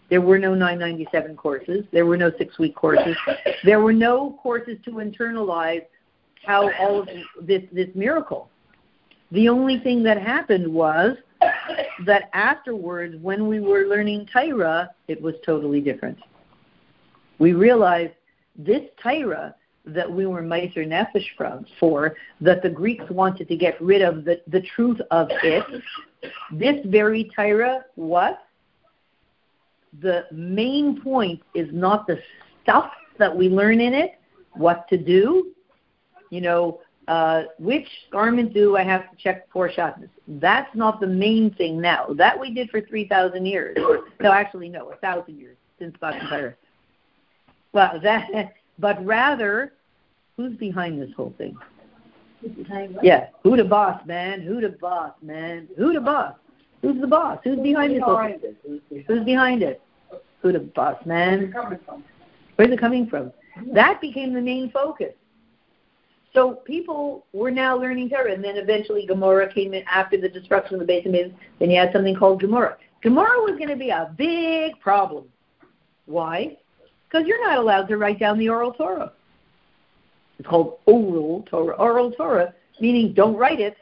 there 0.09 0.21
were 0.21 0.39
no 0.39 0.55
997 0.55 1.37
courses. 1.37 1.85
There 1.93 2.07
were 2.07 2.17
no 2.17 2.31
six-week 2.39 2.75
courses. 2.75 3.17
There 3.65 3.81
were 3.81 3.93
no 3.93 4.39
courses 4.43 4.79
to 4.85 4.93
internalize 4.93 5.85
how 6.45 6.71
all 6.79 7.01
of 7.01 7.09
this 7.43 7.63
this 7.73 7.89
miracle. 7.95 8.49
The 9.33 9.49
only 9.49 9.81
thing 9.81 10.05
that 10.05 10.23
happened 10.23 10.73
was 10.73 11.17
that 12.05 12.31
afterwards, 12.33 13.17
when 13.21 13.49
we 13.49 13.59
were 13.61 13.87
learning 13.87 14.29
Torah, 14.33 14.91
it 15.09 15.21
was 15.21 15.35
totally 15.45 15.81
different. 15.81 16.19
We 17.39 17.53
realized 17.53 18.15
this 18.57 18.83
Torah 19.03 19.55
that 19.85 20.11
we 20.11 20.27
were 20.27 20.43
Meiser 20.43 20.87
Nefesh 20.87 21.27
from 21.37 21.67
for, 21.79 22.17
that 22.41 22.63
the 22.63 22.71
Greeks 22.71 23.05
wanted 23.11 23.49
to 23.49 23.57
get 23.57 23.81
rid 23.81 24.03
of 24.03 24.25
the, 24.25 24.41
the 24.49 24.63
truth 24.75 25.01
of 25.11 25.29
it, 25.31 25.65
this 26.53 26.77
very 26.87 27.31
Torah, 27.35 27.85
what? 27.95 28.43
The 30.01 30.27
main 30.31 31.01
point 31.01 31.41
is 31.55 31.69
not 31.73 32.07
the 32.07 32.19
stuff 32.63 32.91
that 33.19 33.35
we 33.35 33.49
learn 33.49 33.81
in 33.81 33.95
it, 33.95 34.19
what 34.53 34.89
to 34.89 34.97
do, 34.97 35.53
you 36.31 36.41
know, 36.41 36.81
uh, 37.09 37.45
which 37.59 37.89
garment 38.11 38.53
do 38.53 38.77
I 38.77 38.83
have 38.83 39.11
to 39.11 39.17
check 39.17 39.49
for 39.53 39.71
Shabbos? 39.71 40.09
That's 40.27 40.75
not 40.75 41.01
the 41.01 41.07
main 41.07 41.55
thing 41.55 41.81
now. 41.81 42.09
That 42.17 42.39
we 42.39 42.53
did 42.53 42.69
for 42.71 42.81
3,000 42.81 43.47
years. 43.47 43.77
no, 44.21 44.33
actually, 44.33 44.69
no, 44.69 44.87
a 44.87 44.97
1,000 45.01 45.39
years 45.39 45.57
since 45.79 45.95
Matan 46.03 46.29
Torah. 46.29 46.55
Well, 47.73 48.01
that, 48.03 48.55
but 48.79 49.05
rather, 49.05 49.73
who's 50.37 50.57
behind 50.57 51.01
this 51.01 51.11
whole 51.17 51.35
thing? 51.39 51.57
Yeah, 53.03 53.29
who 53.43 53.57
the 53.57 53.65
boss, 53.65 54.05
man? 54.07 54.41
Who 54.41 54.61
the 54.61 54.71
boss, 54.71 55.13
man? 55.23 55.69
Who 55.77 55.93
the 55.93 56.01
boss? 56.01 56.35
Who's 56.83 57.01
the 57.01 57.07
boss? 57.07 57.39
Who's 57.45 57.59
behind 57.61 57.93
this? 57.95 58.55
Who's 59.07 59.25
behind 59.25 59.63
it? 59.63 59.81
Who 60.43 60.53
the 60.53 60.61
boss, 60.61 61.05
man? 61.05 61.53
Where's 62.57 62.71
it 62.71 62.81
coming 62.81 63.07
from? 63.09 63.33
That 63.73 64.01
became 64.01 64.35
the 64.35 64.41
main 64.41 64.71
focus. 64.71 65.13
So 66.35 66.53
people 66.53 67.25
were 67.33 67.51
now 67.51 67.79
learning 67.79 68.11
Torah, 68.11 68.33
and 68.33 68.45
then 68.45 68.57
eventually 68.57 69.07
Gemara 69.07 69.53
came 69.53 69.73
in 69.73 69.83
after 69.91 70.21
the 70.21 70.29
destruction 70.29 70.79
of 70.79 70.87
the 70.87 70.93
Beis 70.93 71.07
Hamikdash. 71.07 71.35
Then 71.59 71.71
you 71.71 71.79
had 71.79 71.93
something 71.93 72.15
called 72.15 72.41
Gemara. 72.41 72.77
Gemara 73.03 73.41
was 73.43 73.57
going 73.57 73.71
to 73.71 73.77
be 73.77 73.89
a 73.89 74.15
big 74.17 74.79
problem. 74.81 75.25
Why? 76.05 76.59
Because 77.09 77.27
you're 77.27 77.43
not 77.49 77.59
allowed 77.59 77.89
to 77.89 77.97
write 77.97 78.19
down 78.21 78.39
the 78.39 78.51
oral 78.51 78.73
Torah. 78.73 79.13
It's 80.39 80.49
called 80.49 80.79
oral 80.87 81.45
Torah. 81.49 81.75
Oral 81.77 82.11
Torah, 82.13 82.55
meaning 82.81 83.13
don't 83.15 83.37
write 83.37 83.61
it. 83.61 83.77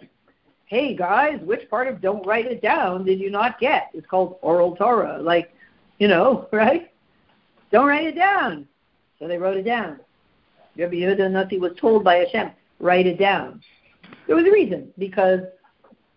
Hey 0.66 0.94
guys, 0.94 1.40
which 1.42 1.68
part 1.68 1.88
of 1.88 2.00
don't 2.00 2.26
write 2.26 2.46
it 2.46 2.62
down 2.62 3.04
did 3.04 3.20
you 3.20 3.30
not 3.30 3.60
get? 3.60 3.90
It's 3.92 4.06
called 4.06 4.38
oral 4.42 4.74
Torah. 4.76 5.20
Like, 5.20 5.52
you 5.98 6.08
know, 6.08 6.48
right? 6.52 6.90
Don't 7.70 7.86
write 7.86 8.06
it 8.06 8.16
down. 8.16 8.66
So 9.18 9.28
they 9.28 9.38
wrote 9.38 9.56
it 9.56 9.64
down. 9.64 10.00
Rabbi 10.76 10.94
Yehuda 10.94 11.30
Nasi 11.30 11.58
was 11.58 11.72
told 11.80 12.02
by 12.02 12.16
Hashem, 12.16 12.50
write 12.80 13.06
it 13.06 13.18
down. 13.18 13.60
There 14.26 14.34
was 14.34 14.46
a 14.46 14.50
reason, 14.50 14.92
because 14.98 15.40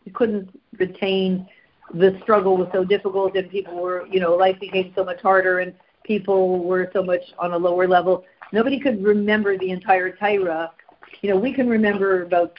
he 0.03 0.09
couldn't 0.11 0.49
retain 0.79 1.47
the 1.93 2.17
struggle 2.21 2.57
was 2.57 2.67
so 2.73 2.83
difficult 2.83 3.35
and 3.35 3.49
people 3.49 3.75
were, 3.75 4.05
you 4.07 4.19
know, 4.19 4.35
life 4.35 4.59
became 4.59 4.91
so 4.95 5.03
much 5.03 5.21
harder 5.21 5.59
and 5.59 5.73
people 6.03 6.63
were 6.63 6.89
so 6.93 7.03
much 7.03 7.21
on 7.39 7.53
a 7.53 7.57
lower 7.57 7.87
level. 7.87 8.25
Nobody 8.51 8.79
could 8.79 9.03
remember 9.03 9.57
the 9.57 9.71
entire 9.71 10.11
Torah. 10.15 10.71
You 11.21 11.29
know, 11.29 11.37
we 11.37 11.53
can 11.53 11.67
remember 11.67 12.23
about 12.23 12.57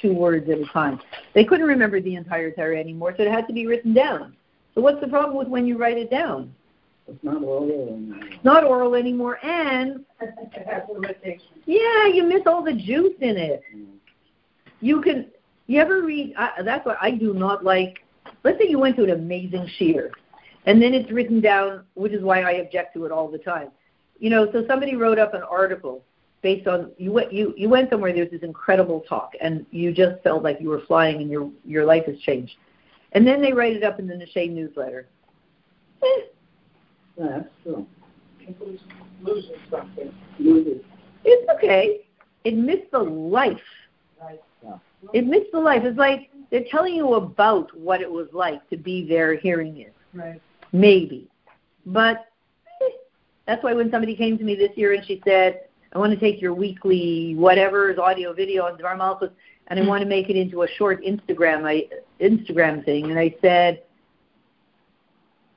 two 0.00 0.12
words 0.12 0.48
at 0.48 0.58
a 0.58 0.64
time. 0.66 1.00
They 1.34 1.44
couldn't 1.44 1.66
remember 1.66 2.00
the 2.00 2.14
entire 2.14 2.50
Torah 2.50 2.78
anymore, 2.78 3.14
so 3.16 3.22
it 3.22 3.30
had 3.30 3.46
to 3.48 3.52
be 3.52 3.66
written 3.66 3.92
down. 3.92 4.34
So 4.74 4.80
what's 4.80 5.00
the 5.00 5.08
problem 5.08 5.36
with 5.36 5.48
when 5.48 5.66
you 5.66 5.76
write 5.76 5.98
it 5.98 6.10
down? 6.10 6.54
It's 7.08 7.24
not 7.24 7.42
oral 7.42 7.64
anymore. 7.64 8.20
Not 8.44 8.64
oral 8.64 8.94
anymore, 8.94 9.44
and 9.44 10.04
yeah, 11.66 12.06
you 12.06 12.24
miss 12.24 12.42
all 12.46 12.62
the 12.62 12.72
juice 12.72 13.16
in 13.20 13.36
it. 13.36 13.62
Mm. 13.74 13.86
You 14.80 15.00
can. 15.00 15.26
You 15.66 15.80
ever 15.80 16.02
read? 16.02 16.34
I, 16.36 16.62
that's 16.62 16.86
what 16.86 16.98
I 17.00 17.10
do 17.10 17.34
not 17.34 17.64
like. 17.64 17.98
Let's 18.44 18.58
say 18.58 18.68
you 18.68 18.78
went 18.78 18.96
to 18.96 19.04
an 19.04 19.10
amazing 19.10 19.68
shiur, 19.78 20.10
and 20.66 20.80
then 20.80 20.94
it's 20.94 21.10
written 21.10 21.40
down, 21.40 21.84
which 21.94 22.12
is 22.12 22.22
why 22.22 22.42
I 22.42 22.52
object 22.52 22.94
to 22.94 23.04
it 23.06 23.12
all 23.12 23.28
the 23.28 23.38
time. 23.38 23.70
You 24.20 24.30
know, 24.30 24.50
so 24.52 24.64
somebody 24.68 24.94
wrote 24.96 25.18
up 25.18 25.34
an 25.34 25.42
article 25.42 26.04
based 26.42 26.66
on 26.66 26.92
you 26.98 27.12
went 27.12 27.32
you 27.32 27.54
you 27.56 27.68
went 27.68 27.90
somewhere. 27.90 28.12
There's 28.12 28.30
this 28.30 28.42
incredible 28.42 29.00
talk, 29.08 29.32
and 29.40 29.66
you 29.70 29.92
just 29.92 30.22
felt 30.22 30.42
like 30.42 30.58
you 30.60 30.68
were 30.68 30.82
flying, 30.86 31.20
and 31.20 31.30
your 31.30 31.50
your 31.64 31.84
life 31.84 32.04
has 32.06 32.18
changed. 32.20 32.52
And 33.12 33.26
then 33.26 33.42
they 33.42 33.52
write 33.52 33.74
it 33.74 33.82
up 33.82 33.98
in 33.98 34.06
the 34.06 34.14
N'shei 34.14 34.48
newsletter. 34.50 35.08
Eh, 36.02 36.06
That's 37.18 37.48
true. 37.64 37.86
losing 39.22 39.56
something. 39.70 40.14
Loses. 40.38 40.82
It's 41.24 41.50
okay. 41.56 42.06
It 42.44 42.56
missed 42.56 42.90
the 42.92 43.00
life. 43.00 43.58
Right. 44.20 44.40
It 45.12 45.26
missed 45.26 45.50
the 45.52 45.58
life. 45.58 45.82
It's 45.84 45.98
like 45.98 46.30
they're 46.50 46.64
telling 46.70 46.94
you 46.94 47.14
about 47.14 47.76
what 47.76 48.00
it 48.00 48.10
was 48.10 48.28
like 48.32 48.68
to 48.70 48.76
be 48.76 49.06
there 49.08 49.34
hearing 49.36 49.78
it. 49.78 49.94
Right. 50.14 50.40
Maybe. 50.72 51.28
But 51.86 52.26
that's 53.50 53.64
why 53.64 53.74
when 53.74 53.90
somebody 53.90 54.14
came 54.14 54.38
to 54.38 54.44
me 54.44 54.54
this 54.54 54.70
year 54.76 54.92
and 54.92 55.04
she 55.04 55.20
said, 55.26 55.62
I 55.92 55.98
want 55.98 56.12
to 56.12 56.20
take 56.20 56.40
your 56.40 56.54
weekly 56.54 57.34
whatever 57.34 57.90
is 57.90 57.98
audio 57.98 58.32
video 58.32 58.64
on 58.64 58.78
Dvar 58.78 58.96
Malchus 58.96 59.30
and 59.66 59.80
I 59.80 59.84
want 59.84 60.02
to 60.02 60.08
make 60.08 60.30
it 60.30 60.36
into 60.36 60.62
a 60.62 60.68
short 60.68 61.02
Instagram 61.02 61.64
I, 61.66 61.88
Instagram 62.20 62.84
thing. 62.84 63.10
And 63.10 63.18
I 63.18 63.34
said, 63.42 63.82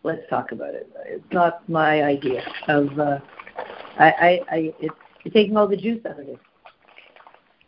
let's 0.01 0.27
talk 0.27 0.51
about 0.51 0.73
it. 0.73 0.91
It's 1.05 1.31
not 1.31 1.69
my 1.69 2.01
idea 2.01 2.43
of, 2.67 2.97
uh, 2.97 3.19
I, 3.99 4.05
I, 4.07 4.39
I, 4.49 4.73
it's, 4.79 4.95
you're 5.23 5.31
taking 5.31 5.55
all 5.55 5.67
the 5.67 5.77
juice 5.77 6.03
out 6.07 6.19
of 6.19 6.27
it. 6.27 6.39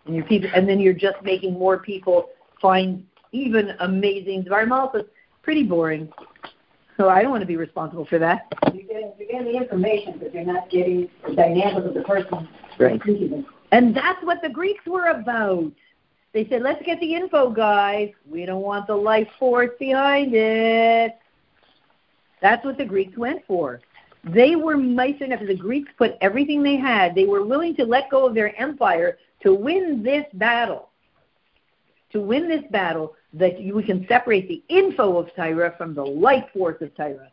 And 0.07 0.15
you're 0.15 0.25
people, 0.25 0.49
and 0.55 0.67
then 0.67 0.79
you're 0.79 0.93
just 0.93 1.21
making 1.21 1.53
more 1.53 1.77
people 1.77 2.29
find 2.59 3.05
even 3.31 3.75
amazing 3.79 4.45
Dvar 4.45 4.67
Malchus 4.67 5.03
pretty 5.43 5.61
boring. 5.61 6.11
So 6.97 7.09
I 7.09 7.21
don't 7.21 7.31
want 7.31 7.41
to 7.41 7.47
be 7.47 7.57
responsible 7.57 8.05
for 8.05 8.19
that. 8.19 8.47
You're 8.73 8.83
getting, 8.83 9.13
you're 9.19 9.27
getting 9.27 9.51
the 9.51 9.57
information, 9.57 10.17
but 10.17 10.33
you're 10.33 10.45
not 10.45 10.69
getting 10.69 11.09
the 11.27 11.35
dynamic 11.35 11.85
of 11.85 11.93
the 11.93 12.01
person 12.03 12.47
Right. 12.77 13.01
And 13.71 13.95
that's 13.95 14.23
what 14.23 14.41
the 14.41 14.49
Greeks 14.49 14.85
were 14.85 15.07
about. 15.07 15.71
They 16.33 16.47
said, 16.49 16.61
let's 16.61 16.83
get 16.85 16.99
the 16.99 17.13
info, 17.13 17.49
guys. 17.49 18.11
We 18.29 18.45
don't 18.45 18.61
want 18.61 18.87
the 18.87 18.95
life 18.95 19.27
force 19.39 19.71
behind 19.79 20.33
it. 20.33 21.17
That's 22.41 22.63
what 22.65 22.77
the 22.77 22.85
Greeks 22.85 23.17
went 23.17 23.45
for. 23.47 23.81
They 24.23 24.55
were 24.55 24.75
mice 24.75 25.21
enough. 25.21 25.39
The 25.45 25.55
Greeks 25.55 25.91
put 25.97 26.15
everything 26.19 26.61
they 26.61 26.75
had. 26.75 27.15
They 27.15 27.25
were 27.25 27.45
willing 27.45 27.75
to 27.77 27.85
let 27.85 28.09
go 28.09 28.25
of 28.25 28.33
their 28.33 28.59
empire 28.59 29.17
to 29.43 29.53
win 29.53 30.03
this 30.03 30.25
battle. 30.33 30.89
To 32.11 32.21
win 32.21 32.47
this 32.47 32.63
battle, 32.71 33.15
that 33.35 33.57
we 33.59 33.83
can 33.83 34.05
separate 34.07 34.47
the 34.47 34.63
info 34.69 35.17
of 35.17 35.33
Torah 35.35 35.73
from 35.77 35.93
the 35.93 36.03
life 36.03 36.45
force 36.53 36.81
of 36.81 36.95
Torah. 36.95 37.31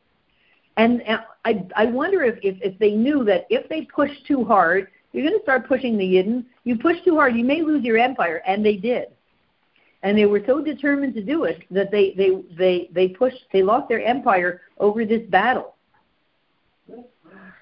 And 0.77 1.03
uh, 1.07 1.19
I, 1.45 1.67
I 1.77 1.87
wonder 1.87 2.23
if, 2.25 2.39
if, 2.43 2.57
if 2.63 2.79
they 2.79 2.93
knew 2.93 3.25
that 3.25 3.47
if 3.51 3.69
they 3.69 3.83
push 3.83 4.11
too 4.27 4.45
hard, 4.45 4.89
you're 5.13 5.27
going 5.27 5.39
to 5.39 5.43
start 5.43 5.69
pushing 5.69 5.99
the 5.99 6.05
Yidden. 6.05 6.45
You 6.65 6.79
push 6.79 6.97
too 7.05 7.17
hard, 7.17 7.37
you 7.37 7.45
may 7.45 7.63
lose 7.63 7.85
your 7.85 7.99
empire, 7.99 8.43
and 8.47 8.65
they 8.65 8.77
did. 8.77 9.09
And 10.03 10.17
they 10.19 10.25
were 10.25 10.43
so 10.47 10.61
determined 10.63 11.15
to 11.15 11.23
do 11.23 11.45
it 11.45 11.63
that 11.71 11.93
they 11.93 12.13
they 12.17 12.43
they 12.59 12.91
they 12.93 13.09
pushed. 13.09 13.45
They 13.53 13.63
lost 13.63 13.89
their 13.89 14.03
empire 14.03 14.63
over 14.79 15.05
this 15.05 15.23
battle. 15.31 15.77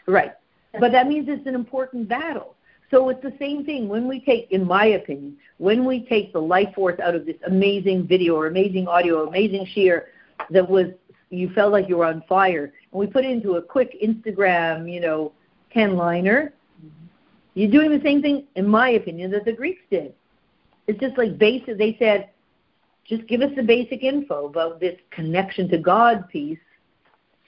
Right, 0.06 0.32
but 0.78 0.90
that 0.92 1.06
means 1.06 1.28
it's 1.28 1.46
an 1.46 1.54
important 1.54 2.08
battle. 2.08 2.54
So 2.90 3.08
it's 3.08 3.22
the 3.22 3.34
same 3.38 3.64
thing 3.64 3.88
when 3.88 4.08
we 4.08 4.20
take, 4.20 4.50
in 4.50 4.66
my 4.66 4.86
opinion, 4.86 5.36
when 5.58 5.84
we 5.84 6.00
take 6.06 6.32
the 6.32 6.40
life 6.40 6.74
force 6.74 6.98
out 6.98 7.14
of 7.14 7.24
this 7.24 7.36
amazing 7.46 8.06
video 8.06 8.34
or 8.34 8.48
amazing 8.48 8.88
audio, 8.88 9.20
or 9.20 9.28
amazing 9.28 9.66
shiur 9.76 10.06
that 10.50 10.68
was 10.68 10.86
you 11.30 11.50
felt 11.50 11.70
like 11.70 11.88
you 11.88 11.96
were 11.98 12.06
on 12.06 12.24
fire, 12.28 12.64
and 12.64 13.00
we 13.00 13.06
put 13.06 13.24
it 13.24 13.30
into 13.30 13.52
a 13.54 13.62
quick 13.62 13.96
Instagram, 14.02 14.92
you 14.92 15.00
know, 15.00 15.32
ten 15.72 15.96
liner. 15.96 16.52
You're 17.54 17.70
doing 17.70 17.90
the 17.90 18.02
same 18.02 18.22
thing, 18.22 18.46
in 18.56 18.66
my 18.66 18.90
opinion, 18.90 19.30
that 19.32 19.44
the 19.44 19.52
Greeks 19.52 19.82
did. 19.90 20.12
It's 20.88 20.98
just 20.98 21.16
like 21.16 21.38
basic. 21.38 21.78
They 21.78 21.96
said, 22.00 22.30
just 23.04 23.26
give 23.28 23.42
us 23.42 23.50
the 23.54 23.62
basic 23.62 24.02
info 24.02 24.46
about 24.46 24.80
this 24.80 24.98
connection 25.10 25.68
to 25.68 25.78
God 25.78 26.28
piece. 26.28 26.58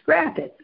Scrap 0.01 0.39
it. 0.39 0.57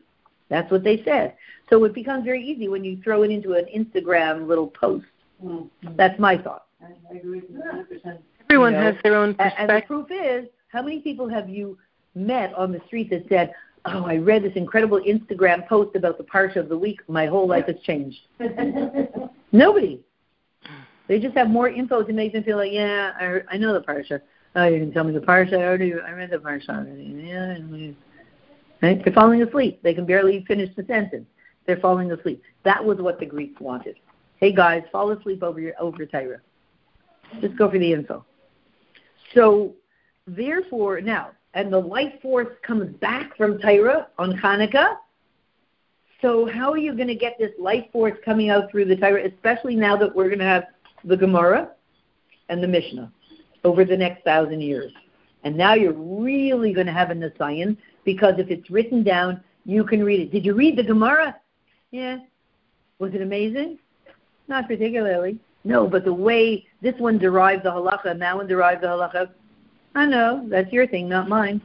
That's 0.48 0.70
what 0.70 0.84
they 0.84 1.02
said. 1.04 1.34
So 1.70 1.84
it 1.84 1.94
becomes 1.94 2.24
very 2.24 2.42
easy 2.42 2.68
when 2.68 2.84
you 2.84 3.00
throw 3.02 3.22
it 3.22 3.30
into 3.30 3.54
an 3.54 3.66
Instagram 3.74 4.46
little 4.46 4.68
post. 4.68 5.06
Mm-hmm. 5.44 5.96
That's 5.96 6.18
my 6.18 6.38
thought. 6.38 6.66
I 6.82 7.16
agree 7.16 7.40
with 7.40 7.50
you 7.50 7.62
100%. 8.04 8.18
Everyone 8.50 8.72
You 8.72 8.78
know, 8.78 8.84
has 8.84 8.94
their 9.02 9.16
own 9.16 9.36
And, 9.38 9.52
and 9.58 9.70
the 9.70 9.82
proof 9.86 10.06
is, 10.10 10.48
how 10.68 10.82
many 10.82 11.00
people 11.00 11.28
have 11.28 11.48
you 11.48 11.78
met 12.14 12.54
on 12.54 12.72
the 12.72 12.80
street 12.86 13.10
that 13.10 13.24
said, 13.28 13.54
"Oh, 13.84 14.04
I 14.04 14.16
read 14.16 14.42
this 14.42 14.54
incredible 14.54 15.00
Instagram 15.00 15.66
post 15.68 15.96
about 15.96 16.18
the 16.18 16.24
parsha 16.24 16.56
of 16.56 16.68
the 16.68 16.78
week. 16.78 17.00
My 17.08 17.26
whole 17.26 17.46
life 17.46 17.66
has 17.66 17.76
changed." 17.84 18.18
Nobody. 19.52 20.00
They 21.08 21.18
just 21.18 21.36
have 21.36 21.48
more 21.48 21.68
info 21.68 22.02
to 22.02 22.12
make 22.12 22.34
them 22.34 22.44
feel 22.44 22.58
like, 22.58 22.72
yeah, 22.72 23.12
I, 23.18 23.54
I 23.54 23.56
know 23.56 23.72
the 23.72 23.80
parsha. 23.80 24.20
Oh, 24.54 24.64
you 24.64 24.78
can 24.80 24.92
tell 24.92 25.04
me 25.04 25.12
the 25.12 25.20
parsha. 25.20 25.54
I 25.54 25.64
already, 25.64 25.94
I 25.94 26.10
read 26.12 26.30
the 26.30 26.36
parsha 26.36 26.68
already. 26.68 27.22
Yeah. 27.24 27.56
Right? 28.82 29.02
They're 29.04 29.12
falling 29.12 29.42
asleep. 29.42 29.80
They 29.82 29.94
can 29.94 30.06
barely 30.06 30.44
finish 30.46 30.74
the 30.76 30.84
sentence. 30.84 31.26
They're 31.66 31.78
falling 31.78 32.10
asleep. 32.12 32.42
That 32.64 32.84
was 32.84 32.98
what 32.98 33.18
the 33.18 33.26
Greeks 33.26 33.60
wanted. 33.60 33.96
Hey 34.36 34.52
guys, 34.52 34.84
fall 34.92 35.10
asleep 35.10 35.42
over 35.42 35.60
your 35.60 35.74
over 35.80 36.06
Torah. 36.06 36.40
Just 37.40 37.56
go 37.56 37.70
for 37.70 37.78
the 37.78 37.92
info. 37.92 38.24
So, 39.34 39.74
therefore, 40.26 41.00
now, 41.00 41.32
and 41.54 41.72
the 41.72 41.78
life 41.78 42.12
force 42.22 42.48
comes 42.62 42.94
back 42.96 43.36
from 43.36 43.58
Torah 43.58 44.08
on 44.18 44.32
Hanukkah. 44.32 44.96
So, 46.22 46.46
how 46.46 46.70
are 46.70 46.78
you 46.78 46.94
going 46.94 47.08
to 47.08 47.14
get 47.14 47.36
this 47.38 47.52
life 47.58 47.84
force 47.92 48.16
coming 48.24 48.50
out 48.50 48.70
through 48.70 48.86
the 48.86 48.96
Torah, 48.96 49.26
especially 49.26 49.76
now 49.76 49.96
that 49.96 50.14
we're 50.14 50.28
going 50.28 50.38
to 50.38 50.44
have 50.44 50.64
the 51.04 51.16
Gemara 51.16 51.70
and 52.48 52.62
the 52.62 52.68
Mishnah 52.68 53.12
over 53.64 53.84
the 53.84 53.96
next 53.96 54.24
thousand 54.24 54.60
years? 54.60 54.92
And 55.44 55.56
now 55.56 55.74
you're 55.74 55.92
really 55.92 56.72
going 56.72 56.86
to 56.86 56.92
have 56.92 57.10
a 57.10 57.14
Nisayan 57.14 57.76
because 58.04 58.34
if 58.38 58.50
it's 58.50 58.70
written 58.70 59.02
down, 59.02 59.42
you 59.64 59.84
can 59.84 60.02
read 60.02 60.20
it. 60.20 60.32
Did 60.32 60.44
you 60.44 60.54
read 60.54 60.76
the 60.76 60.82
Gemara? 60.82 61.36
Yeah. 61.90 62.18
Was 62.98 63.14
it 63.14 63.22
amazing? 63.22 63.78
Not 64.48 64.66
particularly. 64.66 65.38
No, 65.64 65.86
but 65.86 66.04
the 66.04 66.12
way 66.12 66.66
this 66.80 66.94
one 66.98 67.18
derives 67.18 67.62
the 67.62 67.70
halacha 67.70 68.06
and 68.06 68.22
that 68.22 68.36
one 68.36 68.46
derives 68.46 68.80
the 68.80 68.86
halacha, 68.86 69.30
I 69.94 70.06
know 70.06 70.46
that's 70.48 70.72
your 70.72 70.86
thing, 70.86 71.08
not 71.08 71.28
mine. 71.28 71.60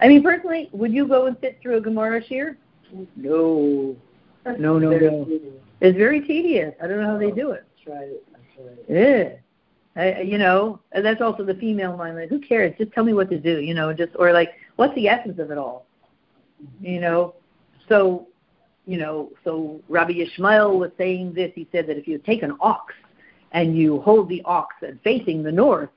I 0.00 0.08
mean, 0.08 0.22
personally, 0.22 0.68
would 0.72 0.92
you 0.92 1.06
go 1.06 1.26
and 1.26 1.36
sit 1.40 1.60
through 1.62 1.76
a 1.76 1.80
Gemara 1.80 2.20
shiur? 2.22 2.56
No, 3.16 3.96
no, 4.58 4.78
no, 4.78 4.90
no. 4.90 5.28
It's 5.80 5.96
very 5.96 6.20
tedious. 6.20 6.74
I 6.82 6.86
don't 6.86 7.00
know 7.00 7.06
how 7.06 7.18
they 7.18 7.30
do 7.30 7.52
it. 7.52 7.64
Tried 7.84 8.08
it. 8.08 8.26
I 8.34 8.38
tried 8.56 8.78
it. 8.78 8.86
Yeah. 8.88 9.41
I, 9.94 10.20
you 10.22 10.38
know, 10.38 10.80
and 10.92 11.04
that's 11.04 11.20
also 11.20 11.44
the 11.44 11.54
female 11.54 11.96
mind. 11.96 12.16
Like, 12.16 12.30
who 12.30 12.40
cares? 12.40 12.74
Just 12.78 12.92
tell 12.92 13.04
me 13.04 13.12
what 13.12 13.28
to 13.30 13.38
do. 13.38 13.60
You 13.60 13.74
know, 13.74 13.92
just 13.92 14.12
or 14.18 14.32
like, 14.32 14.50
what's 14.76 14.94
the 14.94 15.08
essence 15.08 15.38
of 15.38 15.50
it 15.50 15.58
all? 15.58 15.86
Mm-hmm. 16.62 16.86
You 16.86 17.00
know, 17.00 17.34
so, 17.88 18.26
you 18.86 18.98
know, 18.98 19.30
so 19.44 19.80
Rabbi 19.88 20.12
Yishmael 20.12 20.78
was 20.78 20.90
saying 20.96 21.34
this. 21.34 21.52
He 21.54 21.68
said 21.72 21.86
that 21.88 21.98
if 21.98 22.08
you 22.08 22.18
take 22.18 22.42
an 22.42 22.56
ox 22.60 22.94
and 23.52 23.76
you 23.76 24.00
hold 24.00 24.28
the 24.28 24.42
ox 24.44 24.76
and 24.82 24.98
facing 25.02 25.42
the 25.42 25.52
north, 25.52 25.90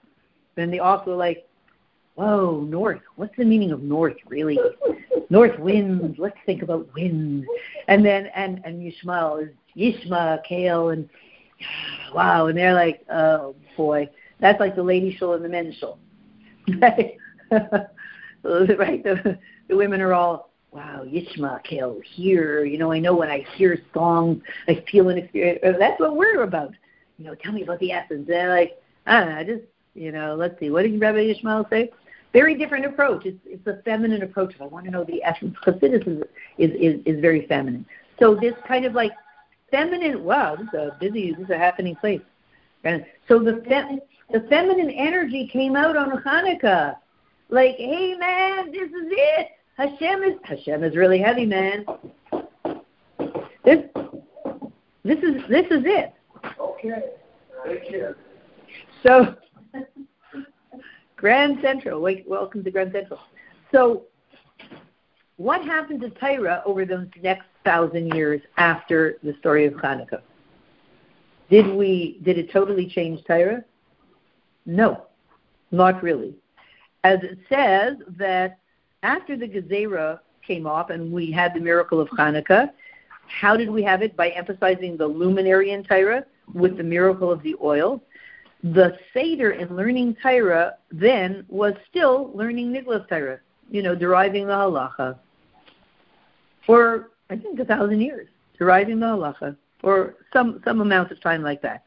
then 0.56 0.72
the 0.72 0.80
ox 0.80 1.08
will 1.08 1.18
like, 1.18 1.48
whoa, 2.16 2.66
north. 2.68 3.02
What's 3.16 3.36
the 3.38 3.46
meaning 3.46 3.72
of 3.72 3.82
north 3.82 4.18
really? 4.28 4.60
north 5.30 5.58
winds. 5.58 6.20
Let's 6.20 6.38
think 6.46 6.64
about 6.64 6.94
winds. 6.94 7.48
And 7.88 8.06
then 8.06 8.28
and 8.36 8.62
and 8.66 8.82
Yishmael 8.82 9.44
is 9.48 9.50
Yishma, 9.78 10.44
Kale, 10.44 10.90
and 10.90 11.10
wow, 12.14 12.48
and 12.48 12.58
they're 12.58 12.74
like, 12.74 13.06
oh 13.10 13.56
boy, 13.76 14.10
that's 14.40 14.60
like 14.60 14.76
the 14.76 14.84
lady 14.84 15.16
shul 15.16 15.34
and 15.34 15.44
the 15.44 15.50
men's 15.50 15.76
shul, 15.76 16.00
right? 16.82 17.18
right? 17.52 19.04
The, 19.04 19.40
the 19.68 19.76
women 19.76 20.02
are 20.02 20.14
all, 20.14 20.52
wow, 20.72 21.04
Yishma, 21.06 21.64
Kale, 21.64 22.00
here. 22.04 22.66
You 22.66 22.78
know, 22.78 22.92
I 22.92 23.00
know 23.00 23.16
when 23.16 23.30
I 23.30 23.46
hear 23.56 23.78
songs, 23.94 24.44
I 24.68 24.84
feel 24.92 25.10
an 25.10 25.18
experience. 25.18 25.60
Uh, 25.64 25.74
that's 25.80 26.00
what 26.00 26.16
we're 26.16 26.44
about. 26.44 26.74
You 27.18 27.26
know, 27.26 27.36
tell 27.36 27.54
me 27.54 27.64
about 27.64 27.80
the 27.80 27.92
essence. 27.92 28.28
They're 28.28 28.50
like, 28.50 28.82
ah, 29.08 29.18
I 29.18 29.20
don't 29.26 29.48
know, 29.48 29.56
just, 29.56 29.66
you 29.94 30.12
know, 30.12 30.36
let's 30.36 30.60
see. 30.60 30.70
What 30.70 30.84
did 30.84 31.00
Rabbi 31.00 31.20
Yishmael 31.20 31.70
say? 31.70 31.92
Very 32.34 32.56
different 32.58 32.86
approach. 32.86 33.26
It's 33.26 33.40
it's 33.46 33.66
a 33.66 33.82
feminine 33.84 34.22
approach. 34.22 34.56
I 34.60 34.66
want 34.66 34.84
to 34.84 34.92
know 34.92 35.06
the 35.06 35.24
essence, 35.24 35.56
Chassidus 35.66 36.06
is, 36.06 36.24
is 36.58 36.72
is 36.76 37.02
is 37.06 37.22
very 37.22 37.48
feminine. 37.48 37.86
So 38.20 38.36
this 38.36 38.54
kind 38.68 38.84
of 38.84 38.92
like 38.92 39.14
feminine. 39.72 40.22
Wow, 40.22 40.58
this 40.58 40.68
is 40.68 40.74
a 40.74 40.98
busy, 41.00 41.32
this 41.32 41.46
is 41.46 41.50
a 41.50 41.58
happening 41.58 41.96
place. 41.96 42.20
So 43.28 43.40
the 43.40 43.64
fem, 43.68 44.00
the 44.32 44.42
feminine 44.50 44.92
energy 44.92 45.50
came 45.52 45.76
out 45.76 45.98
on 45.98 46.22
Hanukkah. 46.22 46.96
Like, 47.50 47.76
hey 47.78 48.16
man, 48.16 48.72
this 48.72 48.90
is 48.90 49.08
it. 49.12 49.48
Hashem 49.78 50.24
is 50.24 50.36
Hashem 50.44 50.84
is 50.84 50.96
really 50.96 51.20
heavy, 51.20 51.46
man. 51.46 51.86
This 53.64 53.80
this 55.04 55.18
is 55.20 55.42
this 55.50 55.66
is 55.72 55.84
it. 55.86 56.14
Okay. 56.60 57.02
Take 57.68 57.90
care. 57.90 58.18
So 59.04 59.36
Grand 61.16 61.58
Central, 61.62 62.02
welcome 62.28 62.64
to 62.64 62.72
Grand 62.72 62.92
Central. 62.92 63.20
So 63.72 64.04
what 65.38 65.64
happened 65.64 66.02
to 66.02 66.10
Torah 66.12 66.62
over 66.66 66.86
those 66.86 67.08
next 67.22 67.48
thousand 67.64 68.14
years 68.14 68.42
after 68.58 69.18
the 69.24 69.36
story 69.40 69.66
of 69.66 69.74
Hanukkah? 69.74 70.22
Did 71.50 71.74
we 71.76 72.20
did 72.24 72.38
it 72.38 72.52
totally 72.52 72.88
change 72.88 73.24
Torah? 73.26 73.64
No, 74.66 75.06
not 75.72 76.02
really. 76.02 76.36
As 77.04 77.20
it 77.22 77.38
says 77.50 77.98
that 78.18 78.60
after 79.04 79.38
the 79.38 79.48
Gezerah 79.48 80.20
came 80.46 80.66
off 80.66 80.90
and 80.90 81.12
we 81.12 81.32
had 81.32 81.54
the 81.54 81.60
miracle 81.60 82.00
of 82.00 82.10
Hanukkah, 82.10 82.72
how 83.28 83.56
did 83.56 83.70
we 83.70 83.84
have 83.84 84.02
it? 84.02 84.16
By 84.16 84.30
emphasizing 84.30 84.98
the 84.98 85.08
luminary 85.08 85.72
in 85.72 85.84
Torah 85.84 86.26
with 86.54 86.78
the 86.78 86.84
miracle 86.84 87.32
of 87.32 87.44
the 87.44 87.56
oil. 87.62 88.02
The 88.64 88.98
Seder 89.14 89.52
in 89.52 89.76
learning 89.76 90.18
Torah 90.24 90.76
then 90.92 91.46
was 91.48 91.74
still 91.88 92.32
learning 92.34 92.74
Niglas 92.74 93.08
Torah, 93.08 93.40
you 93.70 93.84
know, 93.84 93.94
deriving 93.94 94.48
the 94.48 94.54
halacha 94.54 95.20
for 96.66 97.12
I 97.30 97.36
think 97.36 97.60
a 97.60 97.66
thousand 97.66 98.02
years, 98.02 98.28
deriving 98.58 99.00
the 99.00 99.08
halacha 99.08 99.56
for 99.86 100.16
some 100.34 100.60
some 100.66 100.82
amount 100.82 101.12
of 101.12 101.22
time 101.22 101.44
like 101.44 101.62
that. 101.62 101.84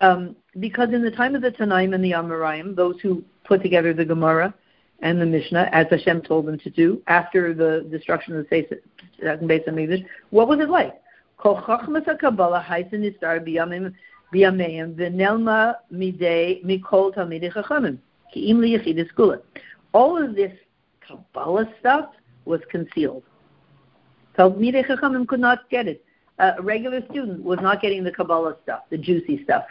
Um, 0.00 0.34
because 0.58 0.88
in 0.94 1.04
the 1.04 1.10
time 1.10 1.34
of 1.34 1.42
the 1.42 1.50
Tanaim 1.50 1.94
and 1.94 2.02
the 2.02 2.12
Amoraim, 2.12 2.74
those 2.74 2.98
who 3.02 3.22
put 3.44 3.62
together 3.62 3.92
the 3.92 4.06
Gemara 4.06 4.54
and 5.00 5.20
the 5.20 5.26
Mishnah, 5.26 5.68
as 5.70 5.86
Hashem 5.90 6.22
told 6.22 6.46
them 6.46 6.58
to 6.60 6.70
do, 6.70 7.02
after 7.08 7.52
the 7.52 7.86
destruction 7.90 8.38
of 8.38 8.46
the 8.48 8.66
second 9.22 9.78
English, 9.78 10.00
what 10.30 10.48
was 10.48 10.60
it 10.60 10.70
like? 10.70 10.94
All 19.92 20.24
of 20.24 20.34
this 20.36 20.52
Kabbalah 21.06 21.74
stuff 21.80 22.06
was 22.46 22.60
concealed. 22.70 23.22
Talmidei 24.38 24.86
chachamim 24.86 25.28
could 25.28 25.40
not 25.40 25.68
get 25.68 25.86
it. 25.86 26.02
A 26.40 26.62
regular 26.62 27.02
student 27.10 27.44
was 27.44 27.58
not 27.60 27.82
getting 27.82 28.02
the 28.02 28.10
Kabbalah 28.10 28.56
stuff, 28.62 28.80
the 28.88 28.96
juicy 28.96 29.44
stuff, 29.44 29.64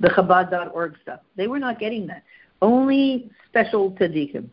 the 0.00 0.08
Chabad.org 0.08 0.94
stuff. 1.02 1.20
They 1.36 1.48
were 1.48 1.58
not 1.58 1.78
getting 1.78 2.06
that. 2.06 2.22
Only 2.62 3.30
special 3.48 3.90
tzaddikim. 3.92 4.48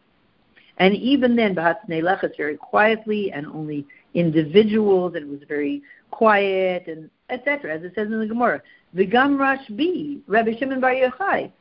And 0.78 0.96
even 0.96 1.38
then, 1.38 1.56
Bahatznei 1.56 2.02
Lechas 2.02 2.36
very 2.36 2.58
quietly, 2.58 3.32
and 3.32 3.48
only 3.48 3.86
individuals, 4.14 5.16
and 5.16 5.24
it 5.24 5.30
was 5.30 5.48
very 5.48 5.82
quiet, 6.12 6.88
and 6.88 7.10
etc. 7.30 7.76
As 7.76 7.84
it 7.84 7.94
says 7.96 8.08
in 8.08 8.20
the 8.20 8.28
Gemara, 8.28 8.62
V'gam 8.94 9.38
Rashbi, 9.38 10.20
Rabbi 10.28 10.58
Shimon 10.60 10.82
Bar 10.82 10.94
Yochai, 10.94 11.52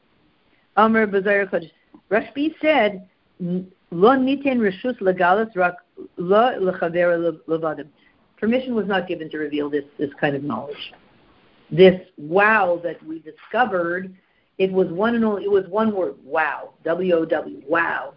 Amr 0.76 1.06
Bazar 1.06 1.46
Chodesh. 1.46 1.70
Rashbi 2.10 2.54
said, 2.60 3.06
Lo 3.92 4.16
niten 4.16 4.58
reshus 4.58 4.98
legalas 5.00 5.54
rak 5.54 5.74
lo 6.16 6.58
lechavera 6.58 7.38
levadim. 7.46 7.86
Permission 8.42 8.74
was 8.74 8.88
not 8.88 9.06
given 9.06 9.30
to 9.30 9.38
reveal 9.38 9.70
this 9.70 9.84
this 10.00 10.10
kind 10.20 10.34
of 10.34 10.42
knowledge. 10.42 10.92
This 11.70 12.00
wow 12.18 12.80
that 12.82 13.00
we 13.06 13.20
discovered, 13.20 14.12
it 14.58 14.72
was 14.72 14.88
one 14.88 15.14
and 15.14 15.24
only. 15.24 15.44
It 15.44 15.50
was 15.50 15.64
one 15.68 15.94
word, 15.94 16.16
wow, 16.24 16.70
W 16.82 17.14
O 17.14 17.24
W, 17.24 17.62
wow, 17.68 18.14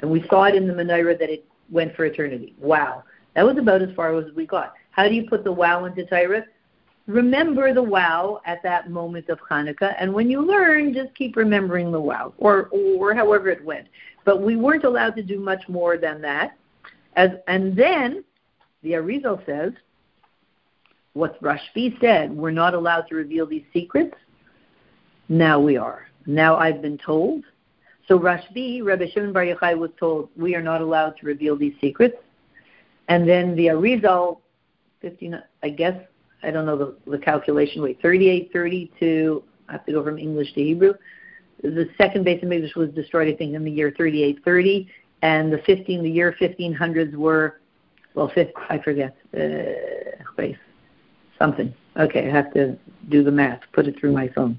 and 0.00 0.10
we 0.10 0.26
saw 0.28 0.42
it 0.46 0.56
in 0.56 0.66
the 0.66 0.74
menorah 0.74 1.16
that 1.20 1.30
it 1.30 1.46
went 1.70 1.94
for 1.94 2.04
eternity. 2.04 2.56
Wow, 2.58 3.04
that 3.36 3.46
was 3.46 3.56
about 3.56 3.80
as 3.80 3.94
far 3.94 4.18
as 4.18 4.34
we 4.34 4.44
got. 4.44 4.74
How 4.90 5.08
do 5.08 5.14
you 5.14 5.28
put 5.30 5.44
the 5.44 5.52
wow 5.52 5.84
into 5.84 6.04
Torah? 6.04 6.44
Remember 7.06 7.72
the 7.72 7.82
wow 7.82 8.40
at 8.46 8.60
that 8.64 8.90
moment 8.90 9.28
of 9.28 9.38
Hanukkah, 9.48 9.94
and 10.00 10.12
when 10.12 10.28
you 10.28 10.44
learn, 10.44 10.92
just 10.92 11.14
keep 11.14 11.36
remembering 11.36 11.92
the 11.92 12.00
wow, 12.00 12.34
or 12.38 12.70
or 12.72 13.14
however 13.14 13.50
it 13.50 13.64
went. 13.64 13.86
But 14.24 14.42
we 14.42 14.56
weren't 14.56 14.82
allowed 14.82 15.14
to 15.14 15.22
do 15.22 15.38
much 15.38 15.62
more 15.68 15.96
than 15.96 16.20
that. 16.22 16.56
As 17.14 17.30
and 17.46 17.76
then 17.76 18.24
the 18.84 18.92
Arizal 18.92 19.44
says, 19.44 19.72
what 21.14 21.40
Rashbi 21.42 21.98
said, 22.00 22.30
we're 22.32 22.50
not 22.52 22.74
allowed 22.74 23.02
to 23.08 23.16
reveal 23.16 23.46
these 23.46 23.64
secrets. 23.72 24.14
Now 25.28 25.58
we 25.58 25.76
are. 25.76 26.06
Now 26.26 26.56
I've 26.56 26.82
been 26.82 26.98
told. 26.98 27.44
So 28.06 28.18
Rashbi, 28.18 28.84
Rabbi 28.84 29.06
Shimon 29.12 29.32
Bar 29.32 29.44
Yochai 29.44 29.76
was 29.76 29.90
told, 29.98 30.28
we 30.36 30.54
are 30.54 30.62
not 30.62 30.80
allowed 30.80 31.16
to 31.18 31.26
reveal 31.26 31.56
these 31.56 31.74
secrets. 31.80 32.16
And 33.08 33.28
then 33.28 33.56
the 33.56 33.66
Arizal, 33.66 34.38
15, 35.00 35.42
I 35.62 35.68
guess, 35.70 35.96
I 36.42 36.50
don't 36.50 36.66
know 36.66 36.76
the, 36.76 37.10
the 37.10 37.18
calculation. 37.18 37.82
Wait, 37.82 38.00
3830 38.00 38.92
to 39.00 39.42
I 39.68 39.72
have 39.72 39.86
to 39.86 39.92
go 39.92 40.04
from 40.04 40.18
English 40.18 40.52
to 40.54 40.62
Hebrew. 40.62 40.94
The 41.62 41.88
second 41.96 42.24
base 42.24 42.42
of 42.42 42.52
English 42.52 42.74
was 42.76 42.90
destroyed, 42.90 43.32
I 43.32 43.36
think, 43.36 43.54
in 43.54 43.64
the 43.64 43.70
year 43.70 43.92
3830, 43.96 44.88
and 45.22 45.52
the 45.52 45.58
15, 45.64 46.02
the 46.02 46.10
year 46.10 46.36
1500s 46.38 47.14
were, 47.14 47.60
well, 48.14 48.30
fifth, 48.34 48.52
I 48.68 48.78
forget, 48.78 49.16
uh, 49.36 50.44
something. 51.38 51.74
Okay, 51.96 52.28
I 52.28 52.30
have 52.30 52.52
to 52.54 52.76
do 53.08 53.22
the 53.22 53.30
math, 53.30 53.60
put 53.72 53.86
it 53.86 53.98
through 53.98 54.12
my 54.12 54.28
phone. 54.28 54.58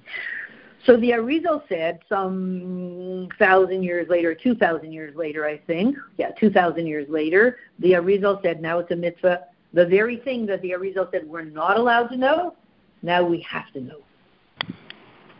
So 0.85 0.97
the 0.97 1.11
Arizal 1.11 1.67
said 1.67 1.99
some 2.07 3.27
thousand 3.39 3.83
years 3.83 4.07
later, 4.07 4.35
2,000 4.35 4.91
years 4.91 5.15
later, 5.15 5.45
I 5.45 5.57
think, 5.57 5.97
yeah, 6.17 6.29
2,000 6.39 6.85
years 6.85 7.09
later, 7.09 7.57
the 7.79 7.93
Arizal 7.93 8.41
said 8.43 8.61
now 8.61 8.79
it's 8.79 8.91
a 8.91 8.95
mitzvah. 8.95 9.45
The 9.73 9.85
very 9.85 10.17
thing 10.17 10.45
that 10.45 10.61
the 10.61 10.71
Arizal 10.71 11.09
said 11.11 11.27
we're 11.27 11.43
not 11.43 11.77
allowed 11.77 12.07
to 12.09 12.17
know, 12.17 12.55
now 13.01 13.23
we 13.23 13.41
have 13.41 13.71
to 13.73 13.81
know. 13.81 14.01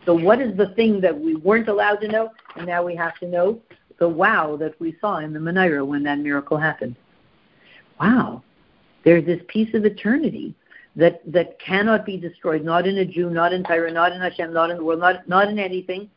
So 0.04 0.14
what 0.14 0.40
is 0.40 0.56
the 0.56 0.68
thing 0.74 1.00
that 1.00 1.16
we 1.18 1.36
weren't 1.36 1.68
allowed 1.68 2.00
to 2.00 2.08
know, 2.08 2.32
and 2.56 2.66
now 2.66 2.82
we 2.82 2.96
have 2.96 3.16
to 3.18 3.26
know? 3.26 3.60
The 3.98 4.08
wow 4.08 4.56
that 4.56 4.78
we 4.80 4.96
saw 5.00 5.18
in 5.18 5.32
the 5.32 5.38
Menorah 5.38 5.86
when 5.86 6.02
that 6.02 6.18
miracle 6.18 6.56
happened. 6.58 6.96
Wow, 8.00 8.42
there's 9.04 9.24
this 9.24 9.40
piece 9.48 9.72
of 9.74 9.84
eternity 9.84 10.54
that, 10.96 11.20
that 11.30 11.58
cannot 11.60 12.04
be 12.04 12.16
destroyed, 12.16 12.64
not 12.64 12.86
in 12.86 12.98
a 12.98 13.04
Jew, 13.04 13.30
not 13.30 13.52
in 13.52 13.62
Torah, 13.62 13.92
not 13.92 14.12
in 14.12 14.20
Hashem, 14.20 14.52
not 14.52 14.70
in 14.70 14.78
the 14.78 14.84
world, 14.84 15.00
not, 15.00 15.28
not 15.28 15.48
in 15.48 15.58
anything. 15.58 16.10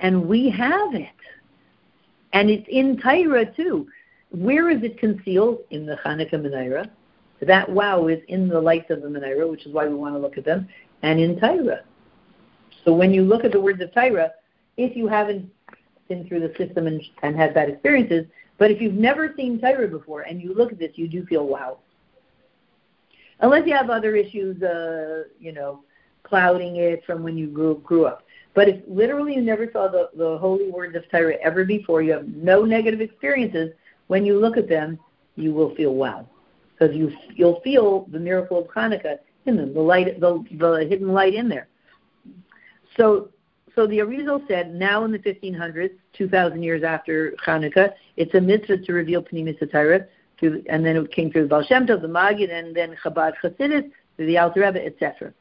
And 0.00 0.26
we 0.28 0.50
have 0.50 0.94
it. 0.94 1.08
And 2.32 2.50
it's 2.50 2.66
in 2.68 3.00
Torah 3.00 3.46
too. 3.54 3.88
Where 4.30 4.70
is 4.70 4.82
it 4.82 4.98
concealed? 4.98 5.58
In 5.70 5.86
the 5.86 5.96
Hanukkah 6.04 6.34
Menorah. 6.34 6.90
That 7.42 7.68
wow 7.70 8.06
is 8.08 8.20
in 8.28 8.48
the 8.48 8.60
lights 8.60 8.90
of 8.90 9.02
the 9.02 9.08
Menorah, 9.08 9.50
which 9.50 9.66
is 9.66 9.72
why 9.72 9.86
we 9.88 9.94
want 9.94 10.14
to 10.14 10.18
look 10.18 10.36
at 10.36 10.44
them, 10.44 10.68
and 11.02 11.18
in 11.18 11.40
Torah. 11.40 11.82
So 12.84 12.92
when 12.92 13.12
you 13.12 13.22
look 13.22 13.44
at 13.44 13.52
the 13.52 13.60
words 13.60 13.80
of 13.80 13.92
Torah, 13.94 14.32
if 14.76 14.96
you 14.96 15.08
haven't 15.08 15.50
been 16.08 16.26
through 16.26 16.40
the 16.40 16.54
system 16.56 16.86
and, 16.86 17.02
and 17.22 17.36
had 17.36 17.54
bad 17.54 17.70
experiences, 17.70 18.26
but 18.60 18.70
if 18.70 18.80
you've 18.80 18.94
never 18.94 19.34
seen 19.36 19.60
Torah 19.60 19.88
before 19.88 20.20
and 20.20 20.40
you 20.40 20.54
look 20.54 20.70
at 20.70 20.78
this, 20.78 20.92
you 20.94 21.08
do 21.08 21.26
feel 21.26 21.48
wow 21.48 21.78
unless 23.40 23.66
you 23.66 23.74
have 23.74 23.90
other 23.90 24.16
issues, 24.16 24.62
uh, 24.62 25.24
you 25.38 25.52
know, 25.52 25.82
clouding 26.22 26.76
it 26.76 27.04
from 27.04 27.22
when 27.22 27.36
you 27.36 27.48
grew 27.48 27.80
grew 27.84 28.06
up. 28.06 28.22
But 28.54 28.68
if 28.68 28.82
literally 28.86 29.34
you 29.34 29.42
never 29.42 29.70
saw 29.72 29.88
the, 29.88 30.10
the 30.16 30.38
holy 30.38 30.70
words 30.70 30.96
of 30.96 31.08
Torah 31.10 31.36
ever 31.42 31.64
before, 31.64 32.02
you 32.02 32.12
have 32.12 32.28
no 32.28 32.64
negative 32.64 33.00
experiences, 33.00 33.70
when 34.08 34.26
you 34.26 34.40
look 34.40 34.56
at 34.56 34.68
them, 34.68 34.98
you 35.36 35.54
will 35.54 35.74
feel 35.76 35.94
wow. 35.94 36.28
Because 36.72 36.94
you, 36.96 37.12
you'll 37.34 37.60
feel 37.60 38.06
the 38.10 38.18
miracle 38.18 38.58
of 38.58 38.66
Hanukkah 38.68 39.18
in 39.46 39.56
them, 39.56 39.72
the 39.72 39.80
light, 39.80 40.18
the, 40.18 40.44
the 40.58 40.86
hidden 40.88 41.12
light 41.12 41.34
in 41.34 41.48
there. 41.48 41.68
So, 42.96 43.28
so 43.74 43.86
the 43.86 43.98
Arizal 43.98 44.46
said, 44.48 44.74
now 44.74 45.04
in 45.04 45.12
the 45.12 45.18
1500s, 45.18 45.92
2,000 46.14 46.62
years 46.62 46.82
after 46.82 47.34
Hanukkah, 47.46 47.92
it's 48.16 48.34
a 48.34 48.40
mitzvah 48.40 48.78
to 48.78 48.92
reveal 48.92 49.22
Torah 49.22 50.06
through, 50.38 50.64
and 50.68 50.84
then 50.84 50.96
it 50.96 51.12
came 51.12 51.30
through 51.30 51.42
the 51.42 51.48
Baal 51.48 51.62
Shem 51.62 51.86
Tov, 51.86 52.02
the 52.02 52.08
Magid, 52.08 52.50
and 52.50 52.74
then 52.74 52.96
Chabad 53.02 53.34
Chassidus, 53.42 53.90
the 54.16 54.38
Alter 54.38 54.60
Rebbe, 54.60 54.84
etc. 54.84 55.32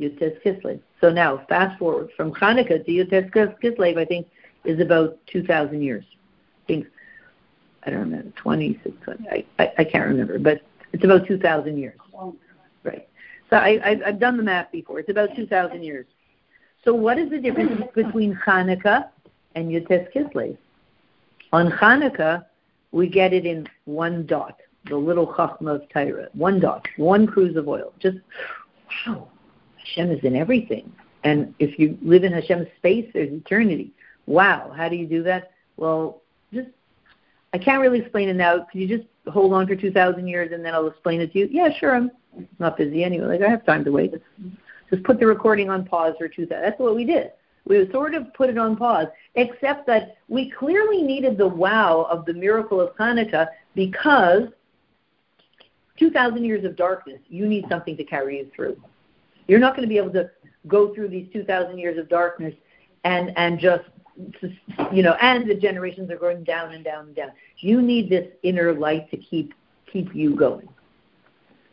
Yud 0.00 0.18
Tes 0.18 0.38
Kislev. 0.44 0.80
So 1.00 1.10
now, 1.10 1.44
fast 1.48 1.78
forward 1.78 2.10
from 2.16 2.32
Hanukkah 2.32 2.84
to 2.84 2.90
Yud 2.90 3.10
Tes 3.10 3.30
Kislev, 3.30 3.98
I 3.98 4.04
think, 4.04 4.26
is 4.64 4.80
about 4.80 5.18
2,000 5.26 5.82
years. 5.82 6.04
I 6.64 6.66
think, 6.66 6.86
I 7.84 7.90
don't 7.90 8.00
remember, 8.00 8.30
20, 8.36 8.74
20 8.74 9.28
I, 9.28 9.44
I, 9.58 9.72
I 9.78 9.84
can't 9.84 10.08
remember, 10.08 10.38
but 10.38 10.62
it's 10.92 11.04
about 11.04 11.26
2,000 11.26 11.76
years. 11.78 11.98
Right. 12.84 13.08
So 13.50 13.56
I, 13.56 13.80
I've, 13.84 14.02
I've 14.06 14.18
done 14.18 14.36
the 14.36 14.42
math 14.42 14.72
before. 14.72 14.98
It's 14.98 15.10
about 15.10 15.34
2,000 15.36 15.82
years. 15.82 16.06
So 16.84 16.92
what 16.94 17.18
is 17.18 17.30
the 17.30 17.38
difference 17.38 17.82
between 17.94 18.34
Hanukkah 18.44 19.08
and 19.54 19.70
Yud 19.70 19.86
Tes 19.88 20.08
Kislev? 20.14 20.56
On 21.52 21.70
Hanukkah, 21.70 22.44
we 22.90 23.08
get 23.08 23.32
it 23.32 23.46
in 23.46 23.68
one 23.84 24.26
dot, 24.26 24.56
the 24.88 24.96
little 24.96 25.26
chachma 25.26 25.76
of. 25.76 26.34
One 26.34 26.58
dot, 26.58 26.86
one 26.96 27.26
cruse 27.26 27.56
of 27.56 27.68
oil. 27.68 27.92
Just, 28.00 28.18
wow, 29.06 29.28
Hashem 29.78 30.10
is 30.10 30.24
in 30.24 30.34
everything. 30.34 30.92
And 31.24 31.54
if 31.60 31.78
you 31.78 31.96
live 32.02 32.24
in 32.24 32.32
Hashem's 32.32 32.66
space, 32.78 33.08
there's 33.14 33.32
eternity. 33.32 33.92
Wow, 34.26 34.72
how 34.76 34.88
do 34.88 34.96
you 34.96 35.06
do 35.06 35.22
that? 35.22 35.52
Well, 35.76 36.20
just, 36.52 36.68
I 37.52 37.58
can't 37.58 37.80
really 37.80 38.00
explain 38.00 38.28
it 38.28 38.34
now. 38.34 38.66
Could 38.70 38.80
you 38.80 38.88
just 38.98 39.08
hold 39.32 39.52
on 39.52 39.66
for 39.66 39.76
2,000 39.76 40.26
years 40.26 40.50
and 40.52 40.64
then 40.64 40.74
I'll 40.74 40.88
explain 40.88 41.20
it 41.20 41.32
to 41.32 41.38
you? 41.38 41.48
Yeah, 41.50 41.68
sure, 41.78 41.94
I'm 41.94 42.10
not 42.58 42.76
busy 42.76 43.04
anyway. 43.04 43.38
Like, 43.38 43.42
I 43.42 43.50
have 43.50 43.64
time 43.64 43.84
to 43.84 43.92
wait. 43.92 44.14
Just 44.92 45.04
put 45.04 45.18
the 45.18 45.26
recording 45.26 45.70
on 45.70 45.84
pause 45.84 46.14
for 46.18 46.28
2,000. 46.28 46.62
That's 46.62 46.78
what 46.78 46.94
we 46.94 47.04
did 47.04 47.32
we 47.64 47.88
sort 47.92 48.14
of 48.14 48.32
put 48.34 48.50
it 48.50 48.58
on 48.58 48.76
pause, 48.76 49.06
except 49.34 49.86
that 49.86 50.16
we 50.28 50.50
clearly 50.50 51.02
needed 51.02 51.38
the 51.38 51.46
wow 51.46 52.06
of 52.10 52.24
the 52.24 52.34
miracle 52.34 52.80
of 52.80 52.94
Hanukkah 52.96 53.48
because 53.74 54.48
2,000 55.98 56.44
years 56.44 56.64
of 56.64 56.76
darkness, 56.76 57.20
you 57.28 57.46
need 57.46 57.64
something 57.68 57.96
to 57.96 58.04
carry 58.04 58.38
you 58.38 58.50
through. 58.54 58.80
You're 59.46 59.60
not 59.60 59.76
going 59.76 59.86
to 59.86 59.88
be 59.88 59.98
able 59.98 60.12
to 60.12 60.30
go 60.66 60.94
through 60.94 61.08
these 61.08 61.28
2,000 61.32 61.78
years 61.78 61.98
of 61.98 62.08
darkness 62.08 62.54
and, 63.04 63.32
and 63.36 63.58
just, 63.58 63.84
you 64.92 65.02
know, 65.02 65.16
and 65.20 65.48
the 65.48 65.54
generations 65.54 66.10
are 66.10 66.16
going 66.16 66.44
down 66.44 66.72
and 66.72 66.84
down 66.84 67.06
and 67.06 67.16
down. 67.16 67.30
You 67.58 67.80
need 67.80 68.10
this 68.10 68.28
inner 68.42 68.72
light 68.72 69.10
to 69.10 69.16
keep, 69.16 69.54
keep 69.90 70.14
you 70.14 70.34
going. 70.34 70.68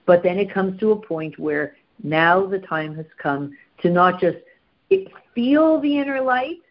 But 0.06 0.24
then 0.24 0.38
it 0.38 0.52
comes 0.52 0.80
to 0.80 0.91
a 0.91 0.96
point 0.96 1.38
where 1.38 1.76
now 2.03 2.45
the 2.45 2.59
time 2.59 2.95
has 2.95 3.05
come 3.21 3.55
to 3.81 3.89
not 3.89 4.19
just 4.19 4.38
feel 5.35 5.80
the 5.81 5.97
inner 5.97 6.21
light, 6.21 6.61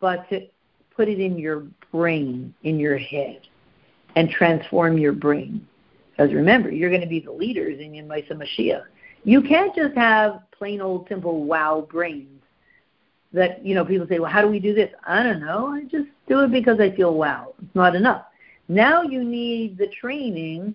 but 0.00 0.28
to 0.30 0.46
put 0.94 1.08
it 1.08 1.20
in 1.20 1.38
your 1.38 1.66
brain, 1.92 2.54
in 2.62 2.78
your 2.78 2.98
head, 2.98 3.40
and 4.16 4.30
transform 4.30 4.98
your 4.98 5.12
brain. 5.12 5.66
Because 6.10 6.32
remember, 6.32 6.70
you're 6.70 6.90
going 6.90 7.02
to 7.02 7.06
be 7.08 7.20
the 7.20 7.32
leaders 7.32 7.78
in 7.80 7.92
Yemaisa 7.92 8.32
Mashiach. 8.32 8.84
You 9.24 9.42
can't 9.42 9.74
just 9.74 9.94
have 9.94 10.42
plain 10.50 10.80
old 10.80 11.06
simple 11.08 11.44
wow 11.44 11.86
brains 11.90 12.42
that, 13.32 13.64
you 13.64 13.74
know, 13.74 13.84
people 13.84 14.06
say, 14.08 14.18
well, 14.18 14.30
how 14.30 14.42
do 14.42 14.48
we 14.48 14.58
do 14.58 14.74
this? 14.74 14.90
I 15.06 15.22
don't 15.22 15.40
know. 15.40 15.68
I 15.68 15.82
just 15.82 16.08
do 16.28 16.40
it 16.40 16.50
because 16.50 16.80
I 16.80 16.94
feel 16.96 17.14
wow. 17.14 17.54
It's 17.62 17.74
not 17.74 17.94
enough. 17.94 18.24
Now 18.68 19.02
you 19.02 19.22
need 19.22 19.78
the 19.78 19.88
training 19.88 20.74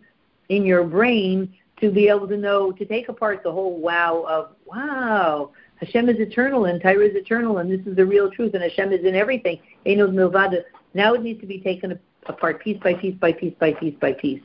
in 0.49 0.65
your 0.65 0.83
brain 0.83 1.53
to 1.81 1.91
be 1.91 2.07
able 2.07 2.27
to 2.27 2.37
know, 2.37 2.71
to 2.71 2.85
take 2.85 3.09
apart 3.09 3.43
the 3.43 3.51
whole 3.51 3.79
wow 3.79 4.25
of, 4.27 4.51
wow, 4.65 5.51
Hashem 5.77 6.07
is 6.09 6.19
eternal 6.19 6.65
and 6.65 6.81
Torah 6.81 7.05
is 7.05 7.15
eternal 7.15 7.57
and 7.57 7.69
this 7.69 7.85
is 7.85 7.95
the 7.95 8.05
real 8.05 8.31
truth 8.31 8.53
and 8.53 8.63
Hashem 8.63 8.93
is 8.93 9.05
in 9.05 9.15
everything. 9.15 9.59
Now 9.85 11.13
it 11.13 11.21
needs 11.21 11.41
to 11.41 11.47
be 11.47 11.59
taken 11.59 11.99
apart 12.27 12.61
piece 12.63 12.77
by 12.81 12.93
piece 12.93 13.15
by 13.15 13.33
piece 13.33 13.53
by 13.59 13.73
piece 13.73 13.95
by 13.99 14.13
piece. 14.13 14.41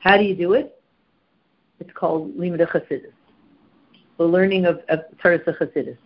How 0.00 0.16
do 0.16 0.24
you 0.24 0.34
do 0.34 0.52
it? 0.52 0.80
It's 1.80 1.90
called 1.94 2.36
Limud 2.36 2.60
Chassidus, 2.68 3.12
the 4.18 4.24
learning 4.24 4.66
of, 4.66 4.80
of 4.88 5.00
Torah 5.22 5.38
Chassidus, 5.38 5.96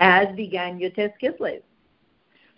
as 0.00 0.34
began 0.36 0.78
Yud 0.78 0.94
Tes 0.94 1.10
Kislev. 1.22 1.62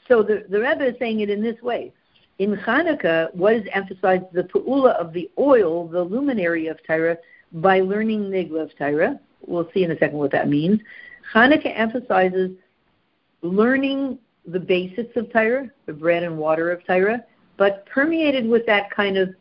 So 0.08 0.22
the, 0.22 0.44
the 0.48 0.60
Rebbe 0.60 0.86
is 0.86 0.94
saying 0.98 1.20
it 1.20 1.30
in 1.30 1.42
this 1.42 1.60
way. 1.62 1.92
In 2.38 2.54
Hanukkah, 2.54 3.34
what 3.34 3.54
is 3.54 3.66
emphasized 3.72 4.24
the 4.32 4.42
pu'ula 4.42 4.94
of 4.96 5.12
the 5.12 5.30
oil, 5.38 5.88
the 5.88 6.02
luminary 6.02 6.66
of 6.66 6.78
Torah, 6.86 7.16
by 7.52 7.80
learning 7.80 8.30
Nigla 8.30 8.70
of. 8.80 9.20
We'll 9.46 9.70
see 9.72 9.84
in 9.84 9.90
a 9.90 9.98
second 9.98 10.18
what 10.18 10.32
that 10.32 10.48
means. 10.48 10.80
Hanukkah 11.32 11.72
emphasizes 11.76 12.50
learning 13.42 14.18
the 14.46 14.60
basics 14.60 15.16
of 15.16 15.32
Torah, 15.32 15.70
the 15.86 15.92
bread 15.92 16.22
and 16.22 16.38
water 16.38 16.70
of 16.70 16.84
Torah, 16.86 17.24
but 17.56 17.86
permeated 17.86 18.46
with 18.46 18.66
that 18.66 18.90
kind 18.90 19.16
of, 19.16 19.34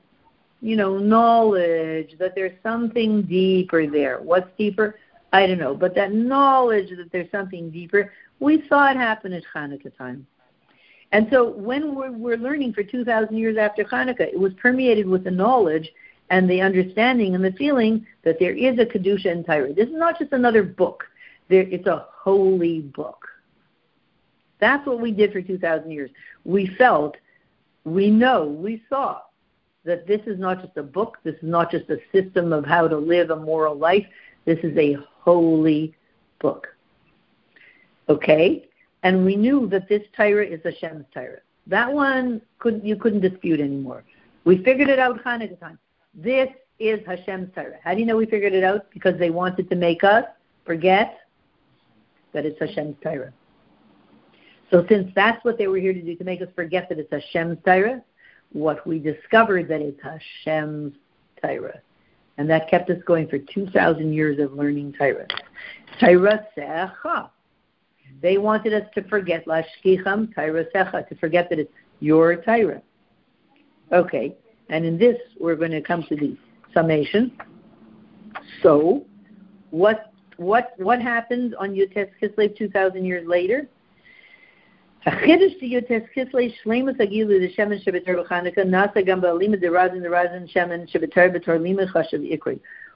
you 0.61 0.75
know, 0.75 0.97
knowledge 0.97 2.15
that 2.17 2.33
there's 2.35 2.57
something 2.63 3.23
deeper 3.23 3.87
there. 3.87 4.19
What's 4.19 4.49
deeper? 4.57 4.97
I 5.33 5.47
don't 5.47 5.59
know, 5.59 5.75
but 5.75 5.95
that 5.95 6.13
knowledge 6.13 6.89
that 6.95 7.11
there's 7.11 7.29
something 7.31 7.69
deeper, 7.69 8.13
we 8.39 8.63
saw 8.69 8.89
it 8.89 8.97
happen 8.97 9.33
at 9.33 9.43
Hanukkah 9.53 9.95
time. 9.97 10.25
And 11.11 11.27
so 11.31 11.49
when 11.49 11.95
we're, 11.95 12.11
we're 12.11 12.37
learning 12.37 12.73
for 12.73 12.83
2,000 12.83 13.37
years 13.37 13.57
after 13.57 13.83
Hanukkah, 13.83 14.21
it 14.21 14.39
was 14.39 14.53
permeated 14.53 15.07
with 15.07 15.23
the 15.23 15.31
knowledge 15.31 15.91
and 16.29 16.49
the 16.49 16.61
understanding 16.61 17.35
and 17.35 17.43
the 17.43 17.51
feeling 17.53 18.05
that 18.23 18.39
there 18.39 18.55
is 18.55 18.79
a 18.79 18.85
Kedusha 18.85 19.27
in 19.27 19.43
Torah. 19.43 19.73
This 19.73 19.87
is 19.87 19.95
not 19.95 20.19
just 20.19 20.31
another 20.31 20.63
book. 20.63 21.03
There, 21.49 21.61
it's 21.61 21.85
a 21.85 22.07
holy 22.11 22.81
book. 22.81 23.27
That's 24.59 24.85
what 24.87 24.99
we 24.99 25.11
did 25.11 25.31
for 25.31 25.41
2,000 25.41 25.91
years. 25.91 26.09
We 26.43 26.67
felt, 26.77 27.17
we 27.83 28.09
know, 28.09 28.45
we 28.45 28.83
saw 28.89 29.19
that 29.83 30.07
this 30.07 30.21
is 30.25 30.39
not 30.39 30.61
just 30.61 30.75
a 30.77 30.83
book, 30.83 31.19
this 31.23 31.35
is 31.35 31.43
not 31.43 31.69
just 31.69 31.89
a 31.89 31.99
system 32.11 32.51
of 32.51 32.65
how 32.65 32.87
to 32.87 32.97
live 32.97 33.29
a 33.29 33.35
moral 33.35 33.75
life, 33.75 34.05
this 34.45 34.57
is 34.63 34.75
a 34.77 34.97
holy 35.19 35.95
book. 36.39 36.67
Okay? 38.09 38.67
And 39.03 39.23
we 39.23 39.35
knew 39.35 39.67
that 39.69 39.87
this 39.87 40.01
Torah 40.17 40.45
is 40.45 40.61
Hashem's 40.63 41.05
Torah. 41.13 41.39
That 41.67 41.91
one 41.91 42.41
couldn't, 42.57 42.85
you 42.85 42.95
couldn't 42.95 43.21
dispute 43.21 43.59
anymore. 43.59 44.03
We 44.45 44.63
figured 44.63 44.89
it 44.89 44.99
out 44.99 45.23
Hanukkah 45.23 45.59
time. 45.59 45.79
This 46.15 46.49
is 46.79 46.99
Hashem's 47.05 47.53
Torah. 47.53 47.77
How 47.83 47.93
do 47.93 47.99
you 47.99 48.05
know 48.05 48.17
we 48.17 48.25
figured 48.25 48.53
it 48.53 48.63
out? 48.63 48.89
Because 48.91 49.17
they 49.19 49.29
wanted 49.29 49.69
to 49.69 49.75
make 49.75 50.03
us 50.03 50.25
forget 50.65 51.19
that 52.33 52.45
it's 52.45 52.59
Hashem's 52.59 52.95
Torah. 53.03 53.33
So 54.71 54.85
since 54.89 55.11
that's 55.15 55.43
what 55.45 55.57
they 55.57 55.67
were 55.67 55.77
here 55.77 55.93
to 55.93 56.01
do, 56.01 56.15
to 56.15 56.23
make 56.23 56.41
us 56.41 56.47
forget 56.55 56.89
that 56.89 56.99
it's 56.99 57.11
Hashem's 57.11 57.57
Torah, 57.65 58.01
what 58.51 58.85
we 58.87 58.99
discovered 58.99 59.67
that 59.67 59.81
it's 59.81 59.99
Hashem's 60.01 60.93
Torah. 61.41 61.79
And 62.37 62.49
that 62.49 62.69
kept 62.69 62.89
us 62.89 62.97
going 63.05 63.27
for 63.27 63.37
2,000 63.37 64.13
years 64.13 64.39
of 64.39 64.53
learning 64.53 64.93
Torah. 64.97 65.27
Torah 65.99 66.45
Secha. 66.57 67.29
They 68.21 68.37
wanted 68.37 68.73
us 68.73 68.87
to 68.95 69.03
forget 69.03 69.45
Lashkicham 69.45 70.33
Torasecha, 70.33 71.07
to 71.07 71.15
forget 71.15 71.49
that 71.49 71.59
it's 71.59 71.71
your 71.99 72.35
Torah. 72.37 72.81
Okay, 73.91 74.35
and 74.69 74.85
in 74.85 74.97
this, 74.97 75.17
we're 75.39 75.55
going 75.55 75.71
to 75.71 75.81
come 75.81 76.03
to 76.09 76.15
the 76.15 76.35
summation. 76.73 77.31
So, 78.61 79.05
what 79.71 80.11
what 80.37 80.73
what 80.77 81.01
happens 81.01 81.53
on 81.59 81.71
Yud 81.71 81.93
Tes 81.93 82.07
Kislev 82.21 82.57
2,000 82.57 83.05
years 83.05 83.27
later? 83.27 83.67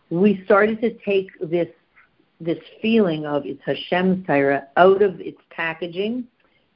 We 0.10 0.42
started 0.46 0.82
to 0.82 0.94
take 1.06 1.28
this 1.40 1.68
this 2.42 2.58
feeling 2.82 3.26
of 3.26 3.46
it's 3.46 3.62
Hashem's 3.66 4.26
Torah 4.26 4.68
out 4.78 5.02
of 5.02 5.20
its 5.22 5.40
packaging 5.52 6.26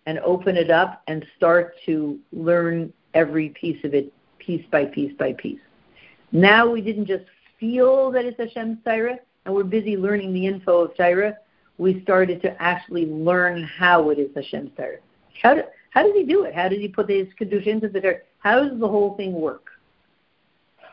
and 0.06 0.20
open 0.20 0.56
it 0.57 0.70
up 0.70 1.02
and 1.07 1.26
start 1.38 1.74
to 1.86 2.20
learn 2.32 2.94
every 3.14 3.49
piece 3.49 3.84
of 3.84 3.94
it 3.94 4.14
piece 4.45 4.65
by 4.72 4.86
piece 4.86 5.14
by 5.18 5.34
piece. 5.34 5.60
Now 6.32 6.70
we 6.70 6.82
didn't 6.82 7.06
just 7.06 7.26
feel 7.60 8.11
that 8.11 8.26
it's 8.26 8.38
Hashem's 8.38 8.78
Torah 8.84 9.20
and 9.45 9.53
we're 9.53 9.64
busy 9.64 9.98
learning 9.98 10.34
the 10.34 10.45
info 10.45 10.82
of 10.86 10.95
Torah. 10.95 11.38
We 11.78 12.02
started 12.02 12.41
to 12.44 12.61
actually 12.61 13.06
learn 13.06 13.64
how 13.64 14.10
it 14.10 14.20
is 14.20 14.30
Hashem's 14.36 14.72
Torah. 14.78 14.98
How, 15.41 15.56
do, 15.56 15.64
how 15.90 16.03
does 16.03 16.14
he 16.15 16.24
do 16.24 16.44
it? 16.44 16.53
How 16.53 16.70
does 16.70 16.80
he 16.80 16.88
put 16.88 17.10
his 17.10 17.28
kedusha 17.40 17.68
into 17.68 17.90
the 17.90 17.99
dirt? 17.99 18.26
How 18.40 18.64
does 18.64 18.80
the 18.80 18.88
whole 18.88 19.15
thing 19.15 19.34
work? 19.34 19.70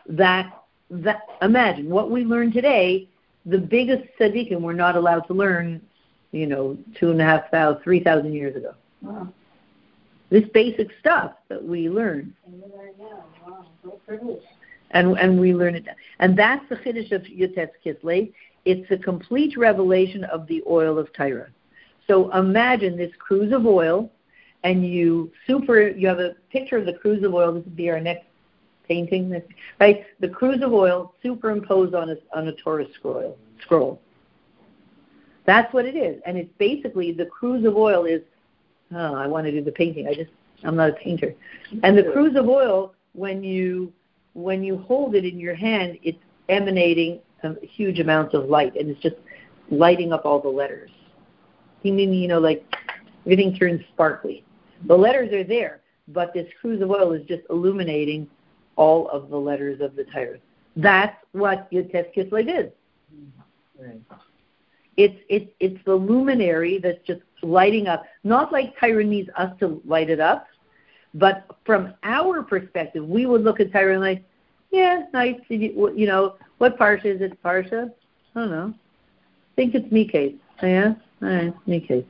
That 0.09 0.53
that 0.91 1.21
imagine 1.41 1.89
what 1.89 2.11
we 2.11 2.25
learned 2.25 2.53
today. 2.53 3.09
The 3.47 3.59
biggest 3.59 4.03
tzaddikim 4.19 4.61
were 4.61 4.75
not 4.75 4.97
allowed 4.97 5.21
to 5.29 5.35
learn, 5.35 5.81
you 6.33 6.47
know, 6.47 6.77
two 6.99 7.11
and 7.11 7.21
a 7.21 7.25
half 7.25 7.51
thousand, 7.51 7.83
three 7.83 8.03
thousand 8.03 8.33
years 8.33 8.57
ago. 8.57 8.75
Wow. 9.03 9.33
This 10.31 10.45
basic 10.55 10.89
stuff 11.01 11.33
that 11.49 11.63
we 11.63 11.89
learn. 11.89 12.35
And 12.47 12.55
you 12.55 12.65
learn. 14.09 14.41
And 14.93 15.41
we 15.41 15.55
learn 15.55 15.77
it, 15.77 15.87
and 16.19 16.37
that's 16.37 16.69
the 16.69 16.77
chiddush 16.77 17.13
of 17.13 17.23
Yud 17.23 17.55
Tes 17.55 17.69
Kislev. 17.85 18.33
It's 18.65 18.91
a 18.91 18.99
complete 18.99 19.57
revelation 19.57 20.25
of 20.25 20.47
the 20.49 20.63
oil 20.69 20.99
of 20.99 21.13
Torah. 21.13 21.49
So 22.07 22.31
imagine 22.37 22.97
this 22.97 23.13
cruse 23.19 23.53
of 23.53 23.67
oil 23.67 24.11
and 24.65 24.87
you 24.87 25.31
super 25.47 25.89
you 25.89 26.07
have 26.09 26.19
a 26.19 26.35
picture 26.51 26.77
of 26.77 26.87
the 26.87 26.95
cruse 26.95 27.25
of 27.25 27.35
oil. 27.35 27.55
This 27.55 27.65
would 27.65 27.77
be 27.77 27.91
our 27.91 28.01
next 28.01 28.27
painting, 28.89 29.41
right? 29.79 30.05
The 30.19 30.29
cruse 30.29 30.63
of 30.63 30.73
oil 30.73 31.15
superimposed 31.23 31.95
on 31.95 32.11
a 32.11 32.17
on 32.35 32.49
a 32.49 32.53
Torah 32.53 32.87
scroll. 32.95 33.39
Scroll. 33.63 34.01
That's 35.47 35.73
what 35.73 35.87
it 35.87 35.97
is, 35.97 36.21
and 36.27 36.37
it's 36.37 36.53
basically 36.59 37.13
the 37.13 37.27
cruse 37.27 37.65
of 37.65 37.77
oil 37.77 38.05
is. 38.05 38.23
Oh, 38.95 39.15
I 39.15 39.27
want 39.27 39.47
to 39.47 39.53
do 39.53 39.63
the 39.63 39.73
painting. 39.73 40.09
I 40.09 40.15
just 40.15 40.31
I'm 40.65 40.77
not 40.77 40.91
a 40.91 40.93
painter, 40.95 41.35
and 41.83 41.97
the 41.97 42.05
cruse 42.13 42.37
of 42.37 42.49
oil 42.49 42.95
when 43.15 43.43
you 43.43 43.93
when 44.35 44.63
you 44.63 44.79
hold 44.79 45.15
it 45.15 45.25
in 45.25 45.39
your 45.39 45.55
hand, 45.55 45.99
it's 46.03 46.19
emanating 46.49 47.21
a 47.43 47.55
huge 47.63 47.99
amounts 48.01 48.35
of 48.35 48.49
light, 48.49 48.75
and 48.77 48.91
it's 48.91 49.01
just 49.01 49.17
lighting 49.71 50.13
up 50.13 50.25
all 50.25 50.41
the 50.41 50.49
letters. 50.49 50.91
You 51.83 51.93
mean 51.93 52.13
you 52.13 52.29
know 52.29 52.39
like 52.39 52.65
everything 53.25 53.55
turns 53.57 53.81
sparkly. 53.93 54.45
The 54.87 54.97
letters 54.97 55.33
are 55.33 55.45
there, 55.45 55.81
but 56.09 56.33
this 56.35 56.47
cruse 56.61 56.83
of 56.83 56.91
oil 56.91 57.13
is 57.13 57.27
just 57.27 57.43
illuminating 57.51 58.29
all 58.77 59.09
of 59.09 59.31
the 59.31 59.37
letters 59.37 59.81
of 59.81 59.95
the 59.95 60.05
Torah. 60.05 60.39
That's 60.77 61.17
what 61.33 61.71
Yud 61.71 61.93
Tes 61.93 62.07
Kislev 62.17 62.49
is. 62.49 62.73
Mm-hmm. 63.15 63.83
Right. 63.83 64.01
It's 65.01 65.19
it's 65.31 65.51
it's 65.61 65.85
the 65.87 65.95
luminary 65.95 66.79
that's 66.79 67.03
just 67.07 67.23
lighting 67.43 67.87
up. 67.87 68.05
Not 68.23 68.53
like 68.53 68.79
Torah 68.79 69.03
needs 69.03 69.31
us 69.37 69.51
to 69.61 69.81
light 69.87 70.11
it 70.11 70.21
up, 70.21 70.47
but 71.15 71.47
from 71.65 71.95
our 72.03 72.43
perspective, 72.43 73.03
we 73.07 73.25
would 73.25 73.43
look 73.43 73.61
at 73.61 73.75
and 73.75 74.01
like, 74.01 74.23
yeah, 74.71 75.05
nice. 75.15 75.41
You 75.49 76.07
know, 76.07 76.37
what 76.59 76.79
parsha 76.79 77.07
is 77.07 77.23
it? 77.23 77.43
Parsha? 77.43 77.91
I 78.35 78.41
don't 78.41 78.51
know. 78.51 78.75
I 78.75 79.55
think 79.57 79.75
it's 79.75 79.87
Miketz. 79.87 80.39
Yeah, 80.63 80.93
all 81.23 81.29
right, 81.29 81.55
Miketz. 81.67 82.05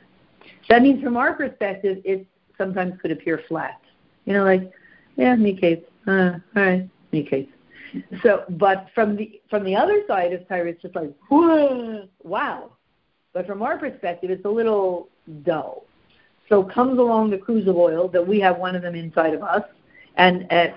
That 0.68 0.82
means 0.82 1.00
from 1.00 1.16
our 1.16 1.34
perspective, 1.34 2.02
it 2.04 2.26
sometimes 2.58 3.00
could 3.00 3.12
appear 3.12 3.42
flat. 3.46 3.80
You 4.24 4.32
know, 4.32 4.44
like, 4.44 4.72
yeah, 5.16 5.36
case. 5.60 5.84
Uh, 6.08 6.38
all 6.56 6.62
right, 6.62 6.88
case. 7.12 7.48
So, 8.22 8.44
but 8.50 8.88
from 8.94 9.16
the 9.16 9.40
from 9.48 9.64
the 9.64 9.76
other 9.76 10.02
side 10.08 10.32
of 10.32 10.46
Torah, 10.48 10.70
it's 10.70 10.82
just 10.82 10.96
like, 10.96 11.12
wow. 11.30 12.72
But 13.32 13.46
from 13.46 13.62
our 13.62 13.78
perspective, 13.78 14.30
it's 14.30 14.44
a 14.44 14.48
little 14.48 15.08
dull. 15.44 15.84
So 16.48 16.64
comes 16.64 16.98
along 16.98 17.30
the 17.30 17.38
cruse 17.38 17.68
of 17.68 17.76
oil 17.76 18.08
that 18.08 18.26
we 18.26 18.40
have 18.40 18.58
one 18.58 18.74
of 18.74 18.82
them 18.82 18.96
inside 18.96 19.34
of 19.34 19.42
us, 19.42 19.62
and 20.16 20.46
uh, 20.52 20.68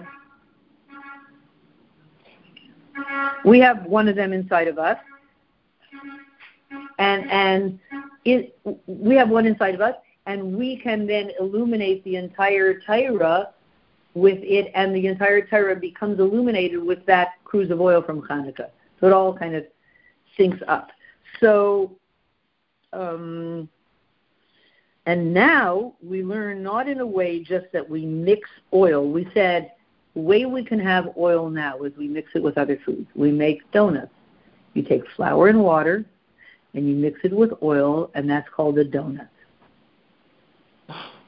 we 3.44 3.60
have 3.60 3.86
one 3.86 4.08
of 4.08 4.16
them 4.16 4.34
inside 4.34 4.68
of 4.68 4.78
us, 4.78 4.98
and 7.00 7.30
and 7.32 7.80
it, 8.24 8.58
we 8.86 9.16
have 9.16 9.30
one 9.30 9.48
inside 9.48 9.74
of 9.74 9.82
us, 9.82 9.96
and 10.28 10.56
we 10.56 10.78
can 10.78 11.08
then 11.08 11.32
illuminate 11.40 12.04
the 12.04 12.18
entire 12.18 12.80
Torah 12.82 13.50
with 14.14 14.40
it, 14.44 14.72
and 14.76 14.96
the 14.96 15.08
entire 15.08 15.46
Torah 15.46 15.76
becomes 15.76 16.20
illuminated 16.20 16.84
with 16.84 17.04
that 17.08 17.30
cruse 17.46 17.72
of 17.72 17.82
oil 17.82 18.02
from 18.02 18.22
Hanukkah. 18.22 18.70
So 19.00 19.08
it 19.08 19.14
all 19.14 19.36
kind 19.36 19.56
of 19.56 19.66
syncs 20.38 20.62
up. 20.68 20.92
So, 21.40 21.98
um, 22.94 23.70
and 25.06 25.34
now 25.34 25.94
we 26.02 26.24
learn 26.24 26.64
not 26.64 26.88
in 26.88 27.00
a 27.00 27.06
way 27.06 27.44
just 27.44 27.66
that 27.74 27.90
we 27.90 28.06
mix 28.06 28.50
oil. 28.74 29.10
We 29.10 29.28
said 29.34 29.74
the 30.14 30.22
way 30.22 30.46
we 30.46 30.64
can 30.64 30.80
have 30.80 31.10
oil 31.18 31.50
now 31.50 31.82
is 31.84 31.92
we 31.98 32.08
mix 32.08 32.30
it 32.36 32.44
with 32.44 32.58
other 32.58 32.80
foods. 32.86 33.08
We 33.16 33.32
make 33.32 33.70
donuts. 33.72 34.12
You 34.74 34.84
take 34.84 35.04
flour 35.16 35.50
and 35.50 35.62
water, 35.62 36.06
and 36.74 36.88
you 36.88 36.96
mix 36.96 37.20
it 37.24 37.34
with 37.34 37.52
oil, 37.62 38.12
and 38.16 38.30
that's 38.30 38.48
called 38.50 38.78
a 38.78 38.86
donut. 38.86 39.30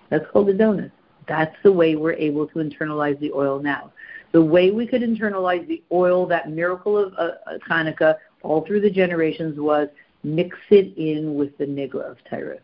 That's 0.10 0.26
called 0.32 0.50
a 0.50 0.54
donut. 0.54 0.92
That's 1.28 1.56
the 1.64 1.72
way 1.72 1.96
we're 1.96 2.14
able 2.14 2.48
to 2.48 2.56
internalize 2.56 3.20
the 3.20 3.32
oil 3.34 3.60
now. 3.60 3.92
The 4.32 4.44
way 4.44 4.72
we 4.72 4.86
could 4.86 5.02
internalize 5.02 5.68
the 5.68 5.82
oil, 5.92 6.26
that 6.28 6.50
miracle 6.50 6.98
of 6.98 7.14
uh, 7.14 7.32
uh 7.48 7.58
Hanukkah, 7.70 8.16
all 8.44 8.66
through 8.66 8.82
the 8.82 8.90
generations 8.90 9.60
was 9.60 9.88
mix 10.26 10.58
it 10.72 10.98
in 10.98 11.36
with 11.36 11.58
the 11.58 11.66
Nigla 11.66 12.12
of 12.12 12.18
Torah. 12.30 12.60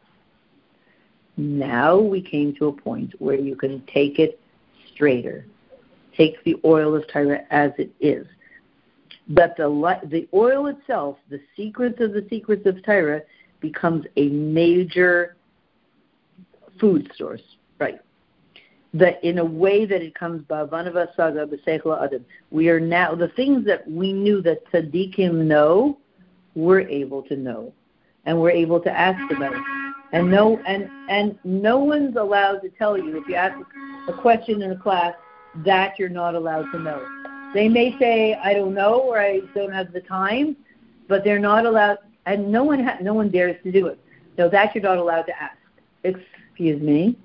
Now 1.38 1.98
we 1.98 2.22
came 2.22 2.54
to 2.56 2.68
a 2.68 2.74
point 2.74 3.14
where 3.20 3.36
you 3.36 3.56
can 3.56 3.84
take 3.86 4.20
it 4.20 4.40
straighter. 4.94 5.46
Take 6.18 6.44
the 6.44 6.58
oil 6.66 6.96
of 6.96 7.08
Torah 7.08 7.44
as 7.52 7.72
it 7.78 7.92
is. 8.00 8.28
But 9.30 9.56
the, 9.56 9.70
the 10.06 10.28
oil 10.34 10.68
itself, 10.68 11.18
the 11.30 11.40
secrets 11.56 12.02
of 12.02 12.14
the 12.14 12.26
secrets 12.30 12.66
of 12.66 12.84
Torah, 12.84 13.22
becomes 13.62 14.06
a 14.18 14.28
major 14.30 15.38
food 16.80 17.12
source, 17.16 17.44
right? 17.80 18.02
That 18.94 19.24
in 19.24 19.38
a 19.38 19.46
way 19.46 19.86
that 19.86 20.02
it 20.02 20.16
comes 20.16 20.42
ba'avanava 20.48 21.16
saga 21.16 21.48
adam. 22.04 22.26
We 22.50 22.70
are 22.70 22.80
now 22.80 23.16
the 23.16 23.30
things 23.30 23.66
that 23.68 23.90
we 23.90 24.12
knew 24.12 24.42
that 24.42 24.70
tzaddikim 24.72 25.46
know, 25.46 25.98
we're 26.56 26.82
able 26.82 27.22
to 27.24 27.36
know, 27.36 27.74
and 28.26 28.40
we're 28.40 28.52
able 28.52 28.80
to 28.82 28.92
ask 28.92 29.32
about 29.32 29.54
it. 29.54 29.62
And 30.14 30.30
no, 30.30 30.58
and 30.66 30.90
and 31.10 31.38
no 31.44 31.80
one's 31.80 32.18
allowed 32.18 32.60
to 32.60 32.70
tell 32.70 32.98
you 32.98 33.18
if 33.18 33.28
you 33.28 33.36
ask 33.36 33.58
a 34.08 34.14
question 34.14 34.62
in 34.62 34.72
a 34.72 34.76
class 34.78 35.14
that 35.66 35.98
you're 35.98 36.10
not 36.10 36.36
allowed 36.36 36.72
to 36.72 36.80
know. 36.80 37.06
They 37.54 37.70
may 37.70 37.98
say 38.00 38.34
I 38.36 38.54
don't 38.54 38.74
know 38.74 39.00
or 39.00 39.20
I 39.20 39.42
don't 39.56 39.72
have 39.72 39.92
the 39.94 40.02
time, 40.02 40.56
but 41.08 41.24
they're 41.24 41.40
not 41.40 41.66
allowed, 41.66 42.00
and 42.26 42.52
no 42.52 42.64
one 42.64 42.84
ha- 42.84 42.98
no 43.02 43.14
one 43.14 43.30
dares 43.30 43.56
to 43.64 43.72
do 43.72 43.88
it. 43.88 44.00
So 44.38 44.50
that 44.50 44.76
you're 44.76 44.84
not 44.84 44.98
allowed 44.98 45.24
to 45.24 45.42
ask. 45.42 45.58
Excuse 46.04 46.82
me. 46.82 47.18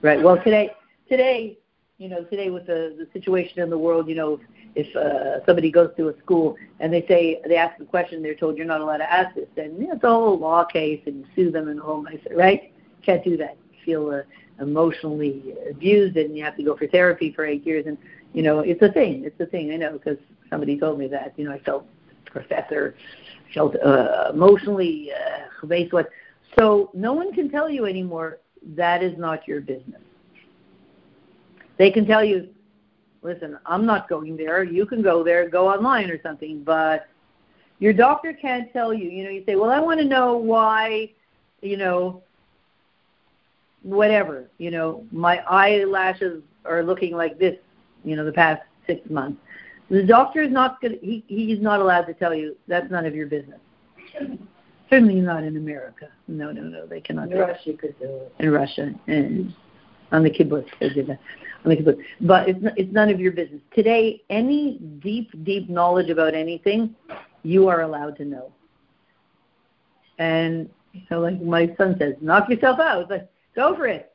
Right. 0.00 0.22
Well, 0.22 0.36
today, 0.36 0.70
today, 1.08 1.57
you 1.98 2.08
know, 2.08 2.22
today 2.24 2.48
with 2.48 2.66
the 2.66 2.94
the 2.96 3.08
situation 3.12 3.60
in 3.60 3.70
the 3.70 3.78
world, 3.78 4.08
you 4.08 4.14
know, 4.14 4.40
if 4.76 4.94
uh, 4.94 5.44
somebody 5.44 5.70
goes 5.70 5.90
to 5.96 6.08
a 6.08 6.18
school 6.18 6.56
and 6.78 6.92
they 6.92 7.04
say 7.08 7.40
they 7.46 7.56
ask 7.56 7.78
a 7.80 7.84
question, 7.84 8.22
they're 8.22 8.36
told 8.36 8.56
you're 8.56 8.66
not 8.66 8.80
allowed 8.80 8.98
to 8.98 9.12
ask 9.12 9.34
this, 9.34 9.48
then 9.56 9.76
yeah, 9.80 9.94
it's 9.94 10.04
a 10.04 10.08
whole 10.08 10.38
law 10.38 10.64
case 10.64 11.02
and 11.06 11.18
you 11.18 11.26
sue 11.34 11.50
them 11.50 11.68
and 11.68 11.80
whole 11.80 12.02
nicer, 12.02 12.34
right? 12.36 12.72
Can't 13.02 13.24
do 13.24 13.36
that. 13.38 13.56
feel 13.84 14.10
uh, 14.10 14.62
emotionally 14.62 15.54
abused 15.68 16.16
and 16.16 16.36
you 16.36 16.44
have 16.44 16.56
to 16.56 16.62
go 16.62 16.76
for 16.76 16.86
therapy 16.86 17.32
for 17.32 17.44
eight 17.44 17.66
years. 17.66 17.86
And, 17.86 17.98
you 18.32 18.42
know, 18.42 18.60
it's 18.60 18.82
a 18.82 18.92
thing. 18.92 19.24
It's 19.24 19.40
a 19.40 19.46
thing. 19.46 19.72
I 19.72 19.76
know 19.76 19.92
because 19.92 20.18
somebody 20.50 20.78
told 20.78 20.98
me 20.98 21.08
that. 21.08 21.34
You 21.36 21.46
know, 21.46 21.52
I 21.52 21.58
felt 21.60 21.86
professor, 22.26 22.94
felt 23.52 23.74
uh, 23.76 24.30
emotionally 24.32 25.10
uh, 25.12 25.66
what. 25.90 26.10
So 26.58 26.90
no 26.94 27.12
one 27.12 27.32
can 27.32 27.50
tell 27.50 27.68
you 27.68 27.86
anymore 27.86 28.38
that 28.76 29.02
is 29.02 29.16
not 29.18 29.48
your 29.48 29.60
business. 29.60 30.02
They 31.78 31.90
can 31.90 32.06
tell 32.06 32.24
you, 32.24 32.48
listen, 33.22 33.58
I'm 33.64 33.86
not 33.86 34.08
going 34.08 34.36
there. 34.36 34.64
You 34.64 34.84
can 34.84 35.02
go 35.02 35.22
there, 35.22 35.48
go 35.48 35.68
online 35.68 36.10
or 36.10 36.20
something, 36.22 36.62
but 36.64 37.06
your 37.78 37.92
doctor 37.92 38.32
can't 38.32 38.72
tell 38.72 38.92
you. 38.92 39.08
You 39.08 39.24
know, 39.24 39.30
you 39.30 39.44
say, 39.46 39.54
well, 39.54 39.70
I 39.70 39.80
want 39.80 40.00
to 40.00 40.06
know 40.06 40.36
why, 40.36 41.10
you 41.62 41.76
know, 41.76 42.22
whatever, 43.82 44.48
you 44.58 44.70
know, 44.70 45.04
my 45.12 45.38
eyelashes 45.48 46.42
are 46.64 46.82
looking 46.82 47.14
like 47.14 47.38
this, 47.38 47.56
you 48.04 48.16
know, 48.16 48.24
the 48.24 48.32
past 48.32 48.62
six 48.86 49.08
months. 49.08 49.40
The 49.90 50.02
doctor 50.02 50.42
is 50.42 50.50
not 50.50 50.80
going. 50.82 50.98
He 51.00 51.24
he's 51.28 51.62
not 51.62 51.80
allowed 51.80 52.02
to 52.02 52.14
tell 52.14 52.34
you. 52.34 52.56
That's 52.66 52.90
none 52.90 53.06
of 53.06 53.14
your 53.14 53.26
business. 53.26 53.58
Certainly 54.90 55.14
not 55.20 55.44
in 55.44 55.56
America. 55.56 56.08
No, 56.26 56.52
no, 56.52 56.62
no. 56.62 56.86
They 56.86 57.00
cannot. 57.00 57.32
In 57.32 57.38
Russia, 57.38 57.60
you 57.64 57.76
could 57.78 57.98
do 57.98 58.04
it. 58.04 58.34
In 58.38 58.50
Russia, 58.50 58.92
and 59.06 59.54
on 60.12 60.22
the 60.22 60.30
kibbutz, 60.30 60.68
they 60.80 60.88
did 60.88 61.06
that. 61.08 61.18
On 61.64 61.70
the 61.70 61.76
kibbutz, 61.76 62.02
but 62.20 62.48
it's 62.48 62.60
it's 62.76 62.92
none 62.92 63.08
of 63.08 63.20
your 63.20 63.32
business. 63.32 63.60
Today, 63.74 64.22
any 64.30 64.78
deep, 65.00 65.30
deep 65.44 65.68
knowledge 65.68 66.08
about 66.10 66.34
anything, 66.34 66.94
you 67.42 67.68
are 67.68 67.82
allowed 67.82 68.16
to 68.16 68.24
know. 68.24 68.52
And 70.18 70.68
you 70.92 71.02
know, 71.10 71.20
like 71.20 71.40
my 71.40 71.74
son 71.76 71.96
says, 71.98 72.14
knock 72.20 72.48
yourself 72.48 72.80
out. 72.80 73.10
Like, 73.10 73.28
go 73.54 73.74
for 73.76 73.86
it. 73.86 74.12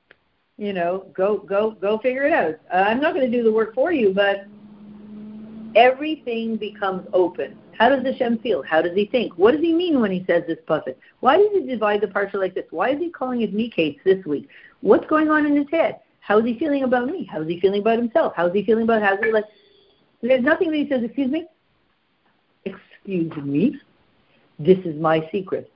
You 0.57 0.73
know, 0.73 1.07
go 1.13 1.37
go 1.37 1.71
go 1.71 1.97
figure 1.97 2.23
it 2.23 2.33
out. 2.33 2.55
Uh, 2.73 2.83
I'm 2.87 3.01
not 3.01 3.13
going 3.13 3.29
to 3.29 3.37
do 3.37 3.43
the 3.43 3.51
work 3.51 3.73
for 3.73 3.91
you, 3.91 4.13
but 4.13 4.45
everything 5.75 6.57
becomes 6.57 7.07
open. 7.13 7.57
How 7.77 7.89
does 7.89 8.05
Hashem 8.05 8.39
feel? 8.39 8.61
How 8.61 8.81
does 8.81 8.95
he 8.95 9.05
think? 9.05 9.33
What 9.37 9.51
does 9.51 9.61
he 9.61 9.73
mean 9.73 9.99
when 9.99 10.11
he 10.11 10.23
says 10.27 10.43
this 10.47 10.59
puppet? 10.67 10.97
Why 11.21 11.37
does 11.37 11.49
he 11.53 11.65
divide 11.65 12.01
the 12.01 12.07
parsha 12.07 12.35
like 12.35 12.53
this? 12.53 12.65
Why 12.69 12.89
is 12.91 12.99
he 12.99 13.09
calling 13.09 13.41
it 13.41 13.73
case 13.73 13.97
this 14.05 14.23
week? 14.25 14.47
What's 14.84 15.07
going 15.07 15.30
on 15.30 15.45
in 15.45 15.55
his 15.55 15.68
head? 15.72 16.01
How 16.19 16.39
is 16.39 16.45
he 16.45 16.60
feeling 16.60 16.84
about 16.84 17.07
me? 17.07 17.23
How 17.23 17.41
is 17.41 17.47
he 17.47 17.57
feeling 17.61 17.80
about 17.80 17.97
himself? 17.97 18.34
How 18.35 18.47
is 18.47 18.53
he 18.53 18.65
feeling 18.65 18.84
about 18.84 19.01
how's 19.01 19.18
he 19.23 19.31
like? 19.31 19.45
There's 20.22 20.43
nothing 20.43 20.72
that 20.72 20.77
he 20.77 20.89
says. 20.89 21.03
Excuse 21.03 21.31
me. 21.31 21.45
Excuse 22.65 23.31
me. 23.38 23.80
This 24.60 24.77
is 24.80 24.99
my 24.99 25.27
secret. 25.31 25.72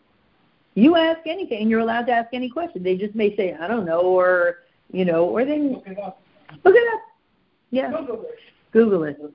You 0.75 0.97
ask 0.97 1.21
anything, 1.25 1.61
and 1.61 1.69
you're 1.69 1.79
allowed 1.79 2.05
to 2.07 2.11
ask 2.11 2.33
any 2.33 2.49
question. 2.49 2.83
They 2.83 2.97
just 2.97 3.15
may 3.15 3.33
say, 3.37 3.55
I 3.59 3.67
don't 3.67 3.85
know, 3.85 4.01
or 4.01 4.57
you 4.91 5.05
know, 5.05 5.23
or 5.23 5.45
they 5.45 5.57
look 5.57 5.87
it 5.87 5.97
up. 5.99 6.21
Look 6.65 6.75
it 6.75 6.93
up. 6.93 7.01
Yeah. 7.71 7.89
Google 7.91 8.23
it. 8.23 8.39
Google 8.73 9.03
it. 9.03 9.33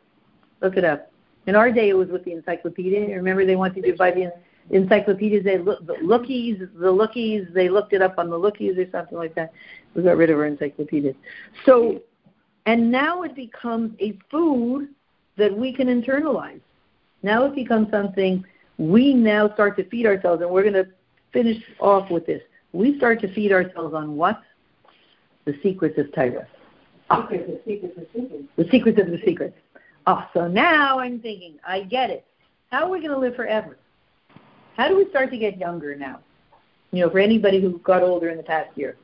Look 0.61 0.77
it 0.77 0.85
up. 0.85 1.11
In 1.47 1.57
our 1.57 1.73
day, 1.73 1.89
it 1.89 1.97
was 1.97 2.09
with 2.09 2.25
the 2.25 2.33
encyclopedia. 2.33 3.17
Remember, 3.17 3.47
they 3.47 3.57
wanted 3.57 3.85
to 3.85 3.97
buy 3.97 4.11
the 4.11 4.33
encyclopedias. 4.71 5.45
They 5.45 5.59
look 5.59 5.87
the 5.87 5.95
lookies, 5.95 6.59
the 6.59 6.93
lookies. 6.93 7.53
They 7.53 7.69
looked 7.69 7.93
it 7.93 8.03
up 8.03 8.19
on 8.19 8.31
the 8.31 8.39
lookies 8.39 8.79
or 8.79 8.91
something 8.91 9.19
like 9.19 9.35
that. 9.35 9.53
We 9.95 10.03
got 10.03 10.17
rid 10.17 10.31
of 10.31 10.39
our 10.39 10.47
encyclopedias. 10.47 11.17
So, 11.67 12.03
and 12.67 12.91
now 12.91 13.23
it 13.23 13.35
becomes 13.35 13.95
a 14.01 14.19
food 14.31 14.89
that 15.37 15.57
we 15.57 15.73
can 15.73 15.89
internalize. 15.89 16.61
Now 17.23 17.45
it 17.45 17.55
becomes 17.55 17.91
something 17.91 18.45
we 18.79 19.15
now 19.15 19.53
start 19.55 19.77
to 19.77 19.85
feed 19.89 20.07
ourselves, 20.07 20.43
and 20.43 20.51
we're 20.51 20.63
going 20.63 20.75
to 20.75 20.89
finish 21.33 21.63
off 21.79 22.11
with 22.11 22.27
this. 22.27 22.43
We 22.73 22.97
start 22.97 23.21
to 23.21 23.33
feed 23.33 23.53
ourselves 23.53 23.95
on 23.95 24.17
what? 24.17 24.43
The 25.45 25.55
secrets 25.63 25.99
of 25.99 26.13
Torah. 26.13 26.47
Secrets, 27.11 27.47
the 27.47 27.61
secrets, 27.67 27.95
the 27.97 28.07
secrets. 28.13 28.45
The 28.57 28.69
secrets 28.71 29.01
of 29.01 29.07
the 29.09 29.21
secrets. 29.25 29.57
Oh, 30.07 30.27
so 30.35 30.49
now 30.49 30.99
I'm 30.99 31.21
thinking, 31.21 31.59
I 31.67 31.83
get 31.83 32.11
it. 32.11 32.25
How 32.71 32.85
are 32.85 32.91
we 32.91 32.99
going 32.99 33.11
to 33.11 33.19
live 33.19 33.37
forever? 33.37 33.77
How 34.77 34.89
do 34.89 34.97
we 34.97 35.09
start 35.11 35.31
to 35.31 35.39
get 35.39 35.59
younger 35.59 35.95
now? 35.95 36.21
You 36.93 37.05
know, 37.05 37.11
for 37.11 37.19
anybody 37.19 37.61
who 37.61 37.79
got 37.79 38.03
older 38.03 38.29
in 38.29 38.37
the 38.37 38.43
past 38.43 38.77
year. 38.77 38.97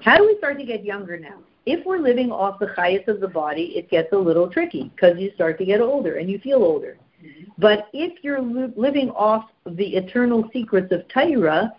How 0.00 0.16
do 0.16 0.24
we 0.24 0.36
start 0.38 0.58
to 0.58 0.64
get 0.64 0.84
younger 0.84 1.18
now? 1.18 1.38
If 1.66 1.84
we're 1.84 1.98
living 1.98 2.30
off 2.30 2.58
the 2.60 2.72
highest 2.74 3.08
of 3.08 3.20
the 3.20 3.28
body, 3.28 3.72
it 3.76 3.90
gets 3.90 4.12
a 4.12 4.16
little 4.16 4.48
tricky 4.48 4.90
because 4.94 5.18
you 5.18 5.32
start 5.34 5.58
to 5.58 5.64
get 5.64 5.80
older 5.80 6.16
and 6.16 6.30
you 6.30 6.38
feel 6.38 6.62
older. 6.62 6.96
Mm-hmm. 7.22 7.50
But 7.58 7.88
if 7.92 8.22
you're 8.22 8.40
li- 8.40 8.72
living 8.76 9.10
off 9.10 9.50
the 9.66 9.96
eternal 9.96 10.48
secrets 10.52 10.92
of 10.92 11.06
Torah, 11.08 11.72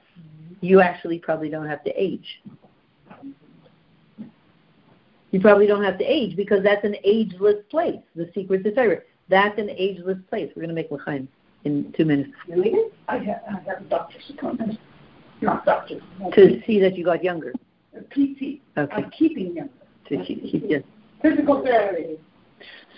you 0.61 0.81
actually 0.81 1.19
probably 1.19 1.49
don't 1.49 1.67
have 1.67 1.83
to 1.85 1.91
age. 1.91 2.41
You 5.31 5.39
probably 5.39 5.67
don't 5.67 5.83
have 5.83 5.97
to 5.99 6.03
age 6.03 6.35
because 6.35 6.63
that's 6.63 6.83
an 6.83 6.95
ageless 7.03 7.63
place. 7.69 8.01
The 8.15 8.29
secrets 8.35 8.65
of 8.67 8.75
Torah. 8.75 8.99
That's 9.29 9.57
an 9.59 9.69
ageless 9.69 10.17
place. 10.29 10.51
We're 10.55 10.63
going 10.63 10.69
to 10.69 10.75
make 10.75 10.91
l'chaim 10.91 11.27
in 11.63 11.93
two 11.97 12.05
minutes. 12.05 12.31
Really? 12.47 12.73
I 13.07 13.17
have, 13.17 13.41
I 13.47 13.51
have 13.69 13.81
a 13.81 13.89
doctor's 13.89 14.23
appointment. 14.29 14.79
Not 15.41 15.65
doctor. 15.65 15.99
To 16.33 16.61
see 16.65 16.79
that 16.79 16.97
you 16.97 17.05
got 17.05 17.23
younger. 17.23 17.53
A 17.95 18.01
PT. 18.01 18.61
Okay. 18.77 18.93
I'm 18.95 19.09
keeping 19.11 19.55
younger. 19.55 19.73
To 20.09 20.23
keep, 20.25 20.43
keep 20.43 20.63
yes. 20.67 20.83
Physical 21.21 21.63
therapy. 21.63 22.17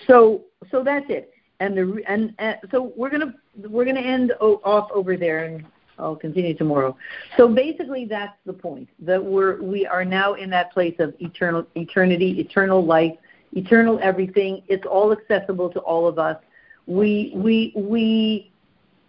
So 0.07 0.43
so 0.71 0.83
that's 0.83 1.05
it. 1.09 1.33
And 1.59 1.77
the 1.77 2.01
and, 2.07 2.33
and 2.39 2.57
so 2.71 2.93
we're 2.95 3.09
gonna 3.09 3.33
we're 3.69 3.85
gonna 3.85 3.99
end 3.99 4.33
o- 4.41 4.61
off 4.63 4.89
over 4.91 5.17
there 5.17 5.45
and 5.45 5.65
I'll 5.99 6.15
continue 6.15 6.55
tomorrow. 6.55 6.97
So 7.37 7.47
basically, 7.47 8.05
that's 8.05 8.35
the 8.45 8.53
point 8.53 8.89
that 8.99 9.23
we're 9.23 9.61
we 9.61 9.85
are 9.85 10.03
now 10.03 10.33
in 10.33 10.49
that 10.51 10.71
place 10.71 10.95
of 10.99 11.13
eternal 11.19 11.65
eternity, 11.75 12.39
eternal 12.39 12.83
life, 12.83 13.13
eternal 13.53 13.99
everything. 14.01 14.63
It's 14.67 14.85
all 14.85 15.11
accessible 15.11 15.69
to 15.71 15.79
all 15.79 16.07
of 16.07 16.17
us. 16.17 16.37
We 16.87 17.31
we 17.35 17.73
we 17.75 18.50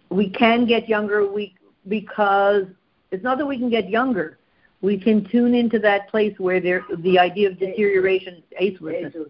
we 0.09 0.29
can 0.29 0.65
get 0.65 0.87
younger. 0.87 1.29
We 1.31 1.55
because 1.87 2.65
it's 3.11 3.23
not 3.23 3.37
that 3.37 3.45
we 3.45 3.57
can 3.57 3.69
get 3.69 3.89
younger. 3.89 4.39
We 4.81 4.99
can 4.99 5.25
tune 5.29 5.53
into 5.53 5.79
that 5.79 6.09
place 6.09 6.33
where 6.37 6.59
there 6.59 6.83
the 6.99 7.17
idea 7.17 7.49
of 7.49 7.57
deterioration, 7.57 8.43
agelessness, 8.61 9.29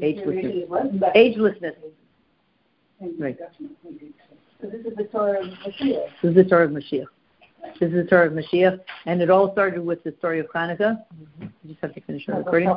agelessness, 0.00 1.12
agelessness. 1.16 1.76
Right. 3.18 3.38
So 4.60 4.68
this 4.68 4.86
is 4.86 4.96
the 4.96 5.04
Torah 5.04 5.40
of 5.40 5.46
Mashiach. 5.46 6.06
This 6.22 6.30
is 6.30 6.34
the 6.36 6.44
Torah 6.44 6.66
of 6.66 6.70
Mashiach. 6.70 7.06
This 7.80 7.88
is 7.88 7.94
the 7.94 8.04
Torah 8.04 8.26
of 8.26 8.32
Mashiach, 8.32 8.80
and 9.06 9.22
it 9.22 9.30
all 9.30 9.52
started 9.52 9.84
with 9.84 10.04
the 10.04 10.14
story 10.18 10.40
of 10.40 10.46
Hanukkah. 10.54 10.78
Mm-hmm. 10.78 11.46
You 11.64 11.70
just 11.70 11.80
have 11.80 11.94
to 11.94 12.00
finish 12.02 12.26
the 12.26 12.34
recording. 12.34 12.68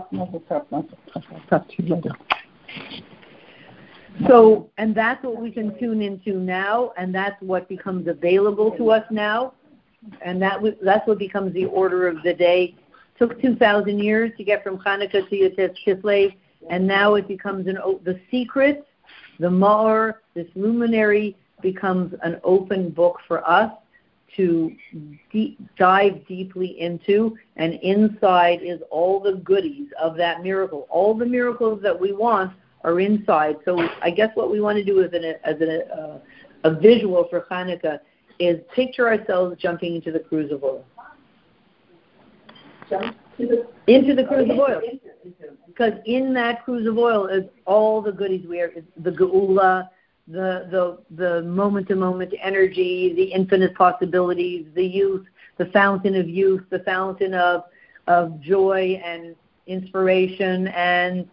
So, 4.27 4.69
and 4.77 4.95
that's 4.95 5.23
what 5.23 5.41
we 5.41 5.51
can 5.51 5.77
tune 5.77 6.01
into 6.01 6.39
now, 6.39 6.93
and 6.97 7.13
that's 7.13 7.39
what 7.41 7.67
becomes 7.67 8.07
available 8.07 8.71
to 8.77 8.91
us 8.91 9.05
now, 9.11 9.53
and 10.21 10.41
that 10.41 10.59
that's 10.81 11.07
what 11.07 11.19
becomes 11.19 11.53
the 11.53 11.65
order 11.65 12.07
of 12.07 12.23
the 12.23 12.33
day. 12.33 12.75
Took 13.19 13.41
2,000 13.41 13.99
years 13.99 14.31
to 14.37 14.43
get 14.43 14.63
from 14.63 14.77
Hanukkah 14.77 15.29
to 15.29 15.35
Yud 15.35 15.55
Tes 15.55 15.71
Kislev, 15.85 16.33
and 16.69 16.87
now 16.87 17.15
it 17.15 17.27
becomes 17.27 17.67
an 17.67 17.77
o- 17.77 17.99
the 18.03 18.19
secret, 18.31 18.87
the 19.39 19.49
Mar, 19.49 20.21
this 20.33 20.47
luminary 20.55 21.35
becomes 21.61 22.13
an 22.23 22.39
open 22.43 22.89
book 22.89 23.19
for 23.27 23.47
us 23.49 23.71
to 24.35 24.75
deep, 25.31 25.59
dive 25.77 26.25
deeply 26.27 26.79
into, 26.79 27.37
and 27.55 27.73
inside 27.75 28.61
is 28.61 28.81
all 28.91 29.19
the 29.19 29.33
goodies 29.43 29.87
of 29.99 30.17
that 30.17 30.43
miracle. 30.43 30.87
All 30.89 31.13
the 31.13 31.25
miracles 31.25 31.81
that 31.83 31.99
we 31.99 32.11
want 32.11 32.51
are 32.85 32.99
inside. 32.99 33.57
So 33.65 33.77
I 34.01 34.11
guess 34.11 34.29
what 34.35 34.51
we 34.51 34.61
want 34.61 34.77
to 34.77 34.83
do 34.83 35.03
as, 35.03 35.11
an, 35.11 35.23
as 35.43 35.59
an, 35.59 35.81
uh, 35.91 36.19
a 36.63 36.73
visual 36.79 37.27
for 37.29 37.45
Hanukkah 37.51 37.99
is 38.39 38.59
picture 38.75 39.07
ourselves 39.07 39.57
jumping 39.59 39.95
into 39.95 40.11
the 40.11 40.19
cruse 40.19 40.51
of 40.51 40.63
oil. 40.63 40.85
Jump 42.89 43.17
to 43.37 43.47
the, 43.47 43.67
into 43.87 44.13
the 44.13 44.23
cruse 44.23 44.49
of 44.49 44.59
oil. 44.59 44.81
Because 45.67 45.93
in 46.05 46.33
that 46.35 46.63
cruse 46.63 46.87
of 46.87 46.97
oil 46.97 47.25
is 47.25 47.43
all 47.65 48.01
the 48.01 48.11
goodies 48.11 48.45
we 48.47 48.61
are, 48.61 48.71
the 48.97 49.11
geula, 49.11 49.89
the 50.27 50.67
the 50.71 50.97
the 51.15 51.41
moment 51.43 51.87
to 51.87 51.95
moment 51.95 52.33
energy, 52.41 53.13
the 53.15 53.23
infinite 53.23 53.75
possibilities, 53.75 54.65
the 54.75 54.85
youth, 54.85 55.25
the 55.57 55.65
fountain 55.67 56.15
of 56.15 56.29
youth, 56.29 56.63
the 56.69 56.79
fountain 56.79 57.33
of 57.33 57.63
of 58.07 58.39
joy 58.41 59.01
and 59.03 59.35
inspiration 59.67 60.67
and 60.69 61.27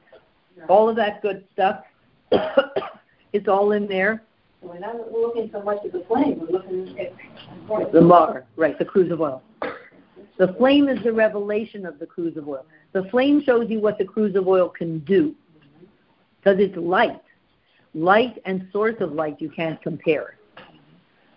all 0.68 0.88
of 0.88 0.96
that 0.96 1.22
good 1.22 1.44
stuff. 1.52 1.84
it's 3.32 3.48
all 3.48 3.72
in 3.72 3.86
there. 3.86 4.22
We're 4.60 4.78
not 4.78 5.10
looking 5.10 5.50
so 5.52 5.62
much 5.62 5.78
at 5.84 5.92
the 5.92 6.04
flame, 6.06 6.40
we're 6.40 6.58
looking 6.58 6.96
at 6.98 7.92
the 7.92 8.00
mar, 8.00 8.44
right, 8.56 8.78
the 8.78 8.84
cruse 8.84 9.10
of 9.10 9.20
oil. 9.20 9.42
The 10.38 10.54
flame 10.56 10.88
is 10.88 11.02
the 11.02 11.12
revelation 11.12 11.84
of 11.84 11.98
the 11.98 12.06
cruse 12.06 12.36
of 12.36 12.48
oil. 12.48 12.64
The 12.92 13.04
flame 13.10 13.42
shows 13.42 13.68
you 13.68 13.80
what 13.80 13.98
the 13.98 14.04
cruse 14.04 14.36
of 14.36 14.46
oil 14.46 14.68
can 14.68 15.00
do 15.00 15.34
because 16.38 16.58
it's 16.60 16.76
light 16.76 17.20
light 17.94 18.40
and 18.46 18.66
source 18.72 18.94
of 19.00 19.12
light 19.12 19.36
you 19.38 19.50
can't 19.50 19.80
compare. 19.82 20.36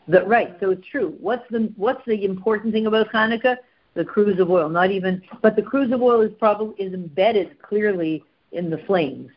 The, 0.07 0.23
right, 0.23 0.55
so 0.61 0.69
it's 0.69 0.87
true. 0.87 1.15
What's 1.19 1.43
the 1.49 1.73
what's 1.75 2.05
the 2.05 2.23
important 2.23 2.73
thing 2.73 2.85
about 2.85 3.09
Hanukkah? 3.11 3.57
the 3.95 4.05
cruse 4.05 4.39
of 4.39 4.51
oil, 4.51 4.69
not 4.69 4.91
even, 4.91 5.21
but 5.41 5.55
the 5.55 5.61
cruse 5.61 5.91
of 5.91 6.01
oil 6.01 6.21
is 6.21 6.31
probably 6.37 6.75
is 6.83 6.93
embedded 6.93 7.61
clearly 7.61 8.23
in 8.51 8.69
the 8.69 8.77
flames. 8.79 9.31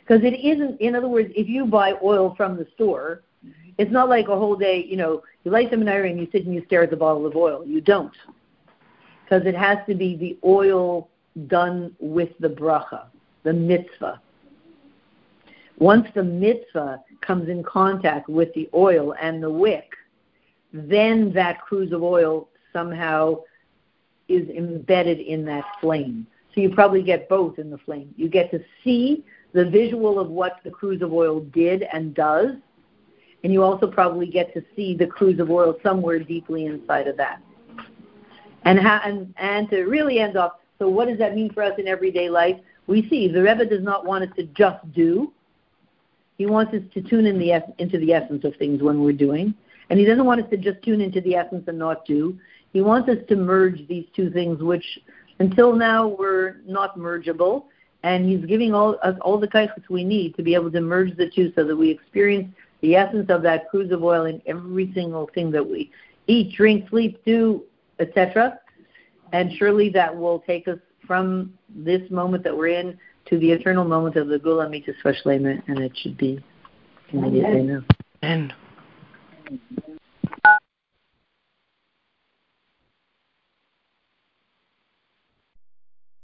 Because 0.00 0.22
it 0.22 0.34
isn't, 0.34 0.80
in 0.80 0.94
other 0.94 1.08
words, 1.08 1.32
if 1.34 1.48
you 1.48 1.64
buy 1.64 1.94
oil 2.02 2.34
from 2.36 2.56
the 2.56 2.66
store, 2.74 3.22
it's 3.78 3.90
not 3.90 4.08
like 4.08 4.28
a 4.28 4.36
whole 4.36 4.56
day, 4.56 4.84
you 4.84 4.96
know, 4.96 5.22
you 5.44 5.50
light 5.50 5.70
the 5.70 5.76
menorah 5.76 6.10
and 6.10 6.20
you 6.20 6.28
sit 6.30 6.44
and 6.44 6.54
you 6.54 6.62
stare 6.66 6.82
at 6.82 6.90
the 6.90 6.96
bottle 6.96 7.26
of 7.26 7.36
oil. 7.36 7.64
You 7.66 7.80
don't. 7.80 8.14
Because 9.24 9.46
it 9.46 9.54
has 9.54 9.78
to 9.88 9.94
be 9.94 10.16
the 10.16 10.38
oil 10.44 11.08
done 11.46 11.94
with 11.98 12.30
the 12.38 12.48
bracha, 12.48 13.06
the 13.42 13.52
mitzvah. 13.52 14.20
Once 15.78 16.06
the 16.14 16.22
mitzvah 16.22 17.02
comes 17.20 17.48
in 17.48 17.62
contact 17.62 18.28
with 18.28 18.52
the 18.54 18.68
oil 18.74 19.14
and 19.20 19.42
the 19.42 19.50
wick, 19.50 19.94
then 20.72 21.32
that 21.32 21.60
cruse 21.62 21.92
of 21.92 22.02
oil 22.02 22.48
somehow 22.72 23.36
is 24.28 24.48
embedded 24.50 25.18
in 25.20 25.44
that 25.44 25.64
flame. 25.80 26.26
So 26.54 26.60
you 26.60 26.70
probably 26.70 27.02
get 27.02 27.28
both 27.28 27.58
in 27.58 27.70
the 27.70 27.78
flame. 27.78 28.14
You 28.16 28.28
get 28.28 28.50
to 28.52 28.60
see 28.82 29.24
the 29.52 29.64
visual 29.64 30.20
of 30.20 30.28
what 30.28 30.58
the 30.64 30.70
cruse 30.70 31.02
of 31.02 31.12
oil 31.12 31.40
did 31.40 31.84
and 31.92 32.14
does, 32.14 32.52
and 33.42 33.52
you 33.52 33.62
also 33.62 33.86
probably 33.86 34.26
get 34.26 34.54
to 34.54 34.62
see 34.74 34.94
the 34.94 35.06
cruse 35.06 35.38
of 35.40 35.50
oil 35.50 35.76
somewhere 35.82 36.18
deeply 36.18 36.66
inside 36.66 37.08
of 37.08 37.16
that. 37.16 37.40
And, 38.64 38.78
and, 38.78 39.34
and 39.36 39.68
to 39.70 39.84
really 39.84 40.18
end 40.18 40.36
off, 40.36 40.52
so 40.78 40.88
what 40.88 41.08
does 41.08 41.18
that 41.18 41.34
mean 41.34 41.52
for 41.52 41.62
us 41.62 41.78
in 41.78 41.86
everyday 41.86 42.30
life? 42.30 42.56
We 42.86 43.08
see 43.08 43.28
the 43.28 43.42
Rebbe 43.42 43.66
does 43.66 43.82
not 43.82 44.06
want 44.06 44.24
us 44.24 44.36
to 44.36 44.44
just 44.44 44.90
do. 44.92 45.32
He 46.38 46.46
wants 46.46 46.74
us 46.74 46.82
to 46.94 47.02
tune 47.02 47.26
in 47.26 47.38
the 47.38 47.52
es- 47.52 47.70
into 47.78 47.98
the 47.98 48.12
essence 48.12 48.44
of 48.44 48.56
things 48.56 48.82
when 48.82 49.02
we're 49.02 49.12
doing. 49.12 49.54
And 49.90 49.98
he 49.98 50.04
doesn't 50.04 50.24
want 50.24 50.42
us 50.42 50.50
to 50.50 50.56
just 50.56 50.82
tune 50.82 51.00
into 51.00 51.20
the 51.20 51.34
essence 51.36 51.64
and 51.68 51.78
not 51.78 52.04
do. 52.06 52.38
He 52.72 52.80
wants 52.80 53.08
us 53.08 53.18
to 53.28 53.36
merge 53.36 53.86
these 53.86 54.06
two 54.16 54.30
things, 54.30 54.60
which 54.60 54.98
until 55.38 55.74
now 55.74 56.08
were 56.08 56.56
not 56.66 56.98
mergeable. 56.98 57.64
And 58.02 58.28
he's 58.28 58.44
giving 58.44 58.74
all, 58.74 58.98
us 59.02 59.16
all 59.22 59.38
the 59.38 59.48
kaichas 59.48 59.88
we 59.88 60.04
need 60.04 60.36
to 60.36 60.42
be 60.42 60.54
able 60.54 60.70
to 60.70 60.80
merge 60.80 61.16
the 61.16 61.30
two 61.30 61.52
so 61.56 61.64
that 61.64 61.74
we 61.74 61.90
experience 61.90 62.54
the 62.82 62.96
essence 62.96 63.30
of 63.30 63.42
that 63.42 63.70
cruse 63.70 63.90
of 63.92 64.04
oil 64.04 64.26
in 64.26 64.42
every 64.46 64.92
single 64.92 65.30
thing 65.34 65.50
that 65.52 65.66
we 65.66 65.90
eat, 66.26 66.54
drink, 66.54 66.88
sleep, 66.90 67.24
do, 67.24 67.62
etc. 67.98 68.60
And 69.32 69.50
surely 69.54 69.88
that 69.90 70.14
will 70.14 70.40
take 70.40 70.68
us 70.68 70.78
from 71.06 71.54
this 71.74 72.10
moment 72.10 72.44
that 72.44 72.56
we're 72.56 72.78
in 72.78 72.98
to 73.26 73.38
the 73.38 73.50
eternal 73.52 73.84
moment 73.84 74.16
of 74.16 74.28
the 74.28 74.38
Geula 74.38 74.70
Mitzvah 74.70 75.14
Shlema, 75.24 75.62
and 75.66 75.78
it 75.78 75.92
should 75.96 76.18
be 76.18 76.42
immediately 77.10 77.62
now. 77.62 77.82
And 78.22 78.52